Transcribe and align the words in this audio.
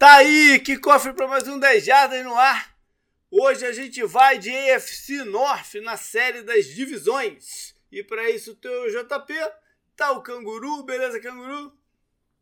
Tá 0.00 0.14
aí, 0.14 0.58
que 0.60 0.78
cofre 0.78 1.12
para 1.12 1.28
mais 1.28 1.46
um 1.46 1.58
10 1.58 1.84
Jardas 1.84 2.24
no 2.24 2.34
ar. 2.34 2.74
Hoje 3.30 3.66
a 3.66 3.70
gente 3.70 4.02
vai 4.04 4.38
de 4.38 4.48
AFC 4.50 5.24
North 5.24 5.74
na 5.82 5.98
série 5.98 6.40
das 6.40 6.64
divisões. 6.64 7.74
E 7.92 8.02
para 8.02 8.30
isso 8.30 8.56
tem 8.56 8.70
o 8.70 8.88
JP, 8.88 9.34
tá 9.94 10.12
o 10.12 10.22
Canguru, 10.22 10.82
beleza, 10.84 11.20
Canguru? 11.20 11.78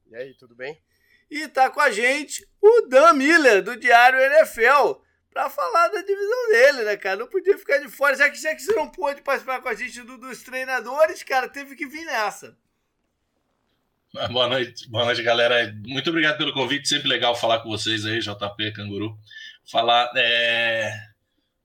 E 0.07 0.15
aí, 0.15 0.35
tudo 0.35 0.55
bem? 0.55 0.81
E 1.29 1.49
tá 1.49 1.69
com 1.69 1.81
a 1.81 1.91
gente 1.91 2.49
o 2.63 2.83
Dan 2.83 3.15
Miller, 3.15 3.61
do 3.61 3.75
Diário 3.75 4.21
NFL, 4.21 5.03
para 5.29 5.51
falar 5.51 5.89
da 5.89 6.01
divisão 6.01 6.49
dele, 6.51 6.85
né, 6.85 6.97
cara? 6.97 7.17
Não 7.17 7.27
podia 7.27 7.59
ficar 7.59 7.79
de 7.79 7.89
fora, 7.89 8.15
já 8.15 8.31
que, 8.31 8.41
já 8.41 8.55
que 8.55 8.63
você 8.63 8.73
não 8.73 8.89
pôde 8.89 9.21
participar 9.21 9.61
com 9.61 9.69
a 9.69 9.75
gente 9.75 10.01
do, 10.03 10.17
dos 10.17 10.45
treinadores, 10.45 11.25
cara, 11.25 11.49
teve 11.49 11.75
que 11.75 11.87
vir 11.89 12.05
nessa. 12.05 12.57
Boa 14.33 14.49
noite, 14.49 14.89
boa 14.89 15.05
noite, 15.05 15.23
galera. 15.23 15.71
Muito 15.87 16.09
obrigado 16.09 16.39
pelo 16.39 16.53
convite. 16.53 16.89
Sempre 16.89 17.09
legal 17.09 17.35
falar 17.35 17.61
com 17.61 17.69
vocês 17.69 18.07
aí, 18.07 18.21
JP 18.21 18.73
Canguru. 18.73 19.19
Falar 19.71 20.11
é, 20.17 20.91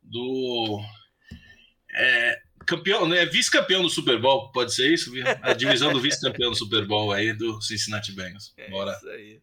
do 0.02 0.82
é, 1.96 2.42
campeão, 2.66 3.08
né? 3.08 3.26
Vice-campeão 3.26 3.82
do 3.82 3.90
Super 3.90 4.20
Bowl, 4.20 4.52
pode 4.52 4.76
ser 4.76 4.94
isso? 4.94 5.10
A 5.42 5.54
divisão 5.54 5.94
do 5.94 6.02
vice-campeão 6.02 6.52
do 6.52 6.58
Super 6.58 6.86
Bowl 6.86 7.14
aí 7.14 7.32
do 7.32 7.62
Cincinnati 7.62 8.12
Bengals. 8.12 8.54
É 8.58 8.70
Bora. 8.70 8.92
É 8.92 8.98
isso 8.98 9.10
aí. 9.10 9.42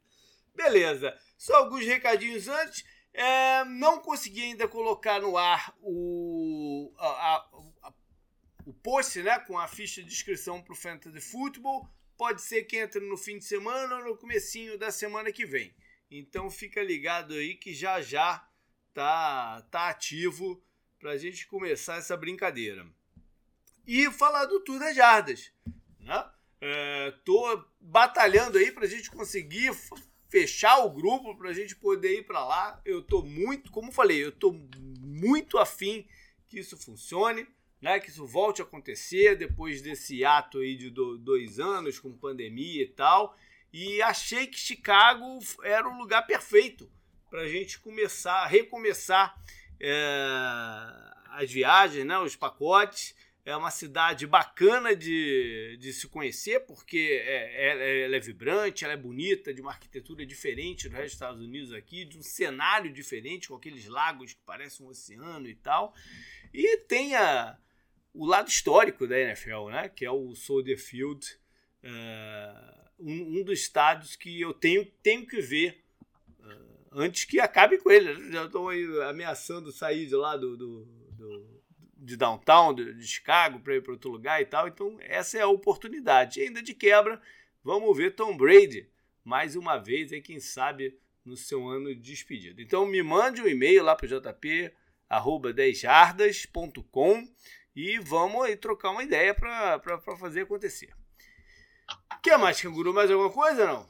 Beleza. 0.55 1.17
Só 1.39 1.57
alguns 1.57 1.87
recadinhos 1.87 2.49
antes. 2.49 2.85
É, 3.15 3.65
não 3.65 3.99
consegui 3.99 4.43
ainda 4.43 4.69
colocar 4.69 5.21
no 5.21 5.37
ar 5.37 5.75
o, 5.81 6.93
a, 6.99 7.07
a, 7.07 7.37
a, 7.83 7.93
o 8.67 8.73
post 8.75 9.21
né, 9.23 9.39
com 9.41 9.59
a 9.59 9.67
ficha 9.67 10.03
de 10.03 10.13
inscrição 10.13 10.63
para 10.63 10.73
o 10.73 10.77
Fantasy 10.77 11.21
Football 11.21 11.91
pode 12.21 12.43
ser 12.43 12.65
que 12.65 12.77
entre 12.77 13.01
no 13.01 13.17
fim 13.17 13.39
de 13.39 13.47
semana 13.47 13.97
ou 13.97 14.05
no 14.05 14.15
comecinho 14.15 14.77
da 14.77 14.91
semana 14.91 15.33
que 15.33 15.47
vem. 15.47 15.75
Então 16.11 16.51
fica 16.51 16.83
ligado 16.83 17.33
aí 17.33 17.55
que 17.55 17.73
já 17.73 18.03
já 18.03 18.47
tá, 18.93 19.67
tá 19.71 19.89
ativo 19.89 20.63
para 20.99 21.13
a 21.13 21.17
gente 21.17 21.47
começar 21.47 21.97
essa 21.97 22.15
brincadeira. 22.19 22.87
E 23.87 24.11
falar 24.11 24.45
do 24.45 24.61
Tour 24.61 24.79
das 24.79 24.95
Jardas. 24.95 25.51
Né? 25.99 26.31
É, 26.61 27.11
tô 27.25 27.65
batalhando 27.81 28.59
aí 28.59 28.71
para 28.71 28.85
a 28.85 28.89
gente 28.89 29.11
conseguir 29.11 29.71
fechar 30.29 30.77
o 30.85 30.91
grupo, 30.91 31.35
para 31.39 31.49
a 31.49 31.55
gente 31.55 31.75
poder 31.75 32.19
ir 32.19 32.27
para 32.27 32.45
lá. 32.45 32.83
Eu 32.85 33.01
tô 33.01 33.23
muito, 33.23 33.73
como 33.73 33.91
falei, 33.91 34.23
eu 34.23 34.31
tô 34.31 34.53
muito 35.01 35.57
afim 35.57 36.07
que 36.47 36.59
isso 36.59 36.77
funcione 36.77 37.49
né, 37.81 37.99
que 37.99 38.11
isso 38.11 38.27
volte 38.27 38.61
a 38.61 38.65
acontecer 38.65 39.37
depois 39.37 39.81
desse 39.81 40.25
ato 40.25 40.59
aí 40.59 40.77
de 40.77 40.91
dois 40.91 41.59
anos 41.59 41.99
com 41.99 42.13
pandemia 42.13 42.83
e 42.83 42.89
tal. 42.89 43.37
E 43.73 44.03
achei 44.03 44.47
que 44.47 44.59
Chicago 44.59 45.39
era 45.63 45.89
o 45.89 45.97
lugar 45.97 46.27
perfeito 46.27 46.91
para 47.31 47.43
a 47.43 47.49
gente 47.49 47.79
começar, 47.79 48.45
recomeçar 48.47 49.41
é, 49.79 49.95
as 51.31 51.51
viagens, 51.51 52.05
né, 52.05 52.19
os 52.19 52.37
pacotes. 52.37 53.15
É 53.43 53.57
uma 53.57 53.71
cidade 53.71 54.27
bacana 54.27 54.95
de, 54.95 55.79
de 55.81 55.93
se 55.95 56.07
conhecer, 56.07 56.61
porque 56.67 57.23
é, 57.25 57.71
é, 57.71 58.05
ela 58.05 58.15
é 58.15 58.21
vibrante, 58.21 58.85
ela 58.85 58.93
é 58.93 58.99
bonita, 58.99 59.55
de 59.55 59.63
uma 59.63 59.71
arquitetura 59.71 60.27
diferente 60.27 60.89
do 60.89 60.93
resto 60.93 61.05
dos 61.05 61.13
Estados 61.15 61.41
Unidos 61.41 61.73
aqui, 61.73 62.05
de 62.05 62.19
um 62.19 62.23
cenário 62.23 62.93
diferente, 62.93 63.49
com 63.49 63.57
aqueles 63.57 63.87
lagos 63.87 64.35
que 64.35 64.41
parecem 64.45 64.85
um 64.85 64.91
oceano 64.91 65.49
e 65.49 65.55
tal. 65.55 65.95
E 66.53 66.77
tem 66.79 67.17
a, 67.17 67.57
o 68.13 68.27
lado 68.27 68.49
histórico 68.49 69.07
da 69.07 69.19
NFL, 69.19 69.69
né? 69.71 69.89
que 69.89 70.05
é 70.05 70.11
o 70.11 70.35
Soldier 70.35 70.79
Field, 70.79 71.27
uh, 71.85 72.91
um, 72.99 73.39
um, 73.39 73.45
dos 73.45 73.61
estádios 73.61 74.17
que 74.17 74.41
eu 74.41 74.53
tenho, 74.53 74.85
tenho 75.03 75.27
que 75.27 75.41
ver 75.41 75.83
uh, 76.41 76.89
antes 76.93 77.25
que 77.25 77.41
acabe 77.41 77.79
com 77.79 77.91
ele. 77.91 78.31
Já 78.31 78.47
estou 78.47 78.71
ameaçando 79.09 79.73
sair 79.73 80.07
de 80.07 80.15
lá 80.15 80.37
do, 80.37 80.57
do, 80.57 80.85
do 81.13 81.61
de 81.97 82.17
downtown, 82.17 82.75
de, 82.75 82.95
de 82.95 83.07
Chicago, 83.07 83.61
para 83.61 83.77
ir 83.77 83.83
para 83.83 83.93
outro 83.93 84.11
lugar 84.11 84.41
e 84.41 84.47
tal. 84.47 84.67
Então, 84.67 84.97
essa 85.01 85.39
é 85.39 85.43
a 85.43 85.49
oportunidade. 85.49 86.41
E 86.41 86.45
ainda 86.45 86.63
de 86.63 86.75
quebra, 86.75 87.21
vamos 87.63 87.97
ver 87.97 88.15
Tom 88.15 88.37
Brady 88.37 88.89
mais 89.23 89.55
uma 89.55 89.77
vez, 89.77 90.13
aí, 90.13 90.21
quem 90.21 90.41
sabe, 90.41 90.99
no 91.25 91.37
seu 91.37 91.69
ano 91.69 91.95
de 91.95 92.01
despedida. 92.01 92.61
Então, 92.61 92.87
me 92.87 93.03
mande 93.03 93.43
um 93.43 93.47
e-mail 93.47 93.85
lá 93.85 93.95
para 93.95 94.07
o 94.07 94.09
jp, 94.09 94.73
arroba 95.09 95.53
10jardas.com 95.53 97.29
e 97.75 97.99
vamos 97.99 98.45
aí 98.45 98.57
trocar 98.57 98.91
uma 98.91 99.03
ideia 99.03 99.35
para 99.35 100.01
fazer 100.19 100.43
acontecer. 100.43 100.95
Quer 102.23 102.39
mais, 102.39 102.61
canguru? 102.61 102.93
Mais 102.93 103.11
alguma 103.11 103.31
coisa 103.31 103.67
não? 103.67 103.89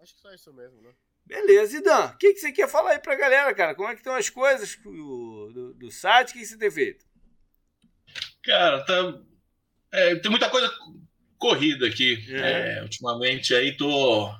Acho 0.00 0.14
que 0.14 0.20
só 0.20 0.32
isso 0.32 0.52
mesmo, 0.52 0.80
né? 0.82 0.92
Beleza, 1.26 1.78
Idan, 1.78 2.06
o 2.06 2.18
que, 2.18 2.34
que 2.34 2.40
você 2.40 2.52
quer 2.52 2.68
falar 2.68 2.90
aí 2.90 2.98
pra 2.98 3.16
galera, 3.16 3.54
cara? 3.54 3.74
Como 3.74 3.88
é 3.88 3.92
que 3.92 4.00
estão 4.00 4.14
as 4.14 4.28
coisas 4.28 4.76
do, 4.76 5.52
do, 5.52 5.74
do 5.74 5.90
site? 5.90 6.30
O 6.30 6.32
que, 6.34 6.40
que 6.40 6.46
você 6.46 6.58
tem 6.58 6.70
feito? 6.70 7.06
Cara, 8.42 8.84
tá. 8.84 9.18
É, 9.90 10.14
tem 10.16 10.30
muita 10.30 10.50
coisa 10.50 10.70
corrida 11.38 11.86
aqui. 11.86 12.22
É. 12.28 12.78
É, 12.78 12.82
ultimamente 12.82 13.54
aí 13.54 13.74
tô 13.74 14.30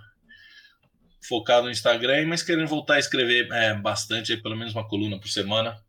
focado 1.27 1.65
no 1.65 1.71
Instagram, 1.71 2.27
mas 2.27 2.43
querendo 2.43 2.69
voltar 2.69 2.95
a 2.95 2.99
escrever 2.99 3.51
é, 3.51 3.75
bastante, 3.75 4.33
aí, 4.33 4.43
pelo 4.43 4.57
menos 4.57 4.75
uma 4.75 4.87
coluna 4.87 5.19
por 5.19 5.29
semana 5.29 5.83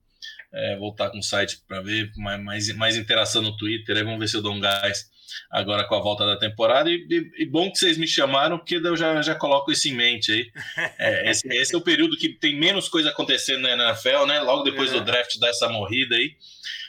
é, 0.54 0.76
voltar 0.78 1.10
com 1.10 1.20
o 1.20 1.24
site 1.24 1.60
para 1.68 1.82
ver 1.82 2.12
mais, 2.18 2.42
mais, 2.42 2.76
mais, 2.76 2.96
interação 2.96 3.42
no 3.42 3.56
Twitter. 3.56 3.98
Aí 3.98 4.04
vamos 4.04 4.20
ver 4.20 4.28
se 4.28 4.38
eu 4.38 4.42
dou 4.42 4.54
um 4.54 4.60
gás 4.60 5.10
agora 5.50 5.84
com 5.86 5.96
a 5.96 6.00
volta 6.00 6.26
da 6.26 6.38
temporada. 6.38 6.90
E, 6.90 7.06
e, 7.10 7.44
e 7.44 7.46
bom 7.46 7.72
que 7.72 7.78
vocês 7.78 7.98
me 7.98 8.08
chamaram, 8.08 8.58
porque 8.58 8.78
eu 8.78 8.96
já, 8.96 9.22
já 9.22 9.36
coloco 9.36 9.72
isso 9.72 9.88
em 9.88 9.94
mente 9.94 10.32
aí. 10.32 10.52
É, 10.98 11.30
esse, 11.32 11.48
esse, 11.48 11.76
é 11.76 11.78
o 11.78 11.82
período 11.82 12.18
que 12.18 12.30
tem 12.30 12.56
menos 12.58 12.88
coisa 12.88 13.10
acontecendo 13.10 13.62
na 13.62 13.72
NFL, 13.72 14.26
né? 14.26 14.40
Logo 14.42 14.64
depois 14.64 14.92
é. 14.92 14.94
do 14.94 15.02
draft 15.02 15.38
dá 15.40 15.50
essa 15.50 15.70
morrida 15.70 16.16
aí. 16.16 16.36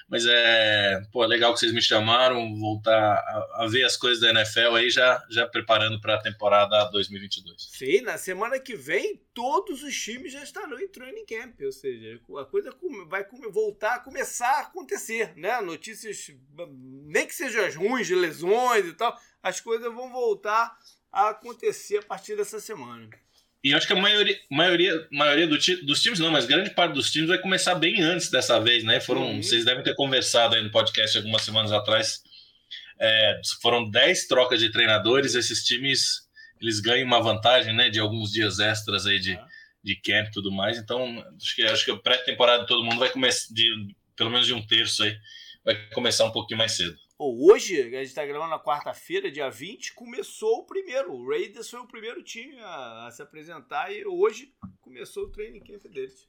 Mas 0.08 0.24
é, 0.24 1.02
pô, 1.10 1.24
é 1.24 1.26
legal 1.26 1.52
que 1.52 1.58
vocês 1.58 1.72
me 1.72 1.82
chamaram, 1.82 2.54
voltar 2.56 2.94
a, 2.94 3.64
a 3.64 3.66
ver 3.68 3.82
as 3.82 3.96
coisas 3.96 4.20
da 4.20 4.30
NFL 4.30 4.76
aí, 4.76 4.88
já, 4.88 5.24
já 5.28 5.48
preparando 5.48 6.00
para 6.00 6.14
a 6.14 6.22
temporada 6.22 6.84
2022. 6.92 7.70
Sim, 7.72 8.02
na 8.02 8.16
semana 8.16 8.60
que 8.60 8.76
vem, 8.76 9.20
todos 9.34 9.82
os 9.82 10.00
times 10.00 10.32
já 10.32 10.44
estarão 10.44 10.78
em 10.78 10.86
training 10.86 11.26
camp, 11.26 11.60
ou 11.60 11.72
seja, 11.72 12.20
a 12.38 12.44
coisa 12.44 12.72
vai 13.08 13.26
voltar 13.50 13.96
a 13.96 14.00
começar 14.00 14.58
a 14.58 14.60
acontecer, 14.60 15.36
né? 15.36 15.60
Notícias, 15.60 16.30
nem 17.04 17.26
que 17.26 17.34
sejam 17.34 17.64
as 17.64 17.74
ruins 17.74 18.06
de 18.06 18.14
lesões 18.14 18.86
e 18.86 18.92
tal, 18.92 19.18
as 19.42 19.60
coisas 19.60 19.92
vão 19.92 20.10
voltar 20.10 20.78
a 21.10 21.30
acontecer 21.30 21.98
a 21.98 22.02
partir 22.02 22.36
dessa 22.36 22.60
semana. 22.60 23.10
E 23.62 23.74
acho 23.74 23.86
que 23.86 23.92
a 23.92 23.96
maioria, 23.96 24.38
maioria, 24.50 25.08
maioria 25.10 25.46
do, 25.46 25.56
dos 25.84 26.02
times, 26.02 26.18
não, 26.18 26.30
mas 26.30 26.46
grande 26.46 26.70
parte 26.70 26.94
dos 26.94 27.10
times 27.10 27.28
vai 27.28 27.38
começar 27.38 27.74
bem 27.74 28.00
antes 28.00 28.30
dessa 28.30 28.60
vez, 28.60 28.84
né? 28.84 29.00
Foram, 29.00 29.22
uhum. 29.22 29.42
Vocês 29.42 29.64
devem 29.64 29.82
ter 29.82 29.94
conversado 29.94 30.54
aí 30.54 30.62
no 30.62 30.70
podcast 30.70 31.16
algumas 31.16 31.42
semanas 31.42 31.72
atrás. 31.72 32.22
É, 32.98 33.40
foram 33.60 33.90
10 33.90 34.26
trocas 34.26 34.60
de 34.60 34.70
treinadores, 34.70 35.34
esses 35.34 35.64
times 35.64 36.26
eles 36.60 36.80
ganham 36.80 37.06
uma 37.06 37.20
vantagem, 37.20 37.74
né? 37.74 37.90
De 37.90 37.98
alguns 37.98 38.32
dias 38.32 38.60
extras 38.60 39.06
aí 39.06 39.18
de, 39.18 39.32
uhum. 39.32 39.44
de 39.82 39.96
camp 39.96 40.28
e 40.28 40.32
tudo 40.32 40.52
mais. 40.52 40.78
Então, 40.78 41.24
acho 41.40 41.56
que, 41.56 41.62
acho 41.62 41.84
que 41.84 41.90
a 41.90 41.96
pré-temporada 41.96 42.62
de 42.62 42.68
todo 42.68 42.84
mundo 42.84 42.98
vai 42.98 43.10
começar, 43.10 43.52
de, 43.52 43.94
pelo 44.14 44.30
menos 44.30 44.46
de 44.46 44.54
um 44.54 44.64
terço 44.64 45.02
aí, 45.02 45.16
vai 45.64 45.74
começar 45.90 46.24
um 46.24 46.32
pouquinho 46.32 46.58
mais 46.58 46.72
cedo 46.72 46.96
hoje, 47.18 47.80
a 47.80 47.84
gente 47.84 48.06
está 48.06 48.24
gravando 48.24 48.50
na 48.50 48.58
quarta-feira, 48.58 49.30
dia 49.30 49.48
20, 49.48 49.94
começou 49.94 50.58
o 50.58 50.66
primeiro. 50.66 51.12
O 51.12 51.28
Raiders 51.28 51.70
foi 51.70 51.80
o 51.80 51.86
primeiro 51.86 52.22
time 52.22 52.58
a, 52.60 53.06
a, 53.06 53.10
se 53.10 53.22
apresentar 53.22 53.92
e 53.92 54.04
hoje 54.04 54.54
começou 54.80 55.24
o 55.24 55.30
training 55.30 55.60
camp 55.60 55.82
deles. 55.84 56.28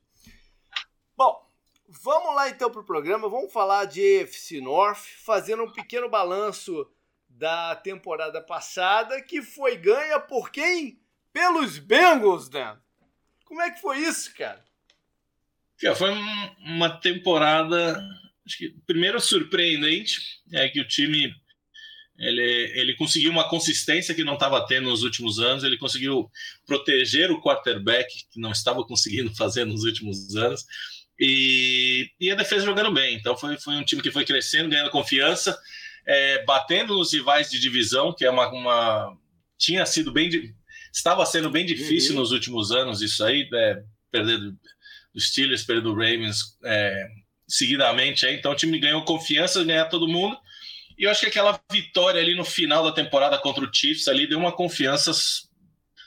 Bom, 1.16 1.46
vamos 1.88 2.36
lá 2.36 2.50
então 2.50 2.72
para 2.72 2.81
o 2.81 2.86
programa. 2.86 3.30
Vamos 3.30 3.52
falar 3.52 3.86
de 3.86 4.02
EFC 4.02 4.62
North, 4.62 5.03
fazendo 5.24 5.64
um 5.64 5.72
pequeno 5.72 6.09
balanço 6.09 6.90
da 7.28 7.76
temporada 7.76 8.42
passada, 8.42 9.22
que 9.22 9.42
foi 9.42 9.78
ganha 9.78 10.20
por 10.20 10.50
quem? 10.50 11.00
Pelos 11.34 11.78
Bengals, 11.78 12.50
né? 12.50 12.78
Como 13.46 13.61
é 13.61 13.70
que 13.72 13.82
foi 13.82 14.00
isso, 14.00 14.34
cara? 14.35 14.66
Foi 15.96 16.11
uma 16.59 17.00
temporada 17.00 18.02
acho 18.47 18.58
que 18.58 18.73
primeiro 18.88 19.20
surpreendente 19.20 20.20
é 20.53 20.67
que 20.70 20.79
o 20.79 20.88
time 20.88 21.32
ele, 22.17 22.72
ele 22.73 22.96
conseguiu 22.96 23.32
uma 23.32 23.47
consistência 23.47 24.16
que 24.16 24.23
não 24.23 24.34
estava 24.34 24.66
tendo 24.66 24.90
nos 24.90 25.03
últimos 25.03 25.40
anos, 25.40 25.64
ele 25.64 25.78
conseguiu 25.78 26.32
proteger 26.66 27.29
o 27.29 27.41
quarterback, 27.41 28.08
que 28.32 28.40
não 28.40 28.52
estava 28.52 28.84
conseguindo 28.84 29.34
fazer 29.38 29.66
nos 29.66 29.84
últimos 29.84 30.35
anos, 30.35 30.66
e, 31.20 32.09
e 32.20 32.32
a 32.32 32.35
defesa 32.35 32.66
jogando 32.66 32.91
bem. 32.91 33.16
Então 33.16 33.38
foi, 33.38 33.58
foi 33.58 33.76
um 33.76 33.84
time 33.84 34.02
que 34.02 34.11
foi 34.11 34.26
crescendo, 34.26 34.70
ganhando 34.70 34.90
confiança, 34.90 35.58
é, 36.05 36.44
batendo 36.46 36.96
nos 36.96 37.14
rivais 37.14 37.52
de 37.52 37.59
divisão, 37.59 38.14
que 38.14 38.26
é 38.26 38.29
uma, 38.32 38.49
uma 38.49 39.17
tinha 39.58 39.85
sido 39.85 40.11
bem 40.11 40.29
estava 40.91 41.23
sendo 41.26 41.49
bem 41.49 41.66
difícil 41.66 42.16
uhum. 42.16 42.22
nos 42.22 42.32
últimos 42.32 42.72
anos 42.72 43.02
isso 43.02 43.23
aí, 43.23 43.47
é, 43.53 43.84
perder 44.11 44.40
do, 44.40 44.52
do 45.14 45.20
Steelers, 45.20 45.64
perder 45.64 45.84
do 45.84 45.94
Ravens, 45.94 46.58
é, 46.64 47.08
seguidamente. 47.47 48.26
Aí. 48.26 48.35
Então 48.35 48.52
o 48.52 48.55
time 48.55 48.79
ganhou 48.79 49.03
confiança, 49.03 49.64
ganhar 49.64 49.85
todo 49.85 50.08
mundo. 50.08 50.38
E 50.97 51.03
eu 51.03 51.11
acho 51.11 51.22
que 51.22 51.28
aquela 51.28 51.59
vitória 51.72 52.20
ali 52.20 52.35
no 52.35 52.44
final 52.44 52.84
da 52.84 52.91
temporada 52.91 53.38
contra 53.38 53.64
o 53.64 53.73
Chiefs 53.73 54.08
ali 54.08 54.28
deu 54.28 54.40
uma 54.40 54.52
confiança 54.52 55.11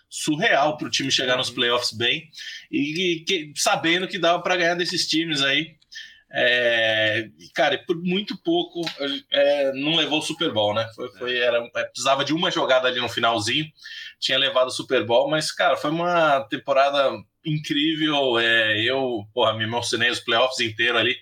surreal 0.08 0.76
para 0.76 0.88
o 0.88 0.90
time 0.90 1.10
chegar 1.10 1.36
nos 1.36 1.50
playoffs 1.50 1.92
bem 1.92 2.28
e, 2.70 3.12
e 3.12 3.20
que, 3.20 3.52
sabendo 3.54 4.08
que 4.08 4.18
dava 4.18 4.42
para 4.42 4.56
ganhar 4.56 4.74
desses 4.74 5.06
times 5.06 5.40
aí. 5.40 5.76
É, 6.32 7.28
cara, 7.54 7.82
por 7.84 7.96
muito 7.96 8.40
pouco 8.42 8.82
é, 9.32 9.72
não 9.72 9.96
levou 9.96 10.20
o 10.20 10.22
Super 10.22 10.52
Bowl, 10.52 10.72
né? 10.74 10.88
Foi, 10.94 11.10
foi, 11.18 11.38
era, 11.38 11.58
é, 11.76 11.84
precisava 11.84 12.24
de 12.24 12.32
uma 12.32 12.50
jogada 12.50 12.86
ali 12.86 13.00
no 13.00 13.08
finalzinho, 13.08 13.66
tinha 14.20 14.38
levado 14.38 14.68
o 14.68 14.72
Super 14.72 15.04
Bowl, 15.04 15.28
mas, 15.28 15.50
cara, 15.50 15.76
foi 15.76 15.90
uma 15.90 16.40
temporada 16.48 17.12
incrível. 17.44 18.38
É, 18.38 18.80
eu, 18.82 19.24
porra, 19.34 19.54
me 19.54 19.64
emocionei 19.64 20.10
os 20.10 20.20
playoffs 20.20 20.60
inteiro 20.60 20.96
ali, 20.96 21.16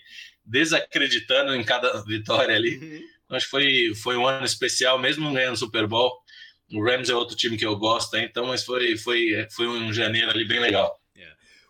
desacreditando 0.44 1.54
em 1.54 1.64
cada 1.64 2.02
vitória 2.04 2.54
ali. 2.54 2.76
Uhum. 2.76 3.00
Acho 3.30 3.46
que 3.46 3.50
foi, 3.50 3.92
foi 4.02 4.16
um 4.16 4.26
ano 4.26 4.44
especial, 4.44 4.98
mesmo 4.98 5.32
ganhando 5.32 5.54
o 5.54 5.58
Super 5.58 5.86
Bowl. 5.86 6.12
O 6.72 6.84
Rams 6.84 7.08
é 7.08 7.14
outro 7.14 7.34
time 7.34 7.56
que 7.56 7.64
eu 7.64 7.76
gosto, 7.76 8.14
então, 8.18 8.46
mas 8.46 8.62
foi, 8.62 8.96
foi, 8.98 9.46
foi 9.54 9.66
um 9.66 9.90
janeiro 9.90 10.30
ali 10.30 10.46
bem 10.46 10.60
legal. 10.60 10.97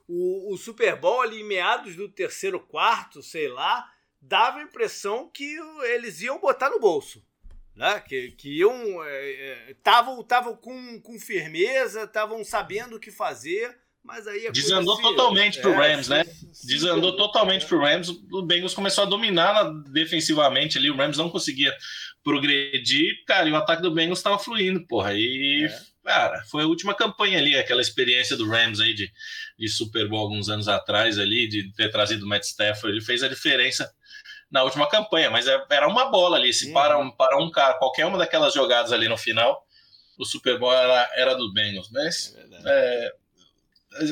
O, 0.08 0.54
o 0.54 0.56
Super 0.56 0.96
Bowl 0.96 1.20
ali, 1.20 1.44
meados 1.44 1.94
do 1.94 2.08
terceiro 2.08 2.58
quarto, 2.58 3.22
sei 3.22 3.48
lá, 3.48 3.86
dava 4.20 4.58
a 4.58 4.62
impressão 4.62 5.30
que 5.32 5.56
eles 5.84 6.20
iam 6.22 6.40
botar 6.40 6.70
no 6.70 6.80
bolso. 6.80 7.22
Né? 7.76 8.00
Que, 8.00 8.32
que 8.32 8.58
iam. 8.58 8.74
Estavam 9.68 10.18
é, 10.18 10.52
é, 10.52 10.56
com, 10.56 11.00
com 11.00 11.20
firmeza, 11.20 12.04
estavam 12.04 12.42
sabendo 12.42 12.96
o 12.96 13.00
que 13.00 13.10
fazer 13.10 13.78
mas 14.08 14.26
aí 14.26 14.50
Desandou 14.50 14.98
totalmente 15.02 15.60
pro 15.60 15.72
é, 15.72 15.92
Rams, 15.92 16.08
né? 16.08 16.24
Desandou 16.64 17.14
totalmente 17.14 17.66
pro 17.66 17.78
Rams. 17.78 18.08
O 18.32 18.40
Bengals 18.40 18.72
começou 18.72 19.04
a 19.04 19.06
dominar 19.06 19.70
defensivamente 19.92 20.78
ali. 20.78 20.90
O 20.90 20.96
Rams 20.96 21.18
não 21.18 21.28
conseguia 21.28 21.70
progredir, 22.24 23.22
cara, 23.26 23.46
e 23.46 23.52
o 23.52 23.56
ataque 23.56 23.82
do 23.82 23.90
Bengals 23.90 24.18
estava 24.20 24.38
fluindo, 24.38 24.86
porra. 24.86 25.12
E, 25.12 25.66
é. 25.66 25.80
Cara, 26.08 26.42
foi 26.44 26.62
a 26.62 26.66
última 26.66 26.94
campanha 26.94 27.38
ali, 27.38 27.54
aquela 27.54 27.82
experiência 27.82 28.34
do 28.34 28.48
Rams 28.48 28.80
aí 28.80 28.94
de, 28.94 29.12
de 29.58 29.68
Super 29.68 30.08
Bowl 30.08 30.20
alguns 30.20 30.48
anos 30.48 30.66
atrás 30.66 31.18
ali, 31.18 31.46
de 31.46 31.70
ter 31.74 31.90
trazido 31.90 32.24
o 32.24 32.28
Matt 32.28 32.44
Stafford. 32.44 32.96
Ele 32.96 33.04
fez 33.04 33.22
a 33.22 33.28
diferença 33.28 33.94
na 34.50 34.62
última 34.62 34.88
campanha, 34.88 35.30
mas 35.30 35.46
é, 35.46 35.62
era 35.68 35.86
uma 35.86 36.06
bola 36.06 36.38
ali. 36.38 36.50
Se 36.50 36.68
uhum. 36.68 36.72
para, 36.72 36.98
um, 36.98 37.10
para 37.10 37.36
um 37.36 37.50
cara, 37.50 37.74
qualquer 37.74 38.06
uma 38.06 38.16
daquelas 38.16 38.54
jogadas 38.54 38.90
ali 38.90 39.06
no 39.06 39.18
final, 39.18 39.62
o 40.18 40.24
Super 40.24 40.58
Bowl 40.58 40.72
era, 40.72 41.10
era 41.14 41.34
do 41.34 41.52
Bengals. 41.52 41.90
Mas 41.90 42.34
é 42.64 43.12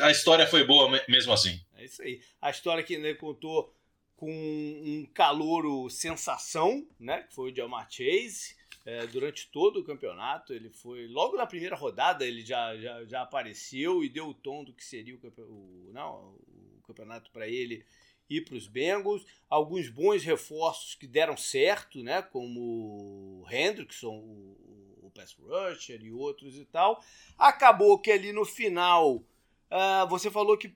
a 0.02 0.10
história 0.10 0.46
foi 0.46 0.64
boa 0.64 1.02
mesmo 1.08 1.32
assim. 1.32 1.58
É 1.76 1.84
isso 1.86 2.02
aí. 2.02 2.20
A 2.42 2.50
história 2.50 2.82
que 2.84 2.92
ele 2.92 3.14
contou 3.14 3.74
com 4.16 4.30
um 4.30 5.06
calouro 5.14 5.88
sensação, 5.88 6.86
né? 7.00 7.22
Que 7.22 7.34
foi 7.34 7.52
o 7.52 7.56
Jamar 7.56 7.88
Chase. 7.90 8.55
É, 8.86 9.06
durante 9.08 9.50
todo 9.50 9.80
o 9.80 9.84
campeonato, 9.84 10.54
ele 10.54 10.70
foi. 10.70 11.08
Logo 11.08 11.36
na 11.36 11.44
primeira 11.44 11.74
rodada, 11.74 12.24
ele 12.24 12.40
já, 12.46 12.76
já, 12.76 13.04
já 13.04 13.22
apareceu 13.22 14.04
e 14.04 14.08
deu 14.08 14.28
o 14.28 14.34
tom 14.34 14.62
do 14.62 14.72
que 14.72 14.84
seria 14.84 15.14
o, 15.14 15.42
o, 15.42 15.90
não, 15.92 16.36
o 16.78 16.80
campeonato 16.86 17.30
para 17.32 17.48
ele 17.48 17.84
e 18.30 18.40
para 18.40 18.54
os 18.54 18.68
Bengals. 18.68 19.26
Alguns 19.50 19.88
bons 19.88 20.22
reforços 20.22 20.94
que 20.94 21.06
deram 21.06 21.36
certo, 21.36 22.02
né? 22.02 22.22
Como 22.22 23.42
o 23.42 23.46
Hendrickson, 23.50 24.14
o, 24.14 25.00
o 25.02 25.10
pass 25.12 25.34
rusher 25.34 26.00
e 26.00 26.12
outros 26.12 26.56
e 26.56 26.64
tal. 26.64 27.02
Acabou 27.36 27.98
que 27.98 28.12
ali 28.12 28.32
no 28.32 28.44
final 28.44 29.24
Uh, 29.70 30.06
você 30.08 30.30
falou 30.30 30.56
que 30.56 30.72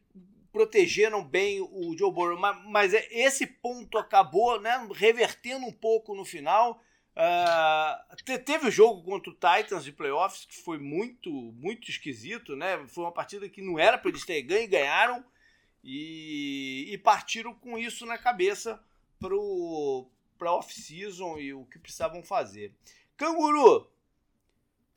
protegeram 0.53 1.25
bem 1.25 1.61
o 1.61 1.97
Joe 1.97 2.13
Burrow, 2.13 2.39
mas, 2.39 2.65
mas 2.67 2.95
é, 2.95 3.07
esse 3.11 3.47
ponto 3.47 3.97
acabou 3.97 4.61
né, 4.61 4.89
revertendo 4.93 5.65
um 5.65 5.73
pouco 5.73 6.15
no 6.15 6.25
final. 6.25 6.83
Uh, 7.21 8.39
teve 8.45 8.69
o 8.69 8.71
jogo 8.71 9.03
contra 9.03 9.31
o 9.31 9.35
Titans 9.35 9.85
de 9.85 9.93
playoffs 9.93 10.47
que 10.47 10.57
foi 10.57 10.79
muito 10.79 11.31
muito 11.31 11.91
esquisito, 11.91 12.57
né? 12.57 12.83
Foi 12.89 13.05
uma 13.05 13.13
partida 13.13 13.47
que 13.47 13.61
não 13.61 13.79
era 13.79 13.99
para 13.99 14.09
eles 14.09 14.25
terem 14.25 14.47
ganho 14.47 14.63
e 14.63 14.67
ganharam 14.67 15.25
e, 15.85 16.89
e 16.91 16.97
partiram 16.97 17.53
com 17.53 17.77
isso 17.77 18.07
na 18.07 18.17
cabeça 18.17 18.83
para 19.19 20.53
off-season 20.53 21.39
e 21.39 21.53
o 21.53 21.67
que 21.67 21.79
precisavam 21.79 22.23
fazer. 22.23 22.73
Canguru, 23.19 23.91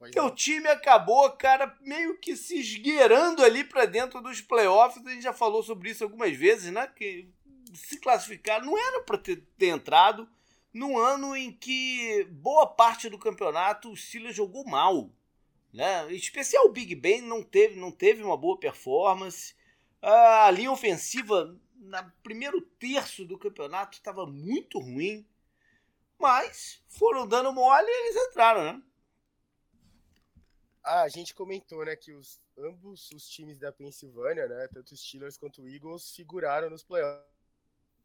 porque 0.03 0.19
o 0.19 0.29
time 0.29 0.67
acabou, 0.67 1.31
cara, 1.31 1.77
meio 1.79 2.17
que 2.17 2.35
se 2.35 2.59
esgueirando 2.59 3.41
ali 3.41 3.63
para 3.63 3.85
dentro 3.85 4.21
dos 4.21 4.41
playoffs. 4.41 5.05
A 5.05 5.09
gente 5.09 5.23
já 5.23 5.31
falou 5.31 5.63
sobre 5.63 5.89
isso 5.89 6.03
algumas 6.03 6.35
vezes, 6.35 6.73
né? 6.73 6.87
Que 6.87 7.29
se 7.73 7.97
classificar 7.99 8.63
não 8.63 8.77
era 8.77 9.01
para 9.03 9.17
ter, 9.17 9.43
ter, 9.57 9.67
entrado 9.67 10.27
num 10.73 10.97
ano 10.97 11.35
em 11.35 11.51
que 11.51 12.23
boa 12.31 12.65
parte 12.65 13.09
do 13.09 13.19
campeonato 13.19 13.91
o 13.91 13.95
Steelers 13.95 14.35
jogou 14.35 14.65
mal. 14.65 15.11
Né? 15.71 16.11
Em 16.11 16.15
especial 16.15 16.65
o 16.65 16.71
Big 16.71 16.95
Ben 16.95 17.21
não 17.21 17.43
teve, 17.43 17.79
não 17.79 17.91
teve 17.91 18.23
uma 18.23 18.35
boa 18.35 18.59
performance. 18.59 19.55
A 20.01 20.49
linha 20.51 20.71
ofensiva, 20.71 21.55
no 21.75 22.11
primeiro 22.23 22.59
terço 22.61 23.25
do 23.25 23.37
campeonato, 23.37 23.97
estava 23.97 24.25
muito 24.25 24.79
ruim. 24.79 25.25
Mas 26.19 26.81
foram 26.87 27.27
dando 27.27 27.53
mole 27.53 27.87
e 27.87 28.07
eles 28.07 28.27
entraram, 28.27 28.63
né? 28.63 28.83
Ah, 30.83 31.03
a 31.03 31.09
gente 31.09 31.33
comentou, 31.33 31.85
né, 31.85 31.95
que 31.95 32.11
os, 32.11 32.41
ambos 32.57 33.09
os 33.11 33.27
times 33.27 33.57
da 33.57 33.71
Pensilvânia, 33.71 34.47
né, 34.47 34.67
tanto 34.67 34.93
os 34.93 35.01
Steelers 35.01 35.37
quanto 35.37 35.61
o 35.61 35.67
Eagles, 35.67 36.13
figuraram 36.13 36.69
nos 36.69 36.83
playoffs. 36.83 37.32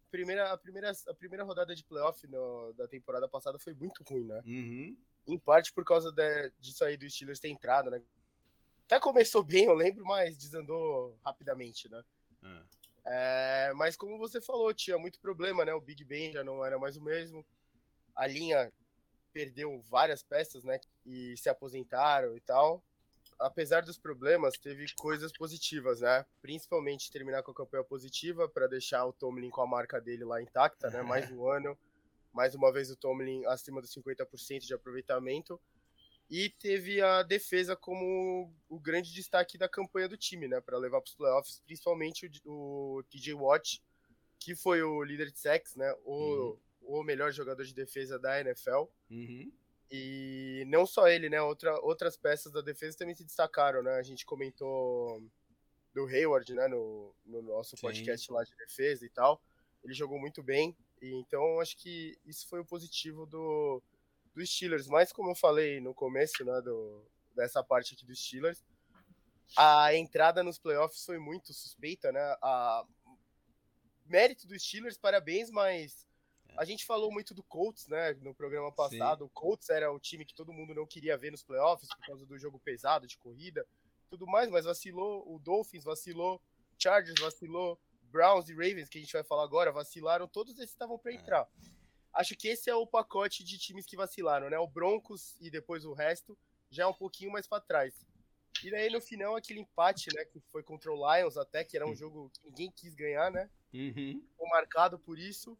A 0.08 0.10
primeira, 0.10 0.52
a 0.52 0.56
primeira, 0.56 0.90
a 0.90 1.14
primeira 1.14 1.44
rodada 1.44 1.75
de 1.75 1.84
playoff 1.84 2.26
no, 2.26 2.72
da 2.72 2.88
temporada 2.88 3.28
passada 3.28 3.58
foi 3.58 3.75
muito 3.75 4.02
ruim, 4.02 4.25
né? 4.25 4.43
Uhum. 4.46 4.96
Em 5.26 5.38
parte 5.38 5.70
por 5.70 5.84
causa 5.84 6.10
de, 6.10 6.50
disso 6.58 6.82
aí 6.82 6.96
do 6.96 7.08
Steelers 7.08 7.38
ter 7.38 7.49
entrado, 7.49 7.90
né? 7.90 8.00
Até 8.87 8.99
começou 8.99 9.44
bem, 9.44 9.66
eu 9.66 9.75
lembro, 9.75 10.02
mas 10.06 10.38
desandou 10.38 11.19
rapidamente, 11.22 11.90
né? 11.90 12.02
Uhum. 12.43 12.64
É, 13.05 13.72
mas 13.75 13.96
como 13.96 14.16
você 14.16 14.40
falou, 14.40 14.72
tinha 14.72 14.99
muito 14.99 15.20
problema, 15.20 15.62
né? 15.62 15.75
O 15.75 15.81
Big 15.81 16.02
Ben 16.05 16.32
já 16.32 16.43
não 16.43 16.64
era 16.64 16.78
mais 16.78 16.96
o 16.96 17.02
mesmo. 17.02 17.44
A 18.16 18.26
linha 18.26 18.72
perdeu 19.31 19.78
várias 19.82 20.22
peças, 20.22 20.64
né? 20.64 20.81
E 21.05 21.37
se 21.37 21.50
aposentaram 21.50 22.34
e 22.34 22.40
tal. 22.40 22.82
Apesar 23.38 23.82
dos 23.82 23.99
problemas, 23.99 24.58
teve 24.58 24.87
coisas 24.96 25.32
positivas, 25.32 26.00
né? 26.00 26.26
Principalmente 26.43 27.11
terminar 27.11 27.43
com 27.43 27.52
a 27.52 27.55
campanha 27.55 27.85
positiva 27.85 28.49
para 28.49 28.67
deixar 28.67 29.05
o 29.06 29.12
Tomlin 29.12 29.50
com 29.50 29.62
a 29.62 29.67
marca 29.67 30.00
dele 30.00 30.25
lá 30.25 30.43
intacta, 30.43 30.90
né? 30.90 31.02
Mais 31.02 31.31
um 31.31 31.46
ano. 31.49 31.79
Mais 32.32 32.55
uma 32.55 32.73
vez 32.73 32.90
o 32.90 32.96
Tomlin 32.96 33.44
acima 33.46 33.81
dos 33.81 33.94
50% 33.94 34.67
de 34.67 34.75
aproveitamento. 34.75 35.61
E 36.31 36.50
teve 36.50 37.00
a 37.00 37.23
defesa 37.23 37.75
como 37.75 38.52
o 38.69 38.79
grande 38.79 39.12
destaque 39.12 39.56
da 39.56 39.69
campanha 39.69 40.08
do 40.08 40.17
time, 40.17 40.46
né? 40.49 40.61
Para 40.61 40.76
levar 40.76 41.00
para 41.00 41.08
os 41.08 41.14
playoffs, 41.14 41.62
principalmente 41.65 42.31
o, 42.44 42.98
o 42.98 43.03
TJ 43.05 43.34
Watt, 43.34 43.82
que 44.39 44.55
foi 44.55 44.82
o 44.82 45.03
líder 45.03 45.31
de 45.31 45.39
sacks, 45.39 45.74
né? 45.77 45.91
O, 46.05 46.15
uhum 46.15 46.58
o 46.89 47.03
melhor 47.03 47.31
jogador 47.31 47.65
de 47.65 47.74
defesa 47.74 48.19
da 48.19 48.41
NFL. 48.41 48.86
Uhum. 49.10 49.53
E 49.90 50.64
não 50.66 50.84
só 50.84 51.08
ele, 51.08 51.30
né? 51.30 51.40
Outra, 51.40 51.78
outras 51.80 52.16
peças 52.16 52.52
da 52.52 52.60
defesa 52.60 52.98
também 52.98 53.14
se 53.14 53.24
destacaram, 53.24 53.82
né? 53.82 53.94
A 53.94 54.02
gente 54.02 54.26
comentou 54.26 55.22
do 55.94 56.06
Hayward, 56.06 56.54
né? 56.54 56.68
No, 56.68 57.14
no 57.24 57.40
nosso 57.42 57.76
Sim. 57.76 57.82
podcast 57.82 58.30
lá 58.30 58.44
de 58.44 58.54
defesa 58.56 59.04
e 59.06 59.08
tal. 59.08 59.40
Ele 59.82 59.94
jogou 59.94 60.18
muito 60.18 60.42
bem. 60.42 60.76
E, 61.00 61.14
então, 61.14 61.60
acho 61.60 61.76
que 61.76 62.18
isso 62.26 62.46
foi 62.48 62.60
o 62.60 62.66
positivo 62.66 63.24
do, 63.24 63.82
do 64.34 64.44
Steelers. 64.44 64.88
Mas, 64.88 65.10
como 65.10 65.30
eu 65.30 65.34
falei 65.34 65.80
no 65.80 65.94
começo, 65.94 66.44
né? 66.44 66.60
Do, 66.60 67.06
dessa 67.34 67.62
parte 67.62 67.94
aqui 67.94 68.04
dos 68.04 68.22
Steelers, 68.22 68.62
a 69.56 69.94
entrada 69.94 70.42
nos 70.42 70.58
playoffs 70.58 71.04
foi 71.04 71.18
muito 71.18 71.54
suspeita, 71.54 72.12
né? 72.12 72.20
A 72.42 72.84
mérito 74.04 74.46
dos 74.46 74.62
Steelers, 74.62 74.98
parabéns, 74.98 75.50
mas 75.50 76.07
a 76.58 76.65
gente 76.65 76.84
falou 76.84 77.12
muito 77.12 77.32
do 77.32 77.43
Colts, 77.44 77.86
né, 77.86 78.15
no 78.15 78.34
programa 78.34 78.72
passado. 78.72 79.20
Sim. 79.20 79.24
O 79.27 79.29
Colts 79.29 79.70
era 79.70 79.93
o 79.93 80.00
time 80.00 80.24
que 80.24 80.34
todo 80.34 80.53
mundo 80.53 80.74
não 80.74 80.84
queria 80.84 81.17
ver 81.17 81.31
nos 81.31 81.44
playoffs 81.44 81.88
por 81.88 82.05
causa 82.05 82.27
do 82.27 82.36
jogo 82.36 82.58
pesado 82.58 83.06
de 83.06 83.17
corrida, 83.17 83.65
tudo 84.10 84.27
mais, 84.27 84.50
mas 84.50 84.65
vacilou. 84.65 85.22
O 85.32 85.38
Dolphins 85.38 85.84
vacilou, 85.84 86.43
Chargers 86.77 87.20
vacilou, 87.20 87.79
Browns 88.10 88.48
e 88.48 88.55
Ravens, 88.55 88.88
que 88.88 88.98
a 88.98 89.00
gente 89.00 89.12
vai 89.12 89.22
falar 89.22 89.44
agora, 89.44 89.70
vacilaram. 89.70 90.27
Todos 90.27 90.58
esses 90.58 90.70
estavam 90.70 90.98
para 90.98 91.12
é. 91.12 91.15
entrar. 91.15 91.48
Acho 92.12 92.34
que 92.34 92.48
esse 92.48 92.69
é 92.69 92.74
o 92.74 92.86
pacote 92.86 93.44
de 93.44 93.56
times 93.56 93.86
que 93.86 93.96
vacilaram, 93.96 94.50
né? 94.50 94.58
O 94.58 94.67
Broncos 94.67 95.36
e 95.41 95.50
depois 95.50 95.84
o 95.84 95.93
resto 95.93 96.36
já 96.69 96.82
é 96.82 96.86
um 96.86 96.94
pouquinho 96.94 97.31
mais 97.31 97.46
para 97.46 97.62
trás. 97.62 98.05
E 98.65 98.70
daí 98.72 98.91
no 98.91 99.00
final 99.00 99.36
aquele 99.36 99.60
empate, 99.60 100.08
né, 100.12 100.24
que 100.24 100.41
foi 100.50 100.65
contra 100.65 100.91
o 100.91 100.96
Lions 100.96 101.36
até, 101.36 101.62
que 101.62 101.77
era 101.77 101.86
um 101.86 101.94
jogo 101.94 102.29
que 102.31 102.48
ninguém 102.48 102.72
quis 102.72 102.96
ganhar, 102.96 103.31
né? 103.31 103.48
Uhum. 103.72 104.20
Ficou 104.20 104.48
marcado 104.48 104.98
por 104.98 105.17
isso 105.17 105.56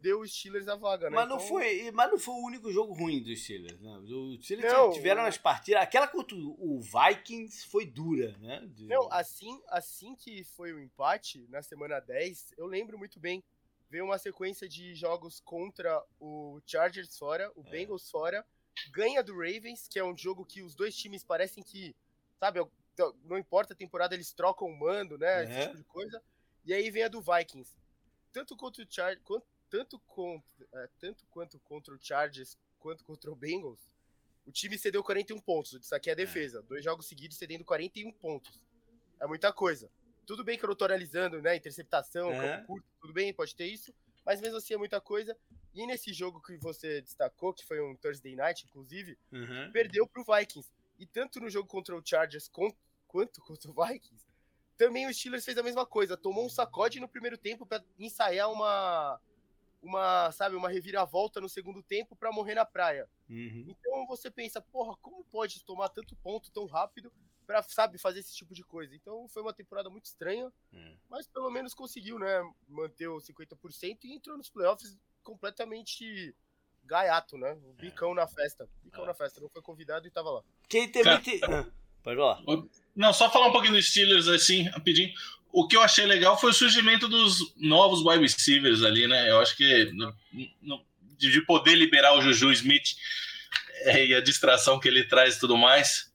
deu 0.00 0.20
os 0.20 0.32
Steelers 0.32 0.68
a 0.68 0.76
vaga, 0.76 1.10
né? 1.10 1.16
Mas 1.16 1.28
não, 1.28 1.36
então... 1.36 1.48
foi, 1.48 1.90
mas 1.90 2.10
não 2.10 2.18
foi 2.18 2.34
o 2.34 2.44
único 2.44 2.72
jogo 2.72 2.92
ruim 2.92 3.22
dos 3.22 3.42
Steelers, 3.42 3.80
né? 3.80 3.96
Os 3.98 4.44
Steelers 4.44 4.72
não, 4.72 4.92
tiveram 4.92 5.22
as 5.24 5.38
partidas. 5.38 5.82
Aquela 5.82 6.06
contra 6.06 6.36
o 6.36 6.80
Vikings 6.80 7.66
foi 7.66 7.86
dura, 7.86 8.36
né? 8.38 8.64
De... 8.68 8.86
Não, 8.86 9.10
assim, 9.12 9.60
assim 9.68 10.14
que 10.14 10.44
foi 10.44 10.72
o 10.72 10.80
empate, 10.80 11.46
na 11.48 11.62
semana 11.62 12.00
10, 12.00 12.54
eu 12.56 12.66
lembro 12.66 12.98
muito 12.98 13.18
bem. 13.18 13.42
Veio 13.88 14.04
uma 14.04 14.18
sequência 14.18 14.68
de 14.68 14.94
jogos 14.94 15.40
contra 15.40 16.02
o 16.20 16.60
Chargers 16.66 17.16
fora, 17.16 17.50
o 17.54 17.62
é. 17.66 17.70
Bengals 17.70 18.10
fora, 18.10 18.44
ganha 18.90 19.22
do 19.22 19.32
Ravens, 19.32 19.86
que 19.88 19.98
é 19.98 20.04
um 20.04 20.16
jogo 20.16 20.44
que 20.44 20.62
os 20.62 20.74
dois 20.74 20.96
times 20.96 21.22
parecem 21.22 21.62
que, 21.62 21.94
sabe, 22.38 22.60
não 23.24 23.38
importa 23.38 23.72
a 23.72 23.76
temporada, 23.76 24.14
eles 24.14 24.32
trocam 24.32 24.68
o 24.68 24.76
mando, 24.76 25.16
né? 25.18 25.44
Esse 25.44 25.66
tipo 25.66 25.76
de 25.76 25.84
coisa. 25.84 26.22
E 26.64 26.74
aí 26.74 26.90
vem 26.90 27.04
a 27.04 27.08
do 27.08 27.22
Vikings. 27.22 27.76
Tanto 28.32 28.56
contra 28.56 28.82
o 28.82 28.86
Chargers, 28.88 29.22
tanto, 29.70 29.98
contra, 30.00 30.66
é, 30.74 30.88
tanto 30.98 31.24
quanto 31.26 31.58
contra 31.60 31.94
o 31.94 31.98
Chargers 32.00 32.58
quanto 32.78 33.04
contra 33.04 33.30
o 33.30 33.36
Bengals, 33.36 33.90
o 34.46 34.52
time 34.52 34.78
cedeu 34.78 35.02
41 35.02 35.40
pontos. 35.40 35.72
Isso 35.72 35.94
aqui 35.94 36.08
é 36.08 36.12
a 36.12 36.14
é. 36.14 36.16
defesa. 36.16 36.62
Dois 36.62 36.84
jogos 36.84 37.06
seguidos 37.06 37.36
cedendo 37.36 37.64
41 37.64 38.12
pontos. 38.12 38.60
É 39.20 39.26
muita 39.26 39.52
coisa. 39.52 39.90
Tudo 40.24 40.44
bem 40.44 40.58
que 40.58 40.64
eu 40.64 40.68
não 40.68 40.76
tô 40.76 40.84
analisando, 40.84 41.40
né? 41.42 41.56
Interceptação, 41.56 42.30
é. 42.32 42.56
campo 42.56 42.66
curto, 42.66 42.86
tudo 43.00 43.12
bem, 43.12 43.32
pode 43.32 43.54
ter 43.54 43.66
isso. 43.66 43.92
Mas 44.24 44.40
mesmo 44.40 44.58
assim 44.58 44.74
é 44.74 44.76
muita 44.76 45.00
coisa. 45.00 45.36
E 45.74 45.86
nesse 45.86 46.12
jogo 46.12 46.40
que 46.40 46.56
você 46.56 47.00
destacou, 47.00 47.52
que 47.52 47.64
foi 47.64 47.80
um 47.80 47.94
Thursday 47.96 48.34
Night, 48.34 48.64
inclusive, 48.64 49.18
uhum. 49.32 49.70
perdeu 49.72 50.06
pro 50.06 50.24
Vikings. 50.24 50.70
E 50.98 51.06
tanto 51.06 51.40
no 51.40 51.50
jogo 51.50 51.68
contra 51.68 51.96
o 51.96 52.02
Chargers 52.04 52.48
quanto 52.48 52.76
contra 53.40 53.70
o 53.70 53.86
Vikings, 53.86 54.26
também 54.76 55.06
o 55.06 55.14
Steelers 55.14 55.44
fez 55.44 55.56
a 55.58 55.62
mesma 55.62 55.86
coisa. 55.86 56.16
Tomou 56.16 56.44
um 56.44 56.48
sacode 56.48 57.00
no 57.00 57.08
primeiro 57.08 57.38
tempo 57.38 57.64
para 57.64 57.84
ensaiar 57.98 58.50
uma, 58.50 59.20
uma, 59.82 60.30
sabe, 60.32 60.56
uma 60.56 60.68
reviravolta 60.68 61.40
no 61.40 61.48
segundo 61.48 61.82
tempo 61.82 62.16
para 62.16 62.32
morrer 62.32 62.54
na 62.54 62.64
praia. 62.64 63.08
Uhum. 63.28 63.64
Então 63.68 64.06
você 64.06 64.30
pensa, 64.30 64.60
porra, 64.60 64.96
como 65.00 65.24
pode 65.24 65.64
tomar 65.64 65.88
tanto 65.88 66.16
ponto 66.16 66.50
tão 66.50 66.66
rápido 66.66 67.12
para 67.46 67.62
sabe, 67.62 67.98
fazer 67.98 68.20
esse 68.20 68.34
tipo 68.34 68.54
de 68.54 68.64
coisa? 68.64 68.94
Então 68.94 69.28
foi 69.28 69.42
uma 69.42 69.52
temporada 69.52 69.88
muito 69.88 70.06
estranha, 70.06 70.52
uhum. 70.72 70.96
mas 71.08 71.26
pelo 71.26 71.50
menos 71.50 71.74
conseguiu, 71.74 72.18
né, 72.18 72.42
manter 72.68 73.08
o 73.08 73.18
50% 73.18 74.04
e 74.04 74.14
entrou 74.14 74.36
nos 74.36 74.50
playoffs 74.50 74.98
completamente 75.22 76.34
gaiato, 76.84 77.36
né? 77.36 77.52
O 77.64 77.74
é. 77.78 77.82
bicão 77.82 78.12
é. 78.12 78.14
na 78.14 78.26
festa. 78.26 78.68
Bicão 78.82 79.04
é. 79.04 79.06
na 79.08 79.14
festa, 79.14 79.40
não 79.40 79.48
foi 79.48 79.62
convidado 79.62 80.06
e 80.06 80.10
tava 80.10 80.30
lá. 80.30 80.42
Quem 80.68 80.90
teve. 80.90 81.04
Cara, 81.40 81.60
ah, 81.60 81.66
pode 82.02 82.16
falar. 82.16 82.42
Não, 82.94 83.12
só 83.12 83.30
falar 83.30 83.48
um 83.48 83.52
pouquinho 83.52 83.74
dos 83.74 83.90
Steelers 83.90 84.28
assim, 84.28 84.62
rapidinho 84.62 85.12
o 85.56 85.66
que 85.66 85.74
eu 85.74 85.80
achei 85.80 86.04
legal 86.04 86.38
foi 86.38 86.50
o 86.50 86.54
surgimento 86.54 87.08
dos 87.08 87.54
novos 87.56 88.04
wide 88.04 88.20
receivers 88.20 88.82
ali, 88.82 89.06
né? 89.06 89.30
Eu 89.30 89.40
acho 89.40 89.56
que 89.56 89.90
de 91.16 91.40
poder 91.46 91.74
liberar 91.74 92.12
o 92.12 92.20
Juju 92.20 92.52
Smith 92.52 92.94
é, 93.84 94.04
e 94.04 94.14
a 94.14 94.20
distração 94.20 94.78
que 94.78 94.86
ele 94.86 95.04
traz 95.04 95.36
e 95.36 95.40
tudo 95.40 95.56
mais, 95.56 96.12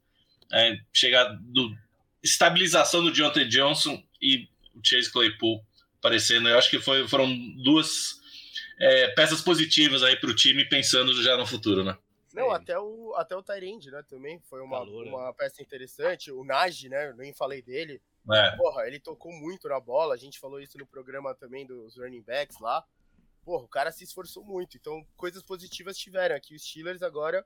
é, 0.53 0.77
chegar 0.93 1.23
do 1.41 1.75
estabilização 2.21 3.03
do 3.03 3.11
Deontay 3.11 3.45
Johnson 3.45 3.99
e 4.21 4.47
o 4.75 4.81
Chase 4.83 5.11
Claypool 5.11 5.65
aparecendo, 5.97 6.47
eu 6.47 6.55
acho 6.55 6.69
que 6.69 6.79
foi, 6.79 7.07
foram 7.07 7.35
duas 7.63 8.19
é, 8.79 9.07
peças 9.07 9.41
positivas 9.41 10.03
aí 10.03 10.17
para 10.17 10.29
o 10.29 10.35
time 10.35 10.65
pensando 10.65 11.19
já 11.23 11.35
no 11.35 11.47
futuro, 11.47 11.83
né? 11.83 11.97
Não, 12.33 12.51
até 12.51 12.79
o, 12.79 13.13
até 13.15 13.35
o 13.35 13.43
Tyrande, 13.43 13.91
né, 13.91 14.03
também 14.07 14.39
foi 14.41 14.61
uma, 14.61 14.79
Calor, 14.79 15.07
uma 15.07 15.27
né? 15.27 15.33
peça 15.37 15.61
interessante. 15.61 16.31
O 16.31 16.43
Nagy, 16.43 16.89
né, 16.89 17.13
nem 17.13 17.33
falei 17.33 17.61
dele, 17.61 18.01
é. 18.29 18.55
Porra, 18.55 18.85
ele 18.85 18.99
tocou 18.99 19.31
muito 19.31 19.67
na 19.67 19.79
bola. 19.79 20.13
A 20.13 20.17
gente 20.17 20.39
falou 20.39 20.59
isso 20.59 20.77
no 20.77 20.85
programa 20.85 21.33
também 21.33 21.65
dos 21.65 21.97
running 21.97 22.21
backs 22.21 22.59
lá. 22.59 22.85
Porra, 23.43 23.63
o 23.63 23.67
cara 23.67 23.91
se 23.91 24.03
esforçou 24.03 24.43
muito. 24.43 24.77
Então, 24.77 25.05
coisas 25.17 25.41
positivas 25.41 25.97
tiveram. 25.97 26.35
Aqui 26.35 26.55
os 26.55 26.63
Steelers 26.63 27.01
agora. 27.01 27.45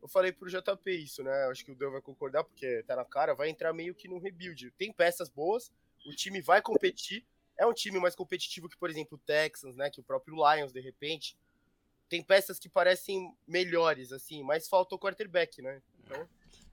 Eu 0.00 0.08
falei 0.08 0.32
pro 0.32 0.48
JP 0.48 0.90
isso, 0.92 1.22
né? 1.22 1.44
Acho 1.50 1.62
que 1.62 1.72
o 1.72 1.74
Deu 1.74 1.92
vai 1.92 2.00
concordar, 2.00 2.42
porque 2.42 2.82
tá 2.84 2.96
na 2.96 3.04
cara, 3.04 3.34
vai 3.34 3.50
entrar 3.50 3.70
meio 3.74 3.94
que 3.94 4.08
num 4.08 4.18
rebuild. 4.18 4.70
Tem 4.78 4.90
peças 4.90 5.28
boas, 5.28 5.70
o 6.06 6.14
time 6.14 6.40
vai 6.40 6.62
competir. 6.62 7.22
É 7.58 7.66
um 7.66 7.74
time 7.74 7.98
mais 7.98 8.14
competitivo 8.14 8.66
que, 8.66 8.78
por 8.78 8.88
exemplo, 8.88 9.18
o 9.18 9.26
Texans, 9.26 9.76
né? 9.76 9.90
Que 9.90 10.00
o 10.00 10.02
próprio 10.02 10.34
Lions, 10.36 10.72
de 10.72 10.80
repente. 10.80 11.36
Tem 12.10 12.22
peças 12.22 12.58
que 12.58 12.68
parecem 12.68 13.32
melhores, 13.46 14.10
assim, 14.10 14.42
mas 14.42 14.68
falta 14.68 14.96
o 14.96 14.98
quarterback, 14.98 15.62
né? 15.62 15.80
Então. 16.04 16.28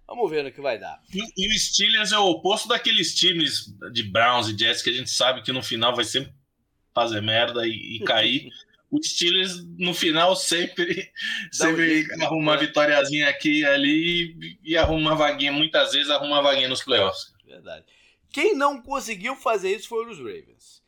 Vamos 0.07 0.31
ver 0.31 0.43
no 0.43 0.51
que 0.51 0.59
vai 0.59 0.79
dar. 0.79 0.99
E, 1.13 1.19
e, 1.19 1.53
o 1.53 1.59
Steelers 1.59 2.11
é 2.11 2.17
o 2.17 2.25
oposto 2.25 2.67
daqueles 2.67 3.13
times 3.13 3.67
de 3.91 4.03
Browns 4.03 4.47
e 4.47 4.57
Jets 4.57 4.81
que 4.81 4.89
a 4.89 4.93
gente 4.93 5.11
sabe 5.11 5.43
que 5.43 5.51
no 5.51 5.61
final 5.61 5.95
vai 5.95 6.05
sempre 6.05 6.33
fazer 6.95 7.21
merda 7.21 7.67
e, 7.67 7.97
e 7.97 8.03
cair. 8.03 8.49
o 8.89 9.03
Steelers 9.03 9.63
no 9.77 9.93
final 9.93 10.35
sempre, 10.35 11.11
sempre 11.51 12.07
um 12.17 12.23
arruma 12.23 12.53
uma 12.53 12.55
né? 12.55 12.65
vitóriazinha 12.65 13.29
aqui 13.29 13.59
e 13.59 13.65
ali 13.65 14.57
e, 14.63 14.71
e 14.71 14.77
arruma 14.77 15.11
uma 15.11 15.15
vaguinha, 15.15 15.51
muitas 15.51 15.91
vezes 15.91 16.09
arruma 16.09 16.35
uma 16.35 16.41
vaguinha 16.41 16.69
nos 16.69 16.81
playoffs. 16.81 17.33
Verdade. 17.45 17.85
Quem 18.31 18.55
não 18.55 18.81
conseguiu 18.81 19.35
fazer 19.35 19.75
isso 19.75 19.89
foi 19.89 20.09
os 20.09 20.17
Ravens, 20.17 20.81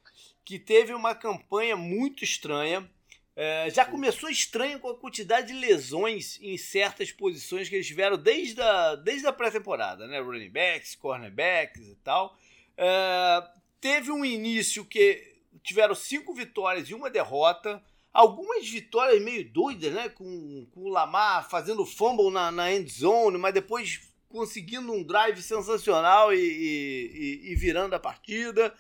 que 0.43 0.57
teve 0.57 0.93
uma 0.93 1.13
campanha 1.13 1.75
muito 1.75 2.23
estranha 2.23 2.89
é, 3.35 3.69
já 3.69 3.85
começou 3.85 4.29
estranho 4.29 4.79
com 4.79 4.89
a 4.89 4.97
quantidade 4.97 5.47
de 5.47 5.53
lesões 5.53 6.37
em 6.41 6.57
certas 6.57 7.11
posições 7.11 7.69
que 7.69 7.75
eles 7.75 7.87
tiveram 7.87 8.17
desde 8.17 8.61
a, 8.61 8.95
desde 8.95 9.27
a 9.27 9.33
pré-temporada, 9.33 10.07
né? 10.07 10.19
Running 10.19 10.49
backs, 10.49 10.95
cornerbacks 10.95 11.87
e 11.87 11.95
tal. 12.03 12.37
É, 12.75 13.47
teve 13.79 14.11
um 14.11 14.25
início 14.25 14.83
que 14.83 15.37
tiveram 15.63 15.95
cinco 15.95 16.33
vitórias 16.33 16.89
e 16.89 16.93
uma 16.93 17.09
derrota. 17.09 17.81
Algumas 18.11 18.67
vitórias 18.67 19.21
meio 19.21 19.49
doidas, 19.49 19.93
né? 19.93 20.09
Com, 20.09 20.67
com 20.71 20.81
o 20.81 20.89
Lamar 20.89 21.49
fazendo 21.49 21.85
fumble 21.85 22.31
na, 22.31 22.51
na 22.51 22.73
end 22.73 22.91
zone, 22.91 23.37
mas 23.37 23.53
depois 23.53 24.01
conseguindo 24.27 24.91
um 24.91 25.03
drive 25.03 25.41
sensacional 25.41 26.33
e, 26.33 26.39
e, 26.39 27.51
e 27.51 27.55
virando 27.55 27.95
a 27.95 27.99
partida. 27.99 28.73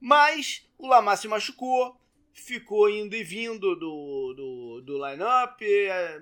Mas 0.00 0.66
o 0.78 0.86
Lamar 0.86 1.18
se 1.18 1.28
machucou, 1.28 1.99
ficou 2.32 2.88
indo 2.88 3.14
e 3.14 3.22
vindo 3.22 3.74
do, 3.76 4.34
do, 4.34 4.80
do 4.82 5.06
line-up, 5.06 5.64
é, 5.64 6.20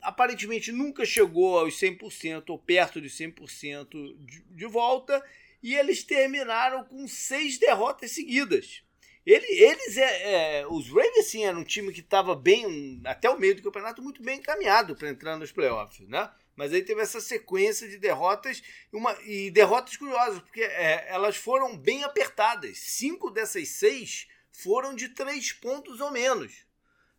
aparentemente 0.00 0.72
nunca 0.72 1.04
chegou 1.04 1.58
aos 1.58 1.74
100% 1.74 2.44
ou 2.48 2.58
perto 2.58 3.00
de 3.00 3.08
100% 3.08 4.16
de, 4.18 4.42
de 4.42 4.66
volta, 4.66 5.22
e 5.62 5.74
eles 5.74 6.04
terminaram 6.04 6.84
com 6.84 7.06
seis 7.08 7.58
derrotas 7.58 8.12
seguidas. 8.12 8.82
Ele, 9.26 9.46
eles, 9.46 9.96
é, 9.98 10.60
é, 10.60 10.66
os 10.66 10.88
Ravens, 10.88 11.26
sim, 11.26 11.44
eram 11.44 11.60
um 11.60 11.64
time 11.64 11.92
que 11.92 12.00
estava 12.00 12.34
bem, 12.34 13.00
até 13.04 13.28
o 13.28 13.38
meio 13.38 13.54
do 13.54 13.62
campeonato, 13.62 14.00
muito 14.00 14.22
bem 14.22 14.38
encaminhado 14.38 14.96
para 14.96 15.10
entrar 15.10 15.36
nos 15.36 15.52
playoffs, 15.52 16.08
né? 16.08 16.30
Mas 16.58 16.72
aí 16.72 16.82
teve 16.82 17.00
essa 17.00 17.20
sequência 17.20 17.88
de 17.88 17.98
derrotas 17.98 18.60
uma, 18.92 19.16
e 19.22 19.48
derrotas 19.48 19.96
curiosas, 19.96 20.40
porque 20.40 20.62
é, 20.62 21.06
elas 21.08 21.36
foram 21.36 21.78
bem 21.78 22.02
apertadas. 22.02 22.78
Cinco 22.78 23.30
dessas 23.30 23.68
seis 23.68 24.26
foram 24.50 24.92
de 24.92 25.10
três 25.10 25.52
pontos 25.52 26.00
ou 26.00 26.10
menos. 26.10 26.66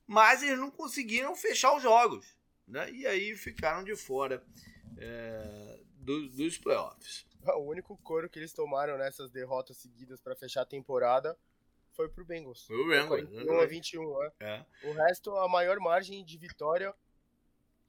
Mas 0.06 0.44
eles 0.44 0.60
não 0.60 0.70
conseguiram 0.70 1.34
fechar 1.38 1.74
os 1.74 1.82
jogos. 1.82 2.38
Né? 2.68 2.92
E 2.92 3.08
aí 3.08 3.34
ficaram 3.34 3.82
de 3.82 3.96
fora 3.96 4.44
é, 4.98 5.80
do, 5.94 6.28
dos 6.32 6.58
playoffs. 6.58 7.26
O 7.42 7.62
único 7.62 7.96
coro 8.00 8.30
que 8.30 8.40
eles 8.40 8.52
tomaram 8.52 8.98
nessas 8.98 9.32
derrotas 9.32 9.78
seguidas 9.78 10.20
para 10.20 10.36
fechar 10.36 10.64
a 10.64 10.66
temporada 10.66 11.40
foi 11.94 12.10
pro 12.10 12.26
Bengals. 12.26 12.66
Foi 12.66 12.76
o 12.76 12.90
Bengals. 12.90 13.30
41 13.30 13.60
a 13.62 13.66
21, 13.66 14.20
né? 14.20 14.32
É. 14.42 14.66
O 14.84 14.92
resto, 14.92 15.34
a 15.38 15.48
maior 15.48 15.80
margem 15.80 16.26
de 16.26 16.38
vitória 16.38 16.94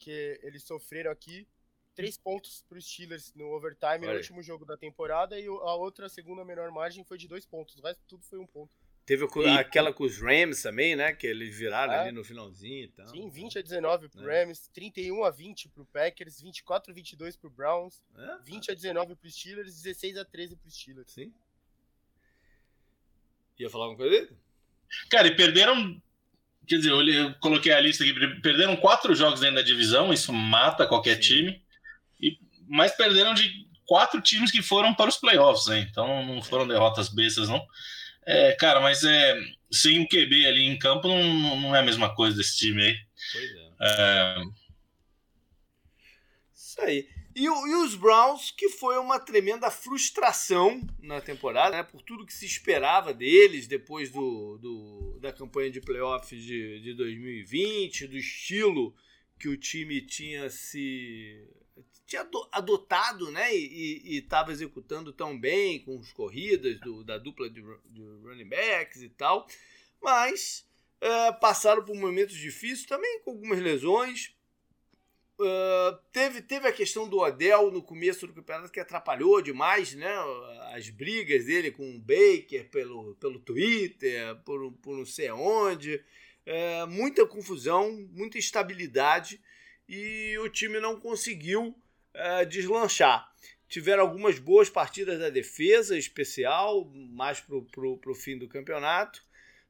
que 0.00 0.40
eles 0.42 0.64
sofreram 0.64 1.12
aqui, 1.12 1.47
três 1.95 2.16
pontos 2.16 2.64
para 2.69 2.78
os 2.78 2.90
Steelers 2.90 3.33
no 3.35 3.52
overtime 3.54 4.07
no 4.07 4.12
último 4.12 4.42
jogo 4.42 4.64
da 4.64 4.76
temporada 4.76 5.38
e 5.38 5.47
a 5.47 5.75
outra, 5.75 6.09
segunda 6.09 6.45
menor 6.45 6.71
margem, 6.73 7.04
foi 7.04 7.19
de 7.19 7.28
dois 7.28 7.47
pontos. 7.47 7.76
O 7.76 7.83
resto 7.83 8.02
tudo 8.09 8.25
foi 8.25 8.38
um 8.38 8.47
ponto. 8.47 8.73
Teve 9.04 9.26
aquela 9.59 9.92
com 9.92 10.04
os 10.04 10.21
Rams 10.21 10.62
também, 10.62 10.95
né? 10.95 11.12
Que 11.12 11.26
eles 11.26 11.57
viraram 11.57 11.92
é. 11.92 11.99
ali 11.99 12.12
no 12.12 12.23
finalzinho 12.23 12.85
e 12.85 12.88
tal. 12.88 13.09
Sim, 13.09 13.28
20 13.28 13.59
a 13.59 13.62
19 13.62 14.09
pro 14.09 14.30
é. 14.30 14.45
Rams, 14.45 14.69
31 14.73 15.25
a 15.25 15.30
20 15.30 15.69
pro 15.69 15.85
Packers, 15.87 16.40
24 16.40 16.92
a 16.92 16.95
22 16.95 17.37
pro 17.37 17.50
Browns, 17.50 18.02
é. 18.16 18.38
20 18.45 18.71
a 18.71 18.75
19 18.75 19.16
pro 19.16 19.30
Steelers, 19.30 19.83
16 19.83 20.16
a 20.16 20.25
13 20.25 20.57
pro 20.57 20.71
Steelers. 20.71 21.11
Sim. 21.11 21.35
Ia 23.59 23.69
falar 23.69 23.87
alguma 23.87 23.99
coisa 23.99 24.26
dele? 24.26 24.38
Cara, 25.11 25.28
e 25.28 25.37
perderam. 25.37 26.00
Quer 26.66 26.76
dizer, 26.76 26.90
eu, 26.90 27.06
eu, 27.06 27.34
coloquei 27.34 27.72
a 27.72 27.80
lista 27.80 28.04
aqui. 28.04 28.14
Perderam 28.40 28.76
quatro 28.76 29.14
jogos 29.14 29.40
dentro 29.40 29.56
da 29.56 29.62
divisão, 29.62 30.12
isso 30.12 30.32
mata 30.32 30.86
qualquer 30.86 31.16
Sim. 31.16 31.20
time. 31.20 31.62
E, 32.20 32.38
mas 32.68 32.92
perderam 32.92 33.34
de 33.34 33.66
quatro 33.86 34.20
times 34.20 34.50
que 34.52 34.62
foram 34.62 34.94
para 34.94 35.08
os 35.08 35.16
playoffs, 35.16 35.66
né? 35.66 35.80
Então 35.80 36.24
não 36.24 36.40
foram 36.40 36.66
derrotas 36.66 37.08
bestas, 37.08 37.48
não. 37.48 37.64
É, 38.24 38.52
cara, 38.52 38.80
mas 38.80 39.02
é, 39.02 39.36
sem 39.72 40.00
o 40.00 40.08
QB 40.08 40.46
ali 40.46 40.66
em 40.66 40.78
campo 40.78 41.08
não, 41.08 41.60
não 41.60 41.74
é 41.74 41.80
a 41.80 41.82
mesma 41.82 42.14
coisa 42.14 42.36
desse 42.36 42.56
time 42.56 42.82
aí. 42.82 42.96
Pois 43.32 43.50
é. 43.50 43.70
é... 43.82 44.36
Isso 46.54 46.80
aí. 46.82 47.19
E, 47.34 47.44
e, 47.44 47.49
os 47.49 47.94
Browns, 47.94 48.50
que 48.50 48.68
foi 48.68 48.99
uma 48.99 49.18
tremenda 49.18 49.70
frustração 49.70 50.80
na 51.00 51.20
temporada, 51.20 51.76
né, 51.76 51.82
por 51.82 52.02
tudo 52.02 52.26
que 52.26 52.34
se 52.34 52.44
esperava 52.44 53.14
deles 53.14 53.66
depois 53.66 54.10
do, 54.10 54.58
do 54.58 55.18
da 55.20 55.32
campanha 55.32 55.70
de 55.70 55.80
playoffs 55.80 56.42
de, 56.42 56.80
de 56.80 56.94
2020, 56.94 58.08
do 58.08 58.16
estilo 58.16 58.94
que 59.38 59.49
o 59.49 59.56
time 59.56 60.00
tinha 60.00 60.50
se 60.50 61.49
tinha 62.06 62.28
adotado 62.50 63.30
né, 63.30 63.54
e 63.54 64.18
estava 64.18 64.50
executando 64.50 65.12
tão 65.12 65.38
bem 65.38 65.78
com 65.84 65.96
as 66.00 66.12
corridas 66.12 66.80
do, 66.80 67.04
da 67.04 67.16
dupla 67.16 67.49
de, 67.49 67.62
de 67.87 68.02
running 68.25 68.49
backs 68.49 69.00
e 69.00 69.08
tal, 69.08 69.46
mas 70.02 70.66
é, 71.00 71.32
passaram 71.32 71.84
por 71.84 71.94
momentos 71.94 72.34
difíceis 72.34 72.84
também 72.84 73.20
com 73.20 73.30
algumas 73.30 73.60
lesões. 73.60 74.34
Uh, 75.42 75.97
teve, 76.12 76.42
teve 76.42 76.68
a 76.68 76.73
questão 76.73 77.09
do 77.09 77.20
Odell 77.20 77.70
no 77.70 77.82
começo 77.82 78.26
do 78.26 78.35
campeonato 78.35 78.70
que 78.70 78.78
atrapalhou 78.78 79.40
demais 79.40 79.94
né, 79.94 80.14
as 80.75 80.90
brigas 80.90 81.47
dele 81.47 81.70
com 81.70 81.97
o 81.97 81.99
Baker 81.99 82.68
pelo, 82.68 83.14
pelo 83.14 83.38
Twitter, 83.38 84.37
por, 84.44 84.70
por 84.82 84.99
não 84.99 85.06
sei 85.06 85.30
onde. 85.30 86.04
É, 86.44 86.85
muita 86.85 87.25
confusão, 87.25 88.06
muita 88.12 88.37
instabilidade 88.37 89.40
e 89.88 90.37
o 90.40 90.49
time 90.50 90.78
não 90.78 91.00
conseguiu 91.00 91.75
é, 92.12 92.44
deslanchar. 92.44 93.32
Tiveram 93.66 94.02
algumas 94.02 94.38
boas 94.38 94.68
partidas 94.68 95.18
da 95.18 95.30
defesa 95.30 95.97
especial, 95.97 96.85
mais 96.85 97.40
para 97.40 97.56
o 97.56 98.14
fim 98.14 98.37
do 98.37 98.47
campeonato, 98.47 99.25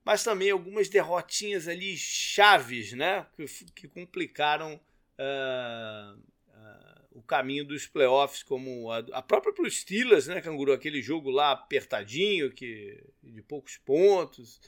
mas 0.04 0.24
também 0.24 0.50
algumas 0.50 0.88
derrotinhas 0.88 1.68
ali 1.68 1.96
chaves 1.96 2.92
né, 2.92 3.24
que, 3.36 3.44
que 3.72 3.86
complicaram 3.86 4.80
uh, 5.20 6.18
uh, 6.18 7.18
o 7.18 7.22
caminho 7.22 7.64
dos 7.64 7.86
playoffs, 7.86 8.42
como 8.42 8.90
a, 8.90 8.98
a 9.12 9.22
própria 9.22 9.52
para 9.52 9.66
os 9.66 9.80
Steelers, 9.80 10.26
né, 10.26 10.40
Canguru? 10.40 10.72
Aquele 10.72 11.02
jogo 11.02 11.30
lá 11.30 11.52
apertadinho, 11.52 12.50
que, 12.50 13.02
de 13.22 13.42
poucos 13.42 13.76
pontos. 13.76 14.60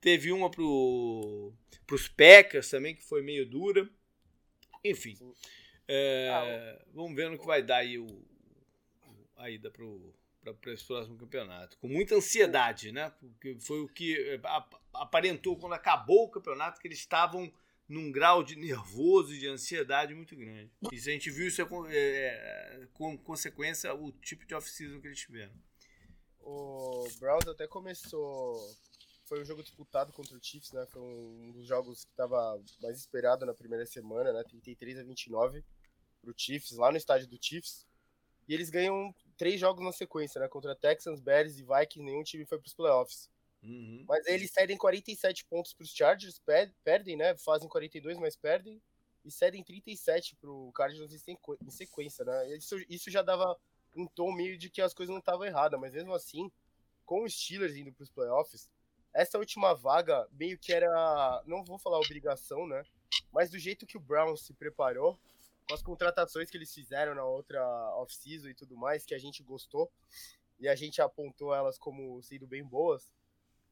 Teve 0.00 0.30
uma 0.32 0.50
para 0.50 0.62
os 0.62 2.08
Packers 2.08 2.70
também, 2.70 2.94
que 2.94 3.02
foi 3.02 3.20
meio 3.20 3.44
dura. 3.44 3.88
Enfim. 4.84 5.18
É, 5.88 6.28
ah, 6.30 6.86
vamos 6.94 7.16
ver 7.16 7.30
no 7.30 7.38
que 7.38 7.46
vai 7.46 7.62
dar 7.62 7.78
aí 7.78 7.98
o, 7.98 8.06
a 9.36 9.50
ida 9.50 9.70
para 9.70 10.72
esse 10.72 10.84
próximo 10.84 11.16
campeonato. 11.16 11.76
Com 11.78 11.88
muita 11.88 12.14
ansiedade, 12.14 12.92
né? 12.92 13.10
Porque 13.18 13.56
foi 13.58 13.80
o 13.80 13.88
que 13.88 14.14
é, 14.14 14.40
aparentou 14.94 15.56
quando 15.56 15.72
acabou 15.72 16.26
o 16.26 16.30
campeonato, 16.30 16.80
que 16.80 16.86
eles 16.86 16.98
estavam 16.98 17.52
num 17.88 18.12
grau 18.12 18.42
de 18.42 18.54
nervoso 18.54 19.34
e 19.34 19.38
de 19.38 19.48
ansiedade 19.48 20.14
muito 20.14 20.36
grande. 20.36 20.70
Isso 20.92 21.08
a 21.08 21.12
gente 21.12 21.30
viu 21.30 21.48
isso 21.48 21.62
é, 21.62 21.66
é, 21.94 22.88
com 22.92 23.16
consequência 23.16 23.94
o 23.94 24.12
tipo 24.12 24.44
de 24.44 24.54
off-season 24.54 25.00
que 25.00 25.06
eles 25.06 25.18
tiveram. 25.18 25.54
O 26.40 27.08
Browns 27.18 27.46
até 27.46 27.66
começou. 27.66 28.56
Foi 29.24 29.40
um 29.40 29.44
jogo 29.44 29.62
disputado 29.62 30.12
contra 30.12 30.36
o 30.36 30.42
Chiefs, 30.42 30.72
né? 30.72 30.86
Foi 30.86 31.02
um 31.02 31.52
dos 31.52 31.66
jogos 31.66 32.04
que 32.04 32.10
estava 32.10 32.62
mais 32.80 32.98
esperado 32.98 33.44
na 33.44 33.54
primeira 33.54 33.84
semana, 33.84 34.32
né? 34.32 34.42
33 34.44 34.98
a 34.98 35.04
29 35.04 35.64
pro 36.20 36.34
Chiefs, 36.36 36.72
lá 36.72 36.90
no 36.90 36.96
estádio 36.96 37.26
do 37.26 37.38
Chiefs. 37.40 37.86
E 38.46 38.54
eles 38.54 38.70
ganham 38.70 39.14
três 39.36 39.60
jogos 39.60 39.84
na 39.84 39.92
sequência, 39.92 40.40
né? 40.40 40.48
Contra 40.48 40.74
Texans, 40.74 41.20
Bears 41.20 41.58
e 41.58 41.62
Vikings, 41.62 42.02
nenhum 42.02 42.22
time 42.22 42.46
foi 42.46 42.58
para 42.58 42.66
os 42.66 42.74
playoffs. 42.74 43.30
Uhum. 43.62 44.04
Mas 44.06 44.26
eles 44.26 44.50
cedem 44.50 44.76
47 44.76 45.44
pontos 45.44 45.72
para 45.72 45.84
os 45.84 45.90
Chargers, 45.90 46.40
perdem, 46.84 47.16
né? 47.16 47.36
Fazem 47.36 47.68
42, 47.68 48.18
mas 48.18 48.36
perdem. 48.36 48.80
E 49.24 49.30
cedem 49.30 49.62
37 49.62 50.36
para 50.36 50.50
o 50.50 50.72
Cardinals 50.72 51.12
em 51.12 51.70
sequência, 51.70 52.24
né? 52.24 52.56
Isso, 52.56 52.76
isso 52.88 53.10
já 53.10 53.20
dava 53.20 53.58
um 53.96 54.06
tom 54.06 54.32
meio 54.32 54.56
de 54.56 54.70
que 54.70 54.80
as 54.80 54.94
coisas 54.94 55.12
não 55.12 55.18
estavam 55.18 55.44
erradas, 55.44 55.78
mas 55.78 55.92
mesmo 55.92 56.14
assim, 56.14 56.50
com 57.04 57.24
os 57.24 57.34
Steelers 57.34 57.76
indo 57.76 57.92
para 57.92 58.04
os 58.04 58.10
playoffs, 58.10 58.68
essa 59.12 59.38
última 59.38 59.74
vaga 59.74 60.28
meio 60.32 60.58
que 60.58 60.72
era, 60.72 61.42
não 61.46 61.64
vou 61.64 61.78
falar 61.78 61.98
obrigação, 61.98 62.66
né? 62.66 62.82
Mas 63.32 63.50
do 63.50 63.58
jeito 63.58 63.86
que 63.86 63.96
o 63.96 64.00
Browns 64.00 64.42
se 64.42 64.52
preparou, 64.52 65.18
com 65.66 65.74
as 65.74 65.82
contratações 65.82 66.50
que 66.50 66.56
eles 66.56 66.72
fizeram 66.72 67.14
na 67.14 67.24
outra 67.24 67.60
off-season 67.96 68.48
e 68.48 68.54
tudo 68.54 68.76
mais, 68.76 69.04
que 69.04 69.14
a 69.14 69.18
gente 69.18 69.42
gostou, 69.42 69.90
e 70.58 70.68
a 70.68 70.74
gente 70.74 71.00
apontou 71.02 71.54
elas 71.54 71.78
como 71.78 72.22
sendo 72.22 72.46
bem 72.46 72.64
boas, 72.64 73.12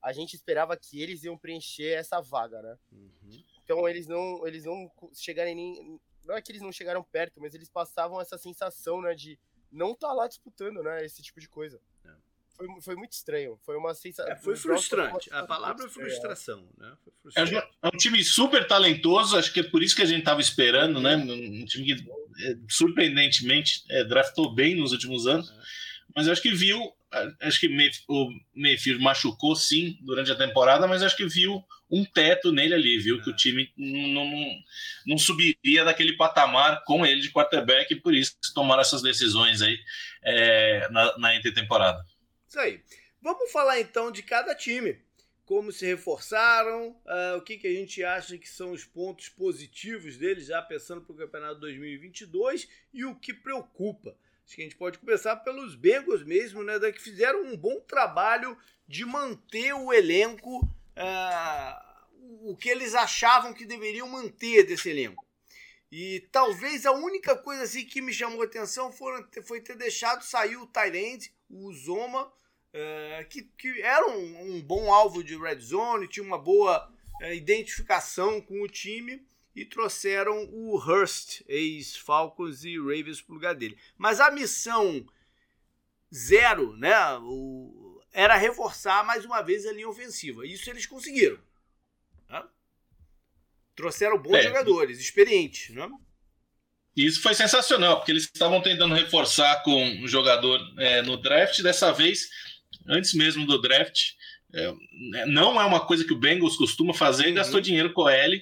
a 0.06 0.12
gente 0.12 0.34
esperava 0.34 0.76
que 0.76 1.02
eles 1.02 1.24
iam 1.24 1.36
preencher 1.36 1.98
essa 1.98 2.20
vaga, 2.20 2.62
né? 2.62 2.78
Uhum. 2.92 3.44
Então 3.64 3.88
eles 3.88 4.06
não, 4.06 4.46
eles 4.46 4.64
não 4.64 4.88
chegarem 5.12 5.52
nem. 5.52 6.00
Não 6.24 6.36
é 6.36 6.40
que 6.40 6.52
eles 6.52 6.62
não 6.62 6.70
chegaram 6.70 7.02
perto, 7.02 7.40
mas 7.40 7.54
eles 7.54 7.68
passavam 7.68 8.20
essa 8.20 8.38
sensação, 8.38 9.02
né, 9.02 9.14
de 9.14 9.36
não 9.70 9.92
estar 9.92 10.08
tá 10.08 10.12
lá 10.12 10.28
disputando, 10.28 10.80
né, 10.80 11.04
esse 11.04 11.20
tipo 11.22 11.40
de 11.40 11.48
coisa. 11.48 11.80
É. 12.04 12.10
Foi, 12.50 12.68
foi 12.82 12.94
muito 12.94 13.14
estranho. 13.14 13.58
Foi 13.64 13.76
uma 13.76 13.94
sensação. 13.94 14.32
É, 14.32 14.36
foi 14.36 14.54
frustrante. 14.54 15.28
A 15.32 15.44
palavra 15.44 15.86
é 15.86 15.88
frustração, 15.88 16.68
né? 16.78 16.96
É, 17.36 17.42
é 17.82 17.88
um 17.92 17.96
time 17.98 18.22
super 18.22 18.64
talentoso, 18.64 19.36
acho 19.36 19.52
que 19.52 19.58
é 19.58 19.64
por 19.64 19.82
isso 19.82 19.96
que 19.96 20.02
a 20.02 20.06
gente 20.06 20.20
estava 20.20 20.40
esperando, 20.40 21.00
né? 21.00 21.16
Um 21.16 21.64
time 21.64 21.84
que 21.84 22.08
é, 22.44 22.56
surpreendentemente 22.68 23.84
é, 23.90 24.04
draftou 24.04 24.54
bem 24.54 24.76
nos 24.76 24.92
últimos 24.92 25.26
anos, 25.26 25.52
mas 26.14 26.28
eu 26.28 26.32
acho 26.32 26.42
que 26.42 26.54
viu 26.54 26.95
acho 27.40 27.60
que 27.60 27.68
o 28.08 28.28
Mayfield 28.54 29.02
machucou 29.02 29.54
sim 29.54 29.98
durante 30.02 30.30
a 30.30 30.36
temporada, 30.36 30.86
mas 30.86 31.02
acho 31.02 31.16
que 31.16 31.26
viu 31.26 31.64
um 31.90 32.04
teto 32.04 32.52
nele 32.52 32.74
ali, 32.74 32.98
viu 32.98 33.22
que 33.22 33.30
o 33.30 33.36
time 33.36 33.72
não, 33.76 34.26
não, 35.06 35.18
subiria 35.18 35.84
daquele 35.84 36.16
patamar 36.16 36.82
com 36.84 37.06
ele 37.06 37.20
de 37.20 37.30
quarterback 37.30 37.92
e 37.92 38.00
por 38.00 38.14
isso 38.14 38.36
tomaram 38.54 38.82
essas 38.82 39.02
decisões 39.02 39.62
aí 39.62 39.78
é, 40.22 40.88
na, 40.90 41.18
na 41.18 41.36
intertemporada. 41.36 42.04
Isso 42.48 42.58
aí. 42.58 42.82
Vamos 43.20 43.50
falar 43.50 43.80
então 43.80 44.10
de 44.10 44.22
cada 44.22 44.54
time. 44.54 45.00
Como 45.44 45.70
se 45.70 45.86
reforçaram, 45.86 46.88
uh, 46.88 47.36
o 47.36 47.40
que, 47.40 47.56
que 47.56 47.68
a 47.68 47.72
gente 47.72 48.02
acha 48.02 48.36
que 48.36 48.48
são 48.48 48.72
os 48.72 48.84
pontos 48.84 49.28
positivos 49.28 50.16
deles, 50.16 50.46
já 50.46 50.60
pensando 50.60 51.02
para 51.02 51.14
o 51.14 51.16
campeonato 51.16 51.60
2022 51.60 52.68
e 52.92 53.04
o 53.04 53.14
que 53.14 53.32
preocupa. 53.32 54.16
Acho 54.46 54.54
que 54.54 54.62
a 54.62 54.64
gente 54.64 54.76
pode 54.76 54.98
começar 54.98 55.34
pelos 55.36 55.74
Bengals 55.74 56.22
mesmo, 56.22 56.62
né? 56.62 56.78
Que 56.92 57.02
fizeram 57.02 57.42
um 57.42 57.56
bom 57.56 57.80
trabalho 57.80 58.56
de 58.86 59.04
manter 59.04 59.72
o 59.72 59.92
elenco, 59.92 60.60
uh, 60.60 62.50
o 62.50 62.56
que 62.56 62.68
eles 62.68 62.94
achavam 62.94 63.52
que 63.52 63.66
deveriam 63.66 64.08
manter 64.08 64.62
desse 64.62 64.88
elenco. 64.88 65.26
E 65.90 66.28
talvez 66.30 66.86
a 66.86 66.92
única 66.92 67.36
coisa 67.36 67.64
assim 67.64 67.84
que 67.84 68.00
me 68.00 68.12
chamou 68.12 68.42
atenção 68.42 68.92
foi, 68.92 69.60
ter 69.60 69.76
deixado 69.76 70.22
sair 70.22 70.56
o 70.56 70.66
Tyrande, 70.66 71.32
o 71.50 71.72
Zoma, 71.72 72.26
uh, 72.26 73.28
que, 73.28 73.42
que 73.58 73.82
era 73.82 74.08
um, 74.08 74.56
um, 74.56 74.62
bom 74.62 74.92
alvo 74.92 75.24
de 75.24 75.36
red 75.36 75.58
zone, 75.58 76.08
tinha 76.08 76.24
uma 76.24 76.38
boa 76.38 76.88
uh, 77.20 77.32
identificação 77.32 78.40
com 78.40 78.62
o 78.62 78.68
time 78.68 79.26
e 79.56 79.64
trouxeram 79.64 80.44
o 80.52 80.76
Hurst, 80.76 81.40
ex-Falcons 81.48 82.62
e 82.62 82.76
Ravens, 82.78 83.22
para 83.22 83.32
o 83.32 83.34
lugar 83.36 83.54
dele. 83.54 83.78
Mas 83.96 84.20
a 84.20 84.30
missão 84.30 85.06
zero 86.14 86.76
né, 86.76 86.94
o, 87.22 88.02
era 88.12 88.36
reforçar 88.36 89.02
mais 89.04 89.24
uma 89.24 89.40
vez 89.40 89.64
a 89.64 89.72
linha 89.72 89.88
ofensiva. 89.88 90.46
Isso 90.46 90.68
eles 90.68 90.84
conseguiram. 90.84 91.38
Né? 92.28 92.44
Trouxeram 93.74 94.18
bons 94.18 94.36
é. 94.36 94.42
jogadores, 94.42 95.00
experientes. 95.00 95.74
Né? 95.74 95.88
Isso 96.94 97.22
foi 97.22 97.34
sensacional, 97.34 97.96
porque 97.96 98.12
eles 98.12 98.24
estavam 98.24 98.60
tentando 98.60 98.94
reforçar 98.94 99.62
com 99.62 99.82
um 99.82 100.06
jogador 100.06 100.60
é, 100.78 101.00
no 101.00 101.16
draft, 101.16 101.62
dessa 101.62 101.92
vez, 101.92 102.28
antes 102.86 103.14
mesmo 103.14 103.46
do 103.46 103.58
draft, 103.58 104.12
é, 104.54 104.72
né, 105.10 105.26
não 105.26 105.60
é 105.60 105.64
uma 105.64 105.80
coisa 105.80 106.04
que 106.04 106.12
o 106.12 106.18
Bengals 106.18 106.56
costuma 106.56 106.94
fazer, 106.94 107.28
uhum. 107.28 107.34
gastou 107.34 107.60
dinheiro 107.60 107.92
com 107.92 108.02
o 108.02 108.08
L 108.08 108.40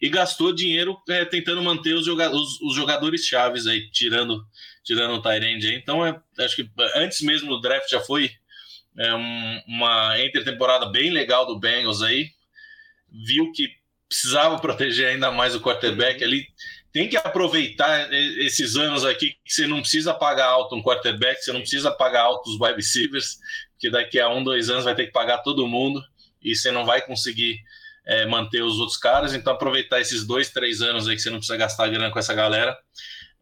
e 0.00 0.08
gastou 0.08 0.52
dinheiro 0.52 0.96
é, 1.08 1.24
tentando 1.24 1.62
manter 1.62 1.94
os, 1.94 2.04
joga 2.04 2.30
os, 2.30 2.60
os, 2.60 2.74
jogadores 2.74 3.24
chaves 3.24 3.66
aí, 3.66 3.90
tirando, 3.90 4.44
tirando 4.82 5.14
o 5.14 5.22
Tyrande. 5.22 5.74
Então, 5.74 6.04
é, 6.04 6.20
acho 6.40 6.56
que 6.56 6.68
antes 6.96 7.20
mesmo 7.20 7.48
do 7.48 7.60
draft 7.60 7.88
já 7.88 8.00
foi 8.00 8.30
é, 8.98 9.14
um, 9.14 9.62
uma 9.68 10.20
intertemporada 10.20 10.86
bem 10.86 11.10
legal 11.10 11.46
do 11.46 11.58
Bengals 11.58 12.02
aí. 12.02 12.30
Viu 13.26 13.52
que 13.52 13.68
precisava 14.08 14.58
proteger 14.58 15.08
ainda 15.08 15.30
mais 15.30 15.54
o 15.54 15.60
quarterback 15.60 16.20
uhum. 16.20 16.28
ali. 16.28 16.46
Tem 16.92 17.08
que 17.08 17.16
aproveitar 17.16 18.12
esses 18.12 18.76
anos 18.76 19.04
aqui 19.04 19.36
que 19.44 19.52
você 19.52 19.66
não 19.66 19.80
precisa 19.80 20.14
pagar 20.14 20.46
alto 20.46 20.76
um 20.76 20.82
quarterback, 20.82 21.42
você 21.42 21.52
não 21.52 21.60
precisa 21.60 21.90
pagar 21.90 22.22
alto 22.22 22.48
os 22.48 22.60
wide 22.60 22.76
receivers, 22.76 23.38
que 23.84 23.90
daqui 23.90 24.18
a 24.18 24.30
um, 24.30 24.42
dois 24.42 24.70
anos 24.70 24.84
vai 24.84 24.94
ter 24.94 25.04
que 25.04 25.12
pagar 25.12 25.42
todo 25.42 25.68
mundo 25.68 26.02
e 26.40 26.56
você 26.56 26.70
não 26.70 26.86
vai 26.86 27.02
conseguir 27.02 27.62
é, 28.06 28.24
manter 28.24 28.62
os 28.62 28.78
outros 28.78 28.96
caras. 28.96 29.34
Então, 29.34 29.52
aproveitar 29.52 30.00
esses 30.00 30.26
dois, 30.26 30.48
três 30.48 30.80
anos 30.80 31.06
aí 31.06 31.14
que 31.14 31.20
você 31.20 31.28
não 31.28 31.36
precisa 31.36 31.58
gastar 31.58 31.88
grana 31.88 32.10
com 32.10 32.18
essa 32.18 32.32
galera 32.32 32.78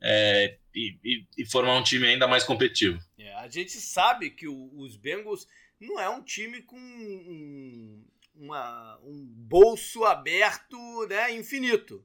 é, 0.02 0.58
e, 0.74 0.98
e, 1.04 1.26
e, 1.38 1.46
formar 1.46 1.76
um 1.76 1.82
time 1.84 2.08
ainda 2.08 2.26
mais 2.26 2.42
competitivo. 2.42 2.98
É, 3.16 3.32
a 3.34 3.48
gente 3.48 3.70
sabe 3.70 4.30
que 4.30 4.48
o, 4.48 4.70
os 4.76 4.96
Bengals 4.96 5.46
não 5.80 6.00
é 6.00 6.08
um 6.08 6.24
time 6.24 6.60
com 6.62 6.76
um, 6.76 8.04
uma, 8.34 8.98
um 9.04 9.24
bolso 9.24 10.04
aberto 10.04 11.06
né, 11.08 11.30
infinito. 11.30 12.04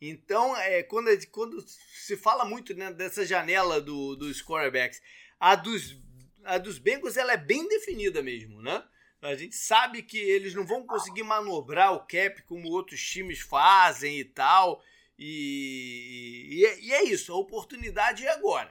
Então, 0.00 0.56
é, 0.56 0.82
quando, 0.82 1.10
quando 1.30 1.62
se 1.66 2.16
fala 2.16 2.46
muito 2.46 2.74
né, 2.74 2.90
dessa 2.94 3.26
janela 3.26 3.78
do, 3.78 4.16
dos 4.16 4.42
quarterbacks, 4.42 5.02
a 5.38 5.54
dos 5.54 6.02
a 6.44 6.58
dos 6.58 6.78
Bengals 6.78 7.16
ela 7.16 7.32
é 7.32 7.36
bem 7.36 7.68
definida 7.68 8.22
mesmo, 8.22 8.62
né? 8.62 8.82
A 9.22 9.34
gente 9.34 9.56
sabe 9.56 10.02
que 10.02 10.18
eles 10.18 10.54
não 10.54 10.66
vão 10.66 10.86
conseguir 10.86 11.22
manobrar 11.22 11.94
o 11.94 12.00
cap 12.00 12.42
como 12.42 12.68
outros 12.68 13.02
times 13.02 13.40
fazem 13.40 14.18
e 14.18 14.24
tal. 14.24 14.82
E, 15.18 16.48
e, 16.50 16.66
é, 16.66 16.80
e 16.80 16.92
é 16.92 17.04
isso, 17.04 17.32
a 17.32 17.36
oportunidade 17.36 18.26
é 18.26 18.30
agora. 18.30 18.70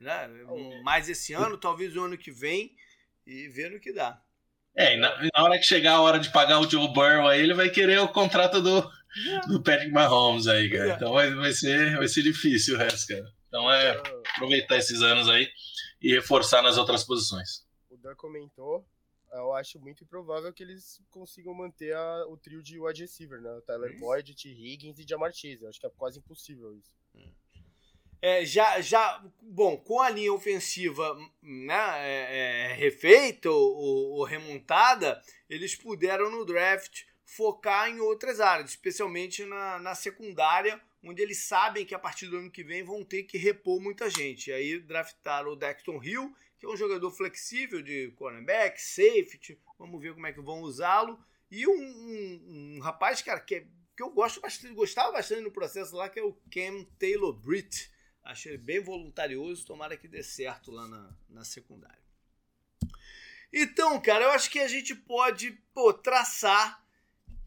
Né? 0.00 0.28
Mais 0.84 1.08
esse 1.08 1.32
ano, 1.32 1.58
talvez 1.58 1.96
o 1.96 2.04
ano 2.04 2.16
que 2.16 2.30
vem, 2.30 2.76
e 3.26 3.48
ver 3.48 3.72
no 3.72 3.80
que 3.80 3.92
dá. 3.92 4.22
É, 4.76 4.96
na, 4.96 5.20
na, 5.20 5.42
hora 5.42 5.58
que 5.58 5.64
chegar 5.64 5.94
a 5.94 6.00
hora 6.00 6.20
de 6.20 6.30
pagar 6.30 6.60
o 6.60 6.70
Joe 6.70 6.92
Burrow 6.92 7.26
aí, 7.26 7.40
ele 7.40 7.54
vai 7.54 7.68
querer 7.68 7.98
o 7.98 8.06
contrato 8.06 8.62
do, 8.62 8.88
do 9.48 9.60
Patrick 9.60 9.90
Mahomes 9.90 10.46
aí, 10.46 10.70
cara. 10.70 10.94
Então 10.94 11.12
vai, 11.12 11.34
vai, 11.34 11.52
ser, 11.52 11.96
vai 11.96 12.06
ser 12.06 12.22
difícil 12.22 12.76
o 12.76 12.78
resto, 12.78 13.08
cara. 13.08 13.26
Então 13.48 13.72
é 13.72 14.00
aproveitar 14.34 14.76
esses 14.76 15.02
anos 15.02 15.28
aí 15.28 15.48
e 16.00 16.12
reforçar 16.12 16.62
nas 16.62 16.76
outras 16.76 17.04
posições. 17.04 17.66
O 17.90 17.96
Dan 17.96 18.14
comentou, 18.14 18.86
eu 19.32 19.52
acho 19.54 19.78
muito 19.78 20.04
improvável 20.04 20.52
que 20.52 20.62
eles 20.62 21.00
consigam 21.10 21.54
manter 21.54 21.94
a, 21.94 22.26
o 22.28 22.36
trio 22.36 22.62
de 22.62 22.80
wide 22.80 23.02
receiver, 23.02 23.40
né? 23.40 23.50
O 23.52 23.62
Tyler 23.62 23.98
Boyd, 23.98 24.34
T. 24.34 24.48
Higgins 24.48 24.98
e 24.98 25.06
Jamar 25.08 25.32
Chase. 25.32 25.62
Eu 25.62 25.68
acho 25.68 25.80
que 25.80 25.86
é 25.86 25.90
quase 25.90 26.18
impossível 26.18 26.76
isso. 26.76 26.98
É, 28.20 28.44
já, 28.44 28.80
já, 28.80 29.24
bom, 29.40 29.76
com 29.76 30.00
a 30.00 30.10
linha 30.10 30.32
ofensiva 30.32 31.16
né, 31.40 31.98
é, 31.98 32.72
é, 32.72 32.72
refeita 32.74 33.48
ou, 33.48 33.76
ou, 33.76 34.24
remontada, 34.24 35.22
eles 35.48 35.76
puderam 35.76 36.28
no 36.28 36.44
draft 36.44 37.04
focar 37.24 37.88
em 37.88 38.00
outras 38.00 38.40
áreas, 38.40 38.70
especialmente 38.70 39.44
na, 39.44 39.78
na 39.78 39.94
secundária, 39.94 40.80
onde 41.02 41.22
eles 41.22 41.44
sabem 41.44 41.84
que 41.84 41.94
a 41.94 41.98
partir 41.98 42.26
do 42.26 42.38
ano 42.38 42.50
que 42.50 42.64
vem 42.64 42.82
vão 42.82 43.04
ter 43.04 43.22
que 43.24 43.38
repor 43.38 43.80
muita 43.80 44.10
gente. 44.10 44.50
E 44.50 44.52
aí 44.52 44.80
draftaram 44.80 45.52
o 45.52 45.56
Dexton 45.56 46.02
Hill, 46.02 46.34
que 46.58 46.66
é 46.66 46.68
um 46.68 46.76
jogador 46.76 47.10
flexível 47.10 47.80
de 47.80 48.10
cornerback, 48.16 48.80
safety, 48.80 49.58
vamos 49.78 50.00
ver 50.00 50.14
como 50.14 50.26
é 50.26 50.32
que 50.32 50.40
vão 50.40 50.60
usá-lo. 50.60 51.18
E 51.50 51.66
um, 51.66 51.72
um, 51.72 52.76
um, 52.76 52.80
rapaz, 52.80 53.22
cara, 53.22 53.40
que, 53.40 53.54
é, 53.54 53.66
que 53.96 54.02
eu 54.02 54.10
gosto 54.10 54.40
bastante, 54.40 54.74
gostava 54.74 55.12
bastante 55.12 55.42
no 55.42 55.50
processo 55.50 55.96
lá, 55.96 56.08
que 56.08 56.18
é 56.18 56.22
o 56.22 56.36
Cam 56.50 56.84
Taylor 56.98 57.32
Britt. 57.32 57.90
Achei 58.22 58.52
ele 58.52 58.58
bem 58.58 58.80
voluntarioso, 58.80 59.64
tomara 59.64 59.96
que 59.96 60.08
dê 60.08 60.22
certo 60.22 60.70
lá 60.70 60.86
na, 60.86 61.16
na 61.28 61.44
secundária. 61.44 62.02
Então, 63.50 63.98
cara, 64.00 64.24
eu 64.24 64.30
acho 64.30 64.50
que 64.50 64.58
a 64.58 64.68
gente 64.68 64.94
pode 64.94 65.52
pô, 65.72 65.94
traçar 65.94 66.86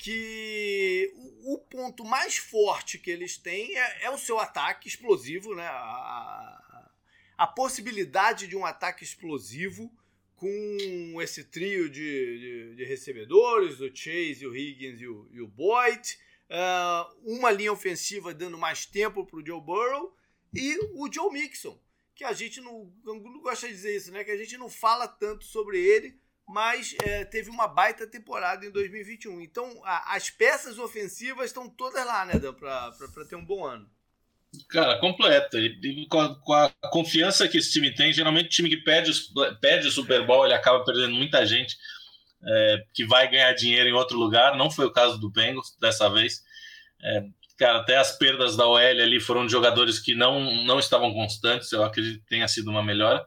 que 0.02 1.14
o, 1.44 1.60
ponto 1.60 2.04
mais 2.04 2.36
forte 2.36 2.98
que 2.98 3.12
eles 3.12 3.38
têm 3.38 3.78
é, 3.78 4.06
é 4.06 4.10
o 4.10 4.18
seu 4.18 4.40
ataque 4.40 4.88
explosivo, 4.88 5.54
né? 5.54 5.68
A, 5.68 6.90
a, 7.38 7.46
possibilidade 7.46 8.48
de 8.48 8.56
um 8.58 8.66
ataque 8.66 9.04
explosivo 9.04 9.96
com 10.36 11.22
esse 11.22 11.44
trio 11.44 11.88
de, 11.88 12.72
de, 12.72 12.76
de 12.78 12.84
recebedores, 12.84 13.80
o 13.80 13.96
Chase, 13.96 14.48
o 14.48 14.56
Higgins 14.56 15.00
e 15.02 15.08
o, 15.08 15.30
e 15.32 15.40
o 15.40 15.48
Boyd. 15.48 16.18
Uh, 16.50 17.36
uma 17.38 17.52
linha 17.52 17.72
ofensiva 17.72 18.34
dando 18.34 18.58
mais 18.58 18.88
tempo 18.88 19.24
para 19.24 19.38
o 19.38 19.46
Joe 19.46 19.62
Burrow 19.62 20.18
e 20.52 20.80
o 20.96 21.14
Joe 21.14 21.32
Mixon, 21.32 21.80
que 22.16 22.24
a 22.24 22.34
gente 22.34 22.60
não, 22.60 22.92
não 23.04 23.40
gosta 23.40 23.68
de 23.68 23.74
dizer 23.74 23.96
isso, 23.96 24.12
né? 24.12 24.24
Que 24.24 24.32
a 24.32 24.38
gente 24.38 24.58
não 24.58 24.68
fala 24.68 25.08
tanto 25.08 25.46
sobre 25.46 25.80
ele, 25.80 26.20
mas 26.52 26.94
é, 27.02 27.24
teve 27.24 27.50
uma 27.50 27.68
baita 27.68 28.06
temporada 28.06 28.66
em 28.66 28.72
2021. 28.72 29.42
Então, 29.42 29.82
a, 29.86 30.16
as 30.16 30.30
peças 30.30 30.78
ofensivas 30.78 31.46
estão 31.46 31.70
todas 31.70 32.06
lá, 32.06 32.26
né, 32.26 32.34
Dan, 32.34 32.54
para 32.54 33.26
ter 33.28 33.36
um 33.36 33.46
bom 33.46 33.66
ano. 33.66 33.90
Cara, 34.70 35.00
completa. 35.00 35.58
E, 35.58 36.06
com, 36.08 36.20
a, 36.20 36.36
com, 36.36 36.54
a, 36.54 36.70
confiança 36.92 37.48
que 37.48 37.58
esse 37.58 37.72
time 37.72 37.94
tem, 37.94 38.12
geralmente 38.12 38.48
o 38.48 38.50
time 38.50 38.70
que 38.70 38.78
perde, 38.78 39.12
perde 39.62 39.88
o 39.88 39.92
Super 39.92 40.26
Bowl, 40.26 40.44
ele 40.44 40.54
acaba 40.54 40.84
perdendo 40.84 41.14
muita 41.14 41.46
gente 41.46 41.78
é, 42.46 42.84
que 42.94 43.06
vai 43.06 43.30
ganhar 43.30 43.54
dinheiro 43.54 43.88
em 43.88 43.94
outro 43.94 44.18
lugar. 44.18 44.58
Não 44.58 44.70
foi 44.70 44.86
o 44.86 44.92
caso 44.92 45.18
do 45.18 45.32
Bengals 45.32 45.78
dessa 45.80 46.10
vez. 46.10 46.44
É, 47.02 47.24
cara, 47.58 47.80
até 47.80 47.96
as 47.96 48.18
perdas 48.18 48.58
da 48.58 48.68
OL 48.68 48.78
ali 48.78 49.22
foram 49.22 49.46
de 49.46 49.54
jogadores 49.54 50.00
que 50.00 50.14
não, 50.14 50.64
não 50.66 50.80
estavam 50.80 51.14
constantes. 51.14 51.72
Eu 51.72 51.86
acredito 51.86 52.20
que 52.20 52.28
tenha 52.28 52.48
sido 52.50 52.70
uma 52.70 52.84
melhora. 52.84 53.26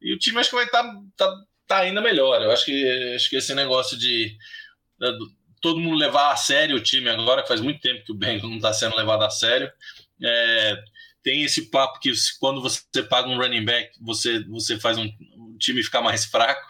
E 0.00 0.14
o 0.14 0.18
time 0.18 0.38
acho 0.38 0.50
que 0.50 0.56
vai 0.56 0.66
estar 0.66 0.84
tá, 1.16 1.26
tá 1.28 1.34
tá 1.66 1.78
ainda 1.78 2.00
melhor. 2.00 2.42
Eu 2.42 2.50
acho 2.50 2.64
que, 2.64 3.14
acho 3.14 3.30
que 3.30 3.36
esse 3.36 3.54
negócio 3.54 3.98
de, 3.98 4.36
de 4.98 5.26
todo 5.60 5.80
mundo 5.80 5.96
levar 5.96 6.32
a 6.32 6.36
sério 6.36 6.76
o 6.76 6.82
time 6.82 7.08
agora, 7.08 7.42
que 7.42 7.48
faz 7.48 7.60
muito 7.60 7.80
tempo 7.80 8.04
que 8.04 8.12
o 8.12 8.16
Bengals 8.16 8.50
não 8.50 8.56
está 8.56 8.72
sendo 8.72 8.96
levado 8.96 9.22
a 9.22 9.30
sério. 9.30 9.70
É, 10.22 10.82
tem 11.22 11.42
esse 11.42 11.70
papo 11.70 12.00
que 12.00 12.12
quando 12.40 12.60
você 12.60 13.02
paga 13.08 13.28
um 13.28 13.38
running 13.38 13.64
back, 13.64 13.96
você, 14.00 14.42
você 14.44 14.78
faz 14.78 14.98
um, 14.98 15.04
um 15.36 15.56
time 15.58 15.82
ficar 15.82 16.02
mais 16.02 16.24
fraco. 16.24 16.66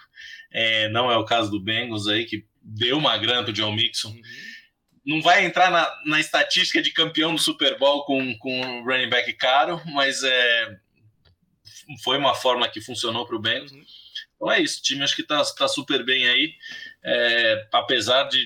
É, 0.52 0.88
não 0.90 1.10
é 1.10 1.16
o 1.16 1.24
caso 1.24 1.50
do 1.50 1.60
Bengals 1.60 2.06
aí, 2.06 2.26
que 2.26 2.44
deu 2.62 2.98
uma 2.98 3.16
grana 3.16 3.42
pro 3.42 3.52
John 3.52 3.72
Mixon. 3.72 4.10
Uhum. 4.10 4.22
Não 5.04 5.22
vai 5.22 5.44
entrar 5.44 5.70
na, 5.70 5.90
na 6.06 6.20
estatística 6.20 6.80
de 6.80 6.92
campeão 6.92 7.34
do 7.34 7.40
Super 7.40 7.78
Bowl 7.78 8.04
com, 8.04 8.36
com 8.38 8.60
um 8.60 8.84
running 8.84 9.08
back 9.08 9.32
caro, 9.32 9.80
mas 9.86 10.22
é, 10.22 10.76
foi 12.04 12.18
uma 12.18 12.34
forma 12.34 12.68
que 12.68 12.80
funcionou 12.80 13.26
para 13.26 13.36
o 13.36 13.40
Bengals. 13.40 13.72
Uhum. 13.72 13.84
Então 14.42 14.50
é 14.50 14.60
isso, 14.60 14.80
o 14.80 14.82
time 14.82 15.04
acho 15.04 15.14
que 15.14 15.22
está 15.22 15.40
tá 15.44 15.68
super 15.68 16.04
bem 16.04 16.26
aí, 16.26 16.52
é, 17.04 17.68
apesar 17.70 18.24
de, 18.24 18.44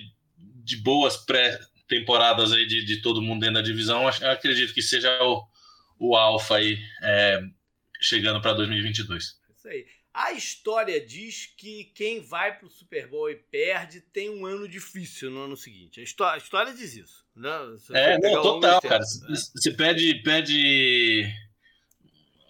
de 0.63 0.77
boas 0.77 1.17
pré-temporadas 1.17 2.53
aí 2.53 2.67
de, 2.67 2.85
de 2.85 3.01
todo 3.01 3.23
mundo 3.23 3.41
dentro 3.41 3.55
da 3.55 3.63
divisão, 3.63 4.07
acredito 4.07 4.75
que 4.75 4.83
seja 4.83 5.19
o, 5.23 5.43
o 5.99 6.15
alfa 6.15 6.57
aí 6.57 6.79
é, 7.03 7.41
chegando 7.99 8.43
para 8.43 8.53
2022. 8.53 9.39
Isso 9.57 9.69
aí. 9.69 9.87
A 10.13 10.33
história 10.33 11.01
diz 11.01 11.47
que 11.57 11.85
quem 11.95 12.21
vai 12.21 12.59
para 12.59 12.67
o 12.67 12.71
Super 12.71 13.07
Bowl 13.07 13.31
e 13.31 13.37
perde 13.37 14.03
tem 14.03 14.29
um 14.29 14.45
ano 14.45 14.69
difícil 14.69 15.31
no 15.31 15.45
ano 15.45 15.57
seguinte. 15.57 16.01
A 16.01 16.03
história, 16.03 16.35
a 16.35 16.39
história 16.43 16.75
diz 16.75 16.95
isso. 16.95 17.25
Né? 17.35 17.51
É, 17.93 18.19
não, 18.19 18.43
total, 18.43 18.83
cara. 18.83 19.03
Você 19.03 19.71
pede, 19.73 20.23
pede 20.23 21.27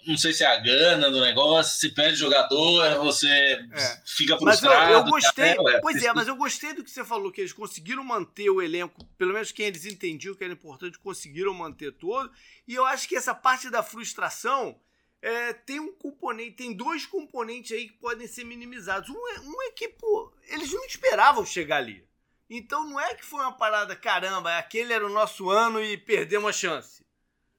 não 0.07 0.16
sei 0.16 0.33
se 0.33 0.45
é 0.45 0.47
a 0.47 0.57
gana 0.57 1.11
do 1.11 1.21
negócio, 1.21 1.79
se 1.79 1.88
perde 1.90 2.16
jogador, 2.16 2.99
você 2.99 3.29
é. 3.29 4.01
fica 4.05 4.38
frustrado. 4.38 4.77
Mas 4.77 4.90
eu, 4.90 4.99
eu 4.99 5.05
gostei, 5.05 5.55
cara, 5.57 5.81
pois 5.81 6.03
é, 6.03 6.12
mas 6.12 6.29
eu 6.29 6.37
gostei 6.37 6.75
do 6.75 6.85
que 6.85 6.90
você 6.90 7.05
falou, 7.05 7.33
que 7.33 7.40
eles 7.40 7.53
conseguiram 7.53 8.05
manter 8.05 8.49
o 8.49 8.62
elenco, 8.62 9.05
pelo 9.19 9.33
menos 9.33 9.51
quem 9.51 9.66
eles 9.66 9.85
entendiam 9.85 10.35
que 10.35 10.45
era 10.45 10.53
importante, 10.53 10.99
conseguiram 10.99 11.53
manter 11.53 11.92
todo. 11.92 12.31
E 12.66 12.75
eu 12.75 12.87
acho 12.87 13.09
que 13.09 13.16
essa 13.16 13.35
parte 13.35 13.69
da 13.69 13.83
frustração 13.83 14.79
é, 15.21 15.53
tem 15.53 15.81
um 15.81 15.92
componente, 15.92 16.53
tem 16.53 16.73
dois 16.73 17.05
componentes 17.05 17.77
aí 17.77 17.88
que 17.88 17.95
podem 17.95 18.27
ser 18.27 18.45
minimizados. 18.45 19.09
Um 19.11 19.29
é, 19.29 19.40
um 19.40 19.62
é 19.62 19.71
que, 19.73 19.88
pô, 19.88 20.33
eles 20.49 20.73
não 20.73 20.85
esperavam 20.85 21.45
chegar 21.45 21.79
ali. 21.79 22.07
Então 22.49 22.88
não 22.88 23.01
é 23.01 23.14
que 23.14 23.25
foi 23.25 23.40
uma 23.40 23.57
parada, 23.57 23.97
caramba, 23.97 24.57
aquele 24.57 24.92
era 24.92 25.05
o 25.05 25.12
nosso 25.12 25.51
ano 25.51 25.83
e 25.83 25.97
perdemos 25.97 26.49
a 26.49 26.53
chance. 26.53 27.05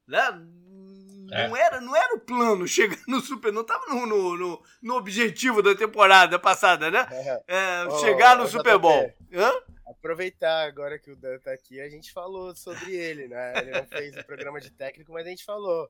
Né? 0.07 0.21
É. 1.31 1.47
Não, 1.47 1.55
era, 1.55 1.81
não 1.81 1.95
era 1.95 2.15
o 2.15 2.19
plano 2.19 2.67
chegar 2.67 2.97
no 3.07 3.19
Super. 3.19 3.51
Não 3.51 3.61
estava 3.61 3.85
no, 3.87 4.05
no, 4.05 4.37
no, 4.37 4.63
no, 4.81 4.95
objetivo 4.95 5.61
da 5.61 5.75
temporada 5.75 6.39
passada, 6.39 6.89
né? 6.89 7.07
É, 7.11 7.43
é 7.47 7.99
chegar 7.99 8.37
no 8.37 8.47
Super 8.47 8.77
Bowl. 8.77 9.13
Hã? 9.33 9.51
Aproveitar 9.87 10.67
agora 10.67 10.99
que 10.99 11.11
o 11.11 11.15
Dan 11.15 11.39
tá 11.39 11.51
aqui, 11.51 11.79
a 11.79 11.89
gente 11.89 12.11
falou 12.11 12.55
sobre 12.55 12.95
ele, 12.95 13.27
né? 13.27 13.53
Ele 13.57 13.71
não 13.71 13.85
fez 13.85 14.15
o 14.15 14.23
programa 14.25 14.59
de 14.59 14.69
técnico, 14.69 15.11
mas 15.11 15.25
a 15.25 15.29
gente 15.29 15.45
falou. 15.45 15.89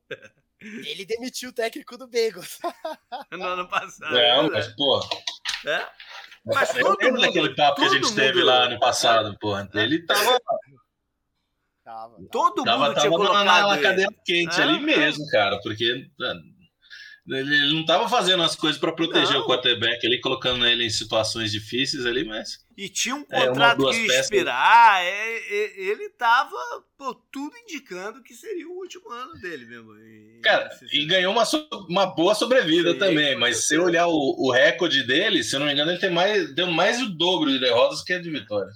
Ele 0.60 1.06
demitiu 1.06 1.50
o 1.50 1.54
técnico 1.54 1.97
do 1.97 2.08
Bagels. 2.08 2.60
no 3.32 3.43
ano 3.43 3.67
passado. 3.67 4.12
Não, 4.12 4.43
né? 4.43 4.50
mas, 4.54 4.67
pô. 4.76 5.00
É? 5.65 5.88
Mas 6.45 6.73
todo 6.73 7.04
mundo, 7.04 7.21
daquele 7.21 7.56
papo 7.56 7.82
que 7.82 7.88
a 7.88 7.89
gente 7.89 8.15
teve 8.15 8.41
lá 8.41 8.69
no 8.69 8.80
passado, 8.80 9.38
pô. 9.39 9.56
Ele 9.73 10.06
tava 10.06 10.39
Tava. 11.88 12.17
Todo 12.30 12.65
tava, 12.65 12.80
mundo 12.80 12.95
tava, 12.95 13.00
tinha 13.00 13.10
colocado 13.10 13.69
na 13.69 13.78
cadeira 13.82 14.12
quente 14.26 14.62
ali 14.62 14.78
mesmo, 14.82 15.26
cara, 15.28 15.58
porque 15.62 15.86
é, 16.21 16.34
ele 17.30 17.73
não 17.73 17.80
estava 17.80 18.10
fazendo 18.10 18.43
as 18.43 18.58
coisas 18.58 18.78
para 18.78 18.91
proteger 18.91 19.36
não. 19.36 19.43
o 19.43 19.47
quarterback 19.47 20.06
ali, 20.06 20.19
colocando 20.19 20.67
ele 20.67 20.84
em 20.84 20.89
situações 20.89 21.50
difíceis 21.50 22.06
ali, 22.06 22.26
mas. 22.26 22.65
E 22.76 22.89
tinha 22.89 23.15
um 23.15 23.23
é, 23.32 23.47
contrato 23.47 23.88
é, 23.88 23.91
que 23.91 24.06
ia 24.06 24.19
expirar, 24.19 25.02
é, 25.02 25.38
é, 25.38 25.80
ele 25.80 26.08
estava 26.08 26.58
tudo 27.32 27.56
indicando 27.56 28.21
que 28.21 28.34
seria 28.34 28.67
o 28.67 28.80
último 28.80 29.10
ano 29.10 29.36
dele 29.39 29.65
mesmo. 29.65 29.97
E, 29.97 30.41
Cara, 30.43 30.69
e 30.91 31.06
ganhou 31.06 31.32
uma, 31.32 31.45
uma 31.88 32.06
boa 32.06 32.36
sobrevida 32.36 32.91
Sim, 32.91 33.00
também, 33.00 33.38
mas 33.38 33.65
se 33.65 33.78
olhar 33.78 34.08
o, 34.08 34.36
o 34.45 34.52
recorde 34.52 35.08
dele, 35.08 35.41
se 35.41 35.56
eu 35.56 35.62
não 35.62 35.67
me 35.67 35.71
engano, 35.71 35.91
ele 35.91 36.02
tem 36.02 36.12
mais, 36.12 36.54
deu 36.54 36.67
mais 36.67 37.02
o 37.02 37.08
dobro 37.08 37.50
de 37.50 37.62
derrotas 37.62 38.04
que 38.04 38.19
de 38.19 38.30
vitórias. 38.30 38.76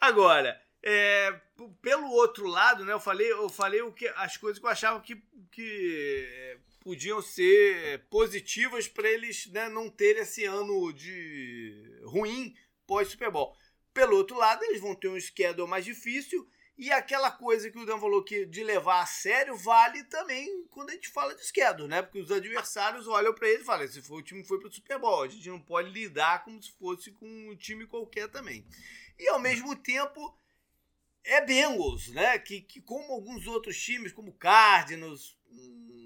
Agora, 0.00 0.58
é, 0.90 1.38
pelo 1.82 2.08
outro 2.08 2.46
lado, 2.46 2.82
né, 2.82 2.94
eu 2.94 3.00
falei, 3.00 3.30
eu 3.30 3.50
falei 3.50 3.82
o 3.82 3.92
que, 3.92 4.08
as 4.16 4.38
coisas 4.38 4.58
que 4.58 4.64
eu 4.64 4.70
achava 4.70 4.98
que, 5.02 5.22
que 5.52 6.26
é, 6.26 6.58
podiam 6.80 7.20
ser 7.20 8.06
positivas 8.08 8.88
para 8.88 9.06
eles 9.06 9.48
né, 9.48 9.68
não 9.68 9.90
terem 9.90 10.22
esse 10.22 10.46
ano 10.46 10.90
de 10.94 12.00
ruim 12.04 12.56
pós-Super 12.86 13.30
Bowl. 13.30 13.54
Pelo 13.92 14.16
outro 14.16 14.38
lado, 14.38 14.64
eles 14.64 14.80
vão 14.80 14.94
ter 14.94 15.08
um 15.08 15.20
schedule 15.20 15.68
mais 15.68 15.84
difícil 15.84 16.48
e 16.78 16.90
aquela 16.90 17.30
coisa 17.30 17.70
que 17.70 17.78
o 17.78 17.84
Dan 17.84 17.98
falou 17.98 18.24
que 18.24 18.46
de 18.46 18.64
levar 18.64 19.02
a 19.02 19.06
sério 19.06 19.56
vale 19.58 20.04
também 20.04 20.64
quando 20.70 20.88
a 20.88 20.92
gente 20.94 21.10
fala 21.10 21.34
de 21.34 21.44
schedule, 21.44 21.88
né? 21.88 22.00
Porque 22.00 22.20
os 22.20 22.30
adversários 22.30 23.06
olham 23.06 23.34
para 23.34 23.48
eles 23.48 23.62
e 23.62 23.66
falam: 23.66 23.88
se 23.88 24.00
for 24.00 24.20
o 24.20 24.22
time 24.22 24.44
foi 24.44 24.58
para 24.60 24.68
o 24.68 24.72
Super 24.72 24.98
Bowl, 24.98 25.24
a 25.24 25.28
gente 25.28 25.48
não 25.48 25.60
pode 25.60 25.90
lidar 25.90 26.44
como 26.44 26.62
se 26.62 26.70
fosse 26.78 27.10
com 27.10 27.26
um 27.26 27.56
time 27.56 27.84
qualquer 27.84 28.28
também. 28.28 28.64
E 29.18 29.28
ao 29.28 29.40
mesmo 29.40 29.74
tempo 29.74 30.38
é 31.28 31.44
Bengals, 31.44 32.08
né? 32.08 32.38
Que, 32.38 32.60
que 32.60 32.80
como 32.80 33.12
alguns 33.12 33.46
outros 33.46 33.80
times, 33.80 34.12
como 34.12 34.32
Cardinals, 34.32 35.36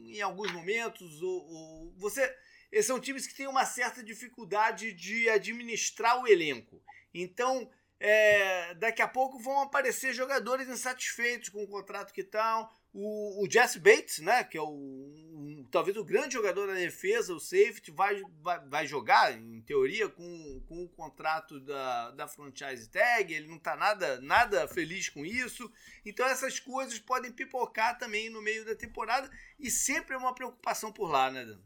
em 0.08 0.20
alguns 0.20 0.52
momentos, 0.52 1.22
ou, 1.22 1.46
ou, 1.48 1.94
você, 1.96 2.36
são 2.82 3.00
times 3.00 3.26
que 3.26 3.34
têm 3.34 3.46
uma 3.46 3.64
certa 3.64 4.02
dificuldade 4.02 4.92
de 4.92 5.28
administrar 5.30 6.20
o 6.20 6.26
elenco. 6.26 6.82
Então, 7.14 7.70
é, 8.00 8.74
daqui 8.74 9.00
a 9.00 9.08
pouco 9.08 9.38
vão 9.38 9.60
aparecer 9.60 10.12
jogadores 10.12 10.68
insatisfeitos 10.68 11.48
com 11.48 11.62
o 11.62 11.68
contrato 11.68 12.12
que 12.12 12.22
estão. 12.22 12.68
O, 12.94 13.42
o 13.42 13.50
Jesse 13.50 13.78
Bates, 13.78 14.18
né, 14.18 14.44
que 14.44 14.58
é 14.58 14.60
o, 14.60 14.68
um, 14.68 15.66
talvez 15.70 15.96
o 15.96 16.04
grande 16.04 16.34
jogador 16.34 16.66
da 16.66 16.74
defesa, 16.74 17.34
o 17.34 17.40
safety, 17.40 17.90
vai, 17.90 18.22
vai, 18.42 18.60
vai 18.68 18.86
jogar, 18.86 19.32
em 19.32 19.62
teoria, 19.62 20.10
com, 20.10 20.62
com 20.68 20.84
o 20.84 20.88
contrato 20.90 21.58
da, 21.60 22.10
da 22.10 22.28
franchise 22.28 22.90
tag. 22.90 23.32
Ele 23.32 23.48
não 23.48 23.56
está 23.56 23.74
nada, 23.76 24.20
nada 24.20 24.68
feliz 24.68 25.08
com 25.08 25.24
isso. 25.24 25.72
Então 26.04 26.26
essas 26.26 26.60
coisas 26.60 26.98
podem 26.98 27.32
pipocar 27.32 27.98
também 27.98 28.28
no 28.28 28.42
meio 28.42 28.64
da 28.64 28.74
temporada 28.74 29.30
e 29.58 29.70
sempre 29.70 30.14
é 30.14 30.18
uma 30.18 30.34
preocupação 30.34 30.92
por 30.92 31.10
lá, 31.10 31.30
né, 31.30 31.46
Dan? 31.46 31.58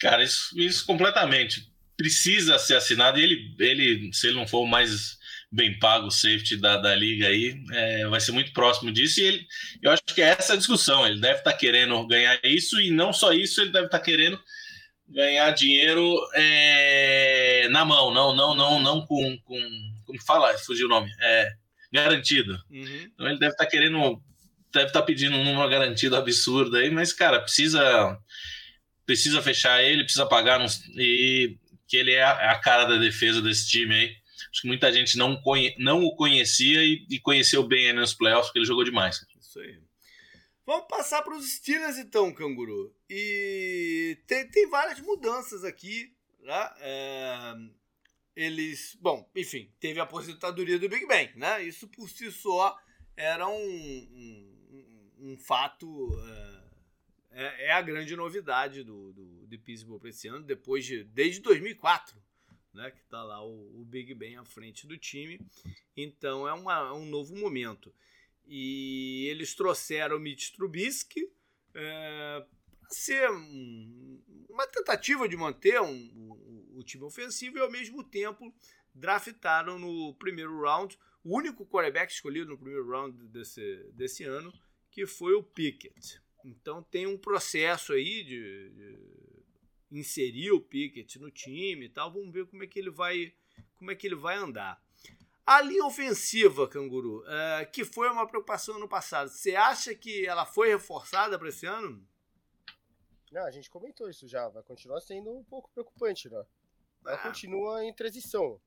Cara, 0.00 0.22
isso, 0.22 0.58
isso 0.58 0.86
completamente. 0.86 1.72
Precisa 1.96 2.58
ser 2.58 2.76
assinado 2.76 3.18
e 3.18 3.22
ele, 3.22 3.56
ele, 3.58 4.12
se 4.12 4.28
ele 4.28 4.36
não 4.36 4.46
for 4.46 4.66
mais 4.66 5.17
bem 5.50 5.78
pago 5.78 6.08
o 6.08 6.10
safety 6.10 6.56
da, 6.56 6.76
da 6.76 6.94
liga 6.94 7.26
aí, 7.26 7.62
é, 7.72 8.06
vai 8.06 8.20
ser 8.20 8.32
muito 8.32 8.52
próximo 8.52 8.92
disso. 8.92 9.20
E 9.20 9.24
ele, 9.24 9.46
eu 9.82 9.90
acho 9.90 10.02
que 10.04 10.20
é 10.20 10.28
essa 10.28 10.54
a 10.54 10.56
discussão. 10.56 11.06
Ele 11.06 11.20
deve 11.20 11.38
estar 11.38 11.52
tá 11.52 11.56
querendo 11.56 12.06
ganhar 12.06 12.38
isso, 12.44 12.80
e 12.80 12.90
não 12.90 13.12
só 13.12 13.32
isso, 13.32 13.60
ele 13.60 13.72
deve 13.72 13.86
estar 13.86 13.98
tá 13.98 14.04
querendo 14.04 14.38
ganhar 15.08 15.50
dinheiro 15.52 16.18
é, 16.34 17.66
na 17.70 17.84
mão, 17.84 18.12
não, 18.12 18.34
não, 18.34 18.54
não, 18.54 18.80
não 18.80 19.06
com, 19.06 19.38
com 19.44 19.58
como 20.04 20.22
fala, 20.22 20.56
fugiu 20.58 20.86
o 20.86 20.90
nome, 20.90 21.10
é 21.20 21.52
garantido. 21.92 22.62
Uhum. 22.70 23.10
Então 23.14 23.26
ele 23.26 23.38
deve 23.38 23.52
estar 23.52 23.64
tá 23.64 23.70
querendo, 23.70 24.22
deve 24.72 24.86
estar 24.86 25.00
tá 25.00 25.06
pedindo 25.06 25.36
uma 25.36 25.68
garantida 25.68 26.18
absurda 26.18 26.78
aí, 26.78 26.90
mas 26.90 27.12
cara, 27.12 27.40
precisa 27.40 28.18
precisa 29.06 29.40
fechar 29.40 29.82
ele, 29.82 30.04
precisa 30.04 30.26
pagar 30.26 30.60
uns, 30.60 30.84
e 30.94 31.56
que 31.86 31.96
ele 31.96 32.12
é 32.12 32.22
a, 32.22 32.52
a 32.52 32.58
cara 32.58 32.84
da 32.84 32.96
defesa 32.96 33.40
desse 33.40 33.66
time 33.66 33.94
aí. 33.94 34.14
Acho 34.50 34.62
que 34.62 34.68
muita 34.68 34.92
gente 34.92 35.16
não, 35.16 35.40
conhe, 35.40 35.74
não 35.78 36.02
o 36.02 36.16
conhecia 36.16 36.82
e, 36.82 37.06
e 37.10 37.20
conheceu 37.20 37.62
bem 37.62 37.92
nos 37.92 38.14
playoffs, 38.14 38.46
porque 38.48 38.58
ele 38.58 38.66
jogou 38.66 38.84
demais. 38.84 39.24
Isso 39.40 39.60
aí. 39.60 39.78
Vamos 40.66 40.86
passar 40.86 41.22
para 41.22 41.34
os 41.34 41.50
Steelers 41.50 41.98
então, 41.98 42.32
Canguru. 42.32 42.94
E 43.08 44.18
tem, 44.26 44.46
tem 44.50 44.68
várias 44.68 45.00
mudanças 45.00 45.64
aqui. 45.64 46.12
Né? 46.40 46.70
É, 46.80 47.54
eles. 48.36 48.96
Bom, 49.00 49.30
enfim, 49.34 49.72
teve 49.80 49.98
a 49.98 50.04
aposentadoria 50.04 50.78
do 50.78 50.88
Big 50.88 51.06
Ben, 51.06 51.32
né? 51.36 51.62
Isso 51.62 51.88
por 51.88 52.08
si 52.08 52.30
só 52.30 52.78
era 53.16 53.48
um, 53.48 53.54
um, 53.54 55.10
um 55.20 55.38
fato. 55.38 56.10
É, 56.22 56.58
é, 57.30 57.66
é, 57.66 57.72
a 57.72 57.82
grande 57.82 58.14
novidade 58.16 58.82
do, 58.82 59.12
do, 59.12 59.46
de 59.46 59.58
Pittsburgh 59.58 60.00
para 60.00 60.10
esse 60.10 60.28
ano, 60.28 60.44
depois 60.44 60.84
de. 60.84 61.04
desde 61.04 61.40
2004 61.40 62.27
né, 62.78 62.92
que 62.92 63.00
está 63.00 63.24
lá 63.24 63.44
o, 63.44 63.80
o, 63.80 63.84
Big 63.84 64.14
Ben 64.14 64.36
à 64.36 64.44
frente 64.44 64.86
do 64.86 64.96
time. 64.96 65.40
Então 65.96 66.46
é, 66.46 66.54
uma, 66.54 66.78
é 66.88 66.92
um 66.92 67.04
novo 67.04 67.36
momento. 67.36 67.92
E 68.46 69.26
eles 69.28 69.54
trouxeram 69.54 70.16
o 70.16 70.20
Mitch 70.20 70.52
Trubisky 70.52 71.28
é, 71.74 72.46
para 72.80 72.90
ser 72.90 73.28
um, 73.30 74.22
uma 74.48 74.66
tentativa 74.68 75.28
de 75.28 75.36
manter 75.36 75.80
um, 75.80 75.92
um, 75.92 76.74
o 76.76 76.84
time 76.84 77.04
ofensivo 77.04 77.58
e 77.58 77.60
ao 77.60 77.70
mesmo 77.70 78.04
tempo 78.04 78.54
draftaram 78.94 79.78
no 79.78 80.14
primeiro 80.14 80.60
round 80.62 80.96
o 81.24 81.36
único 81.36 81.66
quarterback 81.66 82.12
escolhido 82.12 82.50
no 82.50 82.58
primeiro 82.58 82.88
round 82.88 83.26
desse, 83.28 83.90
desse 83.92 84.22
ano, 84.22 84.52
que 84.90 85.04
foi 85.04 85.34
o 85.34 85.42
Pickett. 85.42 86.22
Então 86.44 86.82
tem 86.84 87.08
um 87.08 87.18
processo 87.18 87.92
aí 87.92 88.22
de, 88.22 88.70
de 88.70 89.27
inserir 89.90 90.52
o 90.52 90.60
Pickett 90.60 91.18
no 91.18 91.30
time 91.30 91.86
e 91.86 91.88
tal. 91.88 92.12
Vamos 92.12 92.32
ver 92.32 92.46
como 92.46 92.62
é 92.62 92.66
que 92.66 92.78
ele 92.78 92.90
vai, 92.90 93.32
como 93.76 93.90
é 93.90 93.94
que 93.94 94.06
ele 94.06 94.16
vai 94.16 94.36
andar. 94.36 94.82
A 95.46 95.62
linha 95.62 95.84
ofensiva, 95.86 96.68
Canguru, 96.68 97.20
uh, 97.20 97.70
que 97.72 97.82
foi 97.82 98.08
uma 98.10 98.26
preocupação 98.26 98.78
no 98.78 98.86
passado, 98.86 99.30
você 99.30 99.56
acha 99.56 99.94
que 99.94 100.26
ela 100.26 100.44
foi 100.44 100.68
reforçada 100.68 101.38
para 101.38 101.48
esse 101.48 101.64
ano? 101.64 102.06
Não, 103.32 103.46
a 103.46 103.50
gente 103.50 103.70
comentou 103.70 104.10
isso 104.10 104.28
já. 104.28 104.48
Vai 104.48 104.62
continuar 104.62 105.00
sendo 105.00 105.30
um 105.30 105.44
pouco 105.44 105.70
preocupante, 105.70 106.28
né? 106.28 106.44
Ela 107.04 107.14
ah. 107.14 107.18
continua 107.18 107.84
em 107.84 107.94
transição. 107.94 108.60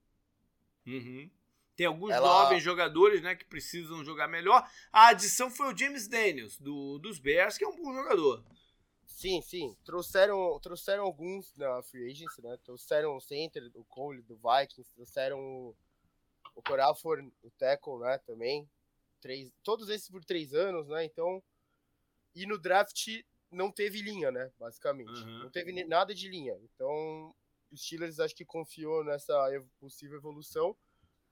Uhum. 0.87 1.29
Tem 1.75 1.85
alguns 1.85 2.11
ela... 2.11 2.27
jovens 2.27 2.63
jogadores 2.63 3.21
né, 3.21 3.35
que 3.35 3.45
precisam 3.45 4.03
jogar 4.03 4.27
melhor. 4.27 4.67
A 4.91 5.09
adição 5.09 5.49
foi 5.49 5.73
o 5.73 5.77
James 5.77 6.07
Daniels, 6.07 6.57
do, 6.57 6.99
dos 6.99 7.19
Bears, 7.19 7.57
que 7.57 7.63
é 7.63 7.67
um 7.67 7.75
bom 7.75 7.93
jogador. 7.93 8.43
Sim, 9.11 9.41
sim. 9.41 9.75
Trouxeram, 9.83 10.59
trouxeram 10.59 11.03
alguns 11.03 11.55
na 11.55 11.81
Free 11.83 12.09
Agency, 12.09 12.41
né? 12.41 12.57
Trouxeram 12.63 13.15
o 13.15 13.21
Center, 13.21 13.69
o 13.75 13.83
Cole, 13.85 14.21
do 14.23 14.35
Vikings, 14.35 14.91
trouxeram 14.93 15.39
o, 15.39 15.75
o 16.55 16.61
Corafor, 16.61 17.23
o 17.43 17.51
Tackle, 17.51 17.99
né? 17.99 18.17
Também. 18.19 18.67
Três, 19.19 19.51
todos 19.63 19.89
esses 19.89 20.09
por 20.09 20.23
três 20.25 20.53
anos, 20.53 20.87
né? 20.87 21.05
Então. 21.05 21.43
E 22.33 22.45
no 22.45 22.57
draft 22.57 23.07
não 23.51 23.69
teve 23.71 24.01
linha, 24.01 24.31
né? 24.31 24.51
Basicamente. 24.57 25.11
Uhum. 25.11 25.39
Não 25.39 25.49
teve 25.49 25.83
nada 25.83 26.15
de 26.15 26.29
linha. 26.29 26.57
Então, 26.63 27.35
os 27.69 27.81
Steelers 27.81 28.19
acho 28.19 28.35
que 28.35 28.45
confiou 28.45 29.03
nessa 29.03 29.33
possível 29.79 30.17
evolução. 30.17 30.75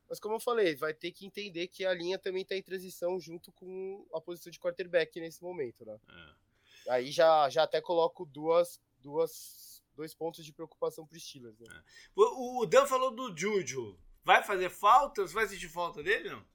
Mas 0.09 0.19
como 0.19 0.35
eu 0.35 0.39
falei, 0.39 0.75
vai 0.75 0.93
ter 0.93 1.11
que 1.11 1.25
entender 1.25 1.67
que 1.67 1.85
a 1.85 1.93
linha 1.93 2.17
também 2.17 2.41
está 2.41 2.55
em 2.55 2.63
transição 2.63 3.19
junto 3.19 3.51
com 3.51 4.05
a 4.13 4.19
posição 4.19 4.51
de 4.51 4.59
quarterback 4.59 5.19
nesse 5.19 5.41
momento, 5.41 5.85
né? 5.85 5.99
É. 6.07 6.48
Aí 6.89 7.11
já, 7.11 7.49
já 7.49 7.63
até 7.63 7.79
coloco 7.79 8.25
duas, 8.25 8.81
duas, 8.97 9.83
dois 9.93 10.13
pontos 10.13 10.43
de 10.43 10.51
preocupação 10.51 11.05
para 11.05 11.15
os 11.15 11.23
Steelers. 11.23 11.59
Né? 11.59 11.67
É. 11.71 11.83
O, 12.15 12.61
o 12.61 12.65
Dan 12.65 12.85
falou 12.85 13.11
do 13.11 13.35
Juju. 13.37 13.97
Vai 14.23 14.43
fazer 14.43 14.69
falta? 14.69 15.21
Você 15.21 15.33
vai 15.33 15.47
sentir 15.47 15.69
falta 15.69 16.03
dele, 16.03 16.29
não? 16.29 16.45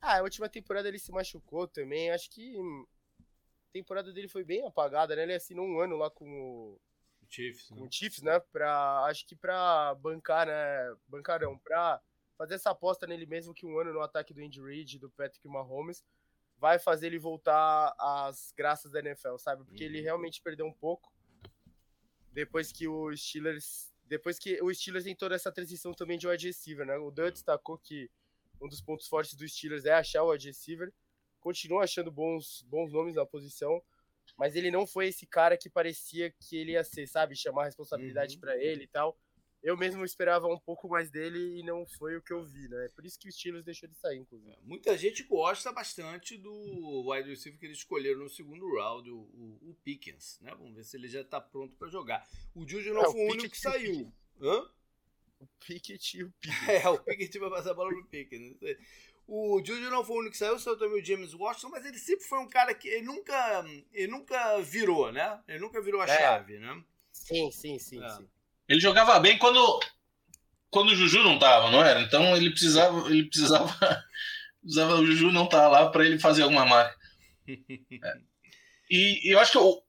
Ah, 0.00 0.18
a 0.18 0.22
última 0.22 0.48
temporada 0.48 0.88
ele 0.88 0.98
se 0.98 1.10
machucou 1.10 1.66
também. 1.66 2.10
Acho 2.10 2.30
que 2.30 2.56
a 2.56 3.72
temporada 3.72 4.12
dele 4.12 4.28
foi 4.28 4.44
bem 4.44 4.66
apagada, 4.66 5.16
né? 5.16 5.22
Ele 5.22 5.34
assinou 5.34 5.66
um 5.66 5.80
ano 5.80 5.96
lá 5.96 6.10
com 6.10 6.28
o 6.28 6.80
Chiefs, 7.28 7.68
com 7.68 7.76
né? 7.76 7.82
o 7.82 7.88
Chiefs, 7.90 8.22
né? 8.22 8.40
Pra, 8.52 9.04
acho 9.04 9.26
que 9.26 9.34
pra 9.34 9.94
bancar, 9.96 10.46
né? 10.46 10.96
Bancarão, 11.06 11.58
pra 11.58 12.00
fazer 12.36 12.54
essa 12.54 12.70
aposta 12.70 13.06
nele 13.06 13.26
mesmo 13.26 13.52
que 13.52 13.66
um 13.66 13.78
ano 13.78 13.92
no 13.92 14.00
ataque 14.00 14.32
do 14.32 14.40
Andy 14.40 14.60
Reid, 14.60 14.98
do 14.98 15.10
Patrick 15.10 15.46
Mahomes, 15.48 16.04
vai 16.58 16.78
fazer 16.78 17.06
ele 17.06 17.18
voltar 17.18 17.94
às 17.98 18.52
graças 18.56 18.90
da 18.90 19.00
NFL, 19.00 19.36
sabe? 19.38 19.64
Porque 19.64 19.84
uhum. 19.84 19.90
ele 19.90 20.00
realmente 20.00 20.42
perdeu 20.42 20.66
um 20.66 20.72
pouco 20.72 21.12
depois 22.32 22.72
que 22.72 22.86
o 22.86 23.16
Steelers, 23.16 23.92
depois 24.04 24.38
que 24.38 24.60
o 24.62 24.72
Steelers 24.72 25.04
tem 25.04 25.14
toda 25.14 25.34
essa 25.34 25.52
transição 25.52 25.92
também 25.92 26.18
de 26.18 26.26
wide 26.26 26.46
receiver, 26.46 26.86
né? 26.86 26.96
O 26.96 27.10
Dan 27.10 27.30
destacou 27.30 27.78
que 27.78 28.10
um 28.60 28.68
dos 28.68 28.80
pontos 28.80 29.06
fortes 29.06 29.34
do 29.34 29.48
Steelers 29.48 29.84
é 29.84 29.92
achar 29.92 30.22
o 30.22 30.30
wide 30.30 30.48
receiver. 30.48 30.92
Continua 31.40 31.84
achando 31.84 32.10
bons, 32.10 32.62
bons 32.68 32.92
nomes 32.92 33.14
na 33.14 33.24
posição, 33.24 33.82
mas 34.36 34.56
ele 34.56 34.70
não 34.70 34.86
foi 34.86 35.08
esse 35.08 35.26
cara 35.26 35.56
que 35.56 35.70
parecia 35.70 36.30
que 36.30 36.56
ele 36.56 36.72
ia 36.72 36.82
ser, 36.82 37.06
sabe? 37.06 37.36
Chamar 37.36 37.62
a 37.62 37.66
responsabilidade 37.66 38.34
uhum. 38.34 38.40
para 38.40 38.56
ele 38.56 38.84
e 38.84 38.88
tal 38.88 39.16
eu 39.62 39.76
mesmo 39.76 40.04
esperava 40.04 40.46
um 40.46 40.58
pouco 40.58 40.88
mais 40.88 41.10
dele 41.10 41.58
e 41.58 41.62
não 41.62 41.84
foi 41.86 42.16
o 42.16 42.22
que 42.22 42.32
eu 42.32 42.44
vi, 42.44 42.68
né? 42.68 42.88
Por 42.94 43.04
isso 43.04 43.18
que 43.18 43.28
o 43.28 43.32
Steelers 43.32 43.64
deixou 43.64 43.88
de 43.88 43.96
sair, 43.96 44.18
inclusive. 44.18 44.52
É, 44.52 44.58
muita 44.62 44.96
gente 44.96 45.24
gosta 45.24 45.72
bastante 45.72 46.36
do 46.36 47.10
wide 47.10 47.28
receiver 47.28 47.58
que 47.58 47.66
eles 47.66 47.78
escolheram 47.78 48.20
no 48.20 48.30
segundo 48.30 48.72
round, 48.74 49.10
o, 49.10 49.16
o, 49.16 49.70
o 49.70 49.76
Pickens, 49.82 50.38
né? 50.40 50.54
Vamos 50.56 50.74
ver 50.74 50.84
se 50.84 50.96
ele 50.96 51.08
já 51.08 51.24
tá 51.24 51.40
pronto 51.40 51.76
para 51.76 51.88
jogar. 51.88 52.26
O 52.54 52.66
Juju 52.66 52.94
não 52.94 53.02
é, 53.02 53.10
foi 53.10 53.20
o 53.20 53.30
único 53.32 53.50
que 53.50 53.60
saiu. 53.60 54.12
Hã? 54.40 54.70
O 55.40 55.46
Pickett 55.60 56.18
e 56.18 56.24
o 56.24 56.32
Pickens. 56.40 56.68
É, 56.68 56.88
o 56.88 56.98
Pickett 56.98 57.38
vai 57.38 57.50
passar 57.50 57.72
a 57.72 57.74
bola 57.74 57.90
pro 57.90 58.06
Pickens. 58.06 58.56
O 59.26 59.62
Juju 59.62 59.90
não 59.90 60.04
foi 60.04 60.16
o 60.16 60.20
único 60.20 60.32
que 60.32 60.38
saiu, 60.38 60.58
saiu 60.58 60.78
também 60.78 61.02
o 61.02 61.04
James 61.04 61.34
Washington, 61.34 61.68
mas 61.68 61.84
ele 61.84 61.98
sempre 61.98 62.24
foi 62.24 62.38
um 62.38 62.48
cara 62.48 62.72
que 62.74 62.88
ele 62.88 63.02
nunca, 63.02 63.64
ele 63.92 64.10
nunca 64.10 64.60
virou, 64.62 65.12
né? 65.12 65.42
Ele 65.46 65.58
nunca 65.58 65.82
virou 65.82 66.00
a 66.00 66.04
é. 66.04 66.16
chave, 66.16 66.58
né? 66.58 66.82
Sim, 67.12 67.50
sim, 67.50 67.78
sim, 67.78 68.02
é. 68.02 68.08
sim. 68.08 68.28
Ele 68.68 68.80
jogava 68.80 69.18
bem 69.18 69.38
quando, 69.38 69.80
quando 70.70 70.90
o 70.90 70.94
Juju 70.94 71.22
não 71.22 71.38
tava, 71.38 71.70
não 71.70 71.82
era? 71.82 72.00
Então 72.02 72.36
ele 72.36 72.50
precisava, 72.50 73.10
ele 73.10 73.24
precisava, 73.24 73.74
precisava 74.60 74.94
o 74.96 75.06
Juju 75.06 75.32
não 75.32 75.46
tá 75.46 75.68
lá 75.68 75.88
para 75.88 76.04
ele 76.04 76.18
fazer 76.18 76.42
alguma 76.42 76.66
marca. 76.66 76.96
É. 77.48 78.14
E, 78.90 79.28
e, 79.28 79.32
eu 79.32 79.38
acho 79.38 79.52
que 79.52 79.58
o, 79.58 79.82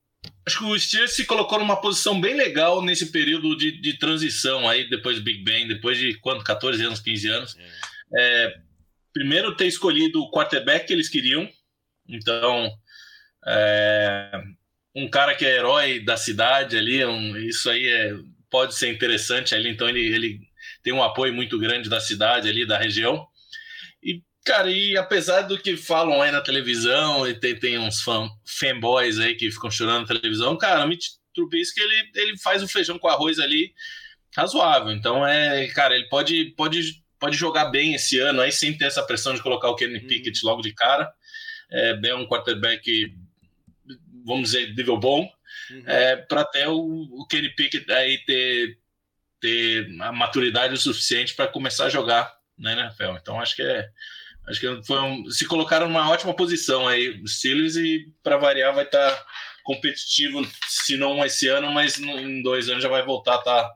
acho 0.46 0.58
que 0.60 0.64
o 0.66 0.80
Steelers 0.80 1.16
se 1.16 1.26
colocou 1.26 1.60
numa 1.60 1.82
posição 1.82 2.20
bem 2.20 2.36
legal 2.36 2.82
nesse 2.82 3.12
período 3.12 3.56
de, 3.56 3.80
de 3.82 3.98
transição 3.98 4.68
aí 4.68 4.90
depois 4.90 5.18
do 5.18 5.24
Big 5.24 5.44
Bang, 5.44 5.68
depois 5.68 5.98
de 5.98 6.16
quanto 6.20 6.44
14 6.44 6.84
anos, 6.84 7.00
15 7.00 7.28
anos. 7.28 7.58
É, 8.18 8.60
primeiro 9.14 9.56
ter 9.56 9.68
escolhido 9.68 10.22
o 10.22 10.32
quarterback 10.32 10.88
que 10.88 10.94
eles 10.94 11.10
queriam. 11.10 11.50
Então, 12.08 12.72
é, 13.46 14.32
um 14.96 15.10
cara 15.10 15.36
que 15.36 15.46
é 15.46 15.58
herói 15.58 16.00
da 16.00 16.18
cidade 16.18 16.78
ali, 16.78 17.04
um, 17.06 17.38
isso 17.38 17.70
aí 17.70 17.86
é 17.86 18.14
pode 18.50 18.76
ser 18.76 18.92
interessante 18.92 19.54
ali, 19.54 19.70
então 19.70 19.88
ele, 19.88 20.02
ele 20.02 20.40
tem 20.84 20.94
um 20.94 21.04
apoio 21.04 21.34
muito 21.34 21.58
grande 21.58 21.90
da 21.90 22.00
cidade 22.00 22.50
ali, 22.50 22.66
da 22.66 22.78
região. 22.78 23.28
E, 24.04 24.22
cara, 24.46 24.72
e 24.72 24.98
apesar 24.98 25.42
do 25.42 25.58
que 25.58 25.78
falam 25.78 26.22
aí 26.22 26.32
na 26.32 26.42
televisão, 26.42 27.28
e 27.28 27.34
tem, 27.34 27.56
tem 27.56 27.78
uns 27.78 28.02
fan, 28.02 28.30
fanboys 28.46 29.20
aí 29.20 29.36
que 29.36 29.52
ficam 29.52 29.70
chorando 29.70 30.02
na 30.02 30.20
televisão, 30.20 30.58
cara, 30.58 30.86
o 30.86 30.88
Mitch 30.88 31.08
Trubisky, 31.34 31.80
ele, 31.80 32.12
ele 32.16 32.38
faz 32.38 32.64
o 32.64 32.68
feijão 32.68 32.98
com 32.98 33.08
arroz 33.08 33.40
ali, 33.40 33.74
razoável. 34.36 34.92
Então 34.92 35.26
é, 35.26 35.68
cara, 35.68 35.96
ele 35.96 36.08
pode, 36.10 36.54
pode, 36.58 37.04
pode 37.20 37.38
jogar 37.38 37.66
bem 37.66 37.94
esse 37.94 38.20
ano 38.20 38.42
aí 38.42 38.52
sem 38.52 38.78
ter 38.78 38.86
essa 38.86 39.04
pressão 39.04 39.34
de 39.34 39.44
colocar 39.44 39.70
o 39.70 39.76
Kenny 39.76 40.00
uhum. 40.00 40.08
Pickett 40.08 40.46
logo 40.46 40.62
de 40.62 40.74
cara. 40.74 41.12
É 41.72 41.94
bem 41.94 42.14
um 42.14 42.28
quarterback, 42.28 43.14
vamos 44.26 44.52
dizer, 44.52 44.74
nível 44.74 44.98
bom, 44.98 45.30
uhum. 45.72 45.84
é, 45.86 46.16
para 46.16 46.42
até 46.42 46.68
o, 46.68 46.78
o 46.78 47.26
Kenny 47.28 47.50
Pickett 47.56 47.92
aí 47.92 48.18
ter, 48.26 48.78
ter 49.40 49.88
a 50.02 50.12
maturidade 50.12 50.74
o 50.74 50.78
suficiente 50.78 51.36
para 51.36 51.48
começar 51.48 51.86
a 51.86 51.90
jogar 51.90 52.34
na 52.58 52.74
NFL. 52.74 53.18
Então 53.20 53.40
acho 53.40 53.56
que 53.56 53.62
é 53.62 53.90
acho 54.48 54.60
que 54.60 54.84
foi 54.84 55.00
um, 55.00 55.30
se 55.30 55.46
colocaram 55.46 55.88
numa 55.88 56.10
ótima 56.10 56.36
posição 56.36 56.88
aí 56.88 57.22
os 57.22 57.38
Steelers 57.38 57.76
e 57.76 58.12
para 58.24 58.38
variar 58.38 58.74
vai 58.74 58.84
estar 58.84 59.16
tá 59.16 59.26
competitivo, 59.64 60.42
se 60.68 60.98
não 60.98 61.24
esse 61.24 61.48
ano, 61.48 61.72
mas 61.72 62.00
em 62.00 62.42
dois 62.42 62.70
anos 62.70 62.82
já 62.82 62.90
vai 62.90 63.06
voltar 63.06 63.36
a 63.36 63.42
tá, 63.42 63.74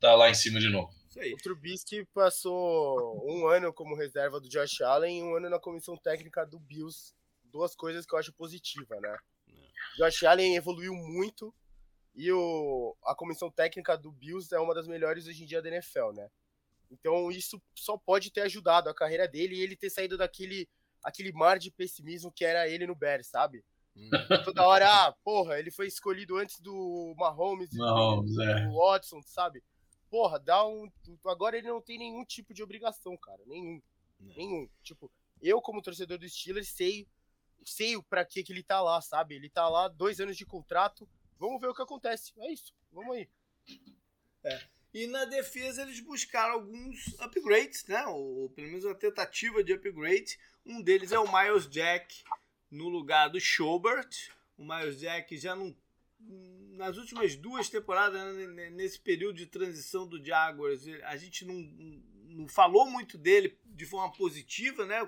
tá 0.00 0.14
lá 0.14 0.30
em 0.30 0.34
cima 0.34 0.58
de 0.58 0.70
novo. 0.70 0.90
O 1.16 1.36
Trubisky 1.42 2.06
passou 2.14 3.24
um 3.26 3.46
ano 3.46 3.72
como 3.72 3.96
reserva 3.96 4.40
do 4.40 4.48
Josh 4.48 4.82
Allen 4.82 5.18
e 5.18 5.22
um 5.22 5.36
ano 5.36 5.48
na 5.48 5.58
comissão 5.58 5.96
técnica 5.96 6.44
do 6.44 6.58
Bills. 6.58 7.14
Duas 7.44 7.74
coisas 7.74 8.04
que 8.04 8.14
eu 8.14 8.18
acho 8.18 8.32
positiva, 8.34 8.98
né? 9.00 9.16
É. 10.00 10.04
Josh 10.04 10.24
Allen 10.24 10.56
evoluiu 10.56 10.94
muito 10.94 11.54
e 12.14 12.30
o, 12.32 12.96
a 13.04 13.14
comissão 13.14 13.50
técnica 13.50 13.96
do 13.96 14.10
Bills 14.10 14.54
é 14.54 14.58
uma 14.58 14.74
das 14.74 14.86
melhores 14.86 15.26
hoje 15.26 15.42
em 15.42 15.46
dia 15.46 15.60
da 15.60 15.68
NFL, 15.68 16.12
né? 16.14 16.28
Então 16.90 17.30
isso 17.30 17.60
só 17.74 17.96
pode 17.96 18.30
ter 18.30 18.42
ajudado 18.42 18.88
a 18.88 18.94
carreira 18.94 19.26
dele 19.26 19.56
e 19.56 19.60
ele 19.60 19.76
ter 19.76 19.90
saído 19.90 20.16
daquele 20.16 20.68
aquele 21.02 21.32
mar 21.32 21.58
de 21.58 21.70
pessimismo 21.70 22.32
que 22.32 22.44
era 22.44 22.68
ele 22.68 22.86
no 22.86 22.94
Bears, 22.94 23.28
sabe? 23.28 23.64
Hum. 23.96 24.10
Toda 24.44 24.66
hora, 24.66 24.86
ah, 24.88 25.14
porra, 25.24 25.58
ele 25.58 25.70
foi 25.70 25.86
escolhido 25.86 26.36
antes 26.36 26.60
do 26.60 27.14
Mahomes, 27.16 27.70
Mahomes 27.72 28.34
do, 28.34 28.42
é. 28.42 28.66
do 28.66 28.74
Watson, 28.74 29.20
sabe? 29.22 29.62
porra, 30.10 30.38
dá 30.38 30.66
um. 30.66 30.90
Agora 31.26 31.56
ele 31.56 31.68
não 31.68 31.80
tem 31.80 31.98
nenhum 31.98 32.24
tipo 32.24 32.54
de 32.54 32.62
obrigação, 32.62 33.16
cara. 33.16 33.42
Nenhum. 33.46 33.82
Não. 34.18 34.34
Nenhum. 34.34 34.68
Tipo, 34.82 35.10
eu, 35.42 35.60
como 35.60 35.82
torcedor 35.82 36.18
do 36.18 36.28
Steelers, 36.28 36.68
sei, 36.68 37.06
sei 37.70 38.00
pra 38.02 38.24
que, 38.24 38.42
que 38.42 38.52
ele 38.52 38.62
tá 38.62 38.80
lá, 38.80 39.00
sabe? 39.00 39.34
Ele 39.34 39.48
tá 39.48 39.68
lá, 39.68 39.88
dois 39.88 40.20
anos 40.20 40.36
de 40.36 40.46
contrato. 40.46 41.08
Vamos 41.38 41.60
ver 41.60 41.68
o 41.68 41.74
que 41.74 41.82
acontece. 41.82 42.32
É 42.38 42.52
isso. 42.52 42.72
Vamos 42.92 43.16
aí. 43.16 43.28
É. 44.44 44.60
E 44.94 45.06
na 45.06 45.24
defesa 45.26 45.82
eles 45.82 46.00
buscaram 46.00 46.54
alguns 46.54 47.18
upgrades, 47.20 47.84
né? 47.86 48.06
Ou, 48.06 48.48
pelo 48.50 48.68
menos 48.68 48.84
uma 48.84 48.94
tentativa 48.94 49.62
de 49.62 49.72
upgrade. 49.74 50.38
Um 50.64 50.80
deles 50.80 51.12
é 51.12 51.18
o 51.18 51.30
Miles 51.30 51.68
Jack 51.68 52.24
no 52.70 52.88
lugar 52.88 53.28
do 53.28 53.40
Schobert. 53.40 54.30
O 54.56 54.64
Miles 54.64 54.98
Jack 54.98 55.36
já 55.36 55.54
não 55.54 55.76
nas 56.76 56.96
últimas 56.96 57.34
duas 57.36 57.68
temporadas, 57.68 58.36
né, 58.36 58.70
nesse 58.70 58.98
período 58.98 59.36
de 59.36 59.46
transição 59.46 60.06
do 60.06 60.22
Jaguars, 60.22 60.86
a 61.04 61.16
gente 61.16 61.44
não, 61.44 61.54
não 61.54 62.48
falou 62.48 62.88
muito 62.88 63.16
dele 63.16 63.58
de 63.64 63.86
forma 63.86 64.12
positiva, 64.12 64.84
né? 64.84 64.98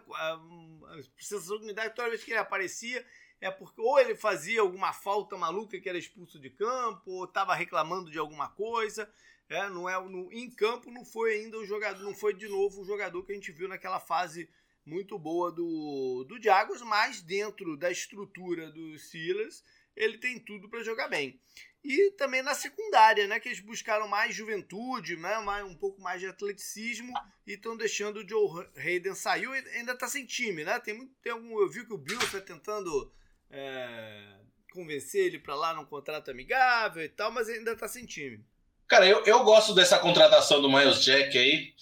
A, 0.91 1.03
sensação 1.19 1.59
me 1.61 1.73
dá 1.73 1.89
toda 1.91 2.11
vez 2.11 2.25
que 2.25 2.31
ele 2.31 2.39
aparecia 2.39 3.05
é 3.41 3.51
porque 3.51 3.81
ou 3.81 3.99
ele 3.99 4.17
fazia 4.17 4.61
alguma 4.61 4.93
falta 4.93 5.37
maluca 5.37 5.81
que 5.81 5.89
era 5.89 5.99
expulso 5.99 6.39
de 6.41 6.51
campo, 6.51 7.11
ou 7.11 7.25
estava 7.25 7.55
reclamando 7.55 8.11
de 8.11 8.19
alguma 8.19 8.49
coisa. 8.49 9.11
É, 9.49 9.69
não 9.71 9.89
é 9.89 9.99
no, 10.09 10.31
em 10.33 10.51
campo 10.51 10.91
não 10.91 11.05
foi 11.05 11.35
ainda 11.35 11.57
o 11.57 11.65
jogador, 11.65 12.03
não 12.03 12.15
foi 12.15 12.35
de 12.35 12.49
novo 12.49 12.83
o 12.83 12.85
jogador 12.85 13.25
que 13.25 13.33
a 13.33 13.35
gente 13.35 13.53
viu 13.53 13.69
naquela 13.69 13.99
fase 13.99 14.49
muito 14.85 15.19
boa 15.19 15.51
do, 15.51 16.25
do 16.29 16.43
Jaguars, 16.43 16.83
mas 16.83 17.23
dentro 17.23 17.77
da 17.77 17.91
estrutura 17.91 18.71
dos 18.71 19.07
Steelers 19.07 19.63
ele 19.97 20.19
tem 20.19 20.39
tudo 20.39 20.69
para 20.69 20.83
jogar 20.83 21.09
bem. 21.09 21.41
E 21.85 22.11
também 22.13 22.43
na 22.43 22.55
secundária, 22.55 23.27
né, 23.27 23.39
que 23.39 23.49
eles 23.49 23.61
buscaram 23.61 24.09
mais 24.09 24.35
juventude, 24.35 25.17
né, 25.17 25.39
mais, 25.39 25.65
um 25.65 25.75
pouco 25.75 26.01
mais 26.01 26.21
de 26.21 26.27
atleticismo 26.27 27.13
e 27.47 27.53
estão 27.53 27.77
deixando 27.77 28.19
o 28.19 28.29
Joe 28.29 28.67
Hayden 28.77 29.15
sair. 29.15 29.47
Ainda 29.75 29.93
está 29.93 30.09
sem 30.09 30.27
time, 30.27 30.65
né? 30.65 30.79
Tem, 30.81 30.95
muito, 30.95 31.13
tem 31.23 31.33
algum, 31.33 31.59
eu 31.61 31.69
vi 31.69 31.87
que 31.87 31.93
o 31.93 31.99
Bill 31.99 32.19
está 32.19 32.41
tentando 32.41 33.13
é, 33.51 34.39
convencer 34.73 35.27
ele 35.27 35.39
para 35.39 35.55
lá 35.55 35.75
num 35.75 35.85
contrato 35.85 36.31
amigável 36.31 37.03
e 37.03 37.09
tal, 37.09 37.31
mas 37.31 37.49
ainda 37.49 37.73
está 37.73 37.89
sem 37.89 38.05
time. 38.05 38.45
Cara, 38.87 39.07
eu, 39.07 39.25
eu 39.25 39.45
gosto 39.45 39.75
dessa 39.75 39.99
contratação 39.99 40.61
do 40.61 40.69
Miles 40.69 41.03
Jack 41.03 41.37
aí. 41.37 41.75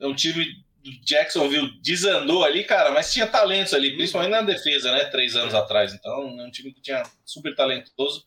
É 0.00 0.06
um 0.06 0.14
time 0.14 0.44
Jacksonville 1.04 1.78
desandou 1.80 2.44
ali, 2.44 2.64
cara, 2.64 2.90
mas 2.90 3.12
tinha 3.12 3.26
talentos 3.26 3.74
ali, 3.74 3.96
principalmente 3.96 4.30
na 4.30 4.42
defesa, 4.42 4.92
né? 4.92 5.04
Três 5.06 5.36
anos 5.36 5.54
atrás. 5.54 5.92
Então, 5.92 6.40
é 6.40 6.44
um 6.44 6.50
time 6.50 6.72
que 6.72 6.80
tinha 6.80 7.02
super 7.24 7.54
talentoso, 7.54 8.24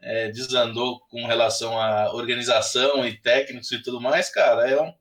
é, 0.00 0.30
desandou 0.30 1.00
com 1.08 1.26
relação 1.26 1.80
à 1.80 2.12
organização 2.12 3.06
e 3.06 3.20
técnicos 3.20 3.70
e 3.72 3.82
tudo 3.82 4.00
mais, 4.00 4.30
cara. 4.30 4.68
É 4.68 4.80
um, 4.80 4.94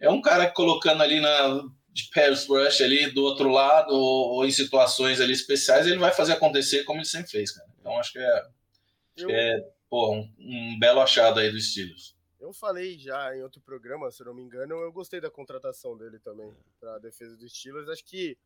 é 0.00 0.10
um 0.10 0.20
cara 0.20 0.50
colocando 0.50 1.02
ali 1.02 1.20
na 1.20 1.62
de 1.92 2.08
pass 2.08 2.46
rush 2.46 2.80
ali 2.80 3.10
do 3.10 3.22
outro 3.22 3.50
lado 3.50 3.92
ou, 3.92 4.36
ou, 4.36 4.46
em 4.46 4.50
situações 4.50 5.20
ali 5.20 5.32
especiais, 5.32 5.86
ele 5.86 5.98
vai 5.98 6.10
fazer 6.10 6.32
acontecer 6.32 6.84
como 6.84 6.98
ele 6.98 7.06
sempre 7.06 7.30
fez, 7.30 7.52
cara. 7.52 7.68
Então, 7.78 7.98
acho 7.98 8.12
que 8.12 8.18
é, 8.18 8.38
acho 8.38 8.50
Eu... 9.18 9.26
que 9.26 9.32
é 9.34 9.68
um, 9.92 10.32
um 10.38 10.78
belo 10.78 11.00
achado 11.00 11.38
aí 11.38 11.50
dos 11.50 11.66
estilos. 11.66 12.16
Eu 12.40 12.52
falei 12.52 12.98
já 12.98 13.36
em 13.36 13.42
outro 13.42 13.60
programa, 13.60 14.10
se 14.10 14.24
não 14.24 14.34
me 14.34 14.42
engano, 14.42 14.74
eu 14.74 14.90
gostei 14.90 15.20
da 15.20 15.30
contratação 15.30 15.96
dele 15.96 16.18
também 16.18 16.52
para 16.80 16.96
a 16.96 16.98
defesa 16.98 17.36
dos 17.36 17.52
Steelers. 17.52 17.88
Acho 17.88 18.04
que 18.04 18.36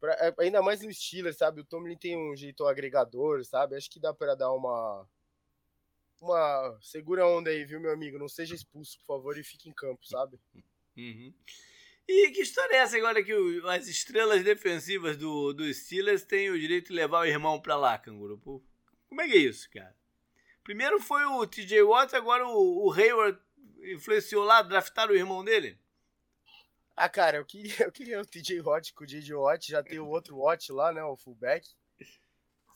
pra, 0.00 0.12
é, 0.14 0.34
ainda 0.38 0.62
mais 0.62 0.80
no 0.80 0.92
Steelers, 0.92 1.36
sabe? 1.36 1.60
O 1.60 1.64
Tomlin 1.64 1.96
tem 1.96 2.16
um 2.16 2.34
jeito 2.34 2.66
agregador, 2.66 3.44
sabe? 3.44 3.76
Acho 3.76 3.90
que 3.90 4.00
dá 4.00 4.12
para 4.12 4.34
dar 4.34 4.52
uma 4.52 5.06
uma 6.20 6.78
segura 6.82 7.26
onda 7.26 7.50
aí, 7.50 7.64
viu, 7.64 7.80
meu 7.80 7.92
amigo? 7.92 8.18
Não 8.18 8.28
seja 8.28 8.54
expulso, 8.54 8.98
por 8.98 9.06
favor, 9.06 9.38
e 9.38 9.42
fique 9.42 9.68
em 9.68 9.72
campo, 9.72 10.06
sabe? 10.06 10.38
Uhum. 10.96 11.32
E 12.06 12.30
que 12.30 12.42
história 12.42 12.74
é 12.74 12.78
essa 12.78 12.96
agora 12.96 13.22
que 13.22 13.32
o, 13.32 13.68
as 13.68 13.86
estrelas 13.86 14.42
defensivas 14.42 15.16
do, 15.16 15.52
do 15.52 15.72
Steelers 15.72 16.24
têm 16.24 16.50
o 16.50 16.58
direito 16.58 16.88
de 16.88 16.94
levar 16.94 17.20
o 17.20 17.24
irmão 17.26 17.60
pra 17.60 17.76
lá, 17.76 17.96
canguru? 17.98 18.38
Como 19.08 19.20
é 19.22 19.28
que 19.28 19.34
é 19.34 19.38
isso, 19.38 19.70
cara? 19.70 19.96
Primeiro 20.62 21.00
foi 21.00 21.24
o 21.24 21.46
TJ 21.46 21.82
Watt, 21.82 22.14
agora 22.14 22.46
o, 22.46 22.88
o 22.88 22.92
Hayward 22.92 23.38
influenciou 23.82 24.44
lá, 24.44 24.60
draftaram 24.60 25.14
o 25.14 25.16
irmão 25.16 25.42
dele? 25.42 25.78
Ah, 27.02 27.08
cara, 27.08 27.38
eu 27.38 27.46
queria, 27.46 27.72
eu 27.88 27.90
queria 27.90 28.20
o 28.20 28.26
TJ 28.26 28.60
Watt 28.60 28.92
com 28.92 29.04
o 29.04 29.06
DJ 29.06 29.34
Watt, 29.34 29.70
já 29.70 29.82
tem 29.82 29.98
o 29.98 30.06
outro 30.06 30.36
Watt 30.36 30.70
lá, 30.70 30.92
né, 30.92 31.02
o 31.02 31.16
fullback. 31.16 31.66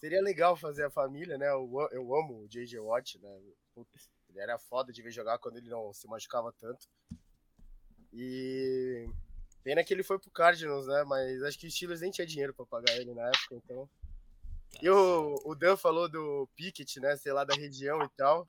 Seria 0.00 0.22
legal 0.22 0.56
fazer 0.56 0.86
a 0.86 0.90
família, 0.90 1.36
né, 1.36 1.46
eu, 1.50 1.70
eu 1.92 2.16
amo 2.16 2.40
o 2.40 2.48
JJ 2.48 2.78
Watt, 2.80 3.18
né, 3.18 3.42
ele 4.30 4.38
era 4.38 4.58
foda 4.58 4.94
de 4.94 5.02
ver 5.02 5.10
jogar 5.10 5.38
quando 5.38 5.58
ele 5.58 5.68
não 5.68 5.92
se 5.92 6.08
machucava 6.08 6.50
tanto. 6.58 6.88
E 8.14 9.06
pena 9.62 9.84
que 9.84 9.92
ele 9.92 10.02
foi 10.02 10.18
pro 10.18 10.30
Cardinals, 10.30 10.86
né, 10.86 11.04
mas 11.04 11.42
acho 11.42 11.58
que 11.58 11.66
o 11.66 11.70
Steelers 11.70 12.00
nem 12.00 12.10
tinha 12.10 12.26
dinheiro 12.26 12.54
para 12.54 12.64
pagar 12.64 12.96
ele 12.96 13.12
na 13.12 13.28
época, 13.28 13.56
então... 13.56 13.90
E 14.80 14.88
o, 14.88 15.38
o 15.44 15.54
Dan 15.54 15.76
falou 15.76 16.08
do 16.08 16.48
Pickett, 16.56 16.98
né? 16.98 17.16
Sei 17.16 17.32
lá, 17.32 17.44
da 17.44 17.54
região 17.54 18.02
e 18.02 18.08
tal. 18.16 18.48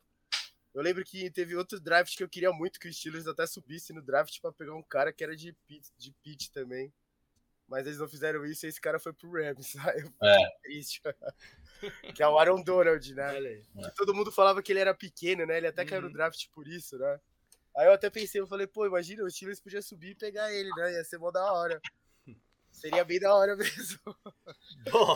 Eu 0.75 0.81
lembro 0.81 1.05
que 1.05 1.31
teve 1.31 1.55
outro 1.55 1.79
draft 1.79 2.17
que 2.17 2.21
eu 2.21 2.27
queria 2.27 2.51
muito 2.51 2.81
que 2.81 2.89
o 2.89 2.93
Steelers 2.93 3.27
até 3.27 3.47
subisse 3.47 3.93
no 3.93 4.01
draft 4.01 4.41
para 4.41 4.51
pegar 4.51 4.75
um 4.75 4.83
cara 4.83 5.13
que 5.13 5.23
era 5.23 5.33
de 5.33 5.53
pitch, 5.65 5.87
de 5.97 6.11
pitch 6.21 6.49
também. 6.49 6.93
Mas 7.65 7.87
eles 7.87 7.97
não 7.97 8.09
fizeram 8.09 8.45
isso 8.45 8.65
e 8.65 8.69
esse 8.69 8.81
cara 8.81 8.99
foi 8.99 9.13
pro 9.13 9.31
Rams. 9.31 9.73
Eu 10.21 10.27
é. 10.27 10.59
triste. 10.61 11.01
que 12.13 12.21
é 12.21 12.27
o 12.27 12.37
Aaron 12.37 12.61
Donald, 12.61 13.15
né? 13.15 13.63
É. 13.77 13.89
Todo 13.95 14.13
mundo 14.13 14.33
falava 14.33 14.61
que 14.61 14.73
ele 14.73 14.81
era 14.81 14.93
pequeno, 14.93 15.45
né? 15.45 15.57
Ele 15.57 15.67
até 15.67 15.83
uhum. 15.83 15.87
caiu 15.87 16.01
no 16.01 16.07
uhum. 16.07 16.13
draft 16.13 16.45
por 16.53 16.67
isso, 16.67 16.97
né? 16.97 17.21
Aí 17.77 17.87
eu 17.87 17.93
até 17.93 18.09
pensei, 18.09 18.41
eu 18.41 18.47
falei, 18.47 18.67
pô, 18.67 18.85
imagina, 18.85 19.23
o 19.23 19.31
Steelers 19.31 19.61
podia 19.61 19.81
subir 19.81 20.09
e 20.09 20.15
pegar 20.15 20.51
ele, 20.51 20.69
né? 20.75 20.91
Ia 20.91 21.05
ser 21.05 21.17
mó 21.17 21.31
da 21.31 21.53
hora. 21.53 21.81
Seria 22.69 23.05
bem 23.05 23.21
da 23.21 23.33
hora 23.33 23.55
mesmo. 23.55 23.99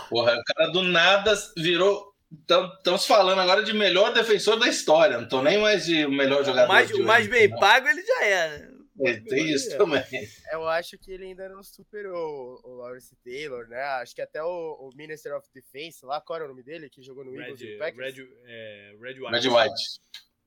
Porra, 0.09 0.37
o 0.37 0.43
cara 0.43 0.71
do 0.71 0.83
nada 0.83 1.33
virou. 1.57 2.08
Estamos 2.31 3.05
falando 3.05 3.39
agora 3.39 3.63
de 3.63 3.73
melhor 3.73 4.13
defensor 4.13 4.59
da 4.59 4.67
história. 4.67 5.17
Não 5.17 5.27
tô 5.27 5.41
nem 5.41 5.57
mais 5.59 5.85
de 5.85 6.07
melhor 6.07 6.45
jogador. 6.45 6.65
O 6.65 6.73
mais, 6.73 6.91
o 6.91 7.03
mais 7.03 7.27
bem 7.27 7.47
não. 7.47 7.59
pago 7.59 7.87
ele 7.87 8.03
já 8.03 8.25
é. 8.25 8.69
é 9.01 9.19
tem 9.21 9.49
isso 9.49 9.75
também. 9.77 10.03
Eu 10.51 10.67
acho 10.67 10.97
que 10.99 11.11
ele 11.11 11.25
ainda 11.25 11.49
não 11.49 11.63
superou 11.63 12.61
o 12.63 12.75
Lawrence 12.75 13.15
Taylor, 13.23 13.67
né? 13.67 13.81
Acho 13.81 14.13
que 14.13 14.21
até 14.21 14.43
o, 14.43 14.47
o 14.47 14.89
Minister 14.95 15.35
of 15.35 15.47
Defense, 15.53 16.05
lá, 16.05 16.21
qual 16.21 16.37
era 16.37 16.45
o 16.45 16.49
nome 16.49 16.61
dele? 16.61 16.89
Que 16.89 17.01
jogou 17.01 17.25
no 17.25 17.33
Eagles 17.39 17.61
e 17.61 17.77
Packers? 17.77 18.15
Red, 18.15 18.27
é, 18.45 18.95
Red 19.01 19.19
White. 19.19 19.31
Red 19.31 19.49
White. 19.49 19.99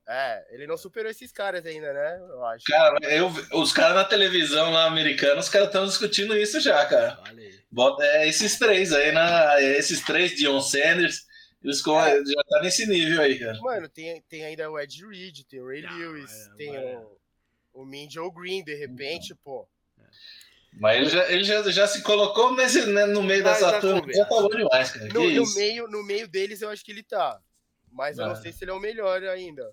É, 0.08 0.44
ele 0.54 0.66
não 0.66 0.76
superou 0.76 1.10
esses 1.10 1.30
caras 1.30 1.64
ainda, 1.64 1.92
né? 1.92 2.18
Eu 2.28 2.44
acho. 2.44 2.64
Cara, 2.64 2.98
eu, 3.12 3.28
os 3.54 3.72
caras 3.72 3.96
na 3.96 4.04
televisão 4.04 4.70
lá 4.72 4.86
americana, 4.86 5.40
os 5.40 5.48
caras 5.48 5.68
estão 5.68 5.86
discutindo 5.86 6.36
isso 6.36 6.60
já, 6.60 6.84
cara. 6.86 7.18
Bota, 7.70 8.04
é, 8.04 8.28
esses 8.28 8.58
três 8.58 8.92
aí, 8.92 9.12
na, 9.12 9.60
esses 9.60 10.00
três, 10.04 10.34
Dion 10.36 10.60
Sanders, 10.60 11.24
eles 11.62 11.86
é. 11.86 12.24
já 12.24 12.44
tá 12.48 12.60
nesse 12.62 12.86
nível 12.86 13.22
aí, 13.22 13.38
cara. 13.38 13.58
Mano, 13.60 13.88
tem, 13.88 14.20
tem 14.22 14.44
ainda 14.44 14.70
o 14.70 14.78
Ed 14.78 15.06
Reed, 15.06 15.44
tem 15.48 15.60
o 15.60 15.66
Ray 15.66 15.82
não, 15.82 15.96
Lewis, 15.96 16.32
é, 16.32 16.54
tem 16.56 16.78
o, 16.78 17.18
o 17.74 17.84
Min 17.84 18.10
Joe 18.10 18.30
Green, 18.32 18.64
de 18.64 18.74
repente, 18.74 19.34
pô. 19.34 19.68
Mas 20.74 20.96
ele 20.96 21.08
já, 21.10 21.30
ele 21.30 21.44
já, 21.44 21.70
já 21.70 21.86
se 21.86 22.02
colocou 22.02 22.54
nesse, 22.56 22.86
né, 22.86 23.04
no 23.06 23.22
meio 23.22 23.44
Mas 23.44 23.60
dessa 23.60 23.78
turma, 23.78 24.12
já 24.12 24.24
tá 24.24 24.40
bom 24.40 24.48
demais, 24.48 24.90
cara. 24.90 25.06
No, 25.06 25.30
no 25.30 25.54
meio, 25.54 25.88
no 25.88 26.02
meio 26.02 26.26
deles 26.26 26.62
eu 26.62 26.70
acho 26.70 26.84
que 26.84 26.90
ele 26.90 27.02
tá. 27.02 27.40
Mas 27.90 28.18
eu 28.18 28.26
não 28.26 28.36
sei 28.36 28.52
se 28.52 28.64
ele 28.64 28.70
é 28.70 28.74
o 28.74 28.80
melhor 28.80 29.22
ainda. 29.24 29.70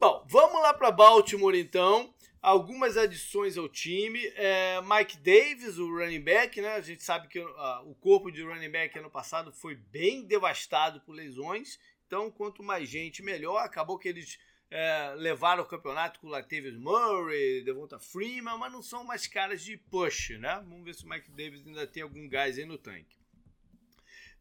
Bom, 0.00 0.24
vamos 0.28 0.60
lá 0.62 0.74
para 0.74 0.90
Baltimore 0.90 1.56
então. 1.56 2.12
Algumas 2.40 2.96
adições 2.96 3.56
ao 3.56 3.68
time. 3.68 4.24
É, 4.36 4.80
Mike 4.82 5.18
Davis, 5.18 5.78
o 5.78 5.88
running 5.88 6.20
back, 6.20 6.60
né? 6.60 6.74
A 6.74 6.80
gente 6.80 7.02
sabe 7.02 7.28
que 7.28 7.40
uh, 7.40 7.50
o 7.84 7.94
corpo 7.96 8.30
de 8.30 8.42
running 8.42 8.70
back 8.70 8.96
ano 8.98 9.10
passado 9.10 9.52
foi 9.52 9.74
bem 9.74 10.24
devastado 10.24 11.00
por 11.00 11.12
lesões. 11.12 11.78
Então, 12.06 12.30
quanto 12.30 12.62
mais 12.62 12.88
gente, 12.88 13.22
melhor. 13.22 13.58
Acabou 13.58 13.98
que 13.98 14.08
eles 14.08 14.38
é, 14.70 15.14
levaram 15.16 15.62
o 15.62 15.66
campeonato 15.66 16.20
com 16.20 16.26
o 16.26 16.30
Latavius 16.30 16.76
Murray, 16.76 17.62
Devonta 17.64 17.98
Freeman, 17.98 18.58
mas 18.58 18.72
não 18.72 18.82
são 18.82 19.02
mais 19.02 19.26
caras 19.26 19.62
de 19.62 19.76
push, 19.76 20.30
né? 20.38 20.62
Vamos 20.68 20.84
ver 20.84 20.94
se 20.94 21.04
o 21.04 21.08
Mike 21.08 21.30
Davis 21.30 21.66
ainda 21.66 21.86
tem 21.86 22.02
algum 22.02 22.28
gás 22.28 22.58
aí 22.58 22.64
no 22.64 22.78
tanque. 22.78 23.16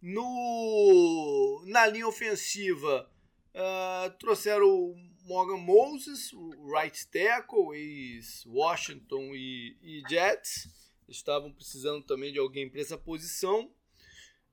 No, 0.01 1.63
na 1.65 1.87
linha 1.87 2.07
ofensiva, 2.07 3.09
uh, 3.55 4.09
trouxeram 4.17 4.95
Morgan 5.28 5.57
Moses, 5.57 6.32
right 6.73 7.05
tackle, 7.07 7.75
ex-Washington 7.75 9.36
e, 9.36 9.78
e 9.82 10.01
Jets. 10.09 10.69
Estavam 11.09 11.51
precisando 11.51 12.01
também 12.01 12.32
de 12.32 12.39
alguém 12.39 12.69
para 12.69 12.80
essa 12.80 12.97
posição. 12.97 13.69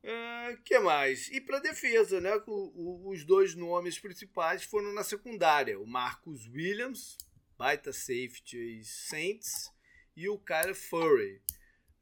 Uh, 0.02 0.60
que 0.64 0.76
mais? 0.80 1.28
E 1.28 1.40
para 1.40 1.60
defesa, 1.60 2.20
né? 2.20 2.34
O, 2.48 2.52
o, 2.74 3.10
os 3.10 3.24
dois 3.24 3.54
nomes 3.54 4.00
principais 4.00 4.64
foram 4.64 4.92
na 4.92 5.04
secundária: 5.04 5.78
o 5.78 5.86
Marcus 5.86 6.46
Williams, 6.48 7.16
baita 7.56 7.92
safety 7.92 8.82
Saints, 8.84 9.70
e 10.16 10.28
o 10.28 10.38
Kyle 10.38 10.74
Furry, 10.74 11.40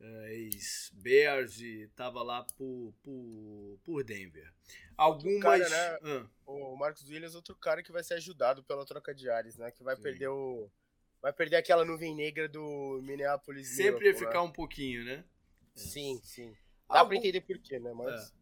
ex-Bears, 0.03 1.61
e 1.61 1.82
estava 1.82 2.22
lá 2.22 2.44
por, 2.57 2.92
por, 3.03 3.78
por 3.84 4.05
Denver. 4.05 4.53
Algumas. 4.96 5.42
Cara, 5.42 6.00
né? 6.03 6.28
O 6.46 6.76
Marcus 6.76 7.09
Williams, 7.09 7.34
outro 7.34 7.55
cara 7.57 7.82
que 7.82 7.92
vai 7.92 8.03
ser 8.03 8.14
ajudado 8.14 8.62
pela 8.62 8.84
troca 8.84 9.14
de 9.14 9.30
ares, 9.30 9.57
né? 9.57 9.70
Que 9.70 9.82
vai 9.82 9.96
Sim. 9.96 10.03
perder 10.03 10.28
o. 10.28 10.70
Vai 11.20 11.32
perder 11.32 11.57
aquela 11.57 11.84
nuvem 11.84 12.14
negra 12.14 12.48
do 12.48 13.00
Minneapolis. 13.03 13.68
Sempre 13.68 14.07
ia 14.09 14.14
ficar 14.14 14.40
né? 14.40 14.40
um 14.40 14.50
pouquinho, 14.50 15.05
né? 15.05 15.24
Sim, 15.74 16.20
sim. 16.24 16.53
Dá 16.88 16.98
Algum... 16.98 17.11
pra 17.11 17.16
entender 17.18 17.40
por 17.40 17.59
quê, 17.59 17.78
né? 17.78 17.92
Mas... 17.94 18.32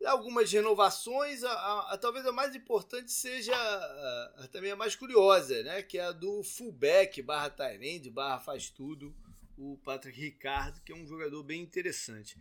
É. 0.00 0.06
Algumas 0.06 0.50
renovações, 0.50 1.44
a, 1.44 1.52
a, 1.52 1.92
a, 1.92 1.98
talvez 1.98 2.26
a 2.26 2.32
mais 2.32 2.56
importante 2.56 3.12
seja 3.12 3.54
a, 3.54 4.48
também 4.50 4.72
a 4.72 4.76
mais 4.76 4.96
curiosa, 4.96 5.62
né? 5.62 5.80
Que 5.80 5.98
é 5.98 6.04
a 6.06 6.10
do 6.10 6.42
fullback 6.42 7.22
barra 7.22 7.48
Tyrande, 7.50 8.10
barra 8.10 8.40
faz 8.40 8.68
tudo, 8.68 9.14
o 9.62 9.78
Patrick 9.78 10.20
Ricardo, 10.20 10.80
que 10.82 10.92
é 10.92 10.96
um 10.96 11.06
jogador 11.06 11.42
bem 11.44 11.62
interessante. 11.62 12.36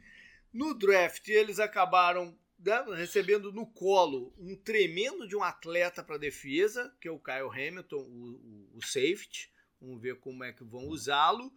No 0.52 0.74
draft, 0.74 1.28
eles 1.28 1.60
acabaram 1.60 2.38
né, 2.60 2.84
recebendo 2.96 3.52
no 3.52 3.66
colo 3.66 4.34
um 4.38 4.56
tremendo 4.56 5.28
de 5.28 5.36
um 5.36 5.44
atleta 5.44 6.04
para 6.04 6.18
defesa, 6.18 6.94
que 7.00 7.08
é 7.08 7.12
o 7.12 7.20
Kyle 7.20 7.50
Hamilton, 7.50 8.02
o, 8.02 8.72
o, 8.74 8.78
o 8.78 8.82
safety. 8.82 9.52
Vamos 9.80 10.02
ver 10.02 10.20
como 10.20 10.44
é 10.44 10.52
que 10.52 10.64
vão 10.64 10.88
usá-lo. 10.88 11.48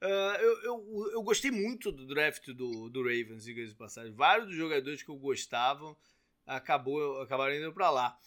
Uh, 0.00 0.36
eu, 0.40 0.62
eu, 0.62 1.10
eu, 1.14 1.22
gostei 1.22 1.50
muito 1.50 1.90
do 1.90 2.06
draft 2.06 2.48
do, 2.50 2.88
do 2.88 3.02
Ravens, 3.02 3.44
diga 3.44 3.66
de 3.66 3.74
passagem. 3.74 4.12
Vários 4.12 4.48
dos 4.48 4.56
jogadores 4.56 5.02
que 5.02 5.10
eu 5.10 5.16
gostava 5.16 5.96
acabou, 6.46 7.20
acabaram 7.20 7.54
indo 7.54 7.72
para 7.72 7.90
lá. 7.90 8.18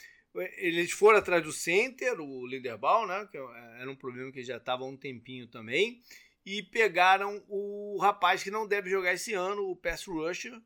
Eles 0.57 0.91
foram 0.91 1.19
atrás 1.19 1.43
do 1.43 1.51
center, 1.51 2.19
o 2.21 2.45
Linderbaum, 2.45 3.05
né? 3.05 3.27
Que 3.29 3.37
era 3.37 3.89
um 3.89 3.95
problema 3.95 4.31
que 4.31 4.43
já 4.43 4.57
estava 4.57 4.83
há 4.83 4.87
um 4.87 4.95
tempinho 4.95 5.47
também. 5.47 6.01
E 6.45 6.63
pegaram 6.63 7.43
o 7.47 7.97
rapaz 7.99 8.43
que 8.43 8.49
não 8.49 8.67
deve 8.67 8.89
jogar 8.89 9.13
esse 9.13 9.33
ano, 9.33 9.69
o 9.69 9.75
pass 9.75 10.05
rusher, 10.05 10.59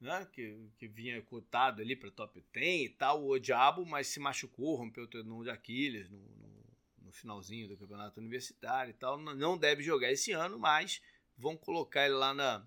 né? 0.00 0.26
Que, 0.32 0.58
que 0.78 0.88
vinha 0.88 1.22
cotado 1.22 1.80
ali 1.80 1.94
para 1.94 2.10
top 2.10 2.44
10 2.52 2.82
e 2.82 2.88
tal, 2.90 3.24
o 3.24 3.38
Diabo, 3.38 3.86
mas 3.86 4.08
se 4.08 4.18
machucou, 4.18 4.74
rompeu 4.74 5.04
o 5.04 5.08
tendão 5.08 5.42
de 5.42 5.50
Aquiles 5.50 6.10
no, 6.10 6.18
no 6.18 6.50
no 7.10 7.12
finalzinho 7.12 7.68
do 7.68 7.76
campeonato 7.76 8.20
universitário 8.20 8.90
e 8.90 8.94
tal. 8.94 9.18
Não 9.18 9.58
deve 9.58 9.82
jogar 9.82 10.10
esse 10.10 10.32
ano, 10.32 10.58
mas 10.58 11.02
vão 11.36 11.56
colocar 11.56 12.04
ele 12.04 12.14
lá 12.14 12.32
na, 12.32 12.66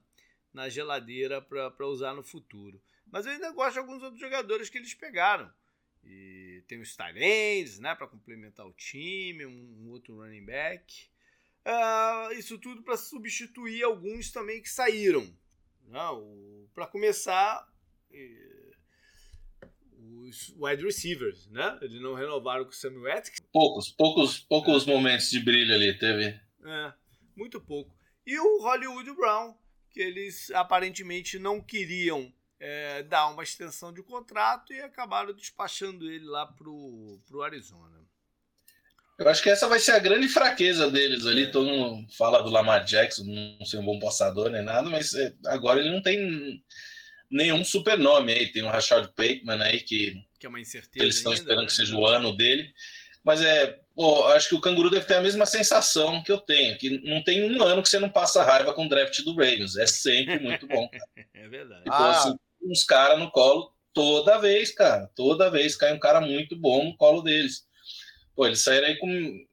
na 0.53 0.69
geladeira 0.69 1.41
para 1.41 1.87
usar 1.87 2.13
no 2.13 2.23
futuro. 2.23 2.81
Mas 3.09 3.25
eu 3.25 3.31
ainda 3.31 3.51
gosto 3.51 3.73
de 3.73 3.79
alguns 3.79 4.03
outros 4.03 4.19
jogadores 4.19 4.69
que 4.69 4.77
eles 4.77 4.93
pegaram. 4.93 5.51
E 6.03 6.61
tem 6.67 6.81
os 6.81 6.95
Tyrands, 6.95 7.79
né, 7.79 7.95
para 7.95 8.07
complementar 8.07 8.67
o 8.67 8.73
time, 8.73 9.45
um, 9.45 9.85
um 9.85 9.89
outro 9.89 10.17
running 10.17 10.43
back. 10.43 11.07
Uh, 11.65 12.33
isso 12.33 12.57
tudo 12.57 12.83
para 12.83 12.97
substituir 12.97 13.83
alguns 13.83 14.31
também 14.31 14.61
que 14.61 14.69
saíram. 14.69 15.23
Né? 15.87 15.99
Para 16.73 16.87
começar, 16.87 17.65
os 20.33 20.53
wide 20.57 20.83
receivers, 20.83 21.47
né? 21.47 21.77
Eles 21.81 22.01
não 22.01 22.13
renovaram 22.13 22.63
com 22.63 22.71
o 22.71 22.73
Samuel 22.73 23.17
Atkins. 23.17 23.39
Poucos, 23.51 23.89
poucos, 23.89 24.39
poucos 24.39 24.87
é. 24.87 24.91
momentos 24.91 25.29
de 25.29 25.39
brilho 25.39 25.73
ali 25.73 25.97
teve. 25.97 26.39
É, 26.65 26.93
muito 27.35 27.59
pouco. 27.61 27.95
E 28.25 28.39
o 28.39 28.61
Hollywood 28.61 29.11
Brown, 29.15 29.55
que 29.91 29.99
eles 29.99 30.49
aparentemente 30.51 31.37
não 31.37 31.61
queriam 31.61 32.33
é, 32.59 33.03
dar 33.03 33.29
uma 33.29 33.43
extensão 33.43 33.93
de 33.93 34.01
contrato 34.01 34.73
e 34.73 34.79
acabaram 34.79 35.33
despachando 35.33 36.09
ele 36.09 36.25
lá 36.25 36.47
pro, 36.47 37.21
pro 37.27 37.41
Arizona. 37.41 38.01
Eu 39.19 39.29
acho 39.29 39.43
que 39.43 39.49
essa 39.49 39.67
vai 39.67 39.79
ser 39.79 39.91
a 39.91 39.99
grande 39.99 40.27
fraqueza 40.27 40.89
deles 40.89 41.25
ali. 41.25 41.43
É. 41.43 41.47
Todo 41.47 41.69
mundo 41.69 42.07
fala 42.17 42.41
do 42.41 42.49
Lamar 42.49 42.83
Jackson, 42.83 43.23
não 43.23 43.65
ser 43.65 43.77
um 43.77 43.85
bom 43.85 43.99
passador 43.99 44.49
nem 44.49 44.63
nada, 44.63 44.89
mas 44.89 45.13
é, 45.13 45.33
agora 45.45 45.79
ele 45.79 45.91
não 45.91 46.01
tem 46.01 46.61
nenhum 47.29 47.63
super 47.63 47.97
nome 47.97 48.33
aí. 48.33 48.51
Tem 48.51 48.63
o 48.63 48.69
Rashad 48.69 49.07
Bateman 49.15 49.61
aí 49.61 49.81
que, 49.81 50.15
que 50.39 50.45
é 50.45 50.49
uma 50.49 50.59
incerteza. 50.59 51.05
Eles 51.05 51.17
estão 51.17 51.33
esperando 51.33 51.61
né? 51.61 51.67
que 51.67 51.73
seja 51.73 51.95
o 51.95 52.05
ano 52.05 52.35
dele. 52.35 52.73
Mas 53.23 53.41
é, 53.41 53.79
pô, 53.95 54.27
acho 54.27 54.49
que 54.49 54.55
o 54.55 54.61
Canguru 54.61 54.89
deve 54.89 55.05
ter 55.05 55.15
a 55.15 55.21
mesma 55.21 55.45
sensação 55.45 56.21
que 56.23 56.31
eu 56.31 56.39
tenho, 56.39 56.77
que 56.77 57.07
não 57.07 57.23
tem 57.23 57.43
um 57.43 57.63
ano 57.63 57.81
que 57.81 57.87
você 57.87 57.97
não 57.97 58.09
passa 58.09 58.43
raiva 58.43 58.73
com 58.73 58.85
o 58.85 58.89
draft 58.89 59.17
do 59.21 59.35
Ravens. 59.35 59.77
É 59.77 59.87
sempre 59.87 60.39
muito 60.39 60.67
bom. 60.67 60.89
Cara. 60.89 61.03
é 61.33 61.47
verdade. 61.47 61.81
Então, 61.81 61.95
ah. 61.95 62.11
assim, 62.11 62.35
uns 62.61 62.83
caras 62.83 63.17
no 63.17 63.31
colo 63.31 63.73
toda 63.93 64.39
vez, 64.39 64.71
cara. 64.71 65.09
Toda 65.15 65.49
vez 65.49 65.75
cai 65.75 65.93
um 65.93 65.99
cara 65.99 66.19
muito 66.19 66.55
bom 66.57 66.85
no 66.85 66.97
colo 66.97 67.21
deles. 67.21 67.65
Pô, 68.35 68.45
eles 68.45 68.63
saíram 68.63 68.87
aí 68.87 68.97
com 68.97 69.45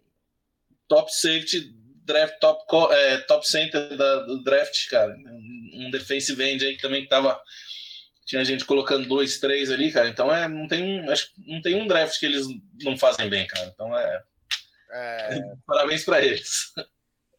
top 0.89 1.13
safety, 1.15 1.73
draft 2.05 2.39
top, 2.41 2.65
é, 2.93 3.19
top 3.19 3.47
center 3.47 3.97
da, 3.97 4.21
do 4.27 4.43
draft, 4.43 4.89
cara. 4.89 5.17
Um 5.73 5.91
defensive 5.91 6.43
end 6.43 6.65
aí 6.65 6.77
que 6.77 6.83
também 6.83 7.07
tava 7.07 7.41
tinha 8.31 8.45
gente 8.45 8.65
colocando 8.65 9.09
dois, 9.09 9.41
três 9.41 9.71
ali, 9.73 9.91
cara. 9.91 10.09
Então 10.09 10.33
é, 10.33 10.47
não 10.47 10.69
tem 10.69 10.85
um, 10.85 11.11
acho, 11.11 11.33
não 11.39 11.61
tem 11.61 11.81
um 11.81 11.87
draft 11.87 12.19
que 12.19 12.27
eles 12.27 12.47
não 12.83 12.97
fazem 12.97 13.29
bem, 13.29 13.45
cara. 13.47 13.67
Então 13.67 13.97
é. 13.99 14.25
é... 14.91 15.41
Parabéns 15.67 16.05
para 16.05 16.25
eles. 16.25 16.73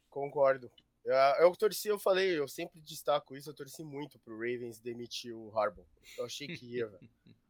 Concordo. 0.09 0.69
Eu, 1.05 1.15
eu 1.15 1.55
torci, 1.55 1.87
eu 1.87 1.97
falei, 1.97 2.37
eu 2.37 2.47
sempre 2.47 2.79
destaco 2.81 3.35
isso, 3.35 3.49
eu 3.49 3.53
torci 3.53 3.83
muito 3.83 4.19
pro 4.19 4.35
Ravens 4.35 4.79
demitir 4.79 5.33
o 5.33 5.57
Harbaugh. 5.57 5.87
Eu 6.17 6.25
achei 6.25 6.47
que 6.47 6.65
ia, 6.65 6.87
velho. 6.87 7.09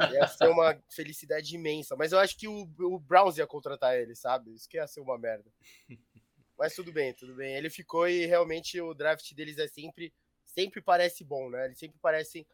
Ia 0.00 0.26
ser 0.26 0.48
uma 0.48 0.80
felicidade 0.90 1.54
imensa. 1.54 1.96
Mas 1.96 2.12
eu 2.12 2.18
acho 2.18 2.36
que 2.36 2.48
o, 2.48 2.68
o 2.80 2.98
Browns 2.98 3.38
ia 3.38 3.46
contratar 3.46 3.96
ele, 3.96 4.14
sabe? 4.14 4.54
Isso 4.54 4.68
que 4.68 4.76
ia 4.76 4.86
ser 4.86 5.00
uma 5.00 5.18
merda. 5.18 5.50
Mas 6.58 6.74
tudo 6.74 6.92
bem, 6.92 7.12
tudo 7.14 7.34
bem. 7.34 7.54
Ele 7.54 7.70
ficou 7.70 8.08
e 8.08 8.26
realmente 8.26 8.80
o 8.80 8.94
draft 8.94 9.32
deles 9.34 9.58
é 9.58 9.68
sempre, 9.68 10.12
sempre 10.44 10.80
parece 10.80 11.24
bom, 11.24 11.50
né? 11.50 11.66
Eles 11.66 11.78
sempre 11.78 11.98
parecem 12.00 12.46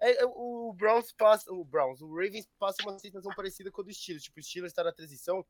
é, 0.00 0.22
é, 0.22 0.26
o 0.26 0.72
Browns 0.74 1.12
passa. 1.12 1.52
O 1.52 1.64
Browns, 1.64 2.00
o 2.00 2.08
Ravens 2.08 2.48
passa 2.58 2.82
uma 2.82 2.98
sensação 2.98 3.32
parecida 3.34 3.70
com 3.70 3.80
o 3.80 3.84
do 3.84 3.92
Steelers. 3.92 4.24
Tipo, 4.24 4.40
o 4.40 4.42
Steelers 4.42 4.72
está 4.72 4.84
na 4.84 4.92
transição, 4.92 5.44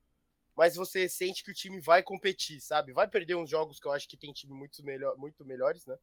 mas 0.55 0.77
você 0.77 1.09
sente 1.09 1.43
que 1.43 1.51
o 1.51 1.55
time 1.55 1.81
vai 1.81 2.03
competir, 2.03 2.61
sabe? 2.61 2.93
Vai 2.93 3.09
perder 3.09 3.35
uns 3.35 3.51
jogos 3.51 3.79
que 3.79 3.87
eu 3.87 3.93
acho 3.93 4.09
que 4.09 4.17
tem 4.17 4.33
time 4.33 4.55
muito, 4.55 4.85
melhor, 4.85 5.17
muito 5.17 5.45
melhores, 5.45 5.85
né? 5.87 5.99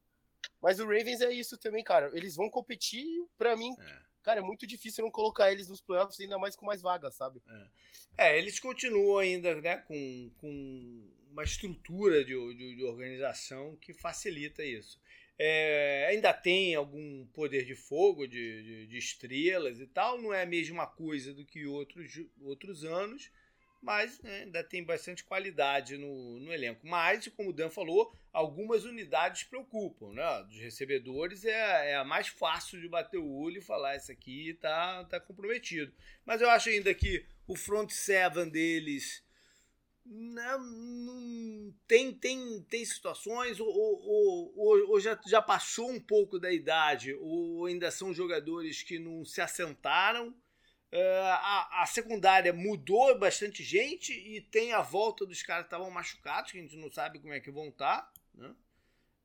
Mas 0.61 0.79
o 0.79 0.83
Ravens 0.83 1.21
é 1.21 1.31
isso 1.31 1.57
também, 1.57 1.83
cara. 1.83 2.11
Eles 2.13 2.35
vão 2.35 2.49
competir, 2.49 3.05
para 3.37 3.55
mim, 3.55 3.73
é. 3.79 4.01
Cara, 4.23 4.39
é 4.39 4.43
muito 4.43 4.65
difícil 4.65 5.03
não 5.03 5.11
colocar 5.11 5.51
eles 5.51 5.67
nos 5.67 5.81
playoffs, 5.81 6.19
ainda 6.19 6.39
mais 6.39 6.55
com 6.55 6.65
mais 6.65 6.81
vagas, 6.81 7.15
sabe? 7.15 7.41
É, 8.17 8.29
é 8.29 8.37
eles 8.37 8.59
continuam 8.59 9.17
ainda, 9.17 9.55
né, 9.61 9.77
com, 9.77 10.31
com 10.37 11.11
uma 11.29 11.43
estrutura 11.43 12.23
de, 12.23 12.33
de, 12.55 12.75
de 12.75 12.83
organização 12.83 13.75
que 13.81 13.93
facilita 13.93 14.63
isso. 14.63 14.99
É, 15.37 16.07
ainda 16.09 16.31
tem 16.31 16.75
algum 16.75 17.25
poder 17.33 17.65
de 17.65 17.75
fogo, 17.75 18.27
de, 18.27 18.63
de, 18.63 18.87
de, 18.87 18.97
estrelas 18.97 19.79
e 19.79 19.87
tal. 19.87 20.21
Não 20.21 20.33
é 20.33 20.43
a 20.43 20.47
mesma 20.47 20.85
coisa 20.85 21.33
do 21.33 21.43
que 21.43 21.65
outros, 21.65 22.21
outros 22.41 22.83
anos, 22.83 23.31
mas 23.81 24.19
né, 24.21 24.43
ainda 24.43 24.63
tem 24.63 24.83
bastante 24.83 25.23
qualidade 25.23 25.97
no, 25.97 26.39
no 26.39 26.53
elenco. 26.53 26.85
Mas, 26.85 27.27
como 27.29 27.49
o 27.49 27.53
Dan 27.53 27.69
falou, 27.69 28.15
algumas 28.33 28.83
unidades 28.83 29.43
preocupam. 29.43 30.11
Né? 30.11 30.43
Dos 30.49 30.59
recebedores 30.59 31.45
é, 31.45 31.91
é 31.91 32.03
mais 32.03 32.27
fácil 32.27 32.81
de 32.81 32.89
bater 32.89 33.19
o 33.19 33.31
olho 33.31 33.59
e 33.59 33.61
falar: 33.61 33.95
isso 33.95 34.11
aqui 34.11 34.49
está 34.49 35.05
tá 35.05 35.19
comprometido. 35.19 35.93
Mas 36.25 36.41
eu 36.41 36.49
acho 36.49 36.69
ainda 36.69 36.93
que 36.93 37.25
o 37.47 37.55
front 37.55 37.91
seven 37.91 38.49
deles 38.49 39.23
não, 40.05 40.59
não, 40.59 41.73
tem, 41.87 42.13
tem, 42.13 42.61
tem 42.63 42.83
situações, 42.83 43.59
ou, 43.59 43.67
ou, 43.67 44.53
ou, 44.57 44.89
ou, 44.89 44.99
já, 44.99 45.17
já 45.25 45.41
passou 45.41 45.89
um 45.89 45.99
pouco 45.99 46.37
da 46.37 46.51
idade, 46.51 47.13
ou 47.13 47.65
ainda 47.65 47.89
são 47.89 48.13
jogadores 48.13 48.83
que 48.83 48.99
não 48.99 49.23
se 49.23 49.39
assentaram. 49.39 50.35
Uh, 50.91 51.23
a, 51.23 51.81
a, 51.81 51.85
secundária 51.87 52.53
mudou 52.53 53.17
bastante 53.17 53.63
gente 53.63 54.13
e 54.13 54.41
tem 54.41 54.73
a 54.73 54.81
volta 54.81 55.25
dos 55.25 55.41
caras 55.41 55.63
que 55.63 55.67
estavam 55.67 55.89
machucados, 55.89 56.51
que 56.51 56.59
a 56.59 56.61
gente 56.61 56.75
não 56.75 56.91
sabe 56.91 57.17
como 57.17 57.33
é 57.33 57.39
que 57.39 57.49
vão 57.49 57.69
estar. 57.69 58.01
Tá, 58.01 58.12
né? 58.33 58.55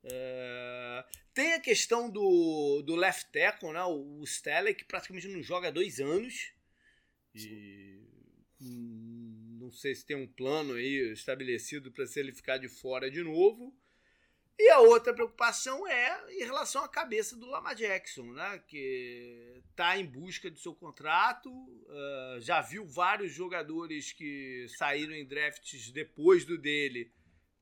Uh, 0.03 1.03
tem 1.33 1.53
a 1.53 1.59
questão 1.59 2.09
do, 2.09 2.81
do 2.85 2.95
left 2.95 3.31
tackle, 3.31 3.73
né? 3.73 3.83
o, 3.83 4.21
o 4.21 4.25
que 4.75 4.85
praticamente 4.85 5.27
não 5.27 5.41
joga 5.41 5.67
há 5.67 5.71
dois 5.71 5.99
anos. 5.99 6.53
E, 7.35 7.99
hum, 8.61 9.57
não 9.59 9.71
sei 9.71 9.93
se 9.93 10.05
tem 10.05 10.15
um 10.15 10.27
plano 10.27 10.73
aí 10.73 11.11
estabelecido 11.11 11.91
para 11.91 12.05
se 12.05 12.19
ele 12.19 12.33
ficar 12.33 12.57
de 12.57 12.69
fora 12.69 13.09
de 13.11 13.21
novo. 13.21 13.75
E 14.57 14.69
a 14.71 14.79
outra 14.79 15.13
preocupação 15.13 15.87
é 15.87 16.33
em 16.33 16.43
relação 16.43 16.83
à 16.83 16.89
cabeça 16.89 17.37
do 17.37 17.45
Lamar 17.45 17.75
Jackson, 17.75 18.33
né? 18.33 18.61
que 18.67 19.61
está 19.69 19.97
em 19.97 20.05
busca 20.05 20.51
do 20.51 20.59
seu 20.59 20.75
contrato. 20.75 21.49
Uh, 21.49 22.41
já 22.41 22.59
viu 22.59 22.85
vários 22.85 23.31
jogadores 23.31 24.11
que 24.11 24.65
saíram 24.77 25.13
em 25.13 25.25
drafts 25.25 25.91
depois 25.91 26.43
do 26.43 26.57
dele 26.57 27.09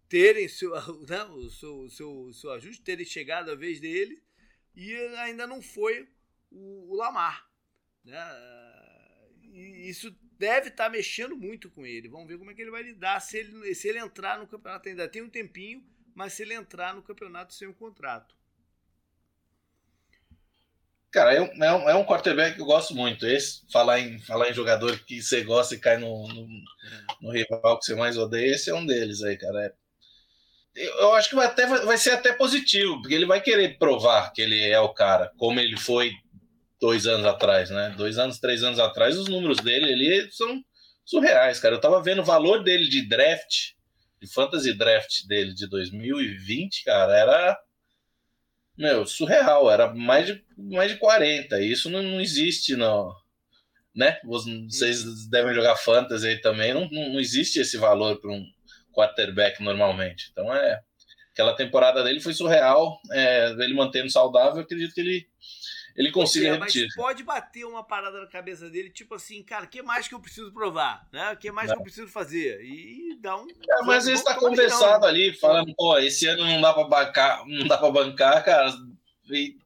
terem 0.09 0.47
seu, 0.47 0.71
né? 1.07 1.23
o 1.23 1.49
seu, 1.49 1.89
seu, 1.89 2.33
seu 2.33 2.51
ajuste, 2.51 2.81
terem 2.81 3.05
chegado 3.05 3.51
a 3.51 3.55
vez 3.55 3.79
dele, 3.79 4.21
e 4.75 4.93
ainda 5.17 5.47
não 5.47 5.61
foi 5.61 6.07
o, 6.51 6.91
o 6.91 6.95
Lamar. 6.95 7.49
Né? 8.03 8.19
E 9.53 9.89
isso 9.89 10.15
deve 10.37 10.69
estar 10.69 10.85
tá 10.85 10.89
mexendo 10.89 11.35
muito 11.35 11.69
com 11.69 11.85
ele. 11.85 12.07
Vamos 12.07 12.27
ver 12.27 12.37
como 12.37 12.51
é 12.51 12.53
que 12.53 12.61
ele 12.61 12.71
vai 12.71 12.83
lidar 12.83 13.19
se 13.19 13.37
ele, 13.37 13.73
se 13.73 13.87
ele 13.87 13.99
entrar 13.99 14.37
no 14.37 14.47
campeonato. 14.47 14.87
Ainda 14.87 15.07
tem 15.07 15.21
um 15.21 15.29
tempinho 15.29 15.83
mas 16.17 16.33
se 16.33 16.41
ele 16.41 16.55
entrar 16.55 16.95
no 16.95 17.03
campeonato 17.03 17.53
sem 17.53 17.67
um 17.67 17.73
contrato. 17.73 18.35
Cara, 21.11 21.31
é 21.31 21.41
um, 21.41 21.89
é 21.89 21.93
um 21.93 22.03
quarterback 22.03 22.55
que 22.55 22.61
eu 22.61 22.65
gosto 22.65 22.95
muito. 22.95 23.27
Esse, 23.27 23.61
falar 23.71 23.99
em, 23.99 24.17
falar 24.17 24.49
em 24.49 24.53
jogador 24.53 24.97
que 25.05 25.21
você 25.21 25.43
gosta 25.43 25.75
e 25.75 25.79
cai 25.79 25.97
no, 25.97 26.27
no, 26.27 26.47
no 27.21 27.31
rival 27.31 27.77
que 27.77 27.85
você 27.85 27.93
mais 27.93 28.17
odeia, 28.17 28.55
esse 28.55 28.71
é 28.71 28.73
um 28.73 28.83
deles 28.83 29.21
aí, 29.21 29.37
cara. 29.37 29.67
É, 29.67 29.73
eu 30.77 31.13
acho 31.13 31.29
que 31.29 31.35
vai, 31.35 31.47
até, 31.47 31.65
vai 31.65 31.97
ser 31.97 32.11
até 32.11 32.33
positivo, 32.33 33.01
porque 33.01 33.15
ele 33.15 33.25
vai 33.25 33.41
querer 33.41 33.77
provar 33.77 34.31
que 34.31 34.41
ele 34.41 34.61
é 34.61 34.79
o 34.79 34.93
cara, 34.93 35.31
como 35.37 35.59
ele 35.59 35.77
foi 35.77 36.11
dois 36.79 37.07
anos 37.07 37.25
atrás, 37.25 37.69
né? 37.69 37.93
Dois 37.97 38.17
anos, 38.17 38.39
três 38.39 38.63
anos 38.63 38.79
atrás, 38.79 39.17
os 39.17 39.27
números 39.27 39.57
dele 39.57 39.91
ali 39.91 40.31
são 40.31 40.63
surreais, 41.03 41.59
cara. 41.59 41.75
Eu 41.75 41.81
tava 41.81 42.01
vendo 42.01 42.21
o 42.21 42.25
valor 42.25 42.63
dele 42.63 42.87
de 42.87 43.07
draft 43.07 43.75
de 44.21 44.27
fantasy 44.27 44.73
draft 44.73 45.25
dele 45.27 45.53
de 45.53 45.67
2020, 45.67 46.83
cara, 46.83 47.15
era 47.15 47.59
meu, 48.77 49.05
surreal, 49.07 49.71
era 49.71 49.93
mais 49.93 50.27
de, 50.27 50.43
mais 50.55 50.91
de 50.91 50.97
40. 50.97 51.59
Isso 51.61 51.89
não, 51.89 52.01
não 52.03 52.21
existe 52.21 52.75
no, 52.75 53.15
né? 53.95 54.19
Vocês 54.23 55.27
devem 55.29 55.53
jogar 55.53 55.75
fantasy 55.77 56.27
aí 56.27 56.41
também, 56.41 56.73
não, 56.73 56.87
não 56.89 57.19
existe 57.19 57.59
esse 57.59 57.77
valor 57.77 58.19
para 58.19 58.31
um 58.31 58.45
quarterback 58.97 59.61
normalmente. 59.61 60.29
Então 60.31 60.53
é 60.53 60.81
aquela 61.31 61.55
temporada 61.55 62.03
dele 62.03 62.19
foi 62.19 62.33
surreal, 62.33 62.99
é, 63.11 63.51
ele 63.59 63.75
mantendo 63.75 64.09
saudável, 64.09 64.57
eu 64.57 64.63
acredito 64.63 64.93
que 64.93 65.01
ele 65.01 65.27
ele 65.95 66.11
consiga 66.11 66.47
é, 66.47 66.51
repetir. 66.51 66.85
Mas 66.85 66.95
pode 66.95 67.23
bater 67.23 67.65
uma 67.65 67.83
parada 67.83 68.21
na 68.21 68.27
cabeça 68.27 68.69
dele, 68.69 68.91
tipo 68.91 69.15
assim, 69.15 69.41
cara, 69.43 69.65
o 69.65 69.67
que 69.67 69.81
mais 69.81 70.07
que 70.07 70.13
eu 70.13 70.19
preciso 70.19 70.53
provar? 70.53 71.07
Né? 71.11 71.31
O 71.31 71.37
que 71.37 71.51
mais 71.51 71.69
não. 71.69 71.75
que 71.75 71.79
eu 71.79 71.83
preciso 71.83 72.07
fazer? 72.07 72.63
E 72.63 73.17
dá 73.19 73.35
um. 73.35 73.47
É, 73.47 73.83
mas 73.83 73.97
às 73.99 74.05
vezes 74.05 74.23
tá 74.23 74.35
conversado 74.35 75.07
ali, 75.07 75.33
falando, 75.33 75.73
pô, 75.75 75.97
esse 75.97 76.27
ano 76.27 76.45
não 76.45 76.61
dá 76.61 76.71
pra 76.71 76.83
bancar, 76.83 77.43
não 77.47 77.67
dá 77.67 77.79
pra 77.79 77.89
bancar, 77.89 78.45
cara. 78.45 78.71
E, 79.31 79.57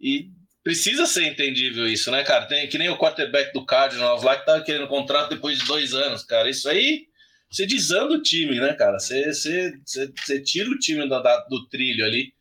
e 0.00 0.30
precisa 0.64 1.04
ser 1.04 1.26
entendível 1.26 1.86
isso, 1.86 2.10
né, 2.10 2.24
cara? 2.24 2.46
Tem 2.46 2.66
que 2.68 2.78
nem 2.78 2.88
o 2.88 2.96
quarterback 2.96 3.52
do 3.52 3.66
Cardinals 3.66 4.22
lá 4.22 4.34
que 4.34 4.46
tá 4.46 4.58
querendo 4.62 4.88
contrato 4.88 5.28
depois 5.28 5.58
de 5.58 5.66
dois 5.66 5.92
anos, 5.92 6.24
cara. 6.24 6.48
Isso 6.48 6.70
aí 6.70 7.06
você 7.50 7.66
desanda 7.66 8.14
o 8.14 8.22
time, 8.22 8.58
né, 8.60 8.74
cara? 8.74 8.98
Você, 8.98 9.32
você, 9.32 9.78
você, 9.84 10.12
você 10.16 10.42
tira 10.42 10.70
o 10.70 10.78
time 10.78 11.08
do, 11.08 11.22
do 11.48 11.68
trilho 11.68 12.04
ali 12.04 12.34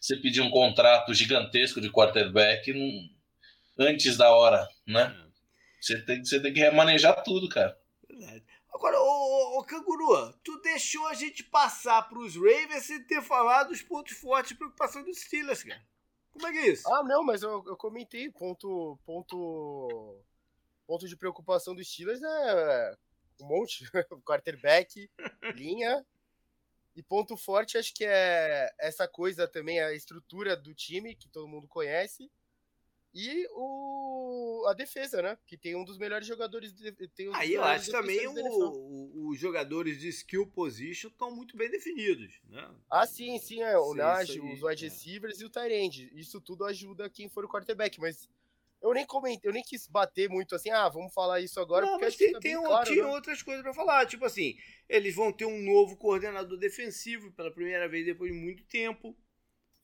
você 0.00 0.16
pedir 0.16 0.40
um 0.40 0.50
contrato 0.50 1.12
gigantesco 1.12 1.80
de 1.80 1.90
quarterback 1.90 2.72
antes 3.78 4.16
da 4.16 4.30
hora, 4.30 4.66
né? 4.86 5.14
Você 5.80 6.02
tem, 6.04 6.24
você 6.24 6.40
tem 6.40 6.52
que 6.52 6.60
remanejar 6.60 7.22
tudo, 7.22 7.48
cara. 7.48 7.78
Verdade. 8.08 8.44
Agora, 8.72 8.98
ô, 8.98 9.02
ô, 9.02 9.58
ô 9.58 9.64
Canguru, 9.64 10.32
tu 10.42 10.58
deixou 10.62 11.06
a 11.06 11.14
gente 11.14 11.44
passar 11.44 12.08
para 12.08 12.18
os 12.18 12.34
Ravens 12.34 12.84
sem 12.84 13.02
ter 13.04 13.22
falado 13.22 13.68
dos 13.68 13.82
pontos 13.82 14.16
fortes 14.16 14.52
e 14.52 14.54
preocupação 14.54 15.04
dos 15.04 15.20
Steelers, 15.20 15.62
cara. 15.62 15.82
Como 16.32 16.46
é 16.46 16.52
que 16.52 16.58
é 16.58 16.68
isso? 16.68 16.88
Ah, 16.90 17.02
não, 17.02 17.22
mas 17.22 17.42
eu, 17.42 17.62
eu 17.66 17.76
comentei, 17.76 18.30
ponto, 18.30 18.98
ponto, 19.04 20.22
ponto 20.86 21.08
de 21.08 21.16
preocupação 21.16 21.74
dos 21.74 21.92
Steelers 21.92 22.22
é 22.22 22.96
um 23.40 23.46
monte, 23.46 23.84
quarterback, 24.24 25.10
linha, 25.54 26.04
e 26.94 27.02
ponto 27.02 27.36
forte, 27.36 27.78
acho 27.78 27.94
que 27.94 28.04
é 28.04 28.70
essa 28.78 29.06
coisa 29.06 29.46
também, 29.46 29.80
a 29.80 29.94
estrutura 29.94 30.56
do 30.56 30.74
time, 30.74 31.14
que 31.14 31.28
todo 31.28 31.48
mundo 31.48 31.68
conhece. 31.68 32.30
E 33.12 33.46
o, 33.52 34.64
a 34.68 34.72
defesa, 34.72 35.20
né? 35.20 35.36
Que 35.44 35.56
tem 35.56 35.74
um 35.74 35.84
dos 35.84 35.98
melhores 35.98 36.26
jogadores. 36.26 36.72
De, 36.72 36.92
tem 37.08 37.28
um 37.28 37.34
Aí 37.34 37.54
eu 37.54 37.64
acho 37.64 37.90
também 37.90 38.20
os 38.28 39.38
jogadores 39.38 39.98
de 39.98 40.08
skill 40.08 40.46
position 40.46 41.08
estão 41.08 41.34
muito 41.34 41.56
bem 41.56 41.68
definidos, 41.68 42.40
né? 42.48 42.72
Ah, 42.88 43.06
sim, 43.06 43.36
sim. 43.38 43.62
É, 43.62 43.76
o 43.78 43.94
Nash, 43.94 44.30
os 44.30 44.62
wide 44.62 44.84
é. 44.84 44.88
receivers 44.88 45.40
é. 45.40 45.42
e 45.42 45.46
o 45.46 45.50
Tyrande. 45.50 46.10
Isso 46.14 46.40
tudo 46.40 46.64
ajuda 46.64 47.10
quem 47.10 47.28
for 47.28 47.44
o 47.44 47.48
quarterback, 47.48 47.98
mas 48.00 48.28
eu 48.82 48.94
nem 48.94 49.06
comentei, 49.06 49.48
eu 49.48 49.52
nem 49.52 49.62
quis 49.62 49.86
bater 49.86 50.28
muito 50.28 50.54
assim, 50.54 50.70
ah, 50.70 50.88
vamos 50.88 51.12
falar 51.12 51.40
isso 51.40 51.60
agora, 51.60 51.84
não, 51.84 51.92
porque 51.92 52.06
mas 52.06 52.16
tem, 52.16 52.32
tem 52.40 52.56
um, 52.56 52.64
claro, 52.64 52.90
tinha 52.90 53.04
né? 53.04 53.10
outras 53.10 53.42
coisas 53.42 53.62
para 53.62 53.74
falar, 53.74 54.06
tipo 54.06 54.24
assim, 54.24 54.56
eles 54.88 55.14
vão 55.14 55.32
ter 55.32 55.44
um 55.44 55.62
novo 55.62 55.96
coordenador 55.96 56.58
defensivo 56.58 57.30
pela 57.32 57.50
primeira 57.50 57.88
vez 57.88 58.06
depois 58.06 58.32
de 58.32 58.38
muito 58.38 58.64
tempo. 58.64 59.16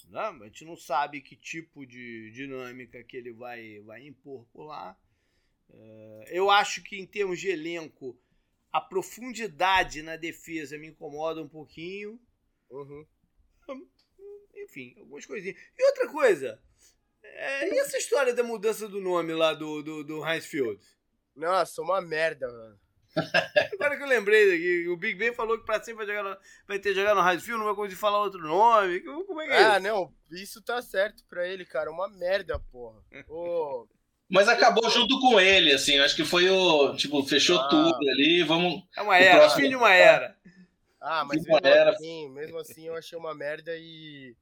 Né? 0.09 0.21
A 0.21 0.45
gente 0.45 0.65
não 0.65 0.77
sabe 0.77 1.21
que 1.21 1.37
tipo 1.37 1.85
de 1.85 2.31
dinâmica 2.33 3.03
que 3.05 3.17
ele 3.17 3.33
vai, 3.33 3.81
vai 3.81 4.07
impor 4.07 4.47
por 4.53 4.65
lá. 4.65 4.99
É, 5.69 6.29
eu 6.31 6.51
acho 6.51 6.83
que 6.83 6.97
em 6.97 7.07
termos 7.07 7.41
de 7.41 7.49
elenco, 7.49 8.19
a 8.73 8.81
profundidade 8.81 10.03
na 10.03 10.17
defesa 10.17 10.79
me 10.79 10.89
incomoda 10.89 11.43
um 11.43 11.49
pouquinho. 11.49 12.21
Uhum. 12.71 13.07
Enfim, 14.55 14.95
algumas 14.99 15.27
coisinhas. 15.27 15.57
E 15.77 15.87
outra 15.87 16.09
coisa, 16.09 16.63
é, 17.35 17.75
e 17.75 17.79
essa 17.79 17.99
história 17.99 18.35
da 18.35 18.43
mudança 18.43 18.89
do 18.89 19.01
nome 19.01 19.33
lá 19.33 19.55
do, 19.55 19.83
do, 19.83 20.05
do 20.05 20.27
Heinz 20.27 20.47
Field? 20.47 20.81
Nossa, 21.35 21.83
uma 21.83 22.01
merda, 22.01 22.47
mano. 22.49 22.79
Agora 23.75 23.97
que 23.97 24.03
eu 24.03 24.09
lembrei 24.09 24.51
daqui, 24.51 24.89
o 24.89 24.97
Big 24.97 25.19
Ben 25.19 25.33
falou 25.33 25.59
que 25.59 25.65
pra 25.65 25.83
sempre 25.83 26.05
vai, 26.05 26.15
jogar 26.15 26.31
no, 26.31 26.37
vai 26.69 26.79
ter 26.79 26.95
jogado 26.95 27.21
no 27.21 27.29
Heinz 27.29 27.43
Field, 27.43 27.59
não 27.59 27.67
vai 27.67 27.75
conseguir 27.75 27.97
falar 27.97 28.23
outro 28.23 28.43
nome. 28.43 29.01
Como 29.01 29.41
é 29.41 29.47
que 29.47 29.53
é 29.53 29.65
Ah, 29.65 29.79
isso? 29.79 29.89
não, 29.89 30.15
isso 30.31 30.63
tá 30.63 30.83
certo 30.83 31.25
pra 31.29 31.47
ele, 31.47 31.65
cara. 31.65 31.91
Uma 31.91 32.09
merda, 32.09 32.59
porra. 32.71 33.01
Oh. 33.29 33.87
Mas 34.29 34.49
acabou 34.49 34.91
junto 34.91 35.21
com 35.21 35.41
ele, 35.41 35.73
assim. 35.73 35.99
Acho 35.99 36.17
que 36.17 36.25
foi 36.25 36.49
o. 36.51 36.95
Tipo, 36.97 37.23
fechou 37.23 37.59
ah. 37.59 37.69
tudo 37.69 37.97
ali. 38.11 38.43
Vamos. 38.43 38.83
É 38.97 39.03
uma 39.03 39.17
era, 39.17 39.39
próximo... 39.39 39.63
fim 39.63 39.69
de 39.69 39.77
uma 39.77 39.93
era. 39.93 40.37
Ah, 41.01 41.25
mas 41.25 41.41
mesmo 41.45 41.61
era. 41.63 41.91
assim, 41.91 42.29
mesmo 42.31 42.59
assim 42.59 42.87
eu 42.89 42.97
achei 42.97 43.17
uma 43.17 43.33
merda 43.33 43.71
e 43.77 44.35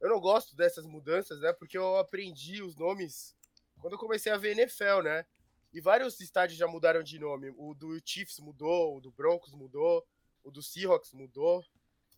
eu 0.00 0.08
não 0.08 0.20
gosto 0.20 0.56
dessas 0.56 0.86
mudanças, 0.86 1.40
né? 1.40 1.52
Porque 1.52 1.76
eu 1.76 1.96
aprendi 1.96 2.62
os 2.62 2.74
nomes 2.74 3.36
quando 3.80 3.94
eu 3.94 3.98
comecei 3.98 4.32
a 4.32 4.36
ver 4.36 4.56
NFL, 4.58 5.02
né? 5.02 5.26
E 5.72 5.80
vários 5.80 6.20
estádios 6.20 6.58
já 6.58 6.66
mudaram 6.66 7.02
de 7.02 7.18
nome. 7.18 7.52
O 7.56 7.74
do 7.74 7.98
Chiefs 8.04 8.38
mudou, 8.40 8.96
o 8.96 9.00
do 9.00 9.10
Broncos 9.10 9.52
mudou, 9.52 10.04
o 10.42 10.50
do 10.50 10.62
Seahawks 10.62 11.12
mudou. 11.12 11.64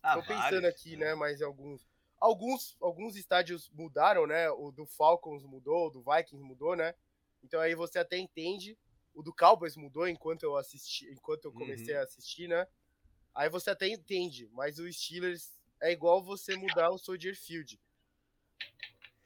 Ah, 0.01 0.15
Tô 0.15 0.21
pensando 0.21 0.61
vários, 0.61 0.69
aqui, 0.69 0.97
né? 0.97 1.13
Mas 1.13 1.41
alguns. 1.41 1.87
Alguns, 2.19 2.77
alguns 2.79 3.17
estádios 3.17 3.69
mudaram, 3.71 4.25
né? 4.25 4.49
O 4.49 4.71
do 4.71 4.85
Falcons 4.85 5.43
mudou, 5.43 5.87
o 5.87 5.89
do 5.89 6.01
Vikings 6.01 6.41
mudou, 6.41 6.73
né? 6.73 6.95
Então 7.43 7.59
aí 7.59 7.75
você 7.75 7.99
até 7.99 8.17
entende. 8.17 8.77
O 9.13 9.21
do 9.21 9.33
Cowboys 9.33 9.75
mudou 9.75 10.07
enquanto 10.07 10.43
eu 10.43 10.55
assisti, 10.55 11.11
enquanto 11.11 11.45
eu 11.45 11.51
comecei 11.51 11.93
uhum. 11.93 11.99
a 11.99 12.03
assistir, 12.03 12.47
né? 12.47 12.65
Aí 13.35 13.49
você 13.49 13.71
até 13.71 13.89
entende, 13.89 14.49
mas 14.53 14.79
o 14.79 14.91
Steelers 14.91 15.51
é 15.83 15.91
igual 15.91 16.23
você 16.23 16.55
mudar 16.55 16.89
o 16.89 16.97
Soldier 16.97 17.35
Field. 17.35 17.79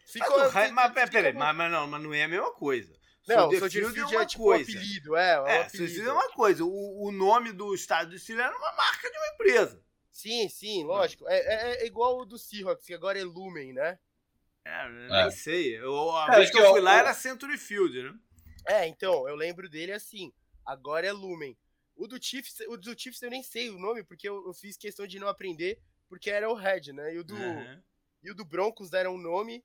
Ficou, 0.05 0.39
mas, 0.39 0.47
fica, 0.47 0.71
mas, 0.71 0.87
fica, 0.87 1.07
peraí, 1.07 1.33
mas, 1.33 1.55
mas, 1.55 1.71
não, 1.71 1.87
mas 1.87 2.01
não 2.01 2.13
é 2.13 2.23
a 2.23 2.27
mesma 2.27 2.51
coisa. 2.53 2.97
Não, 3.27 3.41
Soldier, 3.41 3.59
Soldier 3.59 3.83
Field, 3.83 3.99
Field 3.99 4.15
é, 4.15 4.21
é, 4.21 4.25
tipo 4.25 4.43
coisa. 4.43 4.71
um 4.71 4.73
apelido, 4.73 5.15
é. 5.15 5.31
É, 5.33 5.41
um 5.41 5.47
é 5.47 5.61
apelido. 5.61 6.09
é 6.09 6.13
uma 6.13 6.29
coisa. 6.31 6.63
O, 6.63 7.07
o 7.07 7.11
nome 7.11 7.51
do 7.51 7.75
estádio 7.75 8.11
do 8.11 8.19
Steelers 8.19 8.47
era 8.47 8.57
uma 8.57 8.71
marca 8.73 9.11
de 9.11 9.17
uma 9.17 9.27
empresa. 9.33 9.83
Sim, 10.11 10.49
sim, 10.49 10.83
lógico. 10.83 11.27
É, 11.27 11.37
é, 11.37 11.83
é 11.83 11.85
igual 11.85 12.17
o 12.17 12.25
do 12.25 12.39
Seahawks, 12.39 12.85
que 12.85 12.93
agora 12.93 13.19
é 13.19 13.23
Lumen, 13.23 13.73
né? 13.73 13.99
É, 14.65 14.89
nem 14.89 15.31
sei. 15.31 15.77
Eu, 15.77 16.11
a 16.11 16.35
vez 16.35 16.49
que 16.49 16.57
eu 16.57 16.71
fui 16.71 16.81
lá 16.81 16.95
era 16.95 17.13
Century 17.13 17.57
Field, 17.57 18.01
né? 18.01 18.13
É, 18.65 18.87
então, 18.87 19.27
eu 19.27 19.35
lembro 19.35 19.69
dele 19.69 19.91
assim. 19.91 20.33
Agora 20.65 21.05
é 21.05 21.11
Lumen. 21.11 21.57
O 21.95 22.07
do 22.07 22.21
Chiefs, 22.21 22.59
o 22.67 22.77
do 22.77 22.97
Chiefs 22.97 23.21
eu 23.21 23.29
nem 23.29 23.43
sei 23.43 23.69
o 23.69 23.79
nome, 23.79 24.03
porque 24.03 24.27
eu, 24.27 24.45
eu 24.47 24.53
fiz 24.53 24.77
questão 24.77 25.05
de 25.05 25.19
não 25.19 25.27
aprender, 25.27 25.81
porque 26.09 26.29
era 26.29 26.49
o 26.49 26.53
Red, 26.53 26.93
né? 26.93 27.13
E 27.13 27.19
o 27.19 27.23
do, 27.23 27.35
uhum. 27.35 27.79
e 28.23 28.31
o 28.31 28.35
do 28.35 28.45
Broncos 28.45 28.89
deram 28.89 29.15
um 29.15 29.17
nome 29.17 29.63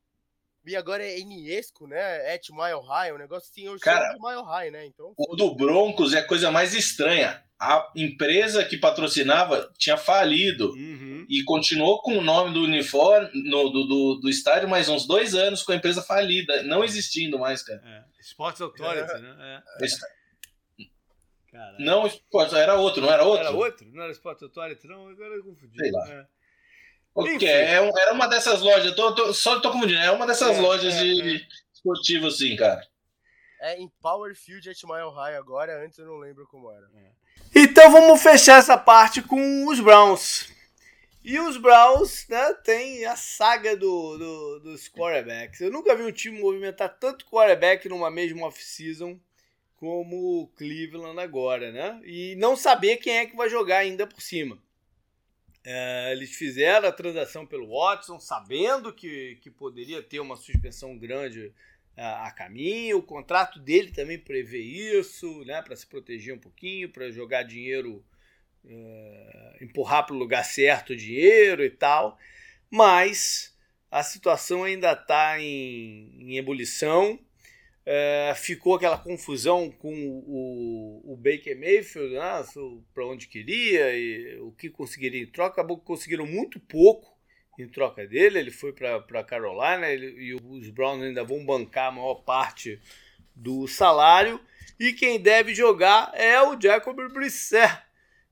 E 0.64 0.76
agora 0.76 1.04
é 1.04 1.18
Eniesco, 1.18 1.86
né? 1.86 2.34
At 2.34 2.48
Mile 2.50 2.86
High, 2.86 3.12
um 3.12 3.18
negócio 3.18 3.48
assim, 3.50 3.66
eu 3.66 3.78
Cara, 3.80 4.12
chamo 4.12 4.18
de 4.18 4.28
Mile 4.28 4.46
High, 4.46 4.70
né? 4.70 4.86
Então, 4.86 5.12
O 5.16 5.34
do 5.34 5.54
Broncos 5.54 6.14
é 6.14 6.18
a 6.20 6.26
coisa 6.26 6.50
mais 6.50 6.72
estranha. 6.74 7.42
A 7.58 7.90
empresa 7.96 8.64
que 8.64 8.76
patrocinava 8.76 9.72
tinha 9.78 9.96
falido 9.96 10.70
Uhum. 10.72 11.26
e 11.28 11.42
continuou 11.44 12.00
com 12.02 12.18
o 12.18 12.22
nome 12.22 12.54
do 12.54 12.62
uniforme 12.62 13.30
no, 13.34 13.70
do, 13.70 13.84
do, 13.84 14.14
do 14.20 14.28
estádio 14.28 14.68
mais 14.68 14.88
uns 14.88 15.06
dois 15.06 15.34
anos 15.34 15.62
com 15.62 15.72
a 15.72 15.76
empresa 15.76 16.02
falida, 16.02 16.62
não 16.64 16.84
existindo 16.84 17.38
mais, 17.38 17.62
cara. 17.62 17.80
É. 17.84 18.20
Sports 18.20 18.60
Authority, 18.60 19.20
né? 19.20 19.62
É. 19.80 19.84
Caralho. 21.52 21.76
Não, 21.84 22.10
pô, 22.30 22.42
era 22.42 22.74
outro, 22.76 23.02
não 23.02 23.12
era 23.12 23.22
outro? 23.24 23.46
Era 23.46 23.54
outro? 23.56 23.86
Não 23.92 24.02
era 24.02 24.12
Sports 24.12 24.42
Authority, 24.42 24.86
não? 24.88 25.08
Agora 25.08 25.34
eu 25.34 25.44
confundi. 25.44 25.76
Sei 25.76 25.90
lá. 25.90 26.08
É. 26.10 26.26
Enfim. 27.34 27.44
é 27.46 27.74
era 27.74 28.12
uma 28.14 28.26
dessas 28.26 28.62
lojas, 28.62 28.86
eu 28.86 28.96
tô, 28.96 29.14
tô- 29.14 29.34
só 29.34 29.60
tô 29.60 29.70
confundindo, 29.70 30.00
é 30.00 30.10
uma 30.10 30.26
dessas 30.26 30.56
É, 30.56 30.60
lojas 30.60 30.94
é, 30.94 31.02
de 31.04 31.46
esportivo, 31.74 32.28
assim, 32.28 32.56
cara. 32.56 32.82
é 33.60 33.78
em 33.78 33.88
Power 34.00 34.34
Field 34.34 34.68
at 34.70 34.82
Mile 34.84 35.10
High 35.14 35.36
agora, 35.36 35.84
antes 35.84 35.98
eu 35.98 36.06
não 36.06 36.16
lembro 36.16 36.46
como 36.46 36.72
era. 36.72 36.88
Então 37.54 37.92
vamos 37.92 38.22
fechar 38.22 38.58
essa 38.58 38.78
parte 38.78 39.20
com 39.20 39.66
os 39.68 39.78
Browns. 39.78 40.50
E 41.22 41.38
os 41.38 41.56
Browns, 41.58 42.26
né, 42.28 42.54
tem 42.64 43.04
a 43.04 43.14
saga 43.14 43.76
do, 43.76 44.16
do- 44.18 44.60
dos 44.60 44.88
quarterbacks. 44.88 45.60
Eu 45.60 45.70
nunca 45.70 45.94
vi 45.94 46.02
um 46.02 46.10
time 46.12 46.40
movimentar 46.40 46.88
tanto 46.98 47.26
quarterback 47.26 47.88
numa 47.90 48.10
mesma 48.10 48.46
off-season 48.46 49.20
como 49.82 50.42
o 50.42 50.46
Cleveland 50.46 51.18
agora, 51.18 51.72
né? 51.72 52.00
E 52.04 52.36
não 52.36 52.54
saber 52.54 52.98
quem 52.98 53.16
é 53.16 53.26
que 53.26 53.34
vai 53.34 53.50
jogar 53.50 53.78
ainda 53.78 54.06
por 54.06 54.22
cima. 54.22 54.62
É, 55.64 56.12
eles 56.12 56.36
fizeram 56.36 56.88
a 56.88 56.92
transação 56.92 57.44
pelo 57.44 57.66
Watson, 57.66 58.20
sabendo 58.20 58.94
que, 58.94 59.40
que 59.42 59.50
poderia 59.50 60.00
ter 60.00 60.20
uma 60.20 60.36
suspensão 60.36 60.96
grande 60.96 61.52
a, 61.96 62.28
a 62.28 62.30
caminho. 62.30 62.98
O 62.98 63.02
contrato 63.02 63.58
dele 63.58 63.90
também 63.90 64.20
prevê 64.20 64.60
isso, 64.60 65.44
né? 65.44 65.60
Para 65.60 65.74
se 65.74 65.84
proteger 65.84 66.32
um 66.32 66.38
pouquinho, 66.38 66.88
para 66.88 67.10
jogar 67.10 67.42
dinheiro, 67.42 68.04
é, 68.64 69.58
empurrar 69.60 70.06
para 70.06 70.14
o 70.14 70.18
lugar 70.18 70.44
certo 70.44 70.92
o 70.92 70.96
dinheiro 70.96 71.64
e 71.64 71.70
tal. 71.70 72.16
Mas 72.70 73.52
a 73.90 74.04
situação 74.04 74.62
ainda 74.62 74.92
está 74.92 75.40
em, 75.40 76.14
em 76.20 76.38
ebulição. 76.38 77.18
É, 77.84 78.32
ficou 78.36 78.76
aquela 78.76 78.96
confusão 78.96 79.68
com 79.68 79.92
o, 79.92 81.12
o 81.12 81.16
Baker 81.16 81.58
Mayfield, 81.58 82.14
né, 82.14 82.44
para 82.94 83.06
onde 83.06 83.26
queria 83.26 83.92
e 83.96 84.38
o 84.40 84.52
que 84.52 84.70
conseguiria 84.70 85.22
em 85.22 85.26
troca. 85.26 85.54
Acabou 85.54 85.78
que 85.78 85.84
conseguiram 85.84 86.26
muito 86.26 86.60
pouco 86.60 87.12
em 87.58 87.68
troca 87.68 88.06
dele. 88.06 88.38
Ele 88.38 88.50
foi 88.50 88.72
para 88.72 89.24
Carolina 89.24 89.88
ele, 89.88 90.06
e 90.22 90.34
os 90.34 90.70
Browns 90.70 91.02
ainda 91.02 91.24
vão 91.24 91.44
bancar 91.44 91.88
a 91.88 91.92
maior 91.92 92.16
parte 92.16 92.80
do 93.34 93.66
salário. 93.66 94.40
E 94.78 94.92
quem 94.92 95.20
deve 95.20 95.54
jogar 95.54 96.12
é 96.14 96.40
o 96.40 96.60
Jacob 96.60 96.96
Brissett, 97.12 97.82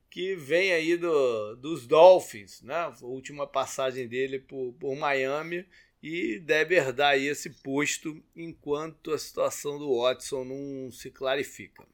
que 0.08 0.34
vem 0.34 0.72
aí 0.72 0.96
do, 0.96 1.56
dos 1.56 1.86
Dolphins, 1.86 2.62
né? 2.62 2.74
A 2.74 2.94
última 3.02 3.46
passagem 3.46 4.08
dele 4.08 4.38
por, 4.38 4.72
por 4.74 4.96
Miami 4.96 5.66
e 6.02 6.38
deve 6.38 6.76
herdar 6.76 7.12
aí 7.12 7.26
esse 7.26 7.50
posto 7.50 8.22
enquanto 8.34 9.12
a 9.12 9.18
situação 9.18 9.78
do 9.78 9.98
Watson 10.00 10.44
não 10.44 10.90
se 10.92 11.10
clarifica. 11.10 11.86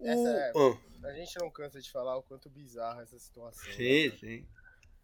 Essa 0.00 0.28
é- 0.28 0.52
Ah, 0.56 1.08
A 1.08 1.12
gente 1.14 1.36
não 1.40 1.50
cansa 1.50 1.80
de 1.80 1.90
falar 1.90 2.16
o 2.16 2.22
quanto 2.22 2.48
bizarra 2.48 3.02
essa 3.02 3.18
situação. 3.18 3.64
né, 3.64 3.74
sim, 3.76 4.08
cara? 4.10 4.20
sim. 4.20 4.46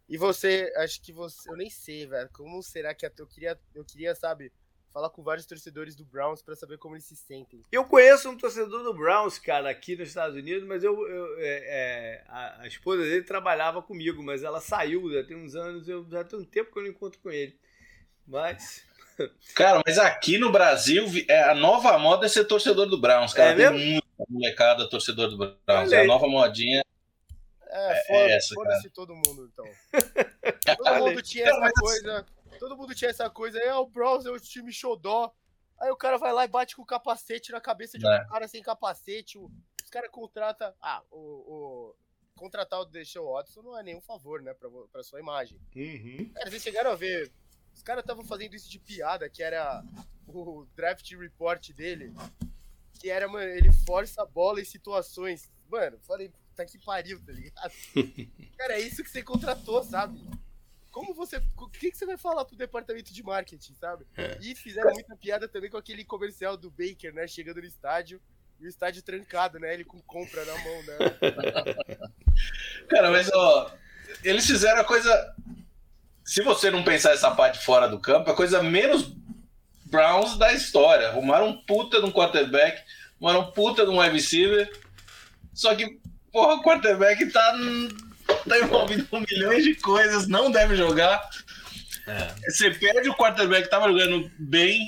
E 0.07 0.17
você, 0.17 0.71
acho 0.77 1.01
que 1.01 1.11
você, 1.13 1.49
eu 1.49 1.55
nem 1.57 1.69
sei, 1.69 2.07
velho, 2.07 2.29
como 2.33 2.63
será 2.63 2.95
que 2.95 3.05
a- 3.05 3.11
eu 3.17 3.27
queria, 3.27 3.59
eu 3.75 3.85
queria, 3.85 4.15
sabe, 4.15 4.51
falar 4.93 5.09
com 5.09 5.21
vários 5.23 5.45
torcedores 5.45 5.95
do 5.95 6.03
Browns 6.03 6.41
pra 6.41 6.55
saber 6.55 6.77
como 6.77 6.95
eles 6.95 7.05
se 7.05 7.15
sentem. 7.15 7.61
Eu 7.71 7.85
conheço 7.85 8.29
um 8.29 8.37
torcedor 8.37 8.83
do 8.83 8.93
Browns, 8.93 9.37
cara, 9.39 9.69
aqui 9.69 9.95
nos 9.95 10.09
Estados 10.09 10.35
Unidos, 10.35 10.67
mas 10.67 10.83
eu, 10.83 11.07
eu- 11.07 11.39
é, 11.39 11.43
é, 11.43 12.23
a, 12.27 12.61
a 12.61 12.67
esposa 12.67 13.03
dele 13.03 13.23
trabalhava 13.23 13.81
comigo, 13.81 14.21
mas 14.23 14.43
ela 14.43 14.59
saiu, 14.59 15.11
já 15.13 15.23
tem 15.23 15.37
uns 15.37 15.55
anos, 15.55 15.87
eu 15.87 16.05
já 16.09 16.23
tem 16.23 16.39
um 16.39 16.43
tempo 16.45 16.71
que 16.71 16.79
eu 16.79 16.83
não 16.83 16.89
encontro 16.89 17.19
com 17.21 17.29
ele. 17.31 17.57
Mas. 18.27 18.83
Cara, 19.53 19.81
mas 19.85 19.97
aqui 19.99 20.37
no 20.37 20.49
Brasil, 20.51 21.05
é, 21.27 21.43
a 21.43 21.53
nova 21.55 21.97
moda 21.97 22.25
é 22.25 22.29
ser 22.29 22.45
torcedor 22.45 22.85
do 22.87 22.97
Browns, 22.97 23.33
cara. 23.33 23.51
É 23.51 23.55
Tem 23.55 23.69
mesmo? 23.73 23.91
muita 23.91 24.07
molecada 24.29 24.89
torcedor 24.89 25.29
do 25.29 25.37
Browns. 25.37 25.57
Olha 25.67 25.95
É 25.97 26.01
a 26.01 26.07
nova 26.07 26.25
modinha. 26.27 26.81
É, 27.71 28.03
foda- 28.07 28.31
essa, 28.31 28.55
foda-se 28.55 28.89
todo 28.89 29.13
mundo, 29.13 29.49
então. 29.51 29.65
Todo 30.77 30.95
mundo 31.05 31.21
tinha 31.21 31.45
essa 31.45 31.59
mas- 31.59 31.73
coisa, 31.73 32.25
todo 32.59 32.77
mundo 32.77 32.93
tinha 32.93 33.09
essa 33.09 33.29
coisa, 33.29 33.57
é, 33.59 33.73
o 33.73 33.87
Browns 33.87 34.25
é 34.25 34.29
o 34.31 34.39
time 34.39 34.71
xodó. 34.71 35.33
Aí 35.79 35.89
o 35.89 35.95
cara 35.95 36.17
vai 36.17 36.33
lá 36.33 36.43
e 36.43 36.47
bate 36.47 36.75
com 36.75 36.81
o 36.81 36.85
capacete 36.85 37.51
na 37.51 37.61
cabeça 37.61 37.97
de 37.97 38.05
É. 38.05 38.23
um 38.23 38.27
cara 38.27 38.47
sem 38.47 38.61
capacete. 38.61 39.37
o- 39.37 39.49
Os 39.83 39.89
caras 39.89 40.11
contratam. 40.11 40.71
Ah, 40.81 41.01
o, 41.09 41.17
o- 41.17 41.95
Contratar 42.35 42.79
o 42.79 42.85
Deshaun 42.85 43.31
Watson 43.33 43.61
não 43.61 43.77
é 43.77 43.83
nenhum 43.83 43.99
favor, 44.01 44.41
né, 44.41 44.53
pra, 44.53 44.69
pra 44.91 45.03
sua 45.03 45.19
imagem. 45.19 45.59
Uhum. 45.75 46.31
Cara, 46.33 46.49
vocês 46.49 46.61
chegaram 46.63 46.91
a 46.91 46.95
ver. 46.95 47.31
Os 47.73 47.81
caras 47.81 48.01
estavam 48.03 48.23
fazendo 48.23 48.55
isso 48.55 48.69
de 48.69 48.79
piada, 48.79 49.29
que 49.29 49.41
era 49.43 49.83
o 50.27 50.65
draft 50.75 51.11
report 51.15 51.71
dele. 51.73 52.13
Que 52.99 53.09
era, 53.09 53.27
mano, 53.27 53.49
ele 53.49 53.71
força 53.85 54.21
a 54.21 54.25
bola 54.25 54.61
em 54.61 54.65
situações. 54.65 55.49
Mano, 55.67 55.99
falei, 56.01 56.29
puta 56.29 56.65
que 56.65 56.77
pariu, 56.79 57.19
tá 57.25 57.31
ligado? 57.31 57.71
Cara, 58.57 58.73
é 58.75 58.79
isso 58.81 59.03
que 59.03 59.09
você 59.09 59.21
contratou, 59.23 59.83
sabe? 59.83 60.19
Como 60.91 61.13
você. 61.13 61.41
O 61.57 61.67
que, 61.67 61.91
que 61.91 61.97
você 61.97 62.05
vai 62.05 62.17
falar 62.17 62.45
pro 62.45 62.55
departamento 62.55 63.13
de 63.13 63.23
marketing, 63.23 63.73
sabe? 63.75 64.05
E 64.41 64.55
fizeram 64.55 64.91
muita 64.91 65.15
piada 65.15 65.47
também 65.47 65.69
com 65.69 65.77
aquele 65.77 66.03
comercial 66.03 66.57
do 66.57 66.69
Baker, 66.71 67.13
né? 67.13 67.27
Chegando 67.27 67.61
no 67.61 67.67
estádio. 67.67 68.21
E 68.59 68.65
o 68.65 68.69
estádio 68.69 69.01
trancado, 69.01 69.59
né? 69.59 69.73
Ele 69.73 69.85
com 69.85 70.01
compra 70.01 70.43
na 70.43 70.53
mão, 70.53 70.83
né? 70.83 70.97
Cara, 72.89 73.09
mas 73.11 73.29
ó, 73.31 73.71
eles 74.23 74.45
fizeram 74.45 74.81
a 74.81 74.83
coisa. 74.83 75.35
Se 76.25 76.43
você 76.43 76.69
não 76.69 76.83
pensar 76.83 77.13
essa 77.13 77.31
parte 77.31 77.63
fora 77.63 77.87
do 77.87 77.99
campo, 77.99 78.29
a 78.29 78.35
coisa 78.35 78.61
menos 78.61 79.15
Browns 79.89 80.37
da 80.37 80.53
história. 80.53 81.09
Arrumaram 81.09 81.49
um 81.49 81.57
puta 81.65 81.99
de 81.99 82.05
um 82.05 82.11
quarterback, 82.11 82.81
arrumaram 83.19 83.47
um 83.47 83.51
puta 83.51 83.85
de 83.85 83.91
um 83.91 83.99
wide 83.99 84.13
receiver. 84.13 84.71
Só 85.53 85.75
que, 85.75 85.99
porra, 86.31 86.55
o 86.55 86.63
quarterback 86.63 87.25
tá, 87.31 87.57
tá 88.47 88.59
envolvido 88.59 89.05
com 89.07 89.19
milhões 89.19 89.63
de 89.63 89.75
coisas, 89.75 90.27
não 90.27 90.51
deve 90.51 90.75
jogar. 90.75 91.27
Você 92.47 92.71
perde 92.71 93.09
o 93.09 93.15
quarterback 93.15 93.63
que 93.63 93.69
tava 93.69 93.87
jogando 93.87 94.29
bem, 94.39 94.87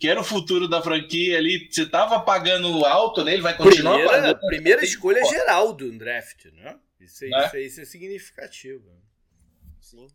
que 0.00 0.08
era 0.08 0.20
o 0.20 0.24
futuro 0.24 0.66
da 0.66 0.80
franquia 0.82 1.36
ali. 1.38 1.68
Você 1.70 1.84
tava 1.86 2.20
pagando 2.20 2.84
alto 2.86 3.22
nele, 3.22 3.42
vai 3.42 3.56
continuar 3.56 3.96
Primeira, 3.98 4.20
pagando. 4.22 4.46
primeira 4.46 4.84
escolha 4.84 5.22
geral 5.24 5.72
do 5.72 5.92
draft, 5.92 6.46
né? 6.54 6.76
Isso, 7.00 7.24
aí- 7.24 7.30
Né? 7.30 7.46
isso, 7.46 7.56
aí- 7.56 7.66
isso 7.66 7.80
é 7.80 7.84
significativo. 7.84 8.84
Sim. 9.80 10.06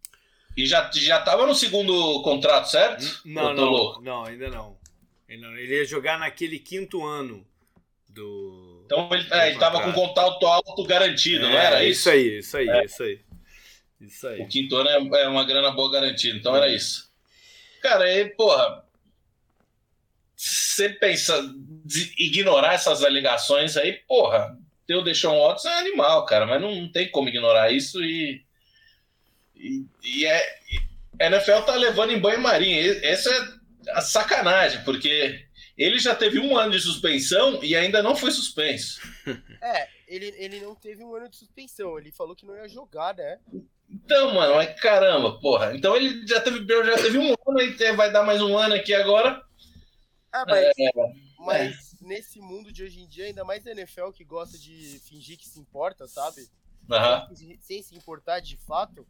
E 0.56 0.66
já, 0.66 0.90
já 0.92 1.22
tava 1.22 1.46
no 1.46 1.54
segundo 1.54 2.22
contrato, 2.24 2.66
certo? 2.72 3.22
Não, 3.24 3.54
não, 3.54 4.02
não. 4.02 4.26
Ainda 4.26 4.50
não. 4.50 4.76
Ele 5.30 5.76
ia 5.76 5.86
jogar 5.86 6.18
naquele 6.18 6.58
quinto 6.58 7.06
ano 7.06 7.46
do. 8.10 8.77
Então 8.88 9.10
ele, 9.12 9.28
é, 9.32 9.50
ele 9.50 9.60
tava 9.60 9.84
com 9.84 9.92
contrato 9.92 10.46
alto 10.48 10.84
garantido, 10.86 11.48
não 11.50 11.58
era 11.58 11.84
isso? 11.84 12.00
Isso 12.00 12.10
aí, 12.10 12.38
isso 12.40 12.58
aí, 12.58 12.70
É. 12.70 12.86
isso 12.86 13.04
aí. 13.04 13.20
Isso 14.00 14.26
O 14.26 14.30
aí. 14.30 14.46
quinto 14.48 14.76
ano 14.78 15.16
é, 15.16 15.24
é 15.24 15.28
uma 15.28 15.44
grana 15.46 15.72
boa 15.72 15.92
garantida, 15.92 16.38
então 16.38 16.56
era 16.56 16.70
isso. 16.70 17.12
Cara, 17.82 18.06
aí, 18.06 18.26
porra. 18.30 18.84
Você 20.36 20.90
pensa, 20.90 21.34
de 21.84 22.14
ignorar 22.18 22.74
essas 22.76 23.04
alegações 23.04 23.76
aí, 23.76 23.94
porra, 24.08 24.56
ter 24.86 24.96
o 24.96 25.02
Deshaun 25.02 25.40
Watson 25.48 25.68
é 25.70 25.80
animal, 25.80 26.26
cara, 26.26 26.46
mas 26.46 26.62
não, 26.62 26.74
não 26.76 26.92
tem 26.92 27.10
como 27.10 27.28
ignorar 27.30 27.72
isso 27.72 28.02
e. 28.04 28.42
E, 29.56 29.84
e 30.04 30.26
é. 30.26 30.60
A 31.20 31.26
NFL 31.26 31.62
tá 31.66 31.74
levando 31.76 32.12
em 32.14 32.20
banho-marinha. 32.20 32.80
E- 32.80 33.04
Essa 33.04 33.32
é 33.34 33.92
a 33.94 34.02
sacanagem, 34.02 34.84
porque 34.84 35.47
ele 35.78 36.00
já 36.00 36.16
teve 36.16 36.40
um 36.40 36.58
ano 36.58 36.72
de 36.72 36.80
suspensão 36.82 37.64
e 37.64 37.76
ainda 37.76 38.02
não 38.02 38.16
foi 38.16 38.32
suspenso. 38.32 39.00
É, 39.62 39.88
ele, 40.08 40.34
ele 40.38 40.60
não 40.62 40.74
teve 40.76 41.04
um 41.04 41.14
ano 41.16 41.30
de 41.30 41.38
suspensão. 41.38 41.98
Ele 42.00 42.12
falou 42.12 42.36
que 42.36 42.46
não 42.46 42.56
ia 42.56 42.68
jogar, 42.68 43.14
né? 43.16 43.40
Então, 43.90 44.34
mano, 44.34 44.56
mas 44.56 44.80
caramba, 44.80 45.40
porra. 45.40 45.76
Então 45.76 45.96
ele 45.96 46.26
já 46.28 46.42
teve, 46.42 46.66
já 46.66 46.96
teve 46.98 47.18
um 47.18 47.34
ano 47.48 47.62
e 47.62 47.92
vai 47.94 48.12
dar 48.12 48.24
mais 48.24 48.42
um 48.42 48.58
ano 48.58 48.74
aqui 48.76 48.94
agora. 48.94 49.42
Ah, 50.32 50.46
mas, 50.48 50.66
É, 50.78 50.90
mas 51.40 51.96
nesse 52.02 52.40
mundo 52.40 52.72
de 52.72 52.84
hoje 52.84 53.00
em 53.00 53.08
dia, 53.08 53.26
ainda 53.26 53.44
mais 53.46 53.66
a 53.66 53.72
NFL 53.72 54.10
que 54.12 54.24
gosta 54.26 54.58
de 54.58 55.00
fingir 55.08 55.38
que 55.38 55.48
se 55.48 55.60
importa, 55.60 56.08
sabe? 56.08 56.48
Aham. 56.92 57.34
Sem- 57.36 57.60
Sem 57.62 57.82
se 57.84 57.96
importar 57.96 58.40
de 58.40 58.58
fato, 58.58 59.08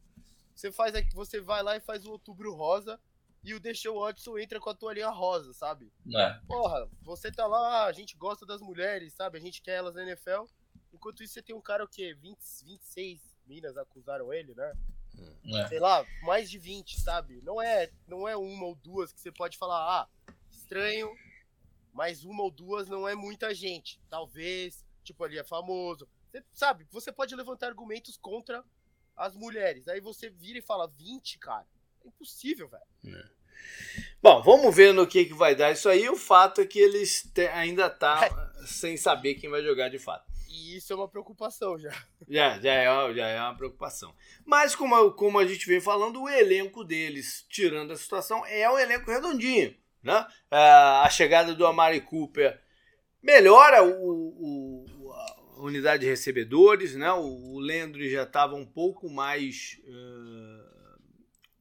você 0.55 0.71
faz 0.71 0.93
aqui, 0.95 1.13
você 1.15 1.39
vai 1.41 1.63
lá 1.63 1.75
e 1.75 1.79
faz 1.79 2.05
o 2.05 2.11
outubro 2.11 2.53
rosa 2.53 2.99
e 3.47 3.53
o 3.53 3.59
Deshaun 3.61 3.99
Watson 3.99 4.37
entra 4.37 4.59
com 4.59 4.69
a 4.69 4.75
toalhinha 4.75 5.09
rosa, 5.09 5.53
sabe? 5.53 5.89
É. 6.13 6.33
Porra, 6.45 6.89
você 7.01 7.31
tá 7.31 7.47
lá, 7.47 7.85
a 7.85 7.91
gente 7.93 8.17
gosta 8.17 8.45
das 8.45 8.61
mulheres, 8.61 9.13
sabe? 9.13 9.37
A 9.37 9.41
gente 9.41 9.61
quer 9.61 9.75
elas 9.77 9.95
na 9.95 10.03
NFL. 10.03 10.43
Enquanto 10.91 11.23
isso, 11.23 11.33
você 11.33 11.41
tem 11.41 11.55
um 11.55 11.61
cara 11.61 11.85
o 11.85 11.87
quê? 11.87 12.13
20, 12.13 12.37
26 12.65 13.37
minas 13.45 13.77
acusaram 13.77 14.33
ele, 14.33 14.53
né? 14.53 14.73
É. 15.45 15.67
Sei 15.67 15.79
lá, 15.79 16.05
mais 16.23 16.49
de 16.49 16.59
20, 16.59 16.99
sabe? 16.99 17.41
Não 17.41 17.61
é, 17.61 17.89
não 18.05 18.27
é 18.27 18.35
uma 18.35 18.65
ou 18.65 18.75
duas 18.75 19.13
que 19.13 19.19
você 19.21 19.31
pode 19.31 19.57
falar, 19.57 20.01
ah, 20.01 20.33
estranho, 20.51 21.09
mas 21.93 22.25
uma 22.25 22.43
ou 22.43 22.51
duas 22.51 22.89
não 22.89 23.07
é 23.07 23.15
muita 23.15 23.53
gente. 23.55 23.97
Talvez, 24.09 24.85
tipo, 25.03 25.23
ali 25.23 25.39
é 25.39 25.43
famoso. 25.43 26.05
Você 26.29 26.43
sabe, 26.51 26.85
você 26.91 27.13
pode 27.13 27.33
levantar 27.33 27.67
argumentos 27.67 28.17
contra 28.17 28.61
as 29.15 29.37
mulheres. 29.37 29.87
Aí 29.87 30.01
você 30.01 30.29
vira 30.29 30.59
e 30.59 30.61
fala 30.61 30.87
20, 30.87 31.39
cara. 31.39 31.65
É 32.03 32.07
impossível, 32.09 32.67
velho. 32.67 33.17
É. 33.17 33.36
Bom, 34.21 34.41
vamos 34.41 34.75
ver 34.75 34.93
no 34.93 35.07
que, 35.07 35.25
que 35.25 35.33
vai 35.33 35.55
dar 35.55 35.71
isso 35.71 35.87
aí. 35.87 36.09
O 36.09 36.15
fato 36.15 36.61
é 36.61 36.65
que 36.65 36.79
eles 36.79 37.31
ainda 37.53 37.89
tá 37.89 38.29
sem 38.65 38.97
saber 38.97 39.35
quem 39.35 39.49
vai 39.49 39.63
jogar 39.63 39.89
de 39.89 39.99
fato. 39.99 40.25
E 40.49 40.77
isso 40.77 40.91
é 40.91 40.95
uma 40.95 41.07
preocupação 41.07 41.77
já. 41.77 41.91
Já, 42.27 42.59
já 42.59 42.73
é, 42.73 43.13
já 43.13 43.27
é 43.27 43.39
uma 43.39 43.55
preocupação. 43.55 44.13
Mas 44.45 44.75
como, 44.75 45.11
como 45.11 45.39
a 45.39 45.45
gente 45.45 45.67
vem 45.67 45.79
falando, 45.79 46.21
o 46.21 46.29
elenco 46.29 46.83
deles, 46.83 47.45
tirando 47.49 47.93
a 47.93 47.97
situação, 47.97 48.45
é 48.45 48.69
um 48.69 48.77
elenco 48.77 49.09
redondinho. 49.11 49.75
Né? 50.01 50.25
A 50.49 51.09
chegada 51.09 51.53
do 51.53 51.65
Amari 51.65 52.01
Cooper 52.01 52.59
melhora 53.21 53.83
o, 53.83 53.89
o 53.89 54.85
a 55.57 55.61
unidade 55.61 56.01
de 56.01 56.09
recebedores, 56.09 56.95
né? 56.95 57.11
O, 57.11 57.53
o 57.53 57.59
Landry 57.59 58.09
já 58.09 58.23
estava 58.23 58.55
um 58.55 58.65
pouco 58.65 59.09
mais 59.09 59.79
uh, 59.87 60.99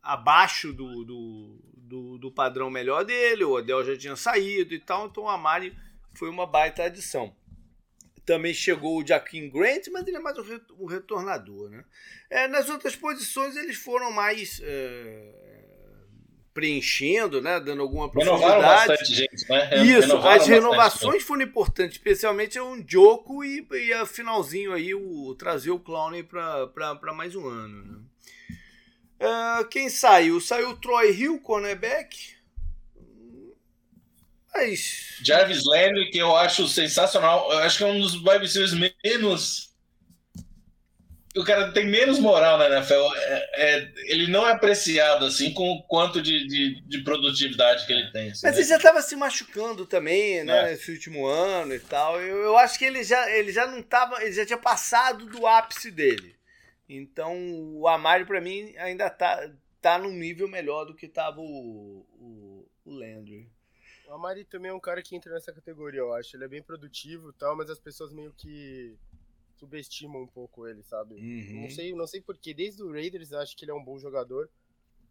abaixo 0.03 0.72
do, 0.72 1.05
do, 1.05 1.59
do, 1.87 2.18
do, 2.18 2.30
padrão 2.30 2.70
melhor 2.70 3.05
dele, 3.05 3.45
o 3.45 3.53
Odell 3.53 3.84
já 3.84 3.97
tinha 3.97 4.16
saído 4.16 4.74
e 4.74 4.80
tal, 4.80 5.07
então 5.07 5.24
o 5.24 5.28
Amari 5.28 5.76
foi 6.14 6.28
uma 6.28 6.47
baita 6.47 6.84
adição. 6.84 7.34
Também 8.24 8.53
chegou 8.53 8.99
o 8.99 9.07
Jaquim 9.07 9.49
Grant, 9.49 9.87
mas 9.93 10.07
ele 10.07 10.16
é 10.16 10.20
mais 10.20 10.37
um 10.78 10.87
retornador. 10.87 11.70
Né? 11.70 11.84
É, 12.28 12.49
nas 12.49 12.68
outras 12.68 12.97
posições 12.97 13.55
eles 13.55 13.76
foram 13.76 14.11
mais 14.11 14.61
é, 14.64 15.57
preenchendo, 16.57 17.43
né, 17.43 17.61
dando 17.61 17.82
alguma 17.82 18.11
profundidade. 18.11 18.51
Renovaram 18.51 18.89
bastante 18.89 19.14
gente, 19.14 19.49
né? 19.49 19.84
Isso, 19.84 20.09
Renovaram 20.09 20.41
as 20.41 20.47
renovações 20.47 21.22
foram 21.22 21.43
importantes, 21.43 21.99
especialmente 21.99 22.59
o 22.59 22.82
Joko 22.89 23.45
e, 23.45 23.64
e 23.70 23.93
a 23.93 24.07
finalzinho 24.07 24.72
aí, 24.72 24.95
o, 24.95 25.34
trazer 25.34 25.70
o 25.70 25.78
Clowney 25.78 26.24
para 26.24 27.12
mais 27.14 27.37
um 27.37 27.47
ano. 27.47 27.84
Né? 27.84 27.99
Uh, 29.21 29.67
quem 29.69 29.89
saiu? 29.89 30.41
Saiu 30.41 30.71
o 30.71 30.77
Troy 30.77 31.11
Hill, 31.11 31.41
cornerback. 31.41 32.37
Mas... 34.55 35.19
Jarvis 35.23 35.64
Landry, 35.64 36.11
que 36.11 36.19
eu 36.19 36.35
acho 36.37 36.67
sensacional. 36.69 37.51
Eu 37.53 37.59
acho 37.59 37.79
que 37.79 37.85
é 37.85 37.87
um 37.87 38.01
dos 38.01 38.14
wide 38.14 38.39
receivers 38.39 38.75
menos. 39.05 39.75
O 41.37 41.45
cara 41.45 41.71
tem 41.73 41.87
menos 41.87 42.19
moral 42.19 42.57
na 42.57 42.67
NFL. 42.67 42.95
É, 43.14 43.51
é, 43.55 43.93
ele 44.07 44.27
não 44.27 44.47
é 44.49 44.53
apreciado 44.53 45.27
assim 45.27 45.53
com 45.53 45.71
o 45.71 45.83
quanto 45.83 46.23
de, 46.23 46.47
de, 46.47 46.81
de 46.81 47.05
produtividade 47.05 47.85
que 47.87 47.93
ele 47.93 48.11
tem. 48.11 48.31
Assim, 48.31 48.41
Mas 48.43 48.55
né? 48.55 48.61
ele 48.61 48.69
já 48.69 48.77
estava 48.77 49.03
se 49.03 49.14
machucando 49.17 49.85
também, 49.85 50.43
né? 50.45 50.59
É. 50.59 50.71
Nesse 50.71 50.91
último 50.91 51.27
ano 51.27 51.75
e 51.75 51.79
tal. 51.79 52.21
Eu, 52.21 52.39
eu 52.39 52.57
acho 52.57 52.79
que 52.79 52.87
ele 52.87 53.05
já, 53.05 53.31
ele 53.31 53.53
já 53.53 53.67
não 53.67 53.81
estava. 53.81 54.23
Ele 54.23 54.33
já 54.33 54.47
tinha 54.47 54.59
passado 54.59 55.27
do 55.27 55.47
ápice 55.47 55.91
dele. 55.91 56.35
Então 56.89 57.34
o 57.74 57.89
Amari, 57.89 58.24
para 58.24 58.41
mim, 58.41 58.76
ainda 58.76 59.11
tá, 59.11 59.53
tá 59.80 59.99
num 59.99 60.12
nível 60.12 60.49
melhor 60.49 60.84
do 60.84 60.95
que 60.95 61.07
estava 61.07 61.41
o, 61.41 62.07
o, 62.12 62.68
o 62.84 62.91
Landry. 62.91 63.51
O 64.09 64.12
Amari 64.12 64.45
também 64.45 64.70
é 64.70 64.74
um 64.74 64.80
cara 64.80 65.03
que 65.03 65.16
entra 65.16 65.32
nessa 65.32 65.53
categoria, 65.53 66.01
eu 66.01 66.12
acho. 66.14 66.37
Ele 66.37 66.45
é 66.45 66.49
bem 66.49 66.62
produtivo 66.62 67.30
e 67.30 67.32
tal, 67.32 67.57
mas 67.57 67.68
as 67.68 67.80
pessoas 67.80 68.12
meio 68.12 68.32
que 68.32 68.97
subestimam 69.57 70.22
um 70.22 70.26
pouco 70.26 70.66
ele, 70.66 70.82
sabe? 70.82 71.14
Uhum. 71.14 71.62
Não 71.62 71.70
sei, 71.70 71.93
não 71.93 72.07
sei 72.07 72.20
porquê. 72.20 72.55
Desde 72.55 72.82
o 72.82 72.93
Raiders 72.93 73.32
eu 73.32 73.41
acho 73.41 73.57
que 73.57 73.64
ele 73.64 73.72
é 73.72 73.74
um 73.74 73.84
bom 73.84 73.99
jogador. 73.99 74.49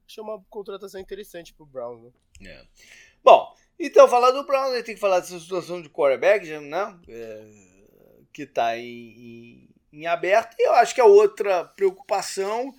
Acho 0.07 0.21
uma 0.21 0.41
contratação 0.49 1.01
interessante 1.01 1.53
pro 1.53 1.65
Browns, 1.65 2.03
né? 2.03 2.11
É. 2.49 2.65
Bom, 3.23 3.53
então 3.80 4.07
falar 4.07 4.32
do 4.32 4.45
Browns, 4.45 4.71
a 4.71 4.76
gente 4.78 4.86
tem 4.86 4.95
que 4.95 5.01
falar 5.01 5.19
dessa 5.19 5.39
situação 5.39 5.82
de 5.82 5.89
quarterback, 5.89 6.47
né? 6.59 6.99
É, 7.07 7.49
que 8.32 8.45
tá 8.45 8.78
em, 8.78 8.86
em, 8.86 9.69
em 9.95 10.05
aberto. 10.05 10.55
E 10.59 10.67
eu 10.67 10.73
acho 10.73 10.93
que 10.93 11.01
a 11.01 11.05
outra 11.05 11.63
preocupação 11.63 12.73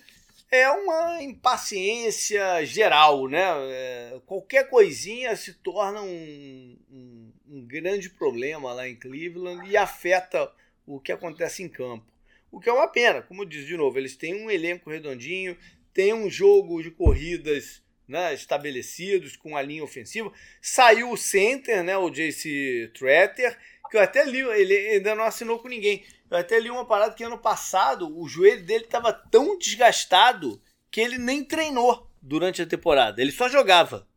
é 0.51 0.69
uma 0.69 1.21
impaciência 1.21 2.63
geral, 2.65 3.27
né? 3.27 3.43
É, 3.69 4.21
qualquer 4.25 4.69
coisinha 4.69 5.35
se 5.35 5.53
torna 5.55 6.01
um, 6.01 6.77
um, 6.89 7.31
um, 7.49 7.65
grande 7.65 8.09
problema 8.09 8.71
lá 8.71 8.87
em 8.87 8.95
Cleveland 8.95 9.69
e 9.69 9.75
afeta 9.75 10.49
o 10.85 10.99
que 10.99 11.11
acontece 11.11 11.63
em 11.63 11.67
campo. 11.67 12.05
O 12.49 12.61
que 12.61 12.69
é 12.69 12.73
uma 12.73 12.87
pena, 12.87 13.21
como 13.21 13.41
eu 13.41 13.45
disse 13.45 13.65
de 13.65 13.75
novo, 13.75 13.97
eles 13.97 14.15
têm 14.15 14.35
um 14.35 14.49
elenco 14.49 14.89
redondinho, 14.89 15.57
têm 15.93 16.13
um 16.13 16.29
jogo 16.29 16.81
de 16.81 16.91
corridas 16.91 17.81
né, 18.07 18.33
estabelecidos 18.33 19.35
com 19.35 19.57
a 19.57 19.61
linha 19.61 19.83
ofensiva. 19.83 20.31
Saiu 20.61 21.11
o 21.11 21.17
center, 21.17 21.83
né, 21.83 21.97
o 21.97 22.09
JC 22.09 22.89
Tretter, 22.97 23.57
que 23.91 23.97
eu 23.97 24.01
até 24.01 24.23
li, 24.23 24.39
ele 24.39 24.75
ainda 24.75 25.13
não 25.13 25.25
assinou 25.25 25.59
com 25.59 25.67
ninguém. 25.67 26.05
Eu 26.29 26.37
até 26.37 26.59
li 26.59 26.69
uma 26.69 26.85
parada 26.85 27.13
que 27.13 27.23
ano 27.23 27.37
passado 27.37 28.17
o 28.19 28.27
joelho 28.27 28.65
dele 28.65 28.83
estava 28.83 29.13
tão 29.13 29.57
desgastado 29.57 30.61
que 30.91 30.99
ele 30.99 31.17
nem 31.17 31.43
treinou 31.43 32.09
durante 32.21 32.61
a 32.61 32.65
temporada. 32.65 33.21
Ele 33.21 33.31
só 33.31 33.47
jogava 33.47 34.07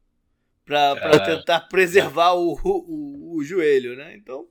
para 0.65 1.19
tentar 1.21 1.61
preservar 1.61 2.33
o, 2.35 2.59
o, 2.63 3.37
o, 3.37 3.45
joelho, 3.45 3.97
né? 3.97 4.15
Então 4.17 4.47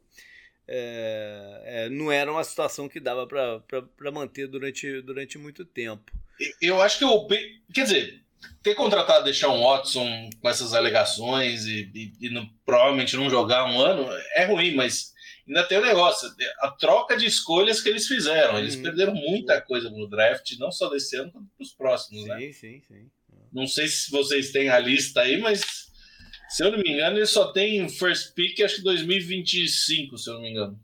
é, 0.67 1.61
é, 1.65 1.89
não 1.89 2.11
era 2.11 2.31
uma 2.31 2.43
situação 2.43 2.89
que 2.89 2.99
dava 2.99 3.25
para 3.25 4.11
manter 4.11 4.47
durante, 4.47 5.01
durante 5.01 5.37
muito 5.37 5.65
tempo. 5.65 6.11
Eu 6.61 6.81
acho 6.81 6.99
que 6.99 7.05
o 7.05 7.27
quer 7.73 7.83
dizer 7.83 8.23
ter 8.63 8.75
contratado 8.75 9.25
deixar 9.25 9.49
um 9.49 9.61
Watson 9.61 10.29
com 10.41 10.49
essas 10.49 10.73
alegações 10.73 11.65
e, 11.65 11.91
e, 11.93 12.27
e 12.27 12.29
não, 12.29 12.49
provavelmente 12.65 13.17
não 13.17 13.29
jogar 13.29 13.65
um 13.65 13.79
ano 13.81 14.07
é 14.33 14.45
ruim, 14.45 14.75
mas 14.75 15.13
ainda 15.49 15.63
tem 15.63 15.79
o 15.79 15.85
negócio, 15.85 16.29
a 16.59 16.71
troca 16.71 17.17
de 17.17 17.25
escolhas 17.25 17.81
que 17.81 17.89
eles 17.89 18.07
fizeram. 18.07 18.59
Eles 18.59 18.75
hum. 18.75 18.83
perderam 18.83 19.15
muita 19.15 19.59
coisa 19.61 19.89
no 19.89 20.07
draft, 20.07 20.55
não 20.59 20.71
só 20.71 20.89
desse 20.89 21.15
ano, 21.17 21.31
quanto 21.31 21.47
para 21.57 21.63
os 21.63 21.73
próximos, 21.73 22.23
sim, 22.23 22.29
né? 22.29 22.39
Sim, 22.39 22.53
sim, 22.53 22.81
sim. 22.87 23.11
Não 23.51 23.65
sei 23.65 23.87
se 23.87 24.11
vocês 24.11 24.51
têm 24.51 24.69
a 24.69 24.77
lista 24.77 25.21
aí, 25.21 25.37
mas 25.39 25.89
se 26.49 26.63
eu 26.63 26.71
não 26.71 26.77
me 26.77 26.91
engano, 26.91 27.17
eles 27.17 27.31
só 27.31 27.51
tem 27.51 27.89
first 27.89 28.33
pick, 28.35 28.59
acho 28.61 28.77
que 28.77 28.83
2025, 28.83 30.17
se 30.17 30.29
eu 30.29 30.35
não 30.35 30.41
me 30.41 30.51
engano. 30.51 30.79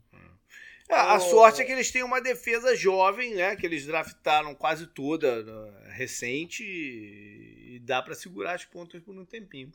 É, 0.88 0.94
a 0.94 1.18
sorte 1.18 1.60
é 1.60 1.64
que 1.64 1.72
eles 1.72 1.90
têm 1.90 2.04
uma 2.04 2.20
defesa 2.20 2.76
jovem, 2.76 3.34
né? 3.34 3.56
Que 3.56 3.66
eles 3.66 3.86
draftaram 3.86 4.54
quase 4.54 4.86
toda 4.86 5.42
uh, 5.42 5.90
recente 5.90 6.62
e 6.62 7.80
dá 7.80 8.00
para 8.00 8.14
segurar 8.14 8.54
as 8.54 8.64
pontas 8.64 9.02
por 9.02 9.16
um 9.16 9.24
tempinho. 9.24 9.72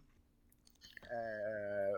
É, 1.10 1.98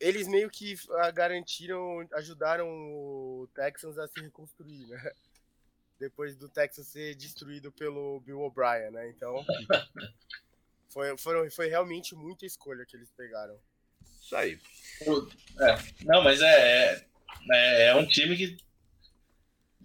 eles 0.00 0.28
meio 0.28 0.50
que 0.50 0.76
ah, 0.98 1.10
garantiram, 1.10 2.06
ajudaram 2.12 2.68
o 2.68 3.48
Texans 3.54 3.98
a 3.98 4.06
se 4.06 4.20
reconstruir, 4.20 4.86
né? 4.86 5.10
Depois 5.98 6.36
do 6.36 6.48
Texas 6.48 6.88
ser 6.88 7.14
destruído 7.14 7.72
pelo 7.72 8.20
Bill 8.20 8.40
O'Brien, 8.40 8.90
né? 8.90 9.08
Então, 9.08 9.44
foi, 10.90 11.16
foram, 11.16 11.50
foi 11.50 11.68
realmente 11.68 12.14
muita 12.14 12.44
escolha 12.44 12.84
que 12.84 12.96
eles 12.96 13.10
pegaram. 13.16 13.58
Isso 14.20 14.36
aí. 14.36 14.58
É, 15.60 16.04
não, 16.04 16.22
mas 16.22 16.42
é, 16.42 17.06
é, 17.52 17.86
é, 17.88 17.94
um 17.94 18.06
time 18.06 18.36
que, 18.36 18.56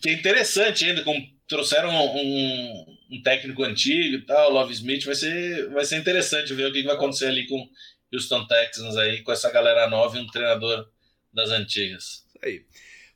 que 0.01 0.09
é 0.09 0.13
interessante 0.13 0.83
ainda, 0.83 1.03
como 1.03 1.25
trouxeram 1.47 1.89
um, 1.89 2.97
um, 3.11 3.21
técnico 3.21 3.63
antigo 3.63 4.15
e 4.15 4.25
tal, 4.25 4.51
Love 4.51 4.73
Smith, 4.73 5.05
vai 5.05 5.15
ser, 5.15 5.69
vai 5.69 5.85
ser 5.85 5.97
interessante 5.97 6.53
ver 6.53 6.65
o 6.65 6.73
que 6.73 6.83
vai 6.83 6.95
acontecer 6.95 7.27
ali 7.27 7.47
com 7.47 7.69
Houston 8.13 8.45
Texans 8.45 8.97
aí, 8.97 9.21
com 9.23 9.31
essa 9.31 9.51
galera 9.51 9.89
nova 9.89 10.17
e 10.17 10.21
um 10.21 10.27
treinador 10.27 10.89
das 11.33 11.49
antigas. 11.49 12.25
Isso 12.27 12.39
aí. 12.41 12.65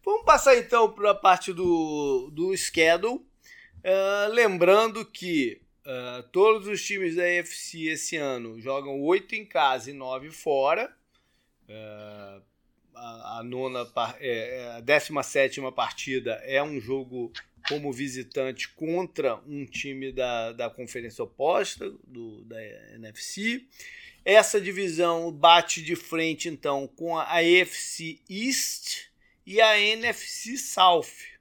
Vamos 0.03 0.23
passar 0.23 0.55
então 0.55 0.91
para 0.91 1.11
a 1.11 1.15
parte 1.15 1.51
do, 1.51 2.29
do 2.31 2.55
schedule. 2.55 3.15
Uh, 3.15 4.31
lembrando 4.31 5.05
que 5.05 5.61
uh, 5.85 6.23
todos 6.31 6.67
os 6.67 6.83
times 6.83 7.15
da 7.15 7.23
AFC 7.23 7.87
esse 7.87 8.15
ano 8.15 8.59
jogam 8.59 9.01
oito 9.01 9.35
em 9.35 9.45
casa 9.45 9.89
e 9.89 9.93
nove 9.93 10.31
fora. 10.31 10.91
Uh, 11.67 12.41
a, 12.95 13.39
a, 13.39 13.43
nona, 13.43 13.85
é, 14.19 14.61
é 14.61 14.71
a 14.77 14.79
17 14.79 15.59
partida 15.75 16.33
é 16.43 16.63
um 16.63 16.79
jogo 16.79 17.31
como 17.67 17.91
visitante 17.91 18.69
contra 18.69 19.35
um 19.47 19.65
time 19.65 20.11
da, 20.11 20.51
da 20.51 20.69
conferência 20.69 21.23
oposta, 21.23 21.91
do, 22.05 22.43
da 22.45 22.61
NFC. 22.93 23.65
Essa 24.23 24.59
divisão 24.59 25.31
bate 25.31 25.81
de 25.81 25.95
frente 25.95 26.47
então 26.47 26.87
com 26.87 27.17
a 27.17 27.23
AFC 27.23 28.19
East 28.29 29.07
e 29.45 29.61
a 29.61 29.79
NFC 29.79 30.57
South. 30.57 31.35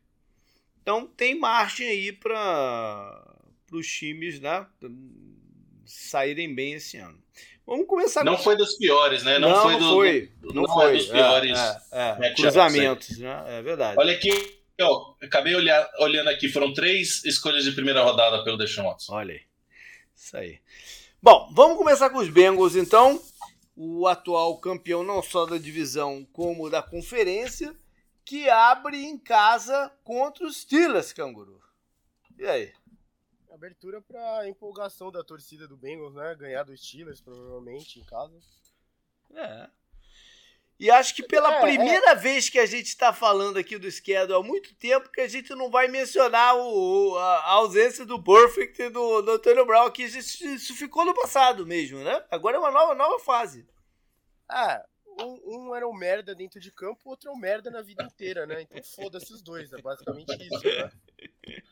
Então 0.82 1.06
tem 1.06 1.38
margem 1.38 1.88
aí 1.88 2.12
para 2.12 3.36
os 3.72 3.86
times 3.86 4.40
né, 4.40 4.66
saírem 5.86 6.54
bem 6.54 6.74
esse 6.74 6.98
ano. 6.98 7.22
Vamos 7.66 7.86
começar. 7.86 8.22
Não 8.22 8.36
com... 8.36 8.42
foi 8.42 8.56
dos 8.56 8.76
piores, 8.76 9.22
né? 9.22 9.38
Não, 9.38 9.48
não 9.48 9.62
foi, 9.62 9.78
do, 9.78 9.88
foi. 9.88 10.30
Do, 10.42 10.54
não, 10.54 10.62
não 10.64 10.74
foi. 10.74 10.98
dos 10.98 11.06
piores 11.06 11.58
é, 11.58 11.80
é, 11.92 12.26
é. 12.26 12.34
cruzamentos, 12.34 13.18
né? 13.18 13.44
É 13.46 13.62
verdade. 13.62 13.98
Olha 13.98 14.12
aqui 14.12 14.63
Eu 14.76 15.16
acabei 15.22 15.54
olhar, 15.54 15.88
olhando 16.00 16.28
aqui, 16.28 16.48
foram 16.48 16.72
três 16.72 17.24
escolhas 17.24 17.64
de 17.64 17.72
primeira 17.72 18.02
rodada 18.02 18.42
pelo 18.42 18.58
Deshaun 18.58 18.88
Watson. 18.88 19.14
Olha 19.14 19.34
aí. 19.34 19.42
Isso 20.16 20.36
aí. 20.36 20.60
Bom, 21.22 21.50
vamos 21.52 21.78
começar 21.78 22.10
com 22.10 22.18
os 22.18 22.28
Bengals 22.28 22.74
então. 22.74 23.22
O 23.76 24.06
atual 24.06 24.58
campeão 24.58 25.02
não 25.02 25.22
só 25.22 25.46
da 25.46 25.58
divisão 25.58 26.24
como 26.32 26.70
da 26.70 26.82
conferência, 26.82 27.74
que 28.24 28.48
abre 28.48 29.04
em 29.04 29.18
casa 29.18 29.92
contra 30.02 30.46
os 30.46 30.58
Steelers, 30.58 31.12
Canguru. 31.12 31.60
E 32.38 32.46
aí? 32.46 32.72
Abertura 33.52 34.00
para 34.00 34.48
empolgação 34.48 35.12
da 35.12 35.22
torcida 35.22 35.68
do 35.68 35.76
Bengals, 35.76 36.14
né? 36.14 36.34
Ganhar 36.34 36.64
dos 36.64 36.84
Steelers, 36.84 37.20
provavelmente, 37.20 38.00
em 38.00 38.04
casa. 38.04 38.36
É. 39.34 39.68
E 40.78 40.90
acho 40.90 41.14
que 41.14 41.22
pela 41.22 41.54
é, 41.54 41.58
é. 41.58 41.60
primeira 41.60 42.10
é. 42.10 42.14
vez 42.14 42.48
que 42.48 42.58
a 42.58 42.66
gente 42.66 42.86
está 42.86 43.12
falando 43.12 43.58
aqui 43.58 43.78
do 43.78 43.90
schedule 43.90 44.34
há 44.34 44.42
muito 44.42 44.74
tempo 44.74 45.10
que 45.10 45.20
a 45.20 45.28
gente 45.28 45.54
não 45.54 45.70
vai 45.70 45.86
mencionar 45.86 46.56
o, 46.56 47.16
a, 47.16 47.52
ausência 47.52 48.04
do 48.04 48.22
Perfect 48.22 48.82
e 48.82 48.90
do, 48.90 49.22
do 49.22 49.32
Antônio 49.32 49.64
Brown, 49.64 49.90
que 49.90 50.02
isso, 50.02 50.44
isso, 50.46 50.74
ficou 50.74 51.04
no 51.04 51.14
passado 51.14 51.66
mesmo, 51.66 52.02
né? 52.02 52.24
Agora 52.30 52.56
é 52.56 52.58
uma 52.58 52.72
nova, 52.72 52.94
nova 52.94 53.18
fase. 53.20 53.66
Ah, 54.48 54.84
um, 55.20 55.68
um 55.68 55.74
era 55.74 55.86
um 55.88 55.94
merda 55.94 56.34
dentro 56.34 56.58
de 56.58 56.72
campo, 56.72 57.02
o 57.04 57.10
outro 57.10 57.30
é 57.30 57.32
um 57.32 57.38
merda 57.38 57.70
na 57.70 57.80
vida 57.80 58.02
inteira, 58.02 58.44
né? 58.46 58.62
Então 58.62 58.82
foda-se 58.82 59.32
os 59.32 59.42
dois, 59.42 59.72
é 59.72 59.80
basicamente 59.80 60.34
isso, 60.42 60.64
né? 60.64 60.90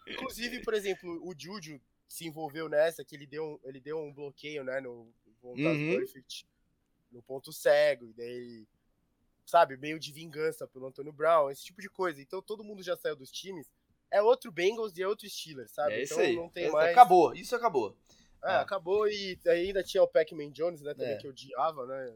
Inclusive, 0.06 0.62
por 0.62 0.74
exemplo, 0.74 1.20
o 1.24 1.34
Juju 1.36 1.80
se 2.08 2.26
envolveu 2.26 2.68
nessa, 2.68 3.04
que 3.04 3.16
ele 3.16 3.26
deu 3.26 3.44
um, 3.44 3.68
ele 3.68 3.80
deu 3.80 3.98
um 3.98 4.12
bloqueio, 4.12 4.62
né, 4.62 4.80
no 4.80 5.12
uhum. 5.42 5.96
Perfect, 5.96 6.46
no 7.10 7.22
ponto 7.22 7.52
cego, 7.52 8.06
e 8.06 8.12
daí, 8.12 8.66
sabe, 9.44 9.76
meio 9.76 9.98
de 9.98 10.12
vingança 10.12 10.66
pelo 10.66 10.86
Antônio 10.86 11.12
Brown, 11.12 11.50
esse 11.50 11.64
tipo 11.64 11.80
de 11.80 11.88
coisa. 11.88 12.20
Então 12.20 12.40
todo 12.42 12.64
mundo 12.64 12.82
já 12.82 12.96
saiu 12.96 13.16
dos 13.16 13.30
times. 13.30 13.70
É 14.10 14.20
outro 14.20 14.52
Bengals 14.52 14.96
e 14.96 15.02
é 15.02 15.08
outro 15.08 15.28
Steelers, 15.28 15.72
sabe? 15.72 15.94
É 15.94 16.02
isso 16.02 16.14
então 16.14 16.24
aí. 16.24 16.36
não 16.36 16.48
tem 16.48 16.70
mais. 16.70 16.90
Acabou, 16.90 17.34
isso 17.34 17.56
acabou. 17.56 17.96
É, 18.44 18.50
ah. 18.50 18.60
acabou 18.60 19.08
e 19.08 19.38
ainda 19.46 19.82
tinha 19.82 20.02
o 20.02 20.08
Pac-Man 20.08 20.50
Jones, 20.50 20.82
né, 20.82 20.92
também, 20.94 21.14
é. 21.14 21.16
que 21.16 21.26
eu 21.26 21.30
odiava, 21.30 21.86
né? 21.86 22.14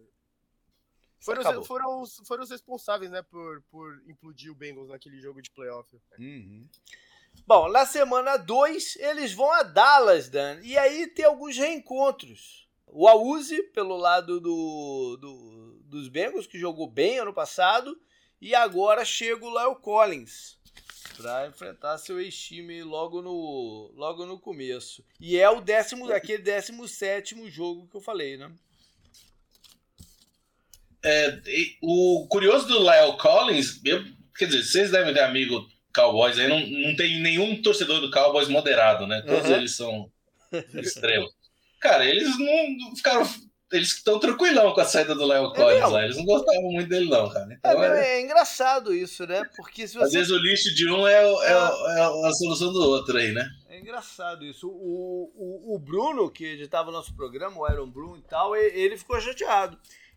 Foram, 1.20 1.60
os, 1.60 1.66
foram, 1.66 2.02
os, 2.02 2.22
foram 2.26 2.42
os 2.42 2.50
responsáveis, 2.50 3.10
né, 3.10 3.22
por, 3.22 3.62
por 3.70 4.02
implodir 4.06 4.52
o 4.52 4.54
Bengals 4.54 4.90
naquele 4.90 5.20
jogo 5.20 5.40
de 5.40 5.50
playoff. 5.50 5.88
Uhum. 6.18 6.68
Bom, 7.46 7.68
na 7.68 7.86
semana 7.86 8.36
2 8.36 8.96
eles 8.96 9.32
vão 9.32 9.50
a 9.50 9.62
Dallas, 9.62 10.28
Dan, 10.28 10.60
e 10.62 10.76
aí 10.76 11.06
tem 11.06 11.24
alguns 11.24 11.56
reencontros. 11.56 12.68
O 12.86 13.08
Auzi, 13.08 13.62
pelo 13.72 13.96
lado 13.96 14.40
do, 14.40 15.16
do, 15.20 15.75
dos 15.86 16.08
Bengals, 16.08 16.46
que 16.46 16.58
jogou 16.58 16.88
bem 16.88 17.18
ano 17.18 17.32
passado, 17.32 17.98
e 18.40 18.54
agora 18.54 19.04
chega 19.04 19.44
o 19.44 19.50
Lyle 19.50 19.80
Collins 19.80 20.56
para 21.16 21.46
enfrentar 21.46 21.98
seu 21.98 22.20
ex-time 22.20 22.82
logo 22.82 23.22
no, 23.22 23.90
logo 23.94 24.26
no 24.26 24.38
começo. 24.38 25.04
E 25.20 25.38
é 25.38 25.48
o 25.48 25.60
décimo, 25.60 26.10
aquele 26.12 26.42
17 26.42 27.48
jogo 27.50 27.88
que 27.88 27.96
eu 27.96 28.00
falei, 28.00 28.36
né? 28.36 28.52
É, 31.02 31.40
o 31.80 32.26
curioso 32.28 32.66
do 32.66 32.80
Lyle 32.80 33.16
Collins, 33.18 33.80
eu, 33.84 34.04
quer 34.36 34.46
dizer, 34.46 34.64
vocês 34.64 34.90
devem 34.90 35.14
ter 35.14 35.20
amigo 35.20 35.66
Cowboys 35.94 36.38
aí, 36.38 36.48
não, 36.48 36.60
não 36.60 36.96
tem 36.96 37.20
nenhum 37.20 37.62
torcedor 37.62 38.00
do 38.00 38.10
Cowboys 38.10 38.48
moderado, 38.48 39.06
né? 39.06 39.22
Todos 39.22 39.48
uhum. 39.48 39.56
eles 39.56 39.76
são 39.76 40.10
extremos. 40.74 41.32
Cara, 41.80 42.04
eles 42.04 42.36
não 42.38 42.96
ficaram. 42.96 43.24
Eles 43.72 43.88
estão 43.88 44.20
tranquilão 44.20 44.72
com 44.72 44.80
a 44.80 44.84
saída 44.84 45.14
do 45.14 45.32
é 45.32 45.38
Collins 45.54 45.82
é 45.82 45.86
lá. 45.86 46.04
Eles 46.04 46.16
não 46.16 46.24
gostavam 46.24 46.70
muito 46.70 46.88
dele, 46.88 47.10
não, 47.10 47.28
cara. 47.28 47.48
Então, 47.52 47.84
é, 47.84 48.00
é... 48.00 48.16
é, 48.16 48.20
engraçado 48.20 48.94
isso, 48.94 49.26
né? 49.26 49.42
Porque 49.56 49.88
se 49.88 49.94
você... 49.94 50.04
Às 50.04 50.12
vezes 50.12 50.30
o 50.30 50.38
lixo 50.38 50.74
de 50.74 50.88
um 50.88 51.06
é, 51.06 51.14
é, 51.14 51.50
é 51.50 52.28
a 52.28 52.32
solução 52.32 52.72
do 52.72 52.80
outro 52.80 53.16
aí, 53.16 53.32
né? 53.32 53.48
É 53.68 53.80
engraçado 53.80 54.44
isso. 54.44 54.68
O, 54.68 55.32
o, 55.34 55.74
o 55.74 55.78
Bruno, 55.78 56.30
que 56.30 56.44
editava 56.44 56.90
o 56.90 56.92
nosso 56.92 57.14
programa, 57.16 57.58
o 57.58 57.68
Iron 57.68 57.90
Bruno 57.90 58.18
e 58.18 58.22
tal, 58.22 58.54
ele 58.54 58.96
ficou 58.96 59.20
chateado 59.20 59.76